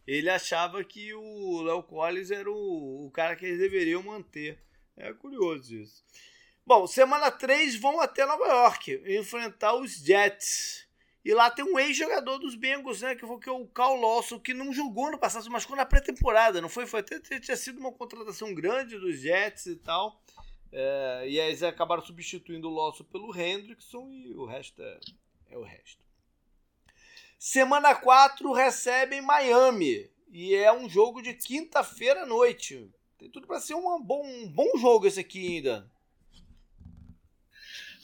ele 0.10 0.28
achava 0.28 0.84
que 0.84 1.14
o 1.14 1.62
Léo 1.62 1.84
Collins 1.84 2.32
era 2.32 2.50
o, 2.50 3.06
o 3.06 3.12
cara 3.12 3.36
que 3.36 3.46
eles 3.46 3.60
deveriam 3.60 4.02
manter. 4.02 4.58
É 4.98 5.14
curioso 5.14 5.76
isso. 5.76 6.04
Bom, 6.66 6.88
semana 6.88 7.30
3 7.30 7.76
vão 7.76 8.02
até 8.02 8.26
Nova 8.26 8.48
York 8.48 9.04
enfrentar 9.06 9.76
os 9.76 9.92
Jets. 9.94 10.88
E 11.24 11.34
lá 11.34 11.52
tem 11.52 11.66
um 11.66 11.78
ex-jogador 11.78 12.38
dos 12.38 12.56
Bengals, 12.56 13.02
né? 13.02 13.14
Que 13.14 13.28
foi 13.28 13.40
que 13.40 13.50
é 13.50 13.52
o 13.52 13.68
Cal 13.68 13.96
Lawson, 13.96 14.40
que 14.40 14.54
não 14.54 14.72
jogou 14.72 15.12
no 15.12 15.18
passado, 15.18 15.50
mas 15.52 15.64
ficou 15.64 15.76
na 15.76 15.86
pré-temporada, 15.86 16.62
não 16.62 16.70
foi? 16.70 16.86
Foi 16.86 17.02
até 17.02 17.20
tinha 17.20 17.58
sido 17.58 17.80
uma 17.80 17.92
contratação 17.92 18.54
grande 18.54 18.98
dos 18.98 19.20
Jets 19.20 19.66
e 19.66 19.76
tal. 19.76 20.22
É, 20.72 21.26
e 21.28 21.40
aí 21.40 21.48
eles 21.48 21.64
acabaram 21.64 22.06
substituindo 22.06 22.70
o 22.70 22.74
Lawson 22.74 23.04
pelo 23.04 23.36
Hendrickson 23.36 24.10
e 24.12 24.34
o 24.36 24.46
resto 24.46 24.82
é, 24.82 25.00
é 25.50 25.58
o 25.58 25.64
resto. 25.64 26.04
Semana 27.38 27.96
4 27.96 28.52
recebe 28.52 29.20
Miami. 29.22 30.10
E 30.32 30.54
é 30.54 30.72
um 30.72 30.88
jogo 30.88 31.22
de 31.22 31.34
quinta-feira 31.34 32.24
à 32.24 32.26
noite. 32.26 32.90
Tem 33.18 33.30
tudo 33.30 33.48
para 33.48 33.60
ser 33.60 33.74
um 33.74 34.02
bom, 34.02 34.26
um 34.26 34.48
bom 34.48 34.78
jogo 34.78 35.08
esse 35.08 35.20
aqui 35.20 35.58
ainda. 35.58 35.90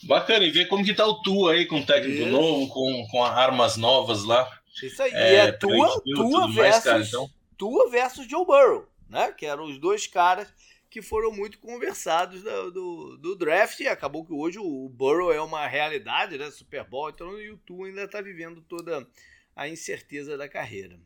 Bacana, 0.05 0.45
e 0.45 0.51
ver 0.51 0.67
como 0.67 0.85
que 0.85 0.93
tá 0.93 1.05
o 1.05 1.21
Tu 1.21 1.47
aí 1.47 1.65
com 1.65 1.79
o 1.79 1.85
técnico 1.85 2.21
Isso. 2.21 2.31
novo, 2.31 2.67
com, 2.69 3.07
com 3.09 3.23
armas 3.23 3.75
novas 3.75 4.23
lá. 4.23 4.47
Isso 4.81 5.01
aí. 5.01 5.11
É, 5.11 5.33
e 5.33 5.35
é 5.35 5.51
tua, 5.51 6.01
tua 6.01 6.47
versus, 6.47 6.55
mais, 6.55 6.83
cara, 6.83 7.01
então. 7.01 7.29
tua 7.57 7.89
versus 7.89 8.27
Joe 8.27 8.45
Burrow, 8.45 8.87
né? 9.09 9.31
Que 9.31 9.45
eram 9.45 9.65
os 9.65 9.79
dois 9.79 10.05
caras 10.05 10.47
que 10.89 11.01
foram 11.01 11.31
muito 11.31 11.59
conversados 11.59 12.43
do, 12.43 12.71
do, 12.71 13.17
do, 13.17 13.35
draft. 13.35 13.79
E 13.79 13.87
acabou 13.87 14.25
que 14.25 14.31
hoje 14.31 14.59
o 14.59 14.87
Burrow 14.89 15.33
é 15.33 15.41
uma 15.41 15.65
realidade, 15.67 16.37
né? 16.37 16.51
Super 16.51 16.83
Bowl, 16.83 17.09
então 17.09 17.29
o 17.29 17.41
YouTube 17.41 17.89
ainda 17.89 18.03
está 18.03 18.21
vivendo 18.21 18.61
toda 18.61 19.07
a 19.55 19.67
incerteza 19.67 20.37
da 20.37 20.47
carreira. 20.47 20.99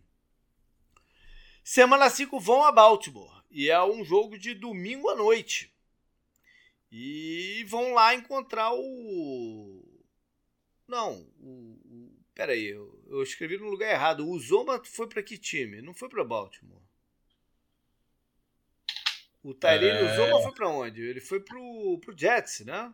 Semana 1.63 2.09
5 2.09 2.39
vão 2.39 2.63
a 2.63 2.71
Baltimore. 2.71 3.43
E 3.49 3.69
é 3.69 3.81
um 3.81 4.03
jogo 4.03 4.37
de 4.37 4.53
domingo 4.53 5.09
à 5.09 5.15
noite. 5.15 5.73
E 6.91 7.63
vão 7.67 7.93
lá 7.93 8.15
encontrar 8.15 8.73
o. 8.73 9.83
Não, 10.87 11.27
o. 11.39 11.79
o... 11.85 12.19
Peraí, 12.33 12.67
eu, 12.67 13.03
eu 13.07 13.21
escrevi 13.21 13.57
no 13.57 13.69
lugar 13.69 13.91
errado. 13.91 14.27
O 14.27 14.39
Zoma 14.39 14.81
foi 14.83 15.07
para 15.07 15.21
que 15.21 15.37
time? 15.37 15.81
Não 15.81 15.93
foi 15.93 16.09
para 16.09 16.23
Baltimore. 16.23 16.81
O 19.43 19.53
Tyrene 19.53 20.07
é... 20.07 20.13
Uzoma 20.13 20.41
foi 20.41 20.51
pra 20.53 20.69
onde? 20.69 21.01
Ele 21.01 21.21
foi 21.21 21.39
pro, 21.39 21.99
pro 21.99 22.17
Jets, 22.17 22.61
né? 22.65 22.93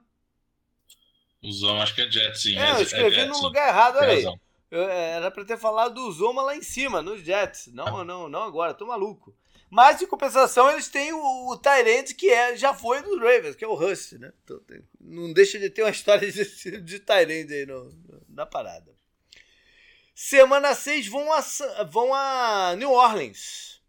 Uzoma, 1.42 1.84
acho 1.84 1.96
que 1.96 2.02
é 2.02 2.12
Jets, 2.12 2.42
sim. 2.42 2.58
É, 2.58 2.72
eu 2.72 2.82
escrevi 2.82 3.20
é 3.20 3.26
no 3.26 3.40
lugar 3.40 3.68
errado, 3.68 3.98
olha 3.98 4.14
aí. 4.14 4.24
Eu, 4.72 4.90
é, 4.90 5.12
era 5.12 5.32
pra 5.32 5.46
ter 5.46 5.58
falado 5.58 5.94
do 5.94 6.08
Uzoma 6.08 6.42
lá 6.42 6.56
em 6.56 6.62
cima, 6.62 7.02
nos 7.02 7.22
Jets. 7.24 7.68
Não, 7.68 8.04
não, 8.04 8.28
não 8.28 8.44
agora, 8.44 8.74
tô 8.74 8.86
maluco. 8.86 9.36
Mas, 9.70 10.02
em 10.02 10.08
compensação, 10.08 10.72
eles 10.72 10.88
têm 10.88 11.12
o, 11.12 11.50
o 11.50 11.58
Tyrant, 11.58 12.14
que 12.14 12.30
é, 12.30 12.56
já 12.56 12.74
foi 12.74 13.02
dos 13.02 13.20
Ravens, 13.20 13.56
que 13.56 13.66
é 13.66 13.68
o 13.68 13.74
Russ, 13.74 14.14
né? 14.14 14.32
Então, 14.44 14.60
tem, 14.60 14.82
não 15.00 15.34
deixa 15.34 15.60
de 15.60 15.70
ter 15.70 15.82
uma 15.82 15.92
história 15.92 16.32
de, 16.32 16.82
de 16.82 17.00
Tyrant 17.00 17.50
aí 17.50 17.66
no, 17.66 17.92
na 18.30 18.46
parada. 18.46 18.96
Semana 20.14 20.74
6 20.74 21.08
vão 21.08 21.34
a, 21.34 21.42
vão 21.84 22.14
a 22.14 22.76
New 22.78 22.92
Orleans. 22.92 23.82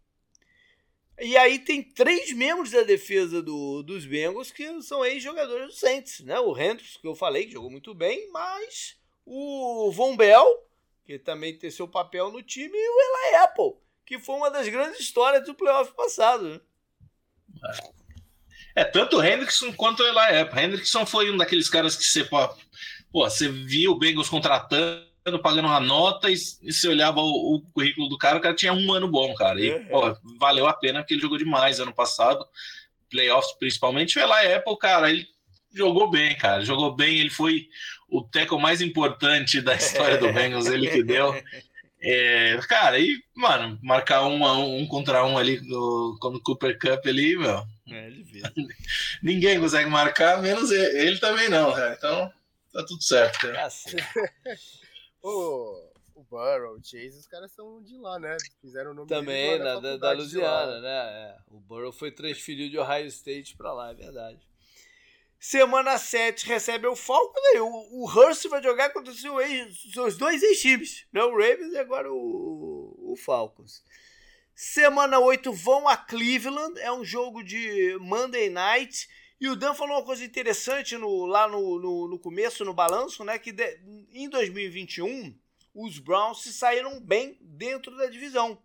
E 1.19 1.35
aí 1.35 1.57
tem 1.57 1.81
três 1.81 2.31
membros 2.33 2.69
da 2.69 2.83
defesa 2.83 3.41
do, 3.41 3.81
dos 3.81 4.05
Bengals 4.05 4.51
que 4.51 4.81
são 4.83 5.03
ex-jogadores 5.03 5.67
do 5.67 5.73
Saints, 5.73 6.19
né? 6.19 6.39
O 6.39 6.55
Hendricks, 6.55 6.97
que 6.97 7.07
eu 7.07 7.15
falei, 7.15 7.45
que 7.45 7.53
jogou 7.53 7.71
muito 7.71 7.93
bem, 7.95 8.29
mas 8.29 8.99
o 9.25 9.89
Von 9.91 10.15
Bell, 10.15 10.45
que 11.05 11.17
também 11.17 11.57
tem 11.57 11.71
seu 11.71 11.87
papel 11.87 12.31
no 12.31 12.43
time, 12.43 12.77
e 12.77 12.89
o 12.89 13.01
Eli 13.01 13.35
Apple, 13.37 13.73
que 14.07 14.17
foi 14.17 14.35
uma 14.35 14.49
das 14.49 14.67
grandes 14.69 15.01
histórias 15.01 15.45
do 15.45 15.53
playoff 15.53 15.93
passado, 15.93 16.49
né? 16.49 16.59
É, 18.73 18.85
tanto 18.85 19.17
o 19.17 19.23
Hendrickson 19.23 19.73
quanto 19.73 20.01
o 20.01 20.07
Eli 20.07 20.39
Apple. 20.39 20.59
Hendrickson 20.59 21.05
foi 21.05 21.29
um 21.29 21.35
daqueles 21.35 21.67
caras 21.69 21.95
que 21.95 22.03
você, 22.03 22.23
pô, 22.23 22.47
você 23.11 23.49
via 23.49 23.91
o 23.91 23.97
Bengals 23.97 24.29
contratando 24.29 25.05
pagando 25.41 25.67
uma 25.67 25.81
nota 25.81 26.29
e, 26.29 26.35
e 26.61 26.71
você 26.71 26.87
olhava 26.87 27.19
o, 27.19 27.55
o, 27.55 27.61
currículo 27.73 28.07
do 28.07 28.17
cara, 28.17 28.37
o 28.37 28.41
cara 28.41 28.55
tinha 28.55 28.71
um 28.71 28.93
ano 28.93 29.09
bom, 29.09 29.33
cara. 29.33 29.59
E, 29.59 29.73
uhum. 29.73 29.85
pô, 29.87 30.17
valeu 30.39 30.67
a 30.67 30.73
pena 30.73 30.99
porque 30.99 31.15
ele 31.15 31.21
jogou 31.21 31.37
demais 31.37 31.81
ano 31.81 31.93
passado, 31.93 32.45
playoffs 33.09 33.51
principalmente. 33.59 34.17
O 34.17 34.21
Eli 34.21 34.53
Apple, 34.53 34.77
cara, 34.77 35.09
ele 35.09 35.27
jogou 35.73 36.09
bem, 36.09 36.33
cara. 36.37 36.63
Jogou 36.63 36.95
bem, 36.95 37.19
ele 37.19 37.29
foi 37.29 37.67
o 38.07 38.23
teco 38.23 38.57
mais 38.57 38.79
importante 38.79 39.59
da 39.59 39.75
história 39.75 40.17
do 40.17 40.31
Bengals, 40.31 40.67
ele 40.67 40.89
que 40.89 41.03
deu. 41.03 41.33
É, 41.99 42.57
cara, 42.67 42.99
e, 42.99 43.23
mano, 43.35 43.79
marcar 43.81 44.25
um, 44.27 44.43
um, 44.43 44.79
um 44.79 44.87
contra 44.87 45.25
um 45.25 45.37
ali 45.37 45.59
no, 45.61 46.17
no 46.21 46.41
Cooper 46.41 46.77
Cup 46.77 47.05
ali, 47.05 47.35
meu. 47.35 47.65
É, 47.89 48.11
Ninguém 49.23 49.59
consegue 49.59 49.89
marcar, 49.89 50.41
menos 50.41 50.69
ele, 50.71 50.99
ele 50.99 51.19
também 51.19 51.49
não, 51.49 51.73
cara. 51.73 51.95
Então, 51.97 52.31
tá 52.71 52.85
tudo 52.85 53.01
certo, 53.01 53.39
cara. 53.39 53.67
O, 55.23 55.89
o 56.13 56.23
Burrow, 56.23 56.75
o 56.75 56.83
Chase, 56.83 57.17
os 57.17 57.27
caras 57.27 57.51
são 57.51 57.81
de 57.81 57.97
lá, 57.97 58.19
né? 58.19 58.37
Fizeram 58.61 58.91
o 58.91 58.93
nome 58.93 59.09
Também, 59.09 59.57
na, 59.57 59.79
da, 59.79 59.97
da 59.97 60.11
Louisiana, 60.11 60.79
né? 60.79 60.89
É. 60.89 61.37
O 61.47 61.59
Burrow 61.59 61.91
foi 61.91 62.11
transferido 62.11 62.69
de 62.69 62.77
Ohio 62.77 63.07
State 63.07 63.55
pra 63.57 63.73
lá, 63.73 63.89
é 63.89 63.95
verdade. 63.95 64.39
Semana 65.39 65.97
7 65.97 66.47
recebe 66.47 66.87
o 66.87 66.95
Falcons, 66.95 67.41
né? 67.53 67.61
o, 67.61 68.03
o 68.03 68.05
Hurst 68.09 68.47
vai 68.47 68.61
jogar 68.61 68.89
contra 68.91 69.11
os 69.11 69.21
seus 69.21 70.17
dois 70.17 70.41
ex-times, 70.41 71.05
né? 71.13 71.23
o 71.23 71.31
Ravens 71.31 71.73
e 71.73 71.77
agora 71.77 72.11
o, 72.11 73.11
o 73.11 73.15
Falcons. 73.15 73.83
Semana 74.55 75.19
8 75.19 75.53
vão 75.53 75.87
a 75.87 75.95
Cleveland, 75.95 76.79
é 76.79 76.91
um 76.91 77.05
jogo 77.05 77.43
de 77.43 77.95
Monday 77.99 78.49
Night. 78.49 79.07
E 79.39 79.47
o 79.47 79.55
Dan 79.55 79.75
falou 79.75 79.97
uma 79.97 80.05
coisa 80.05 80.25
interessante 80.25 80.97
no, 80.97 81.27
lá 81.27 81.47
no, 81.47 81.79
no, 81.79 82.07
no, 82.07 82.19
começo, 82.19 82.65
no 82.65 82.73
balanço, 82.73 83.23
né? 83.23 83.37
Que 83.37 83.51
de, 83.51 83.79
em 84.11 84.27
2021 84.27 85.37
os 85.75 85.99
Browns 85.99 86.41
se 86.41 86.51
saíram 86.51 86.99
bem 86.99 87.37
dentro 87.39 87.95
da 87.95 88.07
divisão. 88.07 88.59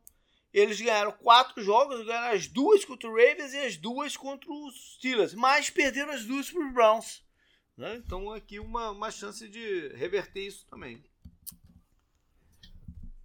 Eles 0.53 0.80
ganharam 0.80 1.12
quatro 1.12 1.62
jogos, 1.62 2.05
ganharam 2.05 2.34
as 2.36 2.46
duas 2.46 2.84
contra 2.84 3.09
o 3.09 3.14
Ravens 3.14 3.55
e 3.55 3.59
as 3.59 3.76
duas 3.76 4.16
contra 4.16 4.50
os 4.50 4.94
Steelers, 4.96 5.34
mas 5.34 5.70
perderam 5.70 6.12
as 6.12 6.24
duas 6.24 6.50
para 6.50 6.66
os 6.66 6.74
Browns. 6.74 7.22
Né? 7.76 7.96
Então 7.96 8.30
aqui 8.32 8.59
uma, 8.59 8.90
uma 8.90 9.11
chance 9.11 9.48
de 9.48 9.88
reverter 9.94 10.46
isso 10.46 10.66
também. 10.68 11.03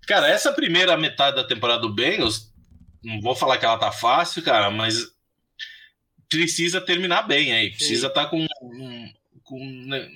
Cara, 0.08 0.30
essa 0.30 0.54
primeira 0.54 0.96
metade 0.96 1.36
da 1.36 1.44
temporada 1.44 1.82
do 1.82 1.94
Bengals 1.94 2.54
não 3.04 3.20
vou 3.22 3.36
falar 3.36 3.58
que 3.58 3.66
ela 3.66 3.78
tá 3.78 3.92
fácil, 3.92 4.42
cara, 4.42 4.72
mas 4.72 5.12
precisa 6.30 6.82
terminar 6.82 7.24
bem 7.24 7.54
aí. 7.54 7.72
Precisa 7.72 8.08
estar 8.08 8.26
tá 8.26 8.30
com, 8.30 8.46
um, 8.64 9.14
com 9.44 9.60
né, 9.86 10.10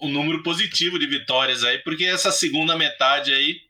um 0.00 0.08
número 0.10 0.42
positivo 0.42 0.98
de 0.98 1.06
vitórias 1.06 1.64
aí, 1.64 1.78
porque 1.78 2.04
essa 2.04 2.30
segunda 2.30 2.76
metade 2.76 3.32
aí, 3.32 3.60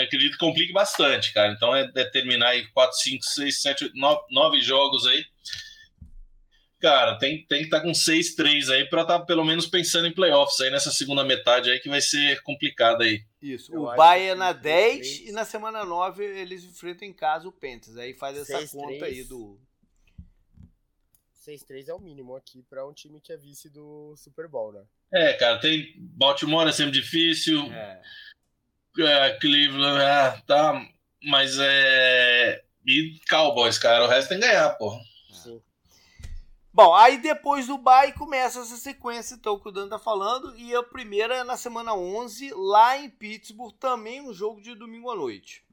acredito 0.00 0.32
que 0.32 0.38
complique 0.38 0.72
bastante, 0.72 1.32
cara. 1.32 1.52
Então 1.52 1.74
é, 1.74 1.90
é 1.94 2.04
terminar 2.04 2.48
aí 2.48 2.66
4, 2.68 2.96
5, 2.96 3.24
6, 3.24 3.62
7, 3.62 3.84
8, 3.84 3.94
9, 4.30 4.60
jogos 4.60 5.06
aí. 5.06 5.24
Cara, 6.80 7.16
tem, 7.16 7.46
tem 7.46 7.60
que 7.60 7.66
estar 7.66 7.78
tá 7.78 7.84
com 7.84 7.92
6-3 7.92 8.68
aí 8.68 8.84
para 8.88 9.02
estar 9.02 9.20
tá 9.20 9.24
pelo 9.24 9.44
menos 9.44 9.68
pensando 9.68 10.08
em 10.08 10.12
playoffs 10.12 10.60
aí 10.60 10.68
nessa 10.68 10.90
segunda 10.90 11.22
metade 11.22 11.70
aí 11.70 11.78
que 11.78 11.88
vai 11.88 12.00
ser 12.00 12.42
complicado 12.42 13.02
aí. 13.02 13.24
Isso. 13.40 13.72
Eu 13.72 13.82
o 13.82 13.94
Bahia 13.94 14.32
é 14.32 14.34
na 14.34 14.52
10 14.52 14.98
3. 14.98 15.28
e 15.28 15.32
na 15.32 15.44
semana 15.44 15.84
9 15.84 16.24
eles 16.24 16.64
enfrentam 16.64 17.06
em 17.06 17.12
casa 17.12 17.46
o 17.46 17.52
Panthers. 17.52 17.96
Aí 17.96 18.14
faz 18.14 18.36
essa 18.36 18.58
6, 18.58 18.72
conta 18.72 18.98
3. 18.98 19.02
aí 19.02 19.24
do. 19.24 19.60
6-3 21.46 21.88
é 21.88 21.94
o 21.94 22.00
mínimo 22.00 22.36
aqui 22.36 22.62
para 22.62 22.86
um 22.86 22.92
time 22.92 23.20
que 23.20 23.32
é 23.32 23.36
vice 23.36 23.68
do 23.68 24.14
Super 24.16 24.48
Bowl, 24.48 24.72
né? 24.72 24.82
É, 25.12 25.32
cara, 25.34 25.58
tem. 25.58 25.94
Baltimore 25.98 26.66
é 26.66 26.72
sempre 26.72 26.92
difícil. 26.92 27.62
É. 27.72 28.02
é 29.00 29.38
Cleveland, 29.38 30.02
é, 30.02 30.42
tá. 30.46 30.86
Mas 31.24 31.56
é. 31.58 32.62
E 32.86 33.20
Cowboys, 33.28 33.78
cara, 33.78 34.04
o 34.04 34.08
resto 34.08 34.30
tem 34.30 34.40
que 34.40 34.46
ganhar, 34.46 34.70
pô. 34.70 34.98
Sim. 35.32 35.60
Bom, 36.72 36.94
aí 36.94 37.18
depois 37.18 37.66
do 37.66 37.78
bye 37.78 38.12
começa 38.12 38.60
essa 38.60 38.76
sequência 38.76 39.34
então 39.34 39.58
que 39.58 39.68
o 39.68 39.72
Dan 39.72 39.88
tá 39.88 39.98
falando 39.98 40.56
e 40.56 40.74
a 40.74 40.82
primeira 40.82 41.36
é 41.36 41.44
na 41.44 41.56
semana 41.56 41.94
11 41.94 42.52
lá 42.54 42.96
em 42.96 43.08
Pittsburgh, 43.08 43.74
também 43.78 44.20
um 44.20 44.32
jogo 44.32 44.60
de 44.60 44.74
domingo 44.74 45.10
à 45.10 45.14
noite. 45.14 45.64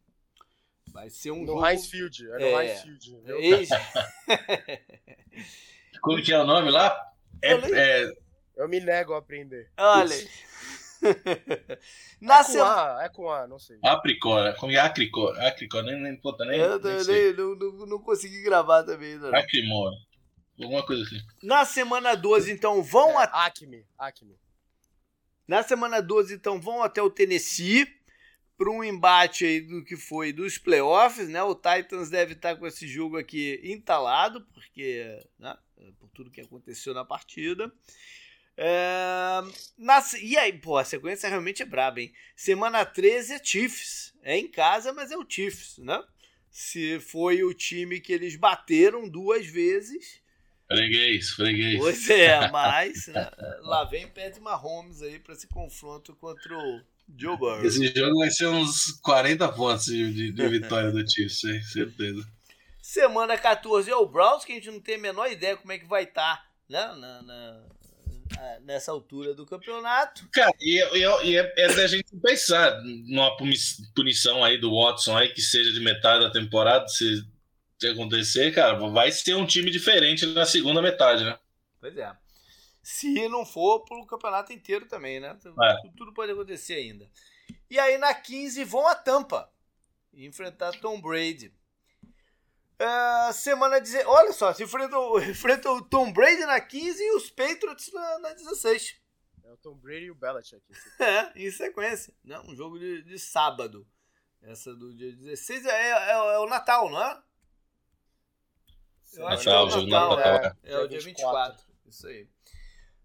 Vai 0.88 1.10
ser 1.10 1.32
um 1.32 1.42
no 1.42 1.48
jogo... 1.48 1.66
Heinz 1.66 1.88
Field, 1.88 2.32
é 2.32 2.38
no 2.38 2.46
é, 2.46 2.68
Heinz 2.68 2.82
Field. 2.82 3.18
Ex... 3.28 3.70
Como 6.02 6.22
que 6.22 6.34
é 6.34 6.40
o 6.40 6.46
nome 6.46 6.70
lá? 6.70 7.12
É, 7.42 7.54
eu, 7.54 7.76
é... 7.76 8.14
eu 8.58 8.68
me 8.68 8.80
nego 8.80 9.14
a 9.14 9.20
aprender. 9.20 9.72
Olha. 9.78 10.16
Na 12.22 12.40
é 12.40 12.44
com 12.44 12.64
A, 12.64 13.00
é 13.04 13.10
com 13.10 13.32
A, 13.32 13.48
não 13.48 13.60
sei. 13.60 13.80
Apricó, 13.84 14.40
é 14.46 14.54
com 14.54 14.68
Acricó, 14.78 15.30
Acricó, 15.38 15.82
nem, 15.82 16.00
nem, 16.02 16.16
puta, 16.16 16.46
nem, 16.46 16.60
eu 16.60 16.80
nem, 16.80 17.06
nem 17.06 17.34
não, 17.34 17.56
não, 17.56 17.86
não, 17.86 18.00
consegui 18.00 18.42
gravar 18.42 18.84
também. 18.84 19.18
Não. 19.18 19.34
Acrimor. 19.36 19.94
Alguma 20.62 20.86
coisa 20.86 21.04
assim. 21.04 21.22
Na 21.42 21.64
semana 21.64 22.16
12, 22.16 22.52
então, 22.52 22.84
vão 22.84 23.20
é, 23.20 23.24
a... 23.24 23.46
Acme, 23.46 23.86
Acme. 23.98 24.38
Na 25.48 25.64
semana 25.64 26.02
12, 26.02 26.36
então, 26.36 26.60
vão 26.60 26.84
até 26.84 27.02
o 27.02 27.10
Tennessee 27.10 27.88
para 28.58 28.70
um 28.70 28.84
embate 28.84 29.46
aí 29.46 29.62
do 29.62 29.86
que 29.86 29.96
foi 29.96 30.34
dos 30.34 30.58
playoffs, 30.58 31.30
né? 31.30 31.42
O 31.42 31.56
Titans 31.56 32.10
deve 32.10 32.34
estar 32.34 32.58
com 32.58 32.68
esse 32.68 32.86
jogo 32.86 33.18
aqui 33.18 33.60
entalado, 33.64 34.46
porque, 34.54 35.18
né? 35.40 35.58
Por 35.98 36.10
tudo 36.10 36.30
que 36.30 36.42
aconteceu 36.42 36.94
na 36.94 37.06
partida. 37.06 37.72
É... 38.62 39.42
Na... 39.78 40.04
E 40.22 40.38
aí, 40.38 40.54
pô, 40.54 40.78
a 40.78 40.84
sequência 40.84 41.30
realmente 41.30 41.64
é 41.64 41.66
braba, 41.66 42.02
hein? 42.02 42.14
Semana 42.36 42.86
13 42.86 43.34
é 43.34 43.44
Chiefs. 43.44 44.14
É 44.22 44.38
em 44.38 44.48
casa, 44.48 44.92
mas 44.92 45.12
é 45.12 45.18
o 45.18 45.26
Chiefs, 45.28 45.78
né? 45.78 46.04
Se 46.52 47.00
foi 47.00 47.44
o 47.44 47.54
time 47.54 48.02
que 48.02 48.12
eles 48.12 48.36
bateram 48.36 49.08
duas 49.08 49.46
vezes 49.48 50.22
Freguês, 50.70 51.32
freguês. 51.32 51.80
Pois 51.80 52.10
é, 52.12 52.48
mas 52.52 53.08
né, 53.08 53.32
lá 53.62 53.84
vem 53.86 54.08
Pat 54.08 54.38
Mahomes 54.38 55.02
aí 55.02 55.18
para 55.18 55.34
esse 55.34 55.48
confronto 55.48 56.16
contra 56.16 56.56
o 56.56 56.82
Joe 57.18 57.36
Burrow. 57.36 57.66
Esse 57.66 57.88
jogo 57.88 58.20
vai 58.20 58.30
ser 58.30 58.46
uns 58.48 58.92
40 59.02 59.52
pontos 59.54 59.86
de, 59.86 60.32
de 60.32 60.48
vitória 60.48 60.92
do 60.92 61.10
Chiefs, 61.10 61.42
certeza. 61.74 62.24
Semana 62.80 63.36
14 63.36 63.90
é 63.90 63.96
o 63.96 64.06
Browns, 64.06 64.46
que 64.46 64.52
a 64.52 64.56
gente 64.56 64.70
não 64.70 64.80
tem 64.80 64.96
a 64.96 65.00
menor 65.00 65.32
ideia 65.32 65.58
como 65.58 65.72
é 65.72 65.80
que 65.80 65.88
vai 65.88 66.04
estar 66.04 66.38
tá, 66.38 66.46
né, 66.70 66.86
na, 67.00 67.22
na, 67.24 67.66
nessa 68.62 68.92
altura 68.92 69.34
do 69.34 69.46
campeonato. 69.46 70.28
Cara, 70.32 70.52
e, 70.60 70.80
e, 70.98 71.30
e 71.30 71.38
é, 71.38 71.54
é 71.58 71.74
da 71.74 71.88
gente 71.88 72.16
pensar 72.22 72.80
numa 72.84 73.36
punição 73.96 74.44
aí 74.44 74.58
do 74.58 74.74
Watson 74.74 75.18
aí 75.18 75.30
que 75.30 75.42
seja 75.42 75.72
de 75.72 75.80
metade 75.80 76.24
da 76.24 76.32
temporada, 76.32 76.88
se 76.88 77.24
se 77.80 77.88
acontecer, 77.88 78.54
cara, 78.54 78.74
vai 78.90 79.10
ser 79.10 79.36
um 79.36 79.46
time 79.46 79.72
diferente 79.72 80.26
na 80.26 80.46
segunda 80.46 80.82
metade, 80.82 81.24
né? 81.24 81.40
Pois 81.80 81.98
é. 81.98 82.12
Se 82.84 83.30
não 83.30 83.46
for 83.46 83.86
pro 83.86 84.06
campeonato 84.06 84.52
inteiro 84.52 84.86
também, 84.86 85.20
né? 85.20 85.38
É. 85.46 85.90
Tudo 85.96 86.14
pode 86.14 86.34
acontecer 86.34 86.74
ainda. 86.74 87.10
E 87.70 87.80
aí 87.80 87.98
na 87.98 88.14
15 88.14 88.64
vão 88.66 88.86
a 88.86 88.96
Tampa 88.96 89.50
enfrentar 90.14 90.74
Tom 90.80 91.00
Brady. 91.00 91.54
Uh, 92.82 93.34
semana 93.34 93.80
16. 93.82 94.06
Olha 94.08 94.32
só, 94.32 94.54
se 94.54 94.64
enfrentam, 94.64 95.20
enfrentam 95.20 95.76
o 95.76 95.82
Tom 95.84 96.14
Brady 96.14 96.46
na 96.46 96.62
15 96.62 97.04
e 97.04 97.16
os 97.16 97.30
Patriots 97.30 97.92
na, 97.92 98.20
na 98.20 98.34
16. 98.34 98.96
É 99.44 99.52
o 99.52 99.58
Tom 99.58 99.76
Brady 99.76 100.06
e 100.06 100.12
o 100.12 100.16
Belichick. 100.16 100.64
é, 101.00 101.32
em 101.36 101.52
sequência. 101.52 102.14
Né? 102.24 102.40
Um 102.48 102.56
jogo 102.56 102.80
de, 102.80 103.02
de 103.04 103.20
sábado. 103.20 103.86
Essa 104.42 104.74
do 104.74 104.94
dia 104.94 105.12
16 105.12 105.66
é, 105.66 105.70
é, 105.70 106.12
é 106.12 106.40
o 106.40 106.46
Natal, 106.46 106.90
não 106.90 107.04
é? 107.04 107.22
Eu 109.14 109.28
acho 109.28 109.46
Natal, 109.46 109.68
que 109.68 109.74
é 109.74 109.78
o 109.78 109.88
Natal, 109.88 110.16
Natal 110.16 110.34
é, 110.34 110.56
é, 110.64 110.74
é 110.74 110.80
o 110.80 110.88
dia 110.88 111.02
24. 111.02 111.66
Isso 111.86 112.08
aí. 112.08 112.30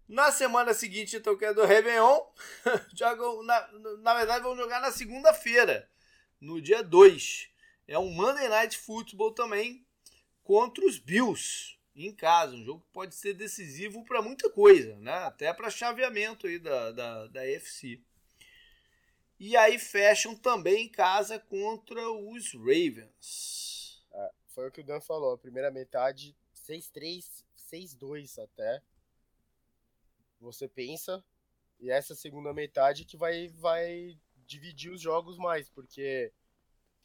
Na 0.07 0.31
semana 0.31 0.73
seguinte, 0.73 1.17
então, 1.17 1.35
que 1.35 1.43
é 1.43 1.53
do 1.53 1.65
Réveillon, 1.65 2.19
jogam, 2.95 3.43
na, 3.43 3.67
na 3.99 4.13
verdade, 4.13 4.43
vão 4.43 4.55
jogar 4.55 4.79
na 4.79 4.91
segunda-feira, 4.91 5.89
no 6.39 6.61
dia 6.61 6.83
2. 6.83 7.49
É 7.87 7.97
um 7.99 8.09
Monday 8.09 8.47
Night 8.47 8.77
Football 8.77 9.31
também 9.33 9.85
contra 10.43 10.85
os 10.85 10.97
Bills 10.97 11.77
em 11.95 12.13
casa. 12.13 12.55
Um 12.55 12.63
jogo 12.63 12.81
que 12.81 12.93
pode 12.93 13.15
ser 13.15 13.33
decisivo 13.33 14.03
para 14.05 14.21
muita 14.21 14.49
coisa, 14.49 14.95
né? 14.97 15.13
até 15.13 15.53
para 15.53 15.69
chaveamento 15.69 16.47
aí 16.47 16.59
da, 16.59 16.91
da, 16.91 17.27
da 17.27 17.47
FC. 17.47 18.01
E 19.39 19.55
aí 19.57 19.77
fecham 19.77 20.35
também 20.35 20.85
em 20.85 20.89
casa 20.89 21.39
contra 21.39 22.09
os 22.09 22.53
Ravens 22.53 23.65
foi 24.55 24.69
o 24.69 24.71
que 24.71 24.79
o 24.79 24.83
Dan 24.83 25.01
falou. 25.01 25.33
A 25.33 25.37
primeira 25.37 25.69
metade, 25.69 26.33
6-3, 26.55 27.43
6-2 27.57 28.41
até. 28.41 28.81
Você 30.39 30.67
pensa. 30.67 31.23
E 31.77 31.91
essa 31.91 32.15
segunda 32.15 32.53
metade 32.53 33.03
que 33.03 33.17
vai, 33.17 33.49
vai 33.49 34.17
dividir 34.47 34.91
os 34.91 35.01
jogos 35.01 35.37
mais, 35.37 35.69
porque 35.69 36.31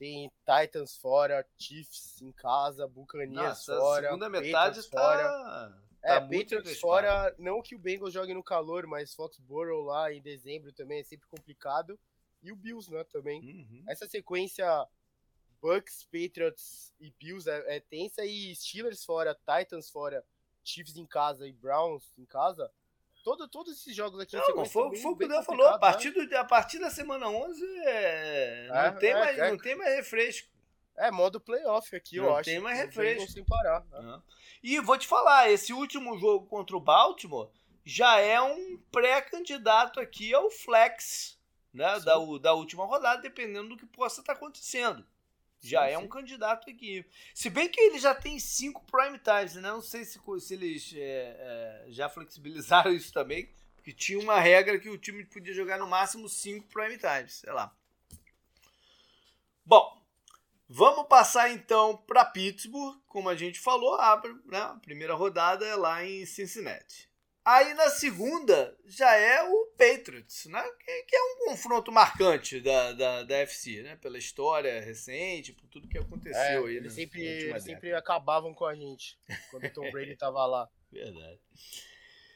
tem 0.01 0.32
Titans 0.46 0.96
fora, 0.96 1.46
Chiefs 1.59 2.22
em 2.22 2.32
casa, 2.32 2.88
Buccaneers 2.88 3.66
fora. 3.66 4.07
A 4.07 4.09
segunda 4.09 4.30
metade 4.30 4.82
tá... 4.82 4.88
fora. 4.88 5.28
Tá 5.28 5.78
é, 6.03 6.18
Patriots 6.18 6.80
fora, 6.80 7.34
não 7.38 7.61
que 7.61 7.76
o 7.76 7.78
Bengals 7.78 8.14
jogue 8.14 8.32
no 8.32 8.42
calor, 8.42 8.86
mas 8.86 9.14
Foxborough 9.14 9.84
lá 9.84 10.11
em 10.11 10.22
dezembro 10.22 10.72
também 10.72 11.01
é 11.01 11.05
sempre 11.05 11.28
complicado. 11.28 12.01
E 12.42 12.51
o 12.51 12.57
Bills, 12.57 12.90
né, 12.90 13.05
também. 13.05 13.42
Uhum. 13.42 13.84
Essa 13.86 14.09
sequência 14.09 14.66
Bucks, 15.61 16.05
Patriots 16.05 16.94
e 16.98 17.12
Bills 17.20 17.46
é, 17.46 17.76
é, 17.76 17.80
tensa 17.80 18.24
e 18.24 18.57
Steelers 18.57 19.05
fora, 19.05 19.34
Titans 19.34 19.90
fora, 19.90 20.24
Chiefs 20.64 20.96
em 20.96 21.05
casa 21.05 21.46
e 21.46 21.53
Browns 21.53 22.16
em 22.16 22.24
casa. 22.24 22.72
Todo, 23.23 23.47
todos 23.49 23.77
esses 23.77 23.95
jogos 23.95 24.18
aqui 24.18 24.37
não, 24.37 24.64
foi, 24.64 24.97
foi 24.97 25.12
o 25.12 25.16
que 25.16 25.25
o 25.25 25.29
Dan 25.29 25.43
falou. 25.43 25.66
A 25.66 25.79
partir, 25.79 26.16
né? 26.16 26.25
do, 26.25 26.37
a 26.37 26.45
partir 26.45 26.79
da 26.79 26.91
semana 26.91 27.29
11 27.29 27.64
é, 27.85 28.68
não, 28.68 28.77
é, 28.77 28.91
tem 28.93 29.11
é, 29.11 29.14
mais, 29.14 29.39
é. 29.39 29.51
não 29.51 29.59
tem 29.59 29.77
mais 29.77 29.95
refresco. 29.97 30.49
É, 30.97 31.11
modo 31.11 31.41
playoff 31.41 31.95
aqui, 31.95 32.16
não 32.16 32.25
eu 32.25 32.37
acho. 32.37 32.51
Tem 32.51 32.59
mais 32.59 32.79
refresco. 32.79 33.31
Sem 33.31 33.45
parar. 33.45 33.85
Né? 33.91 34.23
E 34.62 34.81
vou 34.81 34.99
te 34.99 35.07
falar, 35.07 35.51
esse 35.51 35.73
último 35.73 36.18
jogo 36.18 36.47
contra 36.47 36.77
o 36.77 36.81
Baltimore 36.81 37.51
já 37.85 38.18
é 38.21 38.41
um 38.41 38.79
pré-candidato 38.91 40.01
aqui 40.01 40.35
ao 40.35 40.51
flex 40.51 41.39
né, 41.73 41.99
da, 42.01 42.14
da 42.41 42.55
última 42.55 42.85
rodada, 42.85 43.23
dependendo 43.23 43.71
do 43.71 43.77
que 43.77 43.87
possa 43.87 44.21
estar 44.21 44.35
acontecendo. 44.35 45.05
Já 45.61 45.87
sim, 45.87 45.93
é 45.93 45.99
um 45.99 46.09
candidato 46.09 46.71
aqui. 46.71 47.05
Se 47.35 47.51
bem 47.51 47.69
que 47.69 47.81
ele 47.81 47.99
já 47.99 48.15
tem 48.15 48.39
cinco 48.39 48.83
prime 48.91 49.19
times, 49.19 49.55
né? 49.57 49.63
Não 49.63 49.83
sei 49.83 50.05
se, 50.05 50.19
se 50.41 50.55
eles 50.55 50.93
é, 50.97 51.37
é, 51.39 51.85
já 51.89 52.09
flexibilizaram 52.09 52.93
isso 52.95 53.13
também, 53.13 53.51
porque 53.77 53.93
tinha 53.93 54.19
uma 54.19 54.41
regra 54.41 54.79
que 54.79 54.89
o 54.89 54.99
time 54.99 55.25
podia 55.25 55.53
jogar 55.53 55.79
no 55.79 55.87
máximo 55.87 56.29
cinco 56.29 56.67
prime 56.69 56.97
times, 56.97 57.35
sei 57.35 57.53
lá. 57.53 57.75
Bom, 59.65 60.03
vamos 60.69 61.07
passar 61.07 61.51
então 61.51 61.97
para 62.07 62.25
Pittsburgh, 62.25 62.99
como 63.07 63.29
a 63.29 63.37
gente 63.37 63.61
falou, 63.61 63.95
a, 63.97 64.21
né, 64.47 64.59
a 64.59 64.75
primeira 64.77 65.15
rodada 65.15 65.67
é 65.67 65.77
lá 65.77 66.05
em 66.05 66.25
Cincinnati. 66.25 67.10
Aí 67.51 67.74
na 67.74 67.90
segunda 67.90 68.78
já 68.86 69.12
é 69.16 69.42
o 69.42 69.66
Patriots, 69.76 70.46
né? 70.46 70.62
Que, 71.09 71.16
é 71.16 71.20
um 71.20 71.46
confronto 71.46 71.90
marcante 71.90 72.61
da, 72.61 72.92
da, 72.92 73.22
da 73.24 73.36
FC, 73.38 73.82
né? 73.82 73.96
Pela 73.96 74.18
história 74.18 74.80
recente, 74.80 75.53
por 75.53 75.66
tudo 75.66 75.88
que 75.88 75.98
aconteceu 75.98 76.40
é, 76.40 76.70
aí. 76.70 76.76
Eles 76.76 76.92
sempre, 76.92 77.20
eles 77.20 77.64
sempre 77.64 77.92
acabavam 77.92 78.55
com 78.55 78.64
a 78.64 78.74
gente 78.76 79.18
quando 79.51 79.64
o 79.64 79.72
Tom 79.72 79.82
Brady 79.90 80.14
tava 80.14 80.46
lá. 80.46 80.70
Verdade. 80.92 81.40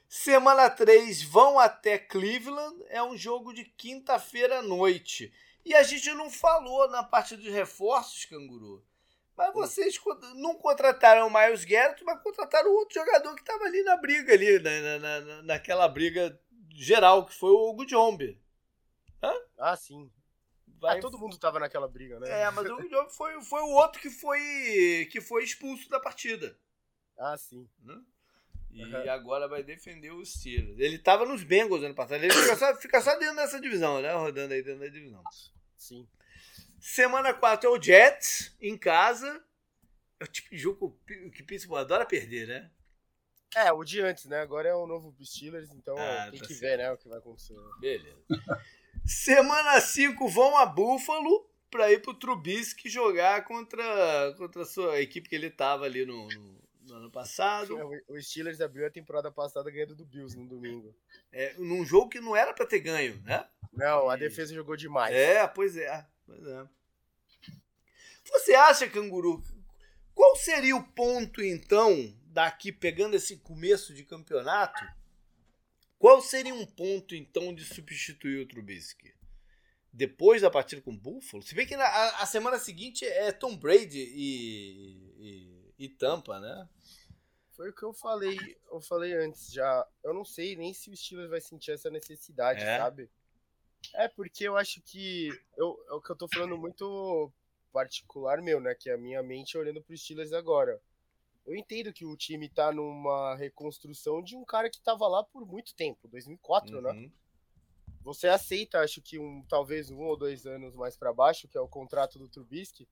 Semana 0.08 0.68
3 0.68 1.22
vão 1.22 1.60
até 1.60 1.96
Cleveland, 1.96 2.76
é 2.88 3.00
um 3.00 3.16
jogo 3.16 3.52
de 3.52 3.64
quinta-feira 3.64 4.58
à 4.58 4.62
noite. 4.62 5.32
E 5.64 5.76
a 5.76 5.84
gente 5.84 6.12
não 6.14 6.28
falou 6.28 6.90
na 6.90 7.04
parte 7.04 7.36
dos 7.36 7.52
reforços, 7.52 8.24
Canguru. 8.24 8.84
Mas 9.36 9.52
vocês 9.52 10.00
não 10.36 10.54
contrataram 10.54 11.26
o 11.26 11.32
Miles 11.32 11.64
Garrett, 11.64 12.04
mas 12.04 12.22
contrataram 12.22 12.70
outro 12.72 12.94
jogador 12.94 13.34
que 13.34 13.40
estava 13.40 13.64
ali 13.64 13.82
na 13.82 13.96
briga, 13.96 14.32
ali, 14.32 14.58
na, 14.60 14.98
na, 14.98 15.42
naquela 15.42 15.88
briga 15.88 16.40
geral, 16.70 17.26
que 17.26 17.34
foi 17.34 17.50
o 17.50 17.70
Hugo 17.70 17.88
Jombe. 17.88 18.40
Ah, 19.58 19.76
sim. 19.76 20.10
Vai... 20.78 20.98
Ah, 20.98 21.00
todo 21.00 21.18
mundo 21.18 21.32
estava 21.32 21.58
naquela 21.58 21.88
briga, 21.88 22.20
né? 22.20 22.42
É, 22.42 22.50
mas 22.50 22.68
o 22.68 22.74
Hugo 22.74 22.88
Jombe 22.88 23.10
foi, 23.14 23.40
foi 23.42 23.62
o 23.62 23.70
outro 23.70 24.00
que 24.00 24.10
foi, 24.10 25.08
que 25.10 25.20
foi 25.20 25.42
expulso 25.42 25.88
da 25.88 25.98
partida. 25.98 26.58
Ah, 27.18 27.36
sim. 27.36 27.68
Né? 27.82 28.00
E 28.70 28.84
uhum. 28.84 29.10
agora 29.10 29.48
vai 29.48 29.62
defender 29.62 30.10
os 30.10 30.34
Steelers. 30.34 30.78
Ele 30.78 30.96
estava 30.96 31.24
nos 31.24 31.44
Bengals 31.44 31.82
ano 31.84 31.94
passado. 31.94 32.22
Ele 32.22 32.34
fica 32.34 32.56
só, 32.56 32.74
fica 32.76 33.00
só 33.00 33.16
dentro 33.18 33.36
dessa 33.36 33.60
divisão, 33.60 34.02
né? 34.02 34.12
Rodando 34.12 34.52
aí 34.52 34.62
dentro 34.62 34.80
da 34.80 34.88
divisão. 34.88 35.22
Sim. 35.76 36.08
Semana 36.84 37.32
4 37.32 37.66
é 37.66 37.72
o 37.72 37.82
Jets, 37.82 38.54
em 38.60 38.76
casa. 38.76 39.42
É 40.20 40.24
o 40.24 40.26
tipo 40.26 40.50
de 40.50 40.58
jogo 40.58 41.00
que 41.06 41.40
o 41.40 41.46
Pittsburgh 41.46 41.80
adora 41.80 42.04
perder, 42.04 42.46
né? 42.46 42.70
É, 43.56 43.72
o 43.72 43.82
de 43.82 44.02
antes, 44.02 44.26
né? 44.26 44.42
Agora 44.42 44.68
é 44.68 44.74
o 44.74 44.86
novo 44.86 45.16
Steelers, 45.24 45.70
então 45.70 45.96
ah, 45.96 46.28
tem 46.30 46.40
tá 46.40 46.46
que 46.46 46.52
certo. 46.52 46.60
ver, 46.60 46.76
né, 46.76 46.92
o 46.92 46.98
que 46.98 47.08
vai 47.08 47.18
acontecer. 47.18 47.54
Beleza. 47.80 48.18
Semana 49.02 49.80
5 49.80 50.28
vão 50.28 50.58
a 50.58 50.66
Buffalo 50.66 51.48
para 51.70 51.90
ir 51.90 52.02
pro 52.02 52.12
Trubisky 52.12 52.90
jogar 52.90 53.44
contra, 53.44 54.34
contra 54.36 54.60
a 54.60 54.66
sua 54.66 55.00
equipe 55.00 55.26
que 55.26 55.34
ele 55.34 55.50
tava 55.50 55.86
ali 55.86 56.04
no, 56.04 56.28
no, 56.28 56.62
no 56.82 56.94
ano 56.96 57.10
passado. 57.10 57.78
O 58.06 58.20
Steelers 58.20 58.60
abriu 58.60 58.86
a 58.86 58.90
temporada 58.90 59.32
passada 59.32 59.70
ganhando 59.70 59.96
do 59.96 60.04
Bills 60.04 60.36
no 60.36 60.46
domingo. 60.46 60.94
É, 61.32 61.54
num 61.56 61.82
jogo 61.82 62.10
que 62.10 62.20
não 62.20 62.36
era 62.36 62.52
para 62.52 62.66
ter 62.66 62.80
ganho, 62.80 63.22
né? 63.22 63.48
Não, 63.72 64.10
a 64.10 64.16
defesa 64.16 64.54
jogou 64.54 64.76
demais. 64.76 65.14
É, 65.14 65.46
pois 65.48 65.78
é. 65.78 66.06
Pois 66.26 66.46
é. 66.46 66.68
Você 68.24 68.54
acha, 68.54 68.88
Canguru, 68.88 69.42
qual 70.14 70.36
seria 70.36 70.76
o 70.76 70.82
ponto, 70.92 71.42
então, 71.42 72.14
daqui, 72.26 72.72
pegando 72.72 73.16
esse 73.16 73.36
começo 73.38 73.92
de 73.92 74.04
campeonato, 74.04 74.82
qual 75.98 76.20
seria 76.20 76.54
um 76.54 76.66
ponto, 76.66 77.14
então, 77.14 77.54
de 77.54 77.64
substituir 77.64 78.40
o 78.40 78.48
Trubisky? 78.48 79.14
Depois 79.92 80.42
da 80.42 80.50
partida 80.50 80.82
com 80.82 80.90
o 80.90 80.98
Buffalo? 80.98 81.42
Se 81.42 81.54
bem 81.54 81.66
que 81.66 81.76
na, 81.76 81.84
a, 81.84 82.22
a, 82.22 82.26
semana 82.26 82.58
seguinte 82.58 83.04
é 83.04 83.30
Tom 83.30 83.56
Brady 83.56 84.00
e, 84.00 85.14
e, 85.78 85.84
e 85.84 85.88
Tampa, 85.88 86.40
né? 86.40 86.68
Foi 87.52 87.70
o 87.70 87.72
que 87.72 87.84
eu 87.84 87.92
falei, 87.92 88.36
eu 88.70 88.80
falei 88.80 89.14
antes 89.14 89.52
já. 89.52 89.86
Eu 90.02 90.12
não 90.12 90.24
sei 90.24 90.56
nem 90.56 90.74
se 90.74 90.90
o 90.90 90.96
Steelers 90.96 91.30
vai 91.30 91.40
sentir 91.40 91.70
essa 91.70 91.88
necessidade, 91.90 92.60
é? 92.60 92.78
sabe? 92.78 93.08
É, 93.94 94.08
porque 94.08 94.44
eu 94.44 94.56
acho 94.56 94.80
que. 94.82 95.28
Eu, 95.56 95.78
é 95.88 95.92
o 95.92 96.00
que 96.00 96.10
eu 96.10 96.16
tô 96.16 96.28
falando 96.28 96.56
muito 96.56 97.30
particular 97.72 98.40
meu, 98.40 98.60
né? 98.60 98.74
Que 98.74 98.90
é 98.90 98.94
a 98.94 98.98
minha 98.98 99.22
mente 99.22 99.58
olhando 99.58 99.82
pro 99.82 99.96
Steelers 99.96 100.32
agora. 100.32 100.80
Eu 101.44 101.54
entendo 101.54 101.92
que 101.92 102.06
o 102.06 102.16
time 102.16 102.48
tá 102.48 102.72
numa 102.72 103.34
reconstrução 103.34 104.22
de 104.22 104.34
um 104.36 104.44
cara 104.44 104.70
que 104.70 104.80
tava 104.80 105.06
lá 105.06 105.22
por 105.22 105.44
muito 105.46 105.74
tempo, 105.74 106.08
2004, 106.08 106.80
né? 106.80 106.90
uhum. 106.90 107.00
né? 107.02 107.10
Você 108.02 108.28
aceita, 108.28 108.80
acho 108.80 109.00
que 109.02 109.18
um 109.18 109.42
talvez 109.48 109.90
um 109.90 109.98
ou 110.00 110.16
dois 110.16 110.46
anos 110.46 110.74
mais 110.74 110.96
para 110.96 111.12
baixo, 111.12 111.48
que 111.48 111.56
é 111.56 111.60
o 111.60 111.68
contrato 111.68 112.18
do 112.18 112.28
Trubisky. 112.28 112.88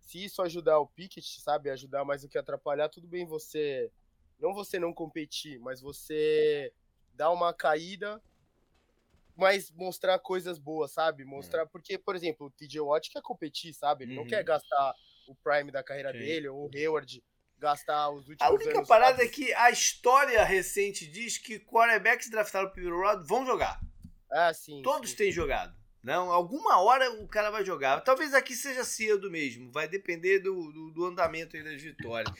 Se 0.00 0.24
isso 0.24 0.42
ajudar 0.42 0.78
o 0.78 0.86
Pickett, 0.86 1.40
sabe, 1.40 1.70
ajudar 1.70 2.04
mais 2.04 2.22
do 2.22 2.28
que 2.28 2.38
atrapalhar, 2.38 2.88
tudo 2.88 3.06
bem 3.06 3.24
você 3.24 3.90
não 4.38 4.54
você 4.54 4.78
não 4.78 4.92
competir, 4.92 5.58
mas 5.58 5.80
você 5.80 6.72
dar 7.14 7.30
uma 7.30 7.52
caída 7.52 8.22
mas 9.38 9.70
mostrar 9.70 10.18
coisas 10.18 10.58
boas, 10.58 10.92
sabe? 10.92 11.24
Mostrar. 11.24 11.62
Uhum. 11.62 11.68
Porque, 11.68 11.96
por 11.96 12.16
exemplo, 12.16 12.48
o 12.48 12.50
TJ 12.50 12.80
Watt 12.80 13.08
quer 13.08 13.22
competir, 13.22 13.72
sabe? 13.72 14.04
Ele 14.04 14.12
uhum. 14.12 14.22
não 14.22 14.26
quer 14.26 14.40
uhum. 14.40 14.44
gastar 14.44 14.94
o 15.28 15.34
Prime 15.36 15.70
da 15.70 15.82
carreira 15.82 16.12
Sim. 16.12 16.18
dele, 16.18 16.48
ou 16.48 16.66
o 16.66 16.70
Hayward 16.74 17.22
gastar 17.56 18.10
os 18.10 18.28
últimos 18.28 18.42
A 18.42 18.50
única 18.52 18.78
anos, 18.78 18.88
parada 18.88 19.18
sabe? 19.18 19.28
é 19.28 19.30
que 19.30 19.52
a 19.54 19.70
história 19.70 20.42
recente 20.44 21.06
diz 21.06 21.38
que 21.38 21.60
quarterbacks 21.60 22.30
draftados 22.30 22.68
no 22.68 22.72
primeiro 22.72 23.00
round 23.00 23.26
vão 23.26 23.46
jogar. 23.46 23.80
Ah, 24.30 24.52
sim. 24.52 24.82
Todos 24.82 25.10
sim. 25.10 25.16
têm 25.16 25.32
jogado. 25.32 25.76
Não, 26.02 26.30
alguma 26.30 26.80
hora 26.80 27.10
o 27.22 27.28
cara 27.28 27.50
vai 27.50 27.64
jogar. 27.64 28.00
Talvez 28.00 28.34
aqui 28.34 28.54
seja 28.54 28.84
cedo 28.84 29.30
mesmo. 29.30 29.70
Vai 29.70 29.88
depender 29.88 30.38
do, 30.40 30.72
do, 30.72 30.90
do 30.92 31.04
andamento 31.04 31.56
aí 31.56 31.62
das 31.62 31.80
vitórias. 31.80 32.32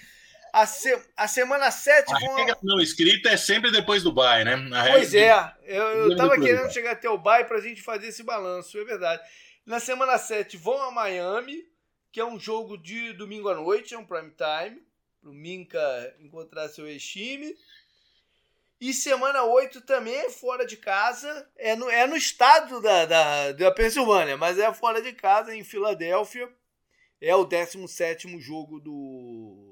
A, 0.52 0.66
se, 0.66 0.96
a 1.16 1.28
semana 1.28 1.70
7. 1.70 2.12
A 2.12 2.36
regra 2.36 2.58
não 2.62 2.80
escrita 2.80 3.28
é 3.28 3.36
sempre 3.36 3.70
depois 3.70 4.02
do 4.02 4.12
bye, 4.12 4.44
né? 4.44 4.56
pois 4.92 5.14
é. 5.14 5.30
Eu, 5.64 6.10
eu 6.10 6.16
tava 6.16 6.38
querendo 6.40 6.72
chegar 6.72 6.92
até 6.92 7.08
o 7.08 7.18
bye 7.18 7.44
pra 7.44 7.60
gente 7.60 7.82
fazer 7.82 8.08
esse 8.08 8.22
balanço, 8.22 8.78
é 8.78 8.84
verdade. 8.84 9.22
Na 9.66 9.80
semana 9.80 10.16
7 10.16 10.56
vão 10.56 10.80
a 10.82 10.90
Miami, 10.90 11.62
que 12.10 12.20
é 12.20 12.24
um 12.24 12.40
jogo 12.40 12.78
de 12.78 13.12
domingo 13.12 13.48
à 13.48 13.54
noite, 13.54 13.94
é 13.94 13.98
um 13.98 14.06
prime 14.06 14.32
time. 14.32 14.82
Pro 15.20 15.32
Minka 15.32 16.14
encontrar 16.20 16.68
seu 16.68 16.86
ex-time. 16.86 17.54
E 18.80 18.94
semana 18.94 19.42
8 19.42 19.80
também 19.80 20.14
é 20.14 20.30
fora 20.30 20.64
de 20.64 20.76
casa. 20.76 21.48
É 21.56 21.74
no, 21.74 21.90
é 21.90 22.06
no 22.06 22.16
estado 22.16 22.80
da, 22.80 23.04
da, 23.04 23.52
da 23.52 23.70
Pensilvânia, 23.72 24.36
mas 24.36 24.58
é 24.58 24.72
fora 24.72 25.02
de 25.02 25.12
casa, 25.12 25.54
em 25.54 25.64
Filadélfia. 25.64 26.48
É 27.20 27.34
o 27.34 27.44
17 27.44 28.38
jogo 28.38 28.78
do, 28.78 29.67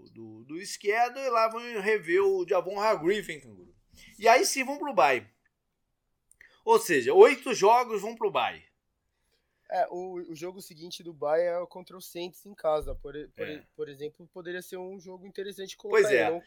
do, 0.57 0.59
do 0.59 0.63
esquerdo 0.63 1.19
e 1.19 1.29
lá 1.29 1.49
vão 1.49 1.61
rever 1.81 2.23
o 2.23 2.47
Javon 2.49 2.79
Hargreaves, 2.81 3.43
canguru. 3.43 3.75
E 4.19 4.29
aí 4.29 4.45
sim 4.45 4.65
vão 4.65 4.79
pro 4.79 4.95
bye. 4.95 5.27
Ou 6.65 6.79
seja, 6.79 7.15
oito 7.15 7.55
jogos 7.55 8.03
vão 8.03 8.17
pro 8.17 8.31
bye. 8.31 8.65
É, 9.71 9.87
o, 9.91 10.15
o 10.31 10.35
jogo 10.35 10.63
seguinte 10.63 11.03
do 11.03 11.13
Bay 11.13 11.43
é 11.43 11.67
contra 11.67 11.97
o 11.97 12.01
Saints 12.01 12.47
em 12.47 12.55
casa. 12.55 12.95
Por, 12.95 13.15
por, 13.31 13.49
é. 13.49 13.67
por 13.75 13.89
exemplo, 13.89 14.29
poderia 14.33 14.63
ser 14.63 14.77
um 14.77 14.99
jogo 14.99 15.27
interessante 15.27 15.77
colocar. 15.77 16.03
Pois 16.03 16.13
é. 16.13 16.43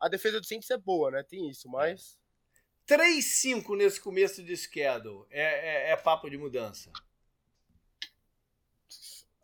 a 0.00 0.08
defesa 0.08 0.40
do 0.40 0.46
Saints 0.46 0.70
é 0.70 0.76
boa, 0.76 1.10
né? 1.10 1.22
Tem 1.22 1.48
isso, 1.48 1.68
mas... 1.68 2.20
3-5 2.88 3.76
nesse 3.76 4.00
começo 4.00 4.42
de 4.42 4.56
schedule 4.56 5.24
é, 5.30 5.90
é, 5.90 5.92
é 5.92 5.96
papo 5.96 6.28
de 6.28 6.36
mudança. 6.36 6.92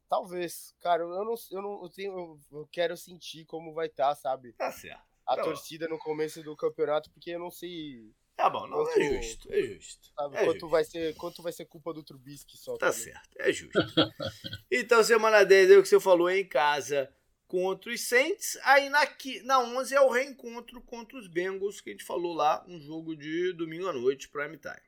Talvez. 0.08 0.74
Cara, 0.80 1.02
eu 1.02 1.24
não, 1.24 1.34
eu 1.50 1.62
não 1.62 1.82
eu 1.82 1.88
tenho, 1.90 2.40
eu 2.50 2.68
quero 2.72 2.96
sentir 2.96 3.44
como 3.44 3.74
vai 3.74 3.86
estar, 3.86 4.08
tá, 4.08 4.14
sabe? 4.14 4.52
Tá 4.54 4.72
certo. 4.72 5.02
A 5.26 5.36
tá 5.36 5.42
torcida 5.42 5.86
bom. 5.86 5.94
no 5.94 6.00
começo 6.00 6.42
do 6.42 6.56
campeonato, 6.56 7.10
porque 7.10 7.30
eu 7.30 7.38
não 7.38 7.50
sei. 7.50 8.10
Tá 8.34 8.48
bom, 8.48 8.66
não 8.66 8.84
quanto, 8.84 9.00
é 9.00 9.22
justo, 9.22 9.52
é 9.52 9.62
justo. 9.62 10.12
Sabe, 10.14 10.36
é 10.36 10.38
quanto, 10.44 10.52
justo. 10.52 10.68
Vai 10.68 10.84
ser, 10.84 11.14
quanto 11.16 11.42
vai 11.42 11.52
ser 11.52 11.64
culpa 11.66 11.92
do 11.92 12.02
Trubisky 12.02 12.56
só. 12.56 12.76
Tá 12.78 12.90
também. 12.90 13.04
certo, 13.04 13.36
é 13.38 13.52
justo. 13.52 13.78
então, 14.70 15.02
semana 15.02 15.44
10 15.44 15.72
é 15.72 15.76
o 15.76 15.82
que 15.82 15.88
você 15.88 16.00
falou 16.00 16.30
em 16.30 16.46
casa 16.46 17.12
contra 17.46 17.92
os 17.92 18.00
Saints. 18.00 18.56
Aí 18.62 18.88
na, 18.88 19.00
na 19.44 19.60
11 19.60 19.94
é 19.94 20.00
o 20.00 20.08
reencontro 20.08 20.80
contra 20.82 21.18
os 21.18 21.26
Bengals, 21.26 21.80
que 21.80 21.90
a 21.90 21.92
gente 21.92 22.04
falou 22.04 22.32
lá, 22.32 22.64
um 22.68 22.80
jogo 22.80 23.16
de 23.16 23.52
domingo 23.54 23.88
à 23.88 23.92
noite, 23.92 24.28
prime 24.28 24.56
time. 24.56 24.87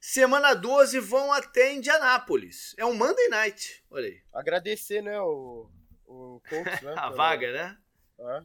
Semana 0.00 0.54
12 0.54 1.00
vão 1.00 1.32
até 1.32 1.72
Indianápolis. 1.72 2.74
É 2.78 2.84
um 2.84 2.94
Monday 2.94 3.28
Night. 3.28 3.84
Olha 3.90 4.06
aí. 4.06 4.20
Agradecer, 4.32 5.02
né, 5.02 5.20
o, 5.20 5.68
o 6.06 6.40
Colts, 6.48 6.80
né? 6.82 6.94
A 6.96 7.10
vaga, 7.10 7.52
né? 7.52 7.78
É. 8.18 8.42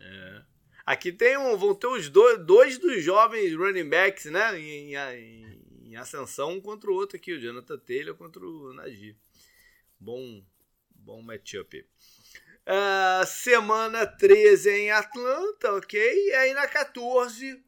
é. 0.00 0.42
Aqui 0.86 1.12
tem 1.12 1.36
um, 1.36 1.56
vão 1.56 1.74
ter 1.74 1.86
os 1.86 2.08
dois, 2.10 2.44
dois 2.44 2.78
dos 2.78 3.02
jovens 3.02 3.54
running 3.54 3.88
backs, 3.88 4.26
né? 4.26 4.58
Em, 4.58 4.94
em, 4.94 5.60
em, 5.82 5.96
ascensão, 5.96 6.52
um 6.52 6.60
contra 6.60 6.90
o 6.90 6.94
outro 6.94 7.16
aqui, 7.16 7.32
o 7.32 7.40
Jonathan 7.40 7.78
Taylor 7.78 8.14
contra 8.14 8.44
o 8.44 8.72
Najee. 8.74 9.16
Bom, 9.98 10.44
bom 10.90 11.22
matchup. 11.22 11.86
Uh, 12.66 13.26
semana 13.26 14.06
13 14.06 14.70
em 14.70 14.90
Atlanta, 14.90 15.74
ok? 15.74 16.00
E 16.00 16.32
aí 16.34 16.54
na 16.54 16.66
14 16.66 17.62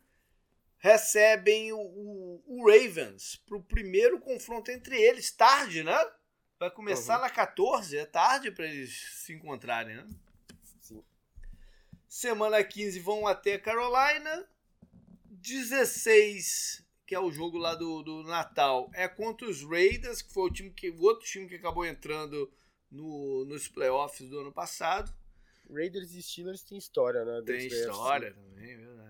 recebem 0.86 1.72
o, 1.72 1.80
o, 1.80 2.42
o 2.46 2.70
Ravens 2.70 3.42
para 3.44 3.56
o 3.56 3.62
primeiro 3.62 4.20
confronto 4.20 4.70
entre 4.70 4.96
eles, 4.96 5.32
tarde, 5.32 5.82
né? 5.82 5.98
Vai 6.60 6.70
começar 6.70 7.16
uhum. 7.16 7.22
na 7.22 7.30
14, 7.30 7.98
é 7.98 8.06
tarde 8.06 8.52
para 8.52 8.66
eles 8.66 8.96
se 9.14 9.32
encontrarem, 9.32 9.96
né? 9.96 10.06
Sim. 10.80 11.02
Semana 12.08 12.62
15 12.62 13.00
vão 13.00 13.26
até 13.26 13.58
Carolina. 13.58 14.48
16, 15.24 16.84
que 17.04 17.16
é 17.16 17.20
o 17.20 17.32
jogo 17.32 17.58
lá 17.58 17.74
do, 17.74 18.02
do 18.02 18.22
Natal, 18.22 18.88
é 18.94 19.08
contra 19.08 19.48
os 19.48 19.62
Raiders, 19.62 20.22
que 20.22 20.32
foi 20.32 20.44
o 20.44 20.52
time 20.52 20.70
que 20.70 20.90
o 20.90 21.02
outro 21.02 21.26
time 21.26 21.48
que 21.48 21.56
acabou 21.56 21.84
entrando 21.84 22.50
no, 22.90 23.44
nos 23.44 23.66
playoffs 23.66 24.28
do 24.28 24.38
ano 24.38 24.52
passado. 24.52 25.12
Raiders 25.68 26.12
e 26.12 26.22
Steelers 26.22 26.62
tem 26.62 26.78
história, 26.78 27.24
né? 27.24 27.42
Tem 27.44 27.66
história 27.66 28.32
também, 28.32 28.72
é 28.72 28.76
verdade. 28.76 29.05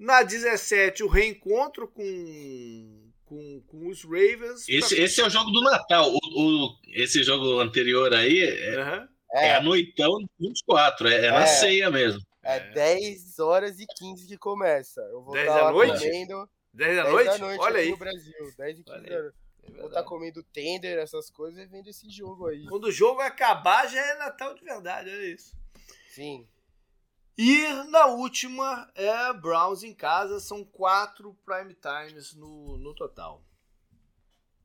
Na 0.00 0.22
17, 0.22 1.04
o 1.04 1.08
reencontro 1.08 1.86
com, 1.86 3.12
com, 3.26 3.62
com 3.66 3.86
os 3.86 4.02
Ravens. 4.02 4.66
Esse, 4.66 4.96
pra... 4.96 5.04
esse 5.04 5.20
é 5.20 5.26
o 5.26 5.28
jogo 5.28 5.50
do 5.50 5.60
Natal. 5.60 6.10
O, 6.10 6.16
o 6.16 6.76
esse 6.88 7.22
jogo 7.22 7.60
anterior 7.60 8.14
aí 8.14 8.40
é, 8.40 8.78
uhum. 8.78 9.08
é, 9.34 9.48
é 9.48 9.54
a 9.56 9.62
noitão 9.62 10.16
24, 10.38 11.06
é, 11.06 11.26
é 11.26 11.30
na 11.30 11.42
é. 11.42 11.46
ceia 11.46 11.90
mesmo. 11.90 12.22
É, 12.42 12.56
é 12.56 12.70
10 12.70 13.38
horas 13.40 13.78
e 13.78 13.84
15 13.86 14.26
que 14.26 14.38
começa. 14.38 15.02
Eu 15.02 15.22
vou 15.22 15.34
10 15.34 15.46
da 15.46 15.70
noite? 15.70 16.02
Comendo... 16.02 16.50
10 16.72 16.96
da 16.96 17.04
noite? 17.04 17.26
10 17.26 17.38
da 17.38 17.46
noite 17.46 17.60
Olha 17.60 17.78
aí. 17.80 17.90
no 17.90 17.96
Brasil, 17.98 18.54
10 18.56 18.78
e 18.78 18.84
15 18.84 19.12
horas. 19.12 19.34
É 19.34 19.50
vou 19.76 19.86
estar 19.86 20.02
tá 20.02 20.02
comendo 20.02 20.42
tender, 20.44 20.98
essas 20.98 21.30
coisas, 21.30 21.60
e 21.60 21.66
vendo 21.66 21.88
esse 21.88 22.08
jogo 22.08 22.46
aí. 22.46 22.64
Quando 22.66 22.84
o 22.84 22.92
jogo 22.92 23.20
acabar, 23.20 23.86
já 23.86 24.00
é 24.00 24.16
Natal 24.16 24.54
de 24.54 24.64
verdade, 24.64 25.10
olha 25.10 25.26
isso. 25.26 25.54
Sim. 26.08 26.48
E 27.42 27.72
na 27.88 28.04
última 28.04 28.92
é 28.94 29.32
Browns 29.32 29.82
em 29.82 29.94
casa, 29.94 30.38
são 30.38 30.62
quatro 30.62 31.34
prime 31.42 31.74
times 31.74 32.34
no, 32.34 32.76
no 32.76 32.94
total. 32.94 33.42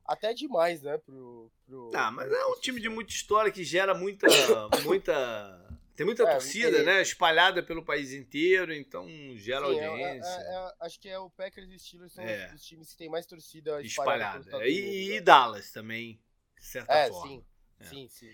Até 0.04 0.34
demais, 0.34 0.82
né? 0.82 0.98
Pro, 0.98 1.50
pro, 1.64 1.90
ah, 1.94 2.10
mas 2.10 2.30
é 2.30 2.44
um 2.44 2.60
time 2.60 2.78
de 2.78 2.90
muita 2.90 3.14
história 3.14 3.50
que 3.50 3.64
gera 3.64 3.94
muita. 3.94 4.26
muita 4.84 5.66
tem 5.94 6.04
muita 6.04 6.24
é, 6.24 6.30
torcida, 6.30 6.82
né? 6.82 7.00
Espalhada 7.00 7.62
pelo 7.62 7.82
país 7.82 8.12
inteiro, 8.12 8.74
então 8.74 9.08
gera 9.38 9.66
Sim, 9.68 9.78
é, 9.78 9.86
audiência. 9.86 10.28
É, 10.28 10.54
é, 10.54 10.74
acho 10.80 11.00
que 11.00 11.08
é 11.08 11.18
o 11.18 11.30
Packers 11.30 11.70
e 11.70 11.78
Steelers 11.78 12.12
são 12.12 12.24
é. 12.24 12.52
os 12.54 12.62
times 12.62 12.90
que 12.90 12.98
tem 12.98 13.08
mais 13.08 13.24
torcida 13.24 13.80
espalhada. 13.80 14.40
espalhada. 14.40 14.68
E, 14.68 15.14
e, 15.14 15.20
Dallas 15.22 15.72
também, 15.72 16.20
de 16.60 16.66
certa 16.66 16.92
é, 16.92 17.08
forma. 17.08 17.26
Sim, 17.26 17.44
sim, 17.80 18.08
sim. 18.08 18.30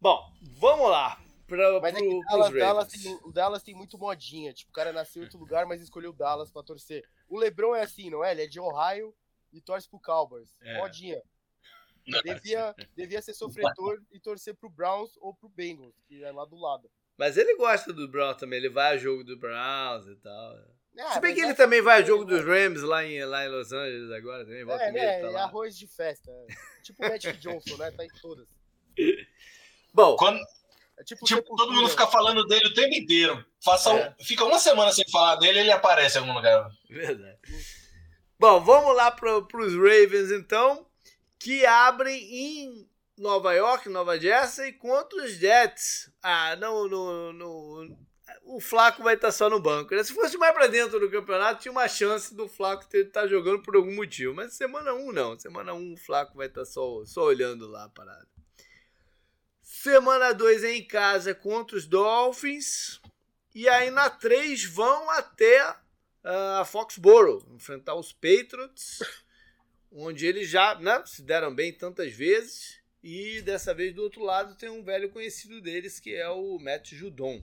Bom, 0.00 0.32
vamos 0.40 0.88
lá. 0.88 1.20
Pra, 1.46 1.80
mas 1.80 1.94
pro, 1.94 2.04
é 2.04 2.08
que 2.08 2.20
Dallas, 2.26 2.52
Dallas 2.52 2.88
tem, 2.88 3.20
o 3.24 3.32
Dallas 3.32 3.62
tem 3.62 3.74
muito 3.74 3.98
modinha. 3.98 4.52
Tipo, 4.52 4.70
o 4.70 4.74
cara 4.74 4.92
nasceu 4.92 5.22
em 5.22 5.24
outro 5.24 5.38
lugar, 5.38 5.66
mas 5.66 5.80
escolheu 5.80 6.10
o 6.10 6.14
Dallas 6.14 6.50
pra 6.50 6.62
torcer. 6.62 7.04
O 7.28 7.38
LeBron 7.38 7.74
é 7.74 7.82
assim, 7.82 8.10
não 8.10 8.24
é? 8.24 8.32
Ele 8.32 8.42
é 8.42 8.46
de 8.46 8.60
Ohio 8.60 9.14
e 9.52 9.60
torce 9.60 9.88
pro 9.88 10.00
Cowboys. 10.00 10.56
Modinha. 10.78 11.22
Devia, 12.24 12.74
devia 12.96 13.22
ser 13.22 13.32
sofredor 13.32 14.00
e 14.10 14.18
torcer 14.18 14.54
pro 14.54 14.68
Browns 14.68 15.16
ou 15.20 15.34
pro 15.34 15.48
Bengals, 15.48 15.94
que 16.08 16.22
é 16.22 16.32
lá 16.32 16.44
do 16.44 16.56
lado. 16.56 16.90
Mas 17.16 17.36
ele 17.36 17.56
gosta 17.56 17.92
do 17.92 18.08
Browns 18.08 18.38
também, 18.38 18.58
ele 18.58 18.68
vai 18.68 18.94
a 18.94 18.98
jogo 18.98 19.22
do 19.22 19.38
Browns 19.38 20.06
e 20.08 20.16
tal. 20.16 20.58
É, 20.96 21.10
Se 21.12 21.20
bem 21.20 21.34
que 21.34 21.40
ele 21.40 21.52
é 21.52 21.54
também 21.54 21.80
vai 21.80 22.02
a 22.02 22.04
jogo 22.04 22.24
dos 22.24 22.44
Rams 22.44 22.82
lá 22.82 23.04
em, 23.04 23.24
lá 23.24 23.44
em 23.44 23.48
Los 23.48 23.72
Angeles 23.72 24.10
agora 24.10 24.44
também. 24.44 24.64
Volta 24.64 24.84
é, 24.84 24.92
né? 24.92 25.20
Tá 25.20 25.30
é 25.30 25.36
arroz 25.36 25.76
de 25.76 25.86
festa. 25.86 26.30
É. 26.30 26.46
Tipo 26.82 27.06
o 27.06 27.08
Magic 27.08 27.38
Johnson, 27.38 27.76
né? 27.76 27.90
Tá 27.92 28.04
em 28.04 28.08
todas. 28.20 28.48
Bom. 29.94 30.16
Quando, 30.16 30.40
é 31.02 31.04
tipo, 31.04 31.24
tipo 31.24 31.56
todo 31.56 31.72
mundo 31.72 31.88
fica 31.88 32.06
falando 32.06 32.46
dele 32.46 32.68
o 32.68 32.74
tempo 32.74 32.94
inteiro. 32.94 33.44
Faça 33.62 33.90
é. 33.90 34.08
um, 34.08 34.24
fica 34.24 34.44
uma 34.44 34.58
semana 34.58 34.92
sem 34.92 35.04
falar 35.10 35.36
dele 35.36 35.58
ele 35.58 35.72
aparece 35.72 36.16
em 36.16 36.20
algum 36.20 36.32
lugar. 36.32 36.70
Verdade. 36.88 37.38
Bom, 38.38 38.60
vamos 38.60 38.96
lá 38.96 39.10
para 39.10 39.36
os 39.36 39.74
Ravens 39.74 40.30
então 40.30 40.86
que 41.38 41.66
abrem 41.66 42.22
em 42.22 42.88
Nova 43.18 43.52
York, 43.52 43.88
Nova 43.88 44.18
Jersey, 44.18 44.72
contra 44.72 45.24
os 45.24 45.32
Jets. 45.32 46.08
Ah, 46.22 46.54
não, 46.56 46.86
no, 46.86 47.32
no, 47.32 47.96
o 48.44 48.60
Flaco 48.60 49.02
vai 49.02 49.14
estar 49.14 49.32
só 49.32 49.50
no 49.50 49.60
banco. 49.60 49.94
Né? 49.94 50.04
Se 50.04 50.14
fosse 50.14 50.38
mais 50.38 50.54
para 50.54 50.68
dentro 50.68 51.00
do 51.00 51.10
campeonato, 51.10 51.62
tinha 51.62 51.72
uma 51.72 51.88
chance 51.88 52.34
do 52.34 52.48
Flaco 52.48 52.84
estar 52.94 53.26
jogando 53.26 53.62
por 53.62 53.74
algum 53.74 53.94
motivo. 53.94 54.34
Mas 54.34 54.54
semana 54.54 54.92
1 54.92 55.08
um, 55.08 55.12
não. 55.12 55.38
Semana 55.38 55.74
1 55.74 55.76
um, 55.76 55.92
o 55.94 55.96
Flaco 55.96 56.36
vai 56.36 56.46
estar 56.46 56.64
só, 56.64 57.04
só 57.04 57.24
olhando 57.24 57.68
lá 57.68 57.84
a 57.84 57.88
parada. 57.88 58.31
Semana 59.82 60.32
2 60.32 60.62
é 60.62 60.76
em 60.76 60.86
casa 60.86 61.34
contra 61.34 61.76
os 61.76 61.88
Dolphins. 61.88 63.00
E 63.52 63.68
aí 63.68 63.90
na 63.90 64.08
3 64.08 64.62
vão 64.66 65.10
até 65.10 65.58
a 66.22 66.62
uh, 66.62 66.64
Foxborough 66.64 67.44
enfrentar 67.52 67.96
os 67.96 68.12
Patriots 68.12 69.00
onde 69.90 70.24
eles 70.24 70.48
já 70.48 70.78
né, 70.78 71.02
se 71.04 71.20
deram 71.20 71.52
bem 71.52 71.72
tantas 71.72 72.12
vezes. 72.12 72.80
E 73.02 73.42
dessa 73.42 73.74
vez 73.74 73.92
do 73.92 74.04
outro 74.04 74.22
lado 74.22 74.54
tem 74.54 74.68
um 74.68 74.84
velho 74.84 75.10
conhecido 75.10 75.60
deles 75.60 75.98
que 75.98 76.14
é 76.14 76.28
o 76.28 76.60
Matt 76.60 76.92
Judon. 76.92 77.42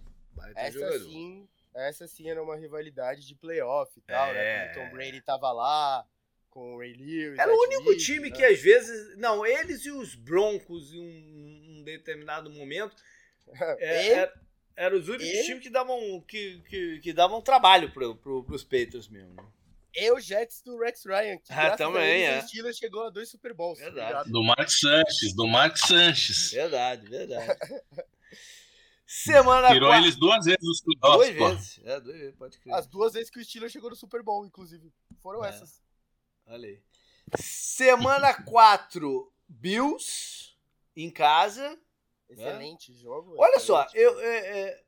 Essa 0.56 0.98
sim, 0.98 1.46
essa 1.76 2.08
sim 2.08 2.30
era 2.30 2.42
uma 2.42 2.56
rivalidade 2.56 3.28
de 3.28 3.36
playoff 3.36 3.92
e 4.00 4.02
tal, 4.04 4.28
né? 4.28 4.40
é... 4.40 4.44
né? 4.44 4.74
Quando 4.74 4.86
o 4.86 4.90
Tom 4.90 4.96
Brady 4.96 5.20
tava 5.20 5.52
lá 5.52 6.08
com 6.50 6.76
o 6.76 6.80
Ray 6.80 6.94
Lewis. 6.94 7.38
Era 7.38 7.54
o 7.54 7.62
único 7.64 7.92
Smith, 7.92 8.06
time 8.06 8.30
né? 8.30 8.36
que 8.38 8.46
às 8.46 8.62
vezes. 8.62 9.18
Não, 9.18 9.46
eles 9.46 9.86
e 9.86 9.92
os 9.92 10.16
Broncos 10.16 10.94
um, 10.94 11.04
um 11.04 11.59
determinado 11.98 12.50
momento. 12.50 12.96
é, 13.80 14.08
era, 14.10 14.42
eram 14.76 14.98
os 14.98 15.08
únicos 15.08 15.28
e... 15.28 15.46
times 15.46 15.64
que 15.64 15.70
davam, 15.70 16.22
que, 16.28 16.62
que, 16.70 17.00
que 17.00 17.14
davam 17.14 17.42
trabalho 17.42 17.92
para 17.92 18.14
pro, 18.16 18.46
os 18.50 18.64
Patriots 18.64 19.08
mesmo. 19.08 19.34
Né? 19.34 19.44
e 19.96 20.12
o 20.12 20.20
Jets 20.20 20.62
do 20.62 20.78
Rex 20.78 21.06
Ryan, 21.06 21.38
que 21.38 21.52
ah, 21.54 21.76
também, 21.76 22.28
a 22.28 22.32
é. 22.32 22.40
o 22.40 22.48
Steelers 22.48 22.78
chegou 22.78 23.04
a 23.06 23.10
dois 23.10 23.30
Super 23.30 23.54
Bowls. 23.54 23.80
Tá 23.80 23.86
verdade. 23.86 24.32
Do 24.32 24.44
Mark 24.44 24.70
Sanches, 24.70 25.36
do 25.36 25.48
Mark 25.48 25.78
Sanches. 25.78 26.52
Verdade, 26.52 27.08
verdade. 27.08 27.58
Semana 29.06 29.70
Tirou 29.70 29.90
quatro. 29.90 30.06
eles 30.06 30.16
duas 30.16 30.46
vezes 30.46 30.64
os 30.64 30.82
playoffs. 30.82 31.36
Duas 31.36 31.56
vezes, 31.56 31.82
é, 31.84 32.00
duas 32.00 32.18
vezes, 32.18 32.36
pode 32.36 32.60
crer. 32.60 32.74
As 32.76 32.88
duas 32.88 33.14
vezes 33.14 33.30
que 33.32 33.40
o 33.40 33.44
Steelers 33.44 33.72
chegou 33.72 33.90
no 33.90 33.96
Super 33.96 34.22
Bowl, 34.22 34.46
inclusive. 34.46 34.94
Foram 35.20 35.44
é. 35.44 35.50
essas. 35.50 35.82
Olha 36.46 36.68
aí. 36.68 36.80
Semana 37.36 38.34
4, 38.44 39.34
Bills 39.48 40.49
em 41.04 41.12
casa. 41.12 41.80
Excelente 42.30 42.94
jogo. 42.94 43.36
Olha 43.38 43.58
excelente 43.58 43.92
só, 43.92 43.98
eu, 43.98 44.20
é, 44.20 44.38
é, 44.38 44.84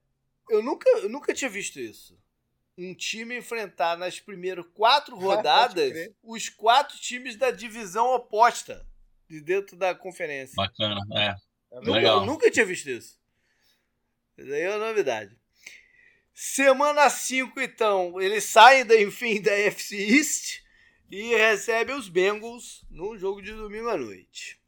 eu, 0.50 0.64
nunca, 0.64 0.90
eu 0.90 1.10
nunca 1.10 1.34
tinha 1.34 1.50
visto 1.50 1.80
isso 1.80 2.20
um 2.78 2.96
time 2.96 3.38
enfrentar 3.38 3.98
nas 3.98 4.20
primeiras 4.20 4.66
quatro 4.74 5.16
rodadas 5.18 5.94
os 6.24 6.50
quatro 6.50 6.98
times 6.98 7.36
da 7.36 7.52
divisão 7.52 8.14
oposta 8.14 8.86
de 9.30 9.42
dentro 9.42 9.76
da 9.78 9.96
conferência. 9.96 10.56
Bacana, 10.56 11.02
é. 11.14 11.36
é 11.72 11.76
nunca, 11.76 11.92
legal. 11.92 12.26
nunca 12.26 12.52
tinha 12.52 12.66
visto 12.66 12.90
isso. 12.90 13.20
Isso 14.38 14.52
aí 14.52 14.62
é 14.62 14.70
uma 14.76 14.88
novidade. 14.88 15.38
Semana 16.34 17.10
5, 17.10 17.60
então, 17.60 18.20
eles 18.20 18.46
saem, 18.46 18.86
da, 18.86 19.00
enfim, 19.00 19.42
da 19.42 19.52
FC 19.52 19.96
East 19.96 20.62
e 21.10 21.36
recebem 21.36 21.96
os 21.96 22.10
Bengals 22.10 22.84
num 22.90 23.18
jogo 23.18 23.42
de 23.42 23.54
domingo 23.54 23.90
à 23.90 23.98
noite. 23.98 24.61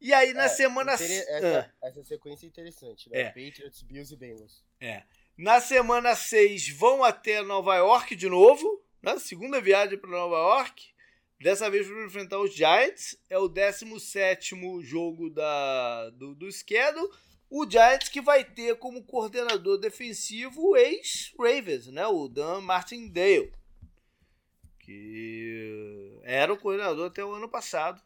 E 0.00 0.12
aí, 0.12 0.32
na 0.34 0.44
é, 0.44 0.48
semana... 0.48 0.92
Essa, 0.92 1.72
ah. 1.82 1.88
essa 1.88 2.04
sequência 2.04 2.46
é 2.46 2.48
interessante, 2.48 3.08
né? 3.10 3.20
É. 3.20 3.24
Patriots, 3.26 3.82
Bills 3.82 4.12
e 4.12 4.16
Bengals. 4.16 4.64
É. 4.80 5.02
Na 5.36 5.60
semana 5.60 6.14
6 6.14 6.70
vão 6.70 7.04
até 7.04 7.42
Nova 7.42 7.76
York 7.76 8.14
de 8.14 8.28
novo, 8.28 8.82
né? 9.02 9.18
segunda 9.18 9.60
viagem 9.60 9.98
para 9.98 10.10
Nova 10.10 10.36
York. 10.36 10.94
Dessa 11.38 11.68
vez 11.68 11.86
para 11.86 12.06
enfrentar 12.06 12.38
os 12.38 12.54
Giants. 12.54 13.18
É 13.28 13.38
o 13.38 13.48
17 13.48 14.54
jogo 14.82 15.28
da, 15.28 16.10
do, 16.10 16.34
do 16.34 16.50
schedule. 16.50 17.10
O 17.50 17.68
Giants 17.68 18.08
que 18.08 18.20
vai 18.20 18.44
ter 18.44 18.76
como 18.76 19.04
coordenador 19.04 19.78
defensivo 19.78 20.70
o 20.70 20.76
ex-Ravens, 20.76 21.88
né? 21.88 22.06
o 22.06 22.28
Dan 22.28 22.60
Martindale. 22.62 23.52
Que 24.80 26.18
era 26.22 26.52
o 26.52 26.58
coordenador 26.58 27.06
até 27.08 27.24
o 27.24 27.32
ano 27.32 27.48
passado. 27.48 28.02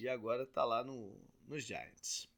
E 0.00 0.08
agora 0.08 0.44
está 0.44 0.64
lá 0.64 0.84
no, 0.84 1.16
nos 1.46 1.64
Giants. 1.64 2.28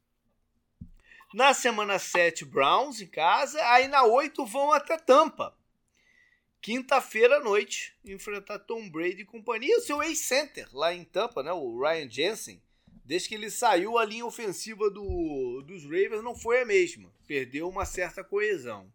Na 1.33 1.53
semana 1.53 1.97
7, 1.97 2.43
Browns 2.43 2.99
em 2.99 3.07
casa. 3.07 3.61
Aí 3.71 3.87
na 3.87 4.03
8 4.03 4.45
vão 4.45 4.73
até 4.73 4.97
Tampa. 4.97 5.55
Quinta-feira 6.61 7.37
à 7.37 7.39
noite, 7.39 7.97
enfrentar 8.05 8.59
Tom 8.59 8.89
Brady 8.89 9.21
e 9.21 9.25
companhia. 9.25 9.77
O 9.77 9.81
seu 9.81 10.03
ex-center 10.03 10.67
lá 10.73 10.93
em 10.93 11.03
Tampa, 11.03 11.41
né? 11.41 11.51
o 11.51 11.79
Ryan 11.79 12.09
Jensen. 12.09 12.61
Desde 13.03 13.29
que 13.29 13.35
ele 13.35 13.49
saiu, 13.49 13.97
a 13.97 14.05
linha 14.05 14.25
ofensiva 14.25 14.89
do, 14.89 15.63
dos 15.65 15.83
Ravens 15.83 16.23
não 16.23 16.35
foi 16.35 16.61
a 16.61 16.65
mesma. 16.65 17.11
Perdeu 17.25 17.67
uma 17.67 17.85
certa 17.85 18.23
coesão. 18.23 18.91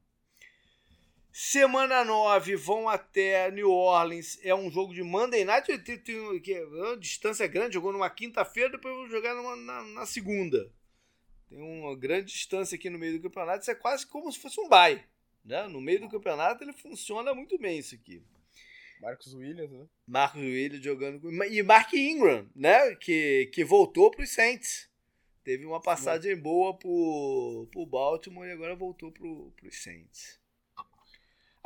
Semana 1.38 2.02
9 2.02 2.56
vão 2.56 2.88
até 2.88 3.50
New 3.50 3.70
Orleans. 3.70 4.38
É 4.42 4.54
um 4.54 4.70
jogo 4.70 4.94
de 4.94 5.02
Monday 5.02 5.44
Night. 5.44 5.66
Tem, 5.66 5.98
tem, 5.98 6.40
tem, 6.40 6.54
é 6.54 6.64
uma 6.64 6.96
distância 6.96 7.46
grande. 7.46 7.74
Jogou 7.74 7.92
numa 7.92 8.08
quinta-feira, 8.08 8.70
depois 8.70 8.94
vão 8.94 9.06
jogar 9.06 9.34
numa, 9.34 9.54
na, 9.54 9.82
na 9.82 10.06
segunda. 10.06 10.72
Tem 11.46 11.60
uma 11.60 11.94
grande 11.94 12.32
distância 12.32 12.74
aqui 12.74 12.88
no 12.88 12.98
meio 12.98 13.18
do 13.18 13.22
campeonato. 13.22 13.60
Isso 13.60 13.70
é 13.70 13.74
quase 13.74 14.06
como 14.06 14.32
se 14.32 14.38
fosse 14.38 14.58
um 14.58 14.66
bye. 14.66 15.04
Né? 15.44 15.68
No 15.68 15.78
meio 15.78 16.00
do 16.00 16.08
campeonato 16.08 16.64
ele 16.64 16.72
funciona 16.72 17.34
muito 17.34 17.58
bem 17.58 17.80
isso 17.80 17.94
aqui. 17.94 18.22
Marcos 18.98 19.34
Williams, 19.34 19.70
né? 19.70 19.86
Marcos 20.06 20.40
Williams 20.40 20.82
jogando. 20.82 21.30
E 21.44 21.62
Mark 21.62 21.92
Ingram, 21.92 22.48
né? 22.56 22.94
Que, 22.94 23.50
que 23.52 23.62
voltou 23.62 24.10
para 24.10 24.24
os 24.24 24.32
Saints. 24.32 24.88
Teve 25.44 25.66
uma 25.66 25.82
passagem 25.82 26.34
boa 26.34 26.72
pro, 26.72 27.68
pro 27.70 27.84
Baltimore 27.84 28.48
e 28.48 28.52
agora 28.52 28.74
voltou 28.74 29.12
pro, 29.12 29.52
pros 29.54 29.82
Saints. 29.82 30.45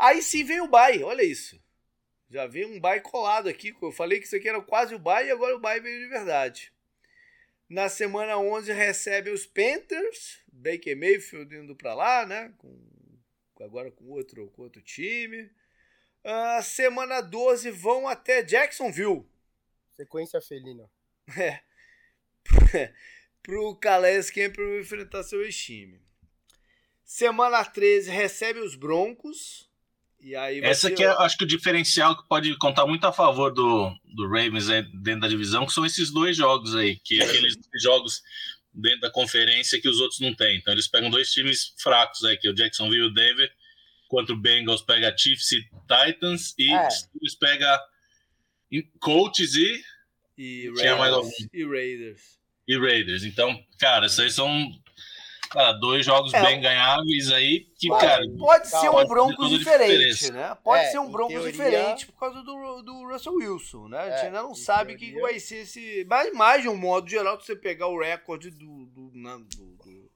Aí 0.00 0.22
sim 0.22 0.42
veio 0.44 0.64
o 0.64 0.68
bye, 0.68 1.02
olha 1.02 1.22
isso. 1.22 1.62
Já 2.30 2.46
veio 2.46 2.68
um 2.68 2.80
bye 2.80 3.00
colado 3.00 3.50
aqui. 3.50 3.76
Eu 3.82 3.92
falei 3.92 4.18
que 4.18 4.26
isso 4.26 4.34
aqui 4.34 4.48
era 4.48 4.60
quase 4.62 4.94
o 4.94 4.98
bye 4.98 5.26
e 5.26 5.30
agora 5.30 5.54
o 5.54 5.60
bye 5.60 5.78
veio 5.78 5.98
de 5.98 6.08
verdade. 6.08 6.72
Na 7.68 7.88
semana 7.90 8.38
11 8.38 8.72
recebe 8.72 9.30
os 9.30 9.44
Panthers, 9.44 10.40
Baker 10.50 10.96
Mayfield 10.96 11.54
indo 11.54 11.76
para 11.76 11.92
lá, 11.94 12.24
né? 12.24 12.52
Com, 12.56 12.80
agora 13.60 13.90
com 13.90 14.06
outro, 14.06 14.50
com 14.52 14.62
outro 14.62 14.80
time. 14.80 15.50
Uh, 16.24 16.62
semana 16.62 17.20
12 17.20 17.70
vão 17.70 18.08
até 18.08 18.42
Jacksonville. 18.42 19.26
Sequência 19.96 20.40
felina. 20.40 20.90
É. 21.38 22.92
Pro 23.42 23.76
Calais 23.76 24.30
Campbell 24.30 24.80
enfrentar 24.80 25.22
seu 25.22 25.42
ex-time. 25.42 26.00
Semana 27.04 27.64
13 27.64 28.10
recebe 28.10 28.58
os 28.58 28.74
Broncos. 28.74 29.69
E 30.22 30.36
aí 30.36 30.60
Essa 30.60 30.88
aqui 30.88 31.02
é, 31.02 31.08
acho 31.08 31.36
que 31.36 31.44
o 31.44 31.46
diferencial 31.46 32.16
que 32.16 32.28
pode 32.28 32.56
contar 32.58 32.86
muito 32.86 33.06
a 33.06 33.12
favor 33.12 33.52
do, 33.52 33.90
do 34.04 34.28
Ravens 34.28 34.66
dentro 34.92 35.20
da 35.20 35.28
divisão, 35.28 35.64
que 35.64 35.72
são 35.72 35.84
esses 35.86 36.10
dois 36.10 36.36
jogos 36.36 36.74
aí, 36.76 36.96
que 37.02 37.20
é 37.20 37.24
aqueles 37.24 37.56
jogos 37.82 38.22
dentro 38.72 39.00
da 39.00 39.10
conferência 39.10 39.80
que 39.80 39.88
os 39.88 39.98
outros 39.98 40.20
não 40.20 40.34
têm. 40.34 40.58
Então 40.58 40.74
eles 40.74 40.86
pegam 40.86 41.10
dois 41.10 41.32
times 41.32 41.74
fracos 41.78 42.22
aí, 42.24 42.36
que 42.36 42.46
é 42.46 42.50
o 42.50 42.54
Jacksonville 42.54 43.04
e 43.04 43.08
o 43.08 43.14
Denver, 43.14 43.50
contra 44.08 44.34
o 44.34 44.38
Bengals 44.38 44.82
pega 44.82 45.14
Chiefs 45.16 45.52
e 45.52 45.62
Titans, 45.88 46.54
e 46.58 46.70
é. 46.70 46.90
Steelers 46.90 47.34
pega 47.38 47.80
Colts 49.00 49.54
e... 49.54 49.82
E 50.36 50.70
Raiders. 50.76 51.48
E 51.52 51.64
Raiders. 51.64 52.38
E 52.66 52.78
Raiders. 52.78 53.24
Então, 53.24 53.62
cara, 53.78 54.06
esses 54.06 54.18
aí 54.18 54.30
são 54.30 54.70
Cara, 55.50 55.72
dois 55.72 56.06
jogos 56.06 56.32
é, 56.32 56.40
bem 56.40 56.60
ganháveis 56.60 57.32
aí 57.32 57.66
que, 57.76 57.88
pode, 57.88 58.06
cara. 58.06 58.24
Pode 58.38 58.68
ser 58.68 58.88
um 58.88 59.04
Broncos 59.04 59.50
diferente, 59.50 60.30
né? 60.30 60.56
Pode 60.62 60.84
é, 60.84 60.90
ser 60.92 61.00
um 61.00 61.10
Broncos 61.10 61.34
teoria... 61.34 61.50
diferente 61.50 62.06
por 62.06 62.20
causa 62.20 62.40
do, 62.40 62.82
do 62.82 63.08
Russell 63.08 63.34
Wilson, 63.34 63.88
né? 63.88 63.98
A 63.98 64.10
gente 64.10 64.20
é, 64.20 64.26
ainda 64.26 64.42
não 64.44 64.54
sabe 64.54 64.94
o 64.94 64.96
teoria... 64.96 65.16
que 65.16 65.20
vai 65.20 65.40
ser 65.40 65.62
esse. 65.62 66.06
Mas, 66.08 66.32
mais 66.34 66.62
de 66.62 66.68
um 66.68 66.76
modo 66.76 67.10
geral, 67.10 67.38
se 67.40 67.46
você 67.46 67.56
pegar 67.56 67.88
o 67.88 67.98
recorde 67.98 68.48
do, 68.48 68.86
do, 68.86 69.10
do, 69.10 69.38
do, 69.40 70.10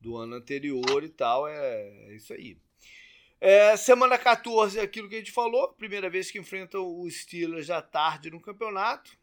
do, 0.00 0.16
ano 0.16 0.34
anterior 0.34 1.04
e 1.04 1.08
tal, 1.08 1.46
é, 1.46 2.08
é 2.08 2.16
isso 2.16 2.32
aí. 2.32 2.58
É, 3.40 3.76
semana 3.76 4.18
14, 4.18 4.80
aquilo 4.80 5.08
que 5.08 5.14
a 5.14 5.18
gente 5.18 5.30
falou, 5.30 5.68
primeira 5.74 6.10
vez 6.10 6.32
que 6.32 6.38
enfrentam 6.40 7.00
os 7.00 7.20
Steelers 7.20 7.66
já 7.66 7.80
tarde 7.80 8.28
no 8.28 8.40
campeonato. 8.40 9.16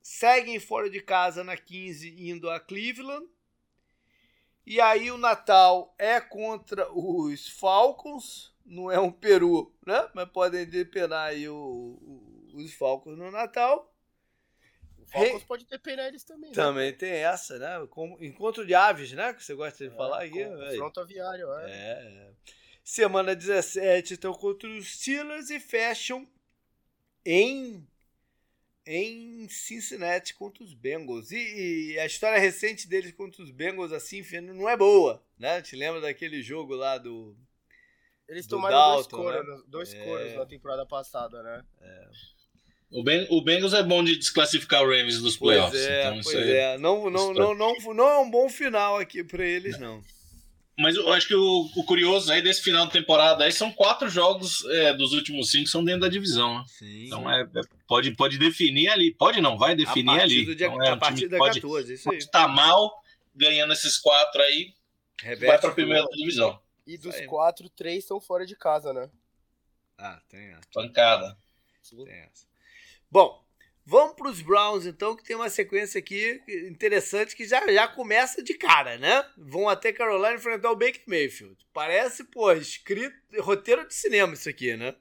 Seguem 0.00 0.60
fora 0.60 0.88
de 0.88 1.00
casa 1.00 1.42
na 1.42 1.56
15, 1.56 2.14
indo 2.18 2.48
a 2.48 2.60
Cleveland. 2.60 3.26
E 4.64 4.80
aí 4.80 5.10
o 5.10 5.18
Natal 5.18 5.94
é 5.98 6.20
contra 6.20 6.90
os 6.92 7.48
Falcons, 7.48 8.54
não 8.64 8.90
é 8.90 8.98
um 8.98 9.10
peru, 9.10 9.74
né? 9.84 10.08
Mas 10.14 10.28
podem 10.30 10.64
depenar 10.64 11.30
aí 11.30 11.48
o, 11.48 11.54
o, 11.54 12.52
os 12.54 12.72
Falcons 12.74 13.18
no 13.18 13.30
Natal. 13.30 13.92
O 14.98 15.06
Falcons 15.06 15.42
Re... 15.42 15.48
pode 15.48 15.66
depenar 15.66 16.06
eles 16.06 16.22
também. 16.22 16.50
Né? 16.50 16.54
Também 16.54 16.92
tem 16.92 17.10
essa, 17.10 17.58
né? 17.58 17.86
Como 17.90 18.22
encontro 18.22 18.64
de 18.64 18.74
aves, 18.74 19.12
né? 19.12 19.34
Que 19.34 19.42
você 19.42 19.54
gosta 19.54 19.84
de 19.84 19.92
é, 19.92 19.96
falar 19.96 20.22
aqui. 20.22 20.44
Confronto 20.44 21.00
aviário, 21.00 21.52
é. 21.58 21.70
é. 21.70 22.30
Semana 22.84 23.34
17 23.34 24.14
estão 24.14 24.32
contra 24.32 24.68
os 24.68 24.94
Steelers 24.94 25.50
e 25.50 25.58
fecham 25.58 26.26
em 27.24 27.86
em 28.86 29.48
Cincinnati 29.48 30.34
contra 30.34 30.62
os 30.62 30.74
Bengals. 30.74 31.30
E, 31.30 31.92
e, 31.92 31.98
a 31.98 32.06
história 32.06 32.38
recente 32.38 32.88
deles 32.88 33.12
contra 33.12 33.42
os 33.42 33.50
Bengals, 33.50 33.92
assim, 33.92 34.22
não 34.40 34.68
é 34.68 34.76
boa, 34.76 35.22
né? 35.38 35.62
Te 35.62 35.76
lembra 35.76 36.00
daquele 36.00 36.42
jogo 36.42 36.74
lá 36.74 36.98
do. 36.98 37.36
Eles 38.28 38.46
do 38.46 38.56
tomaram 38.56 38.76
Dalton, 38.76 39.16
dois, 39.16 39.34
coros, 39.34 39.48
né? 39.48 39.64
dois 39.68 39.94
é... 39.94 40.04
coros 40.04 40.34
na 40.34 40.46
temporada 40.46 40.86
passada, 40.86 41.42
né? 41.42 41.64
É. 41.80 42.08
O, 42.90 43.02
ben, 43.02 43.26
o 43.30 43.42
Bengals 43.42 43.72
é 43.72 43.82
bom 43.82 44.04
de 44.04 44.16
desclassificar 44.16 44.82
o 44.82 44.84
Ravens 44.84 45.20
dos 45.20 45.36
playoffs. 45.36 45.72
Pois 45.72 45.90
é, 45.90 46.08
então 46.08 46.20
pois 46.22 46.36
é. 46.36 46.78
Não, 46.78 47.10
não, 47.10 47.32
não, 47.32 47.54
não, 47.54 47.94
não 47.94 48.08
é 48.08 48.18
um 48.18 48.30
bom 48.30 48.50
final 48.50 48.98
aqui 48.98 49.24
para 49.24 49.44
eles, 49.44 49.78
não. 49.78 50.02
Mas 50.78 50.96
eu 50.96 51.12
acho 51.12 51.28
que 51.28 51.34
o, 51.34 51.70
o, 51.76 51.84
curioso 51.84 52.32
aí 52.32 52.40
desse 52.40 52.62
final 52.62 52.86
de 52.86 52.92
temporada 52.92 53.44
aí 53.44 53.52
são 53.52 53.70
quatro 53.70 54.08
jogos 54.08 54.64
é, 54.64 54.94
dos 54.94 55.12
últimos 55.12 55.50
cinco 55.50 55.68
são 55.68 55.84
dentro 55.84 56.00
da 56.00 56.08
divisão. 56.08 56.58
Né? 56.58 56.64
Sim. 56.66 57.06
Então 57.06 57.30
é, 57.30 57.42
é, 57.42 57.60
pode, 57.86 58.10
pode 58.12 58.38
definir 58.38 58.88
ali. 58.88 59.12
Pode 59.14 59.40
não, 59.40 59.58
vai 59.58 59.76
definir 59.76 60.18
a 60.18 60.22
ali. 60.22 60.54
Dia, 60.56 60.66
então, 60.66 60.82
é 60.82 60.90
a 60.90 60.96
partir 60.96 61.28
da 61.28 61.38
14, 61.38 61.92
isso 61.92 62.10
aí. 62.10 62.16
Pode 62.16 62.30
tá 62.30 62.48
mal 62.48 63.02
ganhando 63.34 63.72
esses 63.72 63.98
quatro 63.98 64.40
aí, 64.40 64.74
Reverte 65.20 65.46
vai 65.46 65.58
para 65.58 65.70
a 65.70 65.74
primeira 65.74 66.06
divisão. 66.12 66.58
E 66.86 66.96
dos 66.96 67.20
quatro, 67.26 67.68
três 67.68 67.98
estão 67.98 68.20
fora 68.20 68.44
de 68.44 68.56
casa, 68.56 68.92
né? 68.92 69.08
Ah, 69.96 70.20
tem 70.28 70.40
essa. 70.52 70.68
Pancada. 70.72 71.36
Tem 71.88 72.14
essa. 72.14 72.46
Bom, 73.10 73.41
Vamos 73.84 74.14
para 74.14 74.28
os 74.28 74.40
Browns, 74.40 74.86
então, 74.86 75.16
que 75.16 75.24
tem 75.24 75.34
uma 75.34 75.50
sequência 75.50 75.98
aqui 75.98 76.40
interessante 76.68 77.34
que 77.34 77.44
já, 77.44 77.66
já 77.72 77.88
começa 77.88 78.42
de 78.42 78.54
cara, 78.54 78.96
né? 78.96 79.24
Vão 79.36 79.68
até 79.68 79.92
Carolina 79.92 80.34
enfrentar 80.34 80.70
o 80.70 80.76
Baker 80.76 81.02
Mayfield. 81.06 81.56
Parece, 81.72 82.24
pô, 82.24 82.52
escrito, 82.52 83.16
roteiro 83.40 83.86
de 83.86 83.94
cinema 83.94 84.34
isso 84.34 84.48
aqui, 84.48 84.76
né? 84.76 84.94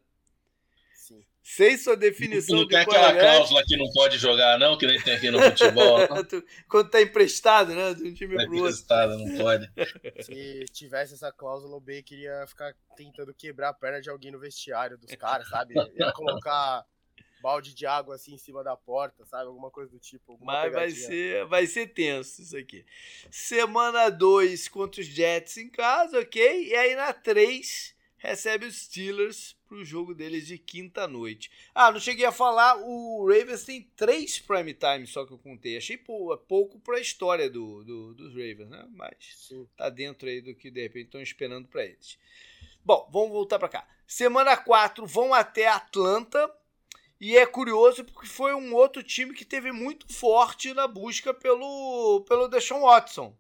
Sim. 0.95 1.23
Sem 1.43 1.77
sua 1.77 1.95
definição 1.95 2.55
não, 2.55 2.63
não 2.63 2.67
tem 2.67 2.79
aquela 2.79 3.13
cláusula 3.13 3.63
que 3.67 3.77
não 3.77 3.91
pode 3.91 4.17
jogar, 4.17 4.57
não, 4.57 4.75
que 4.75 4.87
nem 4.87 4.99
tem 4.99 5.13
aqui 5.13 5.29
no 5.29 5.39
futebol. 5.39 5.99
Quando 6.67 6.89
tá 6.89 6.99
emprestado, 6.99 7.75
né? 7.75 7.93
De 7.93 8.03
um 8.03 8.13
time 8.15 8.35
tá 8.35 8.45
pro 8.45 8.53
outro. 8.53 8.69
Emprestado, 8.69 9.15
não 9.15 9.37
pode. 9.37 9.71
Se 10.21 10.65
tivesse 10.71 11.13
essa 11.13 11.31
cláusula, 11.31 11.77
o 11.77 11.79
Baker 11.79 12.17
ia 12.17 12.47
ficar 12.47 12.73
tentando 12.97 13.31
quebrar 13.31 13.69
a 13.69 13.73
perna 13.73 14.01
de 14.01 14.09
alguém 14.09 14.31
no 14.31 14.39
vestiário 14.39 14.97
dos 14.97 15.13
caras, 15.15 15.47
sabe? 15.49 15.75
Ia 15.99 16.11
colocar 16.13 16.83
balde 17.41 17.73
de 17.73 17.85
água 17.85 18.15
assim 18.15 18.34
em 18.34 18.38
cima 18.38 18.63
da 18.63 18.76
porta, 18.76 19.26
sabe? 19.26 19.47
Alguma 19.47 19.72
coisa 19.72 19.91
do 19.91 19.99
tipo. 19.99 20.38
Mas 20.41 20.72
vai 20.72 20.91
ser, 20.91 21.45
vai 21.45 21.65
ser 21.65 21.88
tenso 21.88 22.41
isso 22.41 22.55
aqui. 22.55 22.85
Semana 23.30 24.09
2 24.09 24.68
contra 24.68 25.01
os 25.01 25.07
Jets 25.07 25.57
em 25.57 25.69
casa, 25.69 26.19
ok? 26.19 26.68
E 26.68 26.76
aí 26.76 26.95
na 26.95 27.11
3 27.11 27.95
recebe 28.22 28.68
os 28.68 28.84
Steelers 28.84 29.55
pro 29.68 29.84
jogo 29.84 30.13
deles 30.13 30.45
de 30.45 30.57
quinta 30.57 31.07
noite. 31.07 31.49
Ah, 31.73 31.91
não 31.91 31.99
cheguei 31.99 32.26
a 32.26 32.31
falar, 32.31 32.77
o 32.77 33.26
Ravens 33.26 33.63
tem 33.63 33.81
três 33.95 34.38
prime 34.38 34.73
time 34.73 35.07
só 35.07 35.26
que 35.26 35.34
eu 35.34 35.39
contei. 35.39 35.76
Achei 35.76 35.97
pouco 35.97 36.80
para 36.80 36.97
a 36.97 37.01
história 37.01 37.49
do, 37.49 37.84
do, 37.84 38.13
dos 38.13 38.30
Ravens, 38.30 38.69
né? 38.69 38.88
Mas 38.91 39.15
Sim. 39.47 39.68
tá 39.76 39.89
dentro 39.89 40.30
aí 40.30 40.39
do 40.39 40.53
que 40.53 40.69
de 40.69 40.81
repente 40.81 41.05
estão 41.05 41.22
esperando 41.22 41.68
para 41.68 41.84
eles. 41.84 42.19
Bom, 42.85 43.09
vamos 43.11 43.31
voltar 43.31 43.57
para 43.57 43.69
cá. 43.69 43.88
Semana 44.05 44.57
4 44.57 45.05
vão 45.05 45.34
até 45.34 45.68
Atlanta 45.68 46.51
e 47.22 47.38
é 47.38 47.45
curioso 47.45 48.03
porque 48.03 48.27
foi 48.27 48.56
um 48.56 48.73
outro 48.73 49.03
time 49.03 49.31
que 49.31 49.45
teve 49.45 49.72
muito 49.72 50.11
forte 50.11 50.73
na 50.73 50.88
busca 50.88 51.31
pelo, 51.31 52.26
pelo 52.27 52.48
Deshaun 52.48 52.81
Watson. 52.81 53.38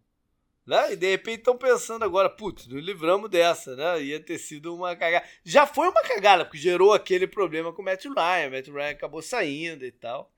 Né? 0.63 0.93
E 0.93 0.95
de 0.95 1.09
repente 1.09 1.39
estão 1.39 1.57
pensando 1.57 2.05
agora, 2.05 2.29
putz, 2.29 2.67
nos 2.67 2.85
livramos 2.85 3.27
dessa, 3.27 3.75
né? 3.75 3.99
Ia 4.03 4.19
ter 4.19 4.37
sido 4.37 4.75
uma 4.75 4.95
cagada. 4.95 5.27
Já 5.43 5.65
foi 5.65 5.89
uma 5.89 6.03
cagada, 6.03 6.45
porque 6.45 6.59
gerou 6.59 6.93
aquele 6.93 7.25
problema 7.25 7.73
com 7.73 7.81
o 7.81 7.85
Matt 7.85 8.05
Ryan. 8.05 8.49
O 8.49 8.51
Matt 8.51 8.67
Ryan 8.67 8.91
acabou 8.91 9.19
saindo 9.23 9.83
e 9.83 9.91
tal. 9.91 10.31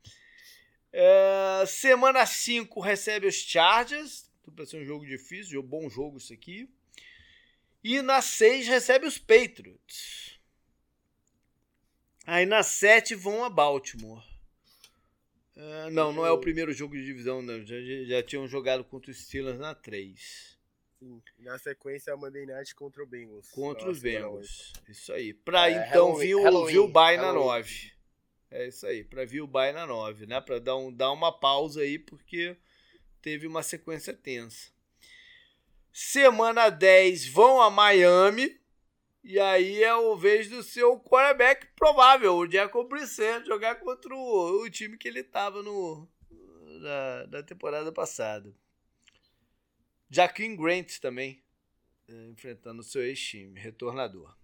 É, 0.94 1.66
semana 1.68 2.26
5 2.26 2.80
recebe 2.80 3.28
os 3.28 3.36
Chargers. 3.36 4.32
Vai 4.48 4.66
ser 4.66 4.78
um 4.78 4.86
jogo 4.86 5.06
difícil, 5.06 5.60
um 5.60 5.66
bom 5.66 5.90
jogo 5.90 6.18
isso 6.18 6.32
aqui. 6.32 6.70
E 7.84 8.02
na 8.02 8.22
6 8.22 8.70
recebe 8.70 9.06
os 9.06 9.18
Patriots. 9.18 10.33
Aí 12.26 12.46
na 12.46 12.64
7 12.64 13.16
vão 13.16 13.44
a 13.44 13.50
Baltimore. 13.50 14.24
Uh, 15.56 15.92
não, 15.92 16.12
não 16.12 16.26
é 16.26 16.32
o 16.32 16.40
primeiro 16.40 16.74
jogo 16.74 16.96
de 16.96 17.06
divisão, 17.06 17.42
não. 17.42 17.64
Já, 17.66 17.76
já 18.06 18.24
tinham 18.24 18.48
jogado 18.48 18.84
contra 18.84 19.12
os 19.12 19.24
Steelers 19.24 19.60
na 19.60 19.76
3. 19.76 20.58
Sim. 21.00 21.22
Na 21.40 21.60
sequência, 21.60 22.14
a 22.14 22.18
Monday 22.18 22.46
Night 22.46 22.74
contra 22.74 23.04
o 23.04 23.06
Bengals. 23.06 23.50
Contra 23.52 23.90
os 23.90 24.00
Bengals. 24.00 24.74
Isso 24.88 25.12
aí. 25.12 25.34
Pra 25.34 25.70
é, 25.70 25.88
então 25.88 26.16
vir 26.16 26.36
o, 26.36 26.66
vir 26.66 26.80
o 26.80 26.88
bye 26.88 27.18
na 27.18 27.34
9. 27.34 27.92
É 28.50 28.68
isso 28.68 28.88
aí. 28.88 29.04
Pra 29.04 29.26
vir 29.26 29.42
o 29.42 29.48
bye 29.48 29.74
na 29.74 29.86
9, 29.86 30.26
né? 30.26 30.40
Pra 30.40 30.60
dar, 30.60 30.78
um, 30.78 30.92
dar 30.92 31.12
uma 31.12 31.32
pausa 31.32 31.82
aí, 31.82 32.00
porque 32.00 32.56
teve 33.22 33.46
uma 33.46 33.62
sequência 33.62 34.14
tensa. 34.14 34.72
Semana 35.92 36.70
10 36.70 37.28
vão 37.28 37.62
a 37.62 37.70
Miami 37.70 38.60
e 39.24 39.40
aí 39.40 39.82
é 39.84 39.96
o 39.96 40.18
vez 40.18 40.50
do 40.50 40.62
seu 40.62 41.00
quarterback 41.00 41.68
provável, 41.76 42.36
o 42.36 42.50
Jacob 42.50 42.88
Brissett, 42.90 43.46
jogar 43.48 43.76
contra 43.76 44.14
o, 44.14 44.64
o, 44.64 44.70
time 44.70 44.98
que 44.98 45.08
ele 45.08 45.22
estava 45.22 45.64
no 45.64 46.10
na, 46.80 47.28
na, 47.28 47.44
temporada 47.44 47.92
passada. 47.92 48.54
Jaquim 50.10 50.56
Grant 50.56 51.00
também, 51.00 51.42
é, 52.08 52.28
enfrentando 52.28 52.82
o 52.82 52.84
seu 52.84 53.02
ex-time, 53.02 53.60
retornador. 53.60 54.36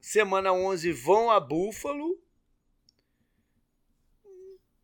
Semana 0.00 0.52
11 0.52 0.92
vão 0.92 1.30
a 1.30 1.38
Buffalo 1.38 2.18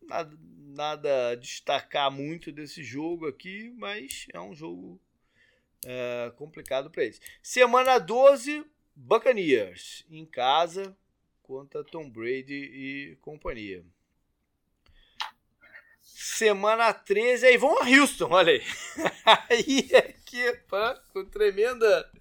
nada, 0.07 0.37
nada 0.39 1.29
a 1.29 1.35
destacar 1.35 2.11
muito 2.11 2.51
desse 2.51 2.83
jogo 2.83 3.27
aqui, 3.27 3.73
mas 3.77 4.27
é 4.33 4.39
um 4.39 4.53
jogo 4.53 5.01
é, 5.85 6.31
complicado 6.35 6.89
para 6.89 7.03
eles. 7.03 7.19
Semana 7.41 7.97
12, 7.99 8.65
Buccaneers 8.95 10.05
em 10.09 10.25
casa 10.25 10.95
contra 11.41 11.83
Tom 11.83 12.09
Brady 12.09 12.53
e 12.53 13.17
companhia. 13.21 13.85
Semana 16.01 16.93
13, 16.93 17.45
aí 17.45 17.57
vão 17.57 17.79
a 17.79 17.85
Houston, 17.87 18.29
olha 18.31 18.53
aí. 18.53 18.61
aí 19.49 19.89
é 19.91 20.13
pá, 20.67 20.95
com 21.11 21.25
tremenda, 21.25 22.11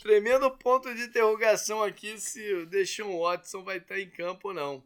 tremendo 0.00 0.50
ponto 0.56 0.94
de 0.94 1.02
interrogação 1.02 1.82
aqui 1.82 2.18
se 2.18 2.54
o 2.54 2.66
Deshaun 2.66 3.18
Watson 3.18 3.62
vai 3.62 3.78
estar 3.78 3.98
em 3.98 4.08
campo 4.08 4.48
ou 4.48 4.54
não. 4.54 4.84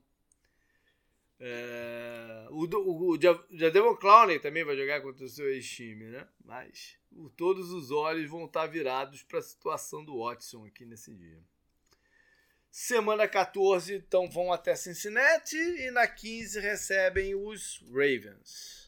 É, 1.41 2.47
o, 2.51 2.65
o, 2.65 3.17
o 3.17 3.21
Jadevon 3.51 3.97
Clowney 3.97 4.39
também 4.39 4.65
vai 4.65 4.77
jogar 4.77 5.01
contra 5.01 5.25
o 5.25 5.29
seu 5.29 5.49
ex-time, 5.51 6.07
né? 6.07 6.27
Mas 6.45 6.97
o, 7.11 7.29
todos 7.31 7.73
os 7.73 7.91
olhos 7.91 8.31
vão 8.31 8.45
estar 8.45 8.67
virados 8.67 9.23
para 9.23 9.39
a 9.39 9.43
situação 9.43 10.05
do 10.05 10.19
Watson 10.19 10.65
aqui 10.65 10.85
nesse 10.85 11.13
dia. 11.15 11.43
Semana 12.71 13.29
14, 13.29 13.95
então 13.95 14.29
vão 14.29 14.53
até 14.53 14.75
Cincinnati 14.75 15.57
e 15.57 15.91
na 15.93 16.09
15 16.09 16.59
recebem 16.59 17.35
os 17.35 17.85
Ravens. 17.89 18.84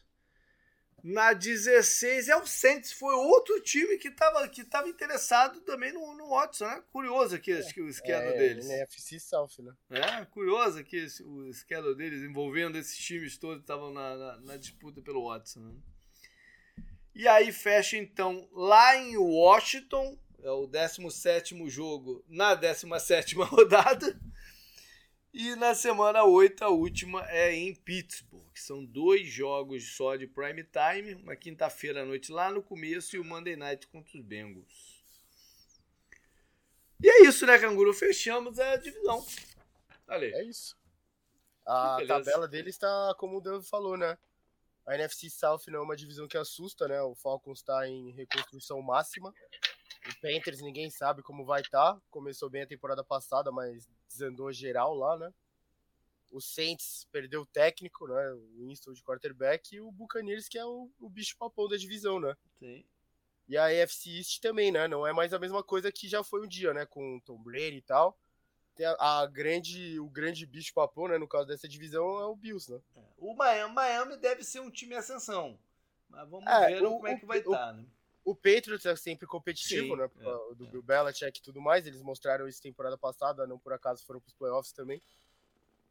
Na 1.07 1.31
16 1.31 2.27
é 2.27 2.35
o 2.35 2.45
Saints, 2.45 2.91
foi 2.91 3.15
outro 3.15 3.61
time 3.61 3.97
que 3.97 4.09
estava 4.09 4.45
que 4.49 4.65
tava 4.65 4.89
interessado 4.89 5.61
também 5.61 5.93
no, 5.93 6.13
no 6.13 6.31
Watson, 6.31 6.65
né? 6.65 6.83
Curioso 6.91 7.33
aqui 7.33 7.53
é, 7.53 7.59
o 7.79 7.87
esquema 7.87 8.23
é, 8.23 8.37
deles. 8.37 8.69
É 8.69 8.81
FC 8.81 9.17
South, 9.17 9.51
né? 9.59 9.73
É, 9.89 10.25
curioso 10.25 10.79
aqui 10.79 11.07
o 11.23 11.45
esquema 11.45 11.95
deles 11.95 12.21
envolvendo 12.23 12.77
esses 12.77 12.97
times 12.97 13.37
todos 13.37 13.59
que 13.59 13.63
estavam 13.63 13.93
na, 13.93 14.17
na, 14.17 14.39
na, 14.41 14.57
disputa 14.57 15.01
pelo 15.01 15.29
Watson. 15.29 15.61
Né? 15.61 15.75
E 17.15 17.25
aí 17.25 17.53
fecha 17.53 17.95
então 17.95 18.45
lá 18.51 18.97
em 18.97 19.15
Washington, 19.15 20.19
é 20.43 20.51
o 20.51 20.67
17 20.67 21.69
jogo 21.69 22.21
na 22.27 22.53
17 22.53 23.33
rodada. 23.47 24.19
E 25.39 25.55
na 25.55 25.75
semana 25.75 26.23
8, 26.23 26.63
a 26.63 26.69
última 26.69 27.23
é 27.29 27.53
em 27.53 27.75
Pittsburgh. 27.75 28.49
São 28.55 28.83
dois 28.83 29.27
jogos 29.27 29.95
só 29.95 30.15
de 30.15 30.25
prime 30.25 30.63
time, 30.63 31.13
uma 31.13 31.35
quinta-feira 31.35 32.01
à 32.01 32.05
noite 32.07 32.31
lá 32.31 32.49
no 32.49 32.63
começo 32.63 33.15
e 33.15 33.19
o 33.19 33.23
Monday 33.23 33.55
Night 33.55 33.85
contra 33.85 34.17
os 34.17 34.25
Bengals. 34.25 35.05
E 36.99 37.07
é 37.07 37.27
isso, 37.27 37.45
né, 37.45 37.59
Canguru? 37.59 37.93
Fechamos 37.93 38.57
a 38.57 38.77
divisão. 38.77 39.23
Valeu. 40.07 40.35
É 40.35 40.43
isso. 40.43 40.75
A 41.67 41.99
tabela 42.07 42.47
dele 42.47 42.71
está, 42.71 43.13
como 43.19 43.37
o 43.37 43.41
Deus 43.41 43.69
falou, 43.69 43.95
né? 43.95 44.17
A 44.87 44.95
NFC 44.95 45.29
South 45.29 45.61
não 45.67 45.81
é 45.81 45.83
uma 45.83 45.95
divisão 45.95 46.27
que 46.27 46.35
assusta, 46.35 46.87
né? 46.87 46.99
O 47.03 47.13
Falcons 47.13 47.59
está 47.59 47.87
em 47.87 48.09
reconstrução 48.09 48.81
máxima. 48.81 49.29
O 49.29 50.19
Panthers 50.19 50.61
ninguém 50.61 50.89
sabe 50.89 51.21
como 51.21 51.45
vai 51.45 51.61
estar. 51.61 51.93
Tá. 51.93 52.01
Começou 52.09 52.49
bem 52.49 52.63
a 52.63 52.67
temporada 52.67 53.03
passada, 53.03 53.51
mas 53.51 53.87
desandou 54.17 54.51
geral 54.51 54.95
lá, 54.95 55.17
né? 55.17 55.33
O 56.31 56.41
Saints 56.41 57.07
perdeu 57.11 57.41
o 57.41 57.45
técnico, 57.45 58.07
né? 58.07 58.33
O 58.33 58.67
Winston 58.67 58.93
de 58.93 59.03
quarterback 59.03 59.75
e 59.75 59.81
o 59.81 59.91
Buccaneers 59.91 60.47
que 60.47 60.57
é 60.57 60.65
o, 60.65 60.89
o 60.99 61.09
bicho 61.09 61.37
papão 61.37 61.67
da 61.67 61.77
divisão, 61.77 62.19
né? 62.19 62.35
Sim. 62.59 62.83
E 63.47 63.57
a 63.57 63.67
AFC 63.67 64.17
East 64.17 64.41
também, 64.41 64.71
né? 64.71 64.87
Não 64.87 65.07
é 65.07 65.13
mais 65.13 65.33
a 65.33 65.39
mesma 65.39 65.63
coisa 65.63 65.91
que 65.91 66.07
já 66.07 66.23
foi 66.23 66.43
um 66.43 66.47
dia, 66.47 66.73
né? 66.73 66.85
Com 66.85 67.17
o 67.17 67.21
Tom 67.21 67.37
Brady 67.37 67.77
e 67.77 67.81
tal. 67.81 68.17
Tem 68.75 68.85
a, 68.85 69.21
a, 69.21 69.25
grande, 69.25 69.99
o 69.99 70.09
grande 70.09 70.45
bicho 70.45 70.73
papão, 70.73 71.07
né? 71.07 71.17
No 71.17 71.27
caso 71.27 71.47
dessa 71.47 71.67
divisão 71.67 72.19
é 72.19 72.25
o 72.25 72.35
Bills, 72.35 72.69
né? 72.69 72.79
É. 72.97 73.01
O 73.17 73.33
Miami, 73.33 73.73
Miami 73.73 74.17
deve 74.17 74.43
ser 74.43 74.59
um 74.59 74.69
time 74.69 74.95
ascensão. 74.95 75.57
Mas 76.09 76.29
vamos 76.29 76.45
é, 76.45 76.67
ver 76.67 76.83
o, 76.83 76.91
como 76.91 77.07
é 77.07 77.15
que 77.15 77.25
vai 77.25 77.39
estar, 77.39 77.51
tá, 77.51 77.73
né? 77.73 77.85
O 78.27 78.35
Patriots 78.35 78.85
é 78.85 78.93
sempre 78.97 79.25
competitivo, 79.25 79.95
Sim, 79.95 79.95
né? 79.95 80.09
É, 80.19 80.55
do 80.55 80.65
é. 80.65 80.69
Bill 80.69 80.83
Belichick 80.83 81.39
e 81.39 81.41
tudo 81.41 81.61
mais. 81.61 81.87
Eles 81.87 82.01
mostraram 82.01 82.45
isso 82.45 82.61
temporada 82.61 82.97
passada, 82.97 83.47
não 83.47 83.57
por 83.57 83.71
acaso 83.71 84.05
foram 84.05 84.19
para 84.19 84.27
os 84.27 84.33
playoffs 84.33 84.73
também. 84.73 85.01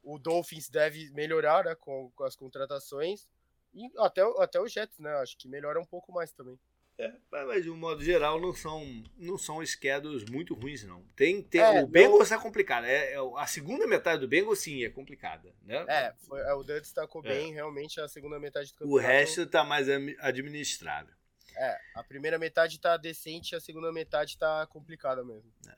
O 0.02 0.18
Dolphins 0.18 0.68
deve 0.68 1.10
melhorar 1.12 1.64
né, 1.64 1.74
com, 1.74 2.12
com, 2.14 2.24
as 2.24 2.36
contratações. 2.36 3.26
E 3.72 3.90
até, 3.96 4.20
até 4.36 4.60
o 4.60 4.68
Jets, 4.68 4.98
né? 4.98 5.14
Acho 5.14 5.34
que 5.38 5.48
melhora 5.48 5.80
um 5.80 5.84
pouco 5.86 6.12
mais 6.12 6.30
também. 6.30 6.58
É, 6.98 7.10
mas 7.30 7.62
de 7.62 7.70
um 7.70 7.76
modo 7.76 8.04
geral 8.04 8.38
não 8.38 8.52
são, 8.52 9.02
não 9.16 9.38
são 9.38 9.64
schedules 9.64 10.26
muito 10.26 10.52
ruins, 10.52 10.84
não. 10.84 11.02
Tem, 11.16 11.42
tem, 11.42 11.62
é, 11.62 11.82
o 11.82 11.86
Bengals 11.86 12.28
não... 12.28 12.36
é 12.36 12.40
complicado. 12.40 12.84
É, 12.84 13.14
é, 13.14 13.16
a 13.38 13.46
segunda 13.46 13.86
metade 13.86 14.20
do 14.20 14.28
Bengals, 14.28 14.58
sim, 14.58 14.84
é 14.84 14.90
complicada. 14.90 15.54
Né? 15.62 15.82
É, 15.88 16.12
foi, 16.18 16.40
é, 16.40 16.52
o 16.52 16.62
Dutch 16.62 16.82
destacou 16.82 17.24
é. 17.24 17.28
bem, 17.28 17.54
realmente, 17.54 17.98
a 17.98 18.06
segunda 18.06 18.38
metade 18.38 18.72
do 18.72 18.74
campeonato. 18.74 18.94
O 18.94 19.00
resto 19.00 19.40
está 19.40 19.64
mais 19.64 19.88
administrável. 19.88 21.15
É, 21.56 21.78
a 21.94 22.04
primeira 22.04 22.38
metade 22.38 22.78
tá 22.78 22.96
decente, 22.96 23.56
a 23.56 23.60
segunda 23.60 23.90
metade 23.92 24.36
tá 24.36 24.66
complicada 24.66 25.24
mesmo. 25.24 25.50
É. 25.68 25.76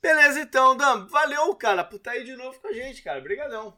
Beleza, 0.00 0.40
então, 0.40 0.76
Dan. 0.76 1.06
Valeu, 1.06 1.54
cara, 1.54 1.82
por 1.82 1.96
estar 1.96 2.12
tá 2.12 2.16
aí 2.16 2.24
de 2.24 2.36
novo 2.36 2.60
com 2.60 2.68
a 2.68 2.72
gente, 2.72 3.02
cara. 3.02 3.20
Obrigadão. 3.20 3.74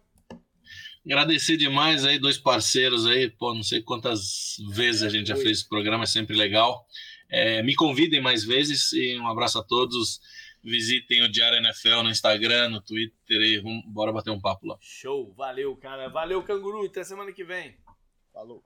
Agradecer 1.04 1.56
demais 1.56 2.04
aí, 2.04 2.18
dois 2.18 2.36
parceiros 2.36 3.06
aí, 3.06 3.30
pô, 3.30 3.54
não 3.54 3.62
sei 3.62 3.80
quantas 3.80 4.56
vezes 4.70 5.04
a 5.04 5.08
gente 5.08 5.28
já 5.28 5.36
fez 5.36 5.60
esse 5.60 5.68
programa, 5.68 6.02
é 6.02 6.06
sempre 6.06 6.34
legal. 6.34 6.84
É, 7.28 7.62
me 7.62 7.76
convidem 7.76 8.20
mais 8.20 8.44
vezes 8.44 8.92
e 8.92 9.16
um 9.18 9.28
abraço 9.28 9.58
a 9.58 9.62
todos. 9.62 10.20
Visitem 10.64 11.22
o 11.22 11.30
Diário 11.30 11.58
NFL 11.58 12.02
no 12.02 12.10
Instagram, 12.10 12.70
no 12.70 12.80
Twitter 12.80 13.40
e 13.40 13.58
vamos, 13.60 13.84
bora 13.86 14.12
bater 14.12 14.30
um 14.30 14.40
papo 14.40 14.66
lá. 14.66 14.76
Show, 14.80 15.32
valeu, 15.34 15.76
cara. 15.76 16.08
Valeu, 16.08 16.42
canguru. 16.42 16.84
Até 16.86 17.04
semana 17.04 17.32
que 17.32 17.44
vem. 17.44 17.76
Falou. 18.32 18.64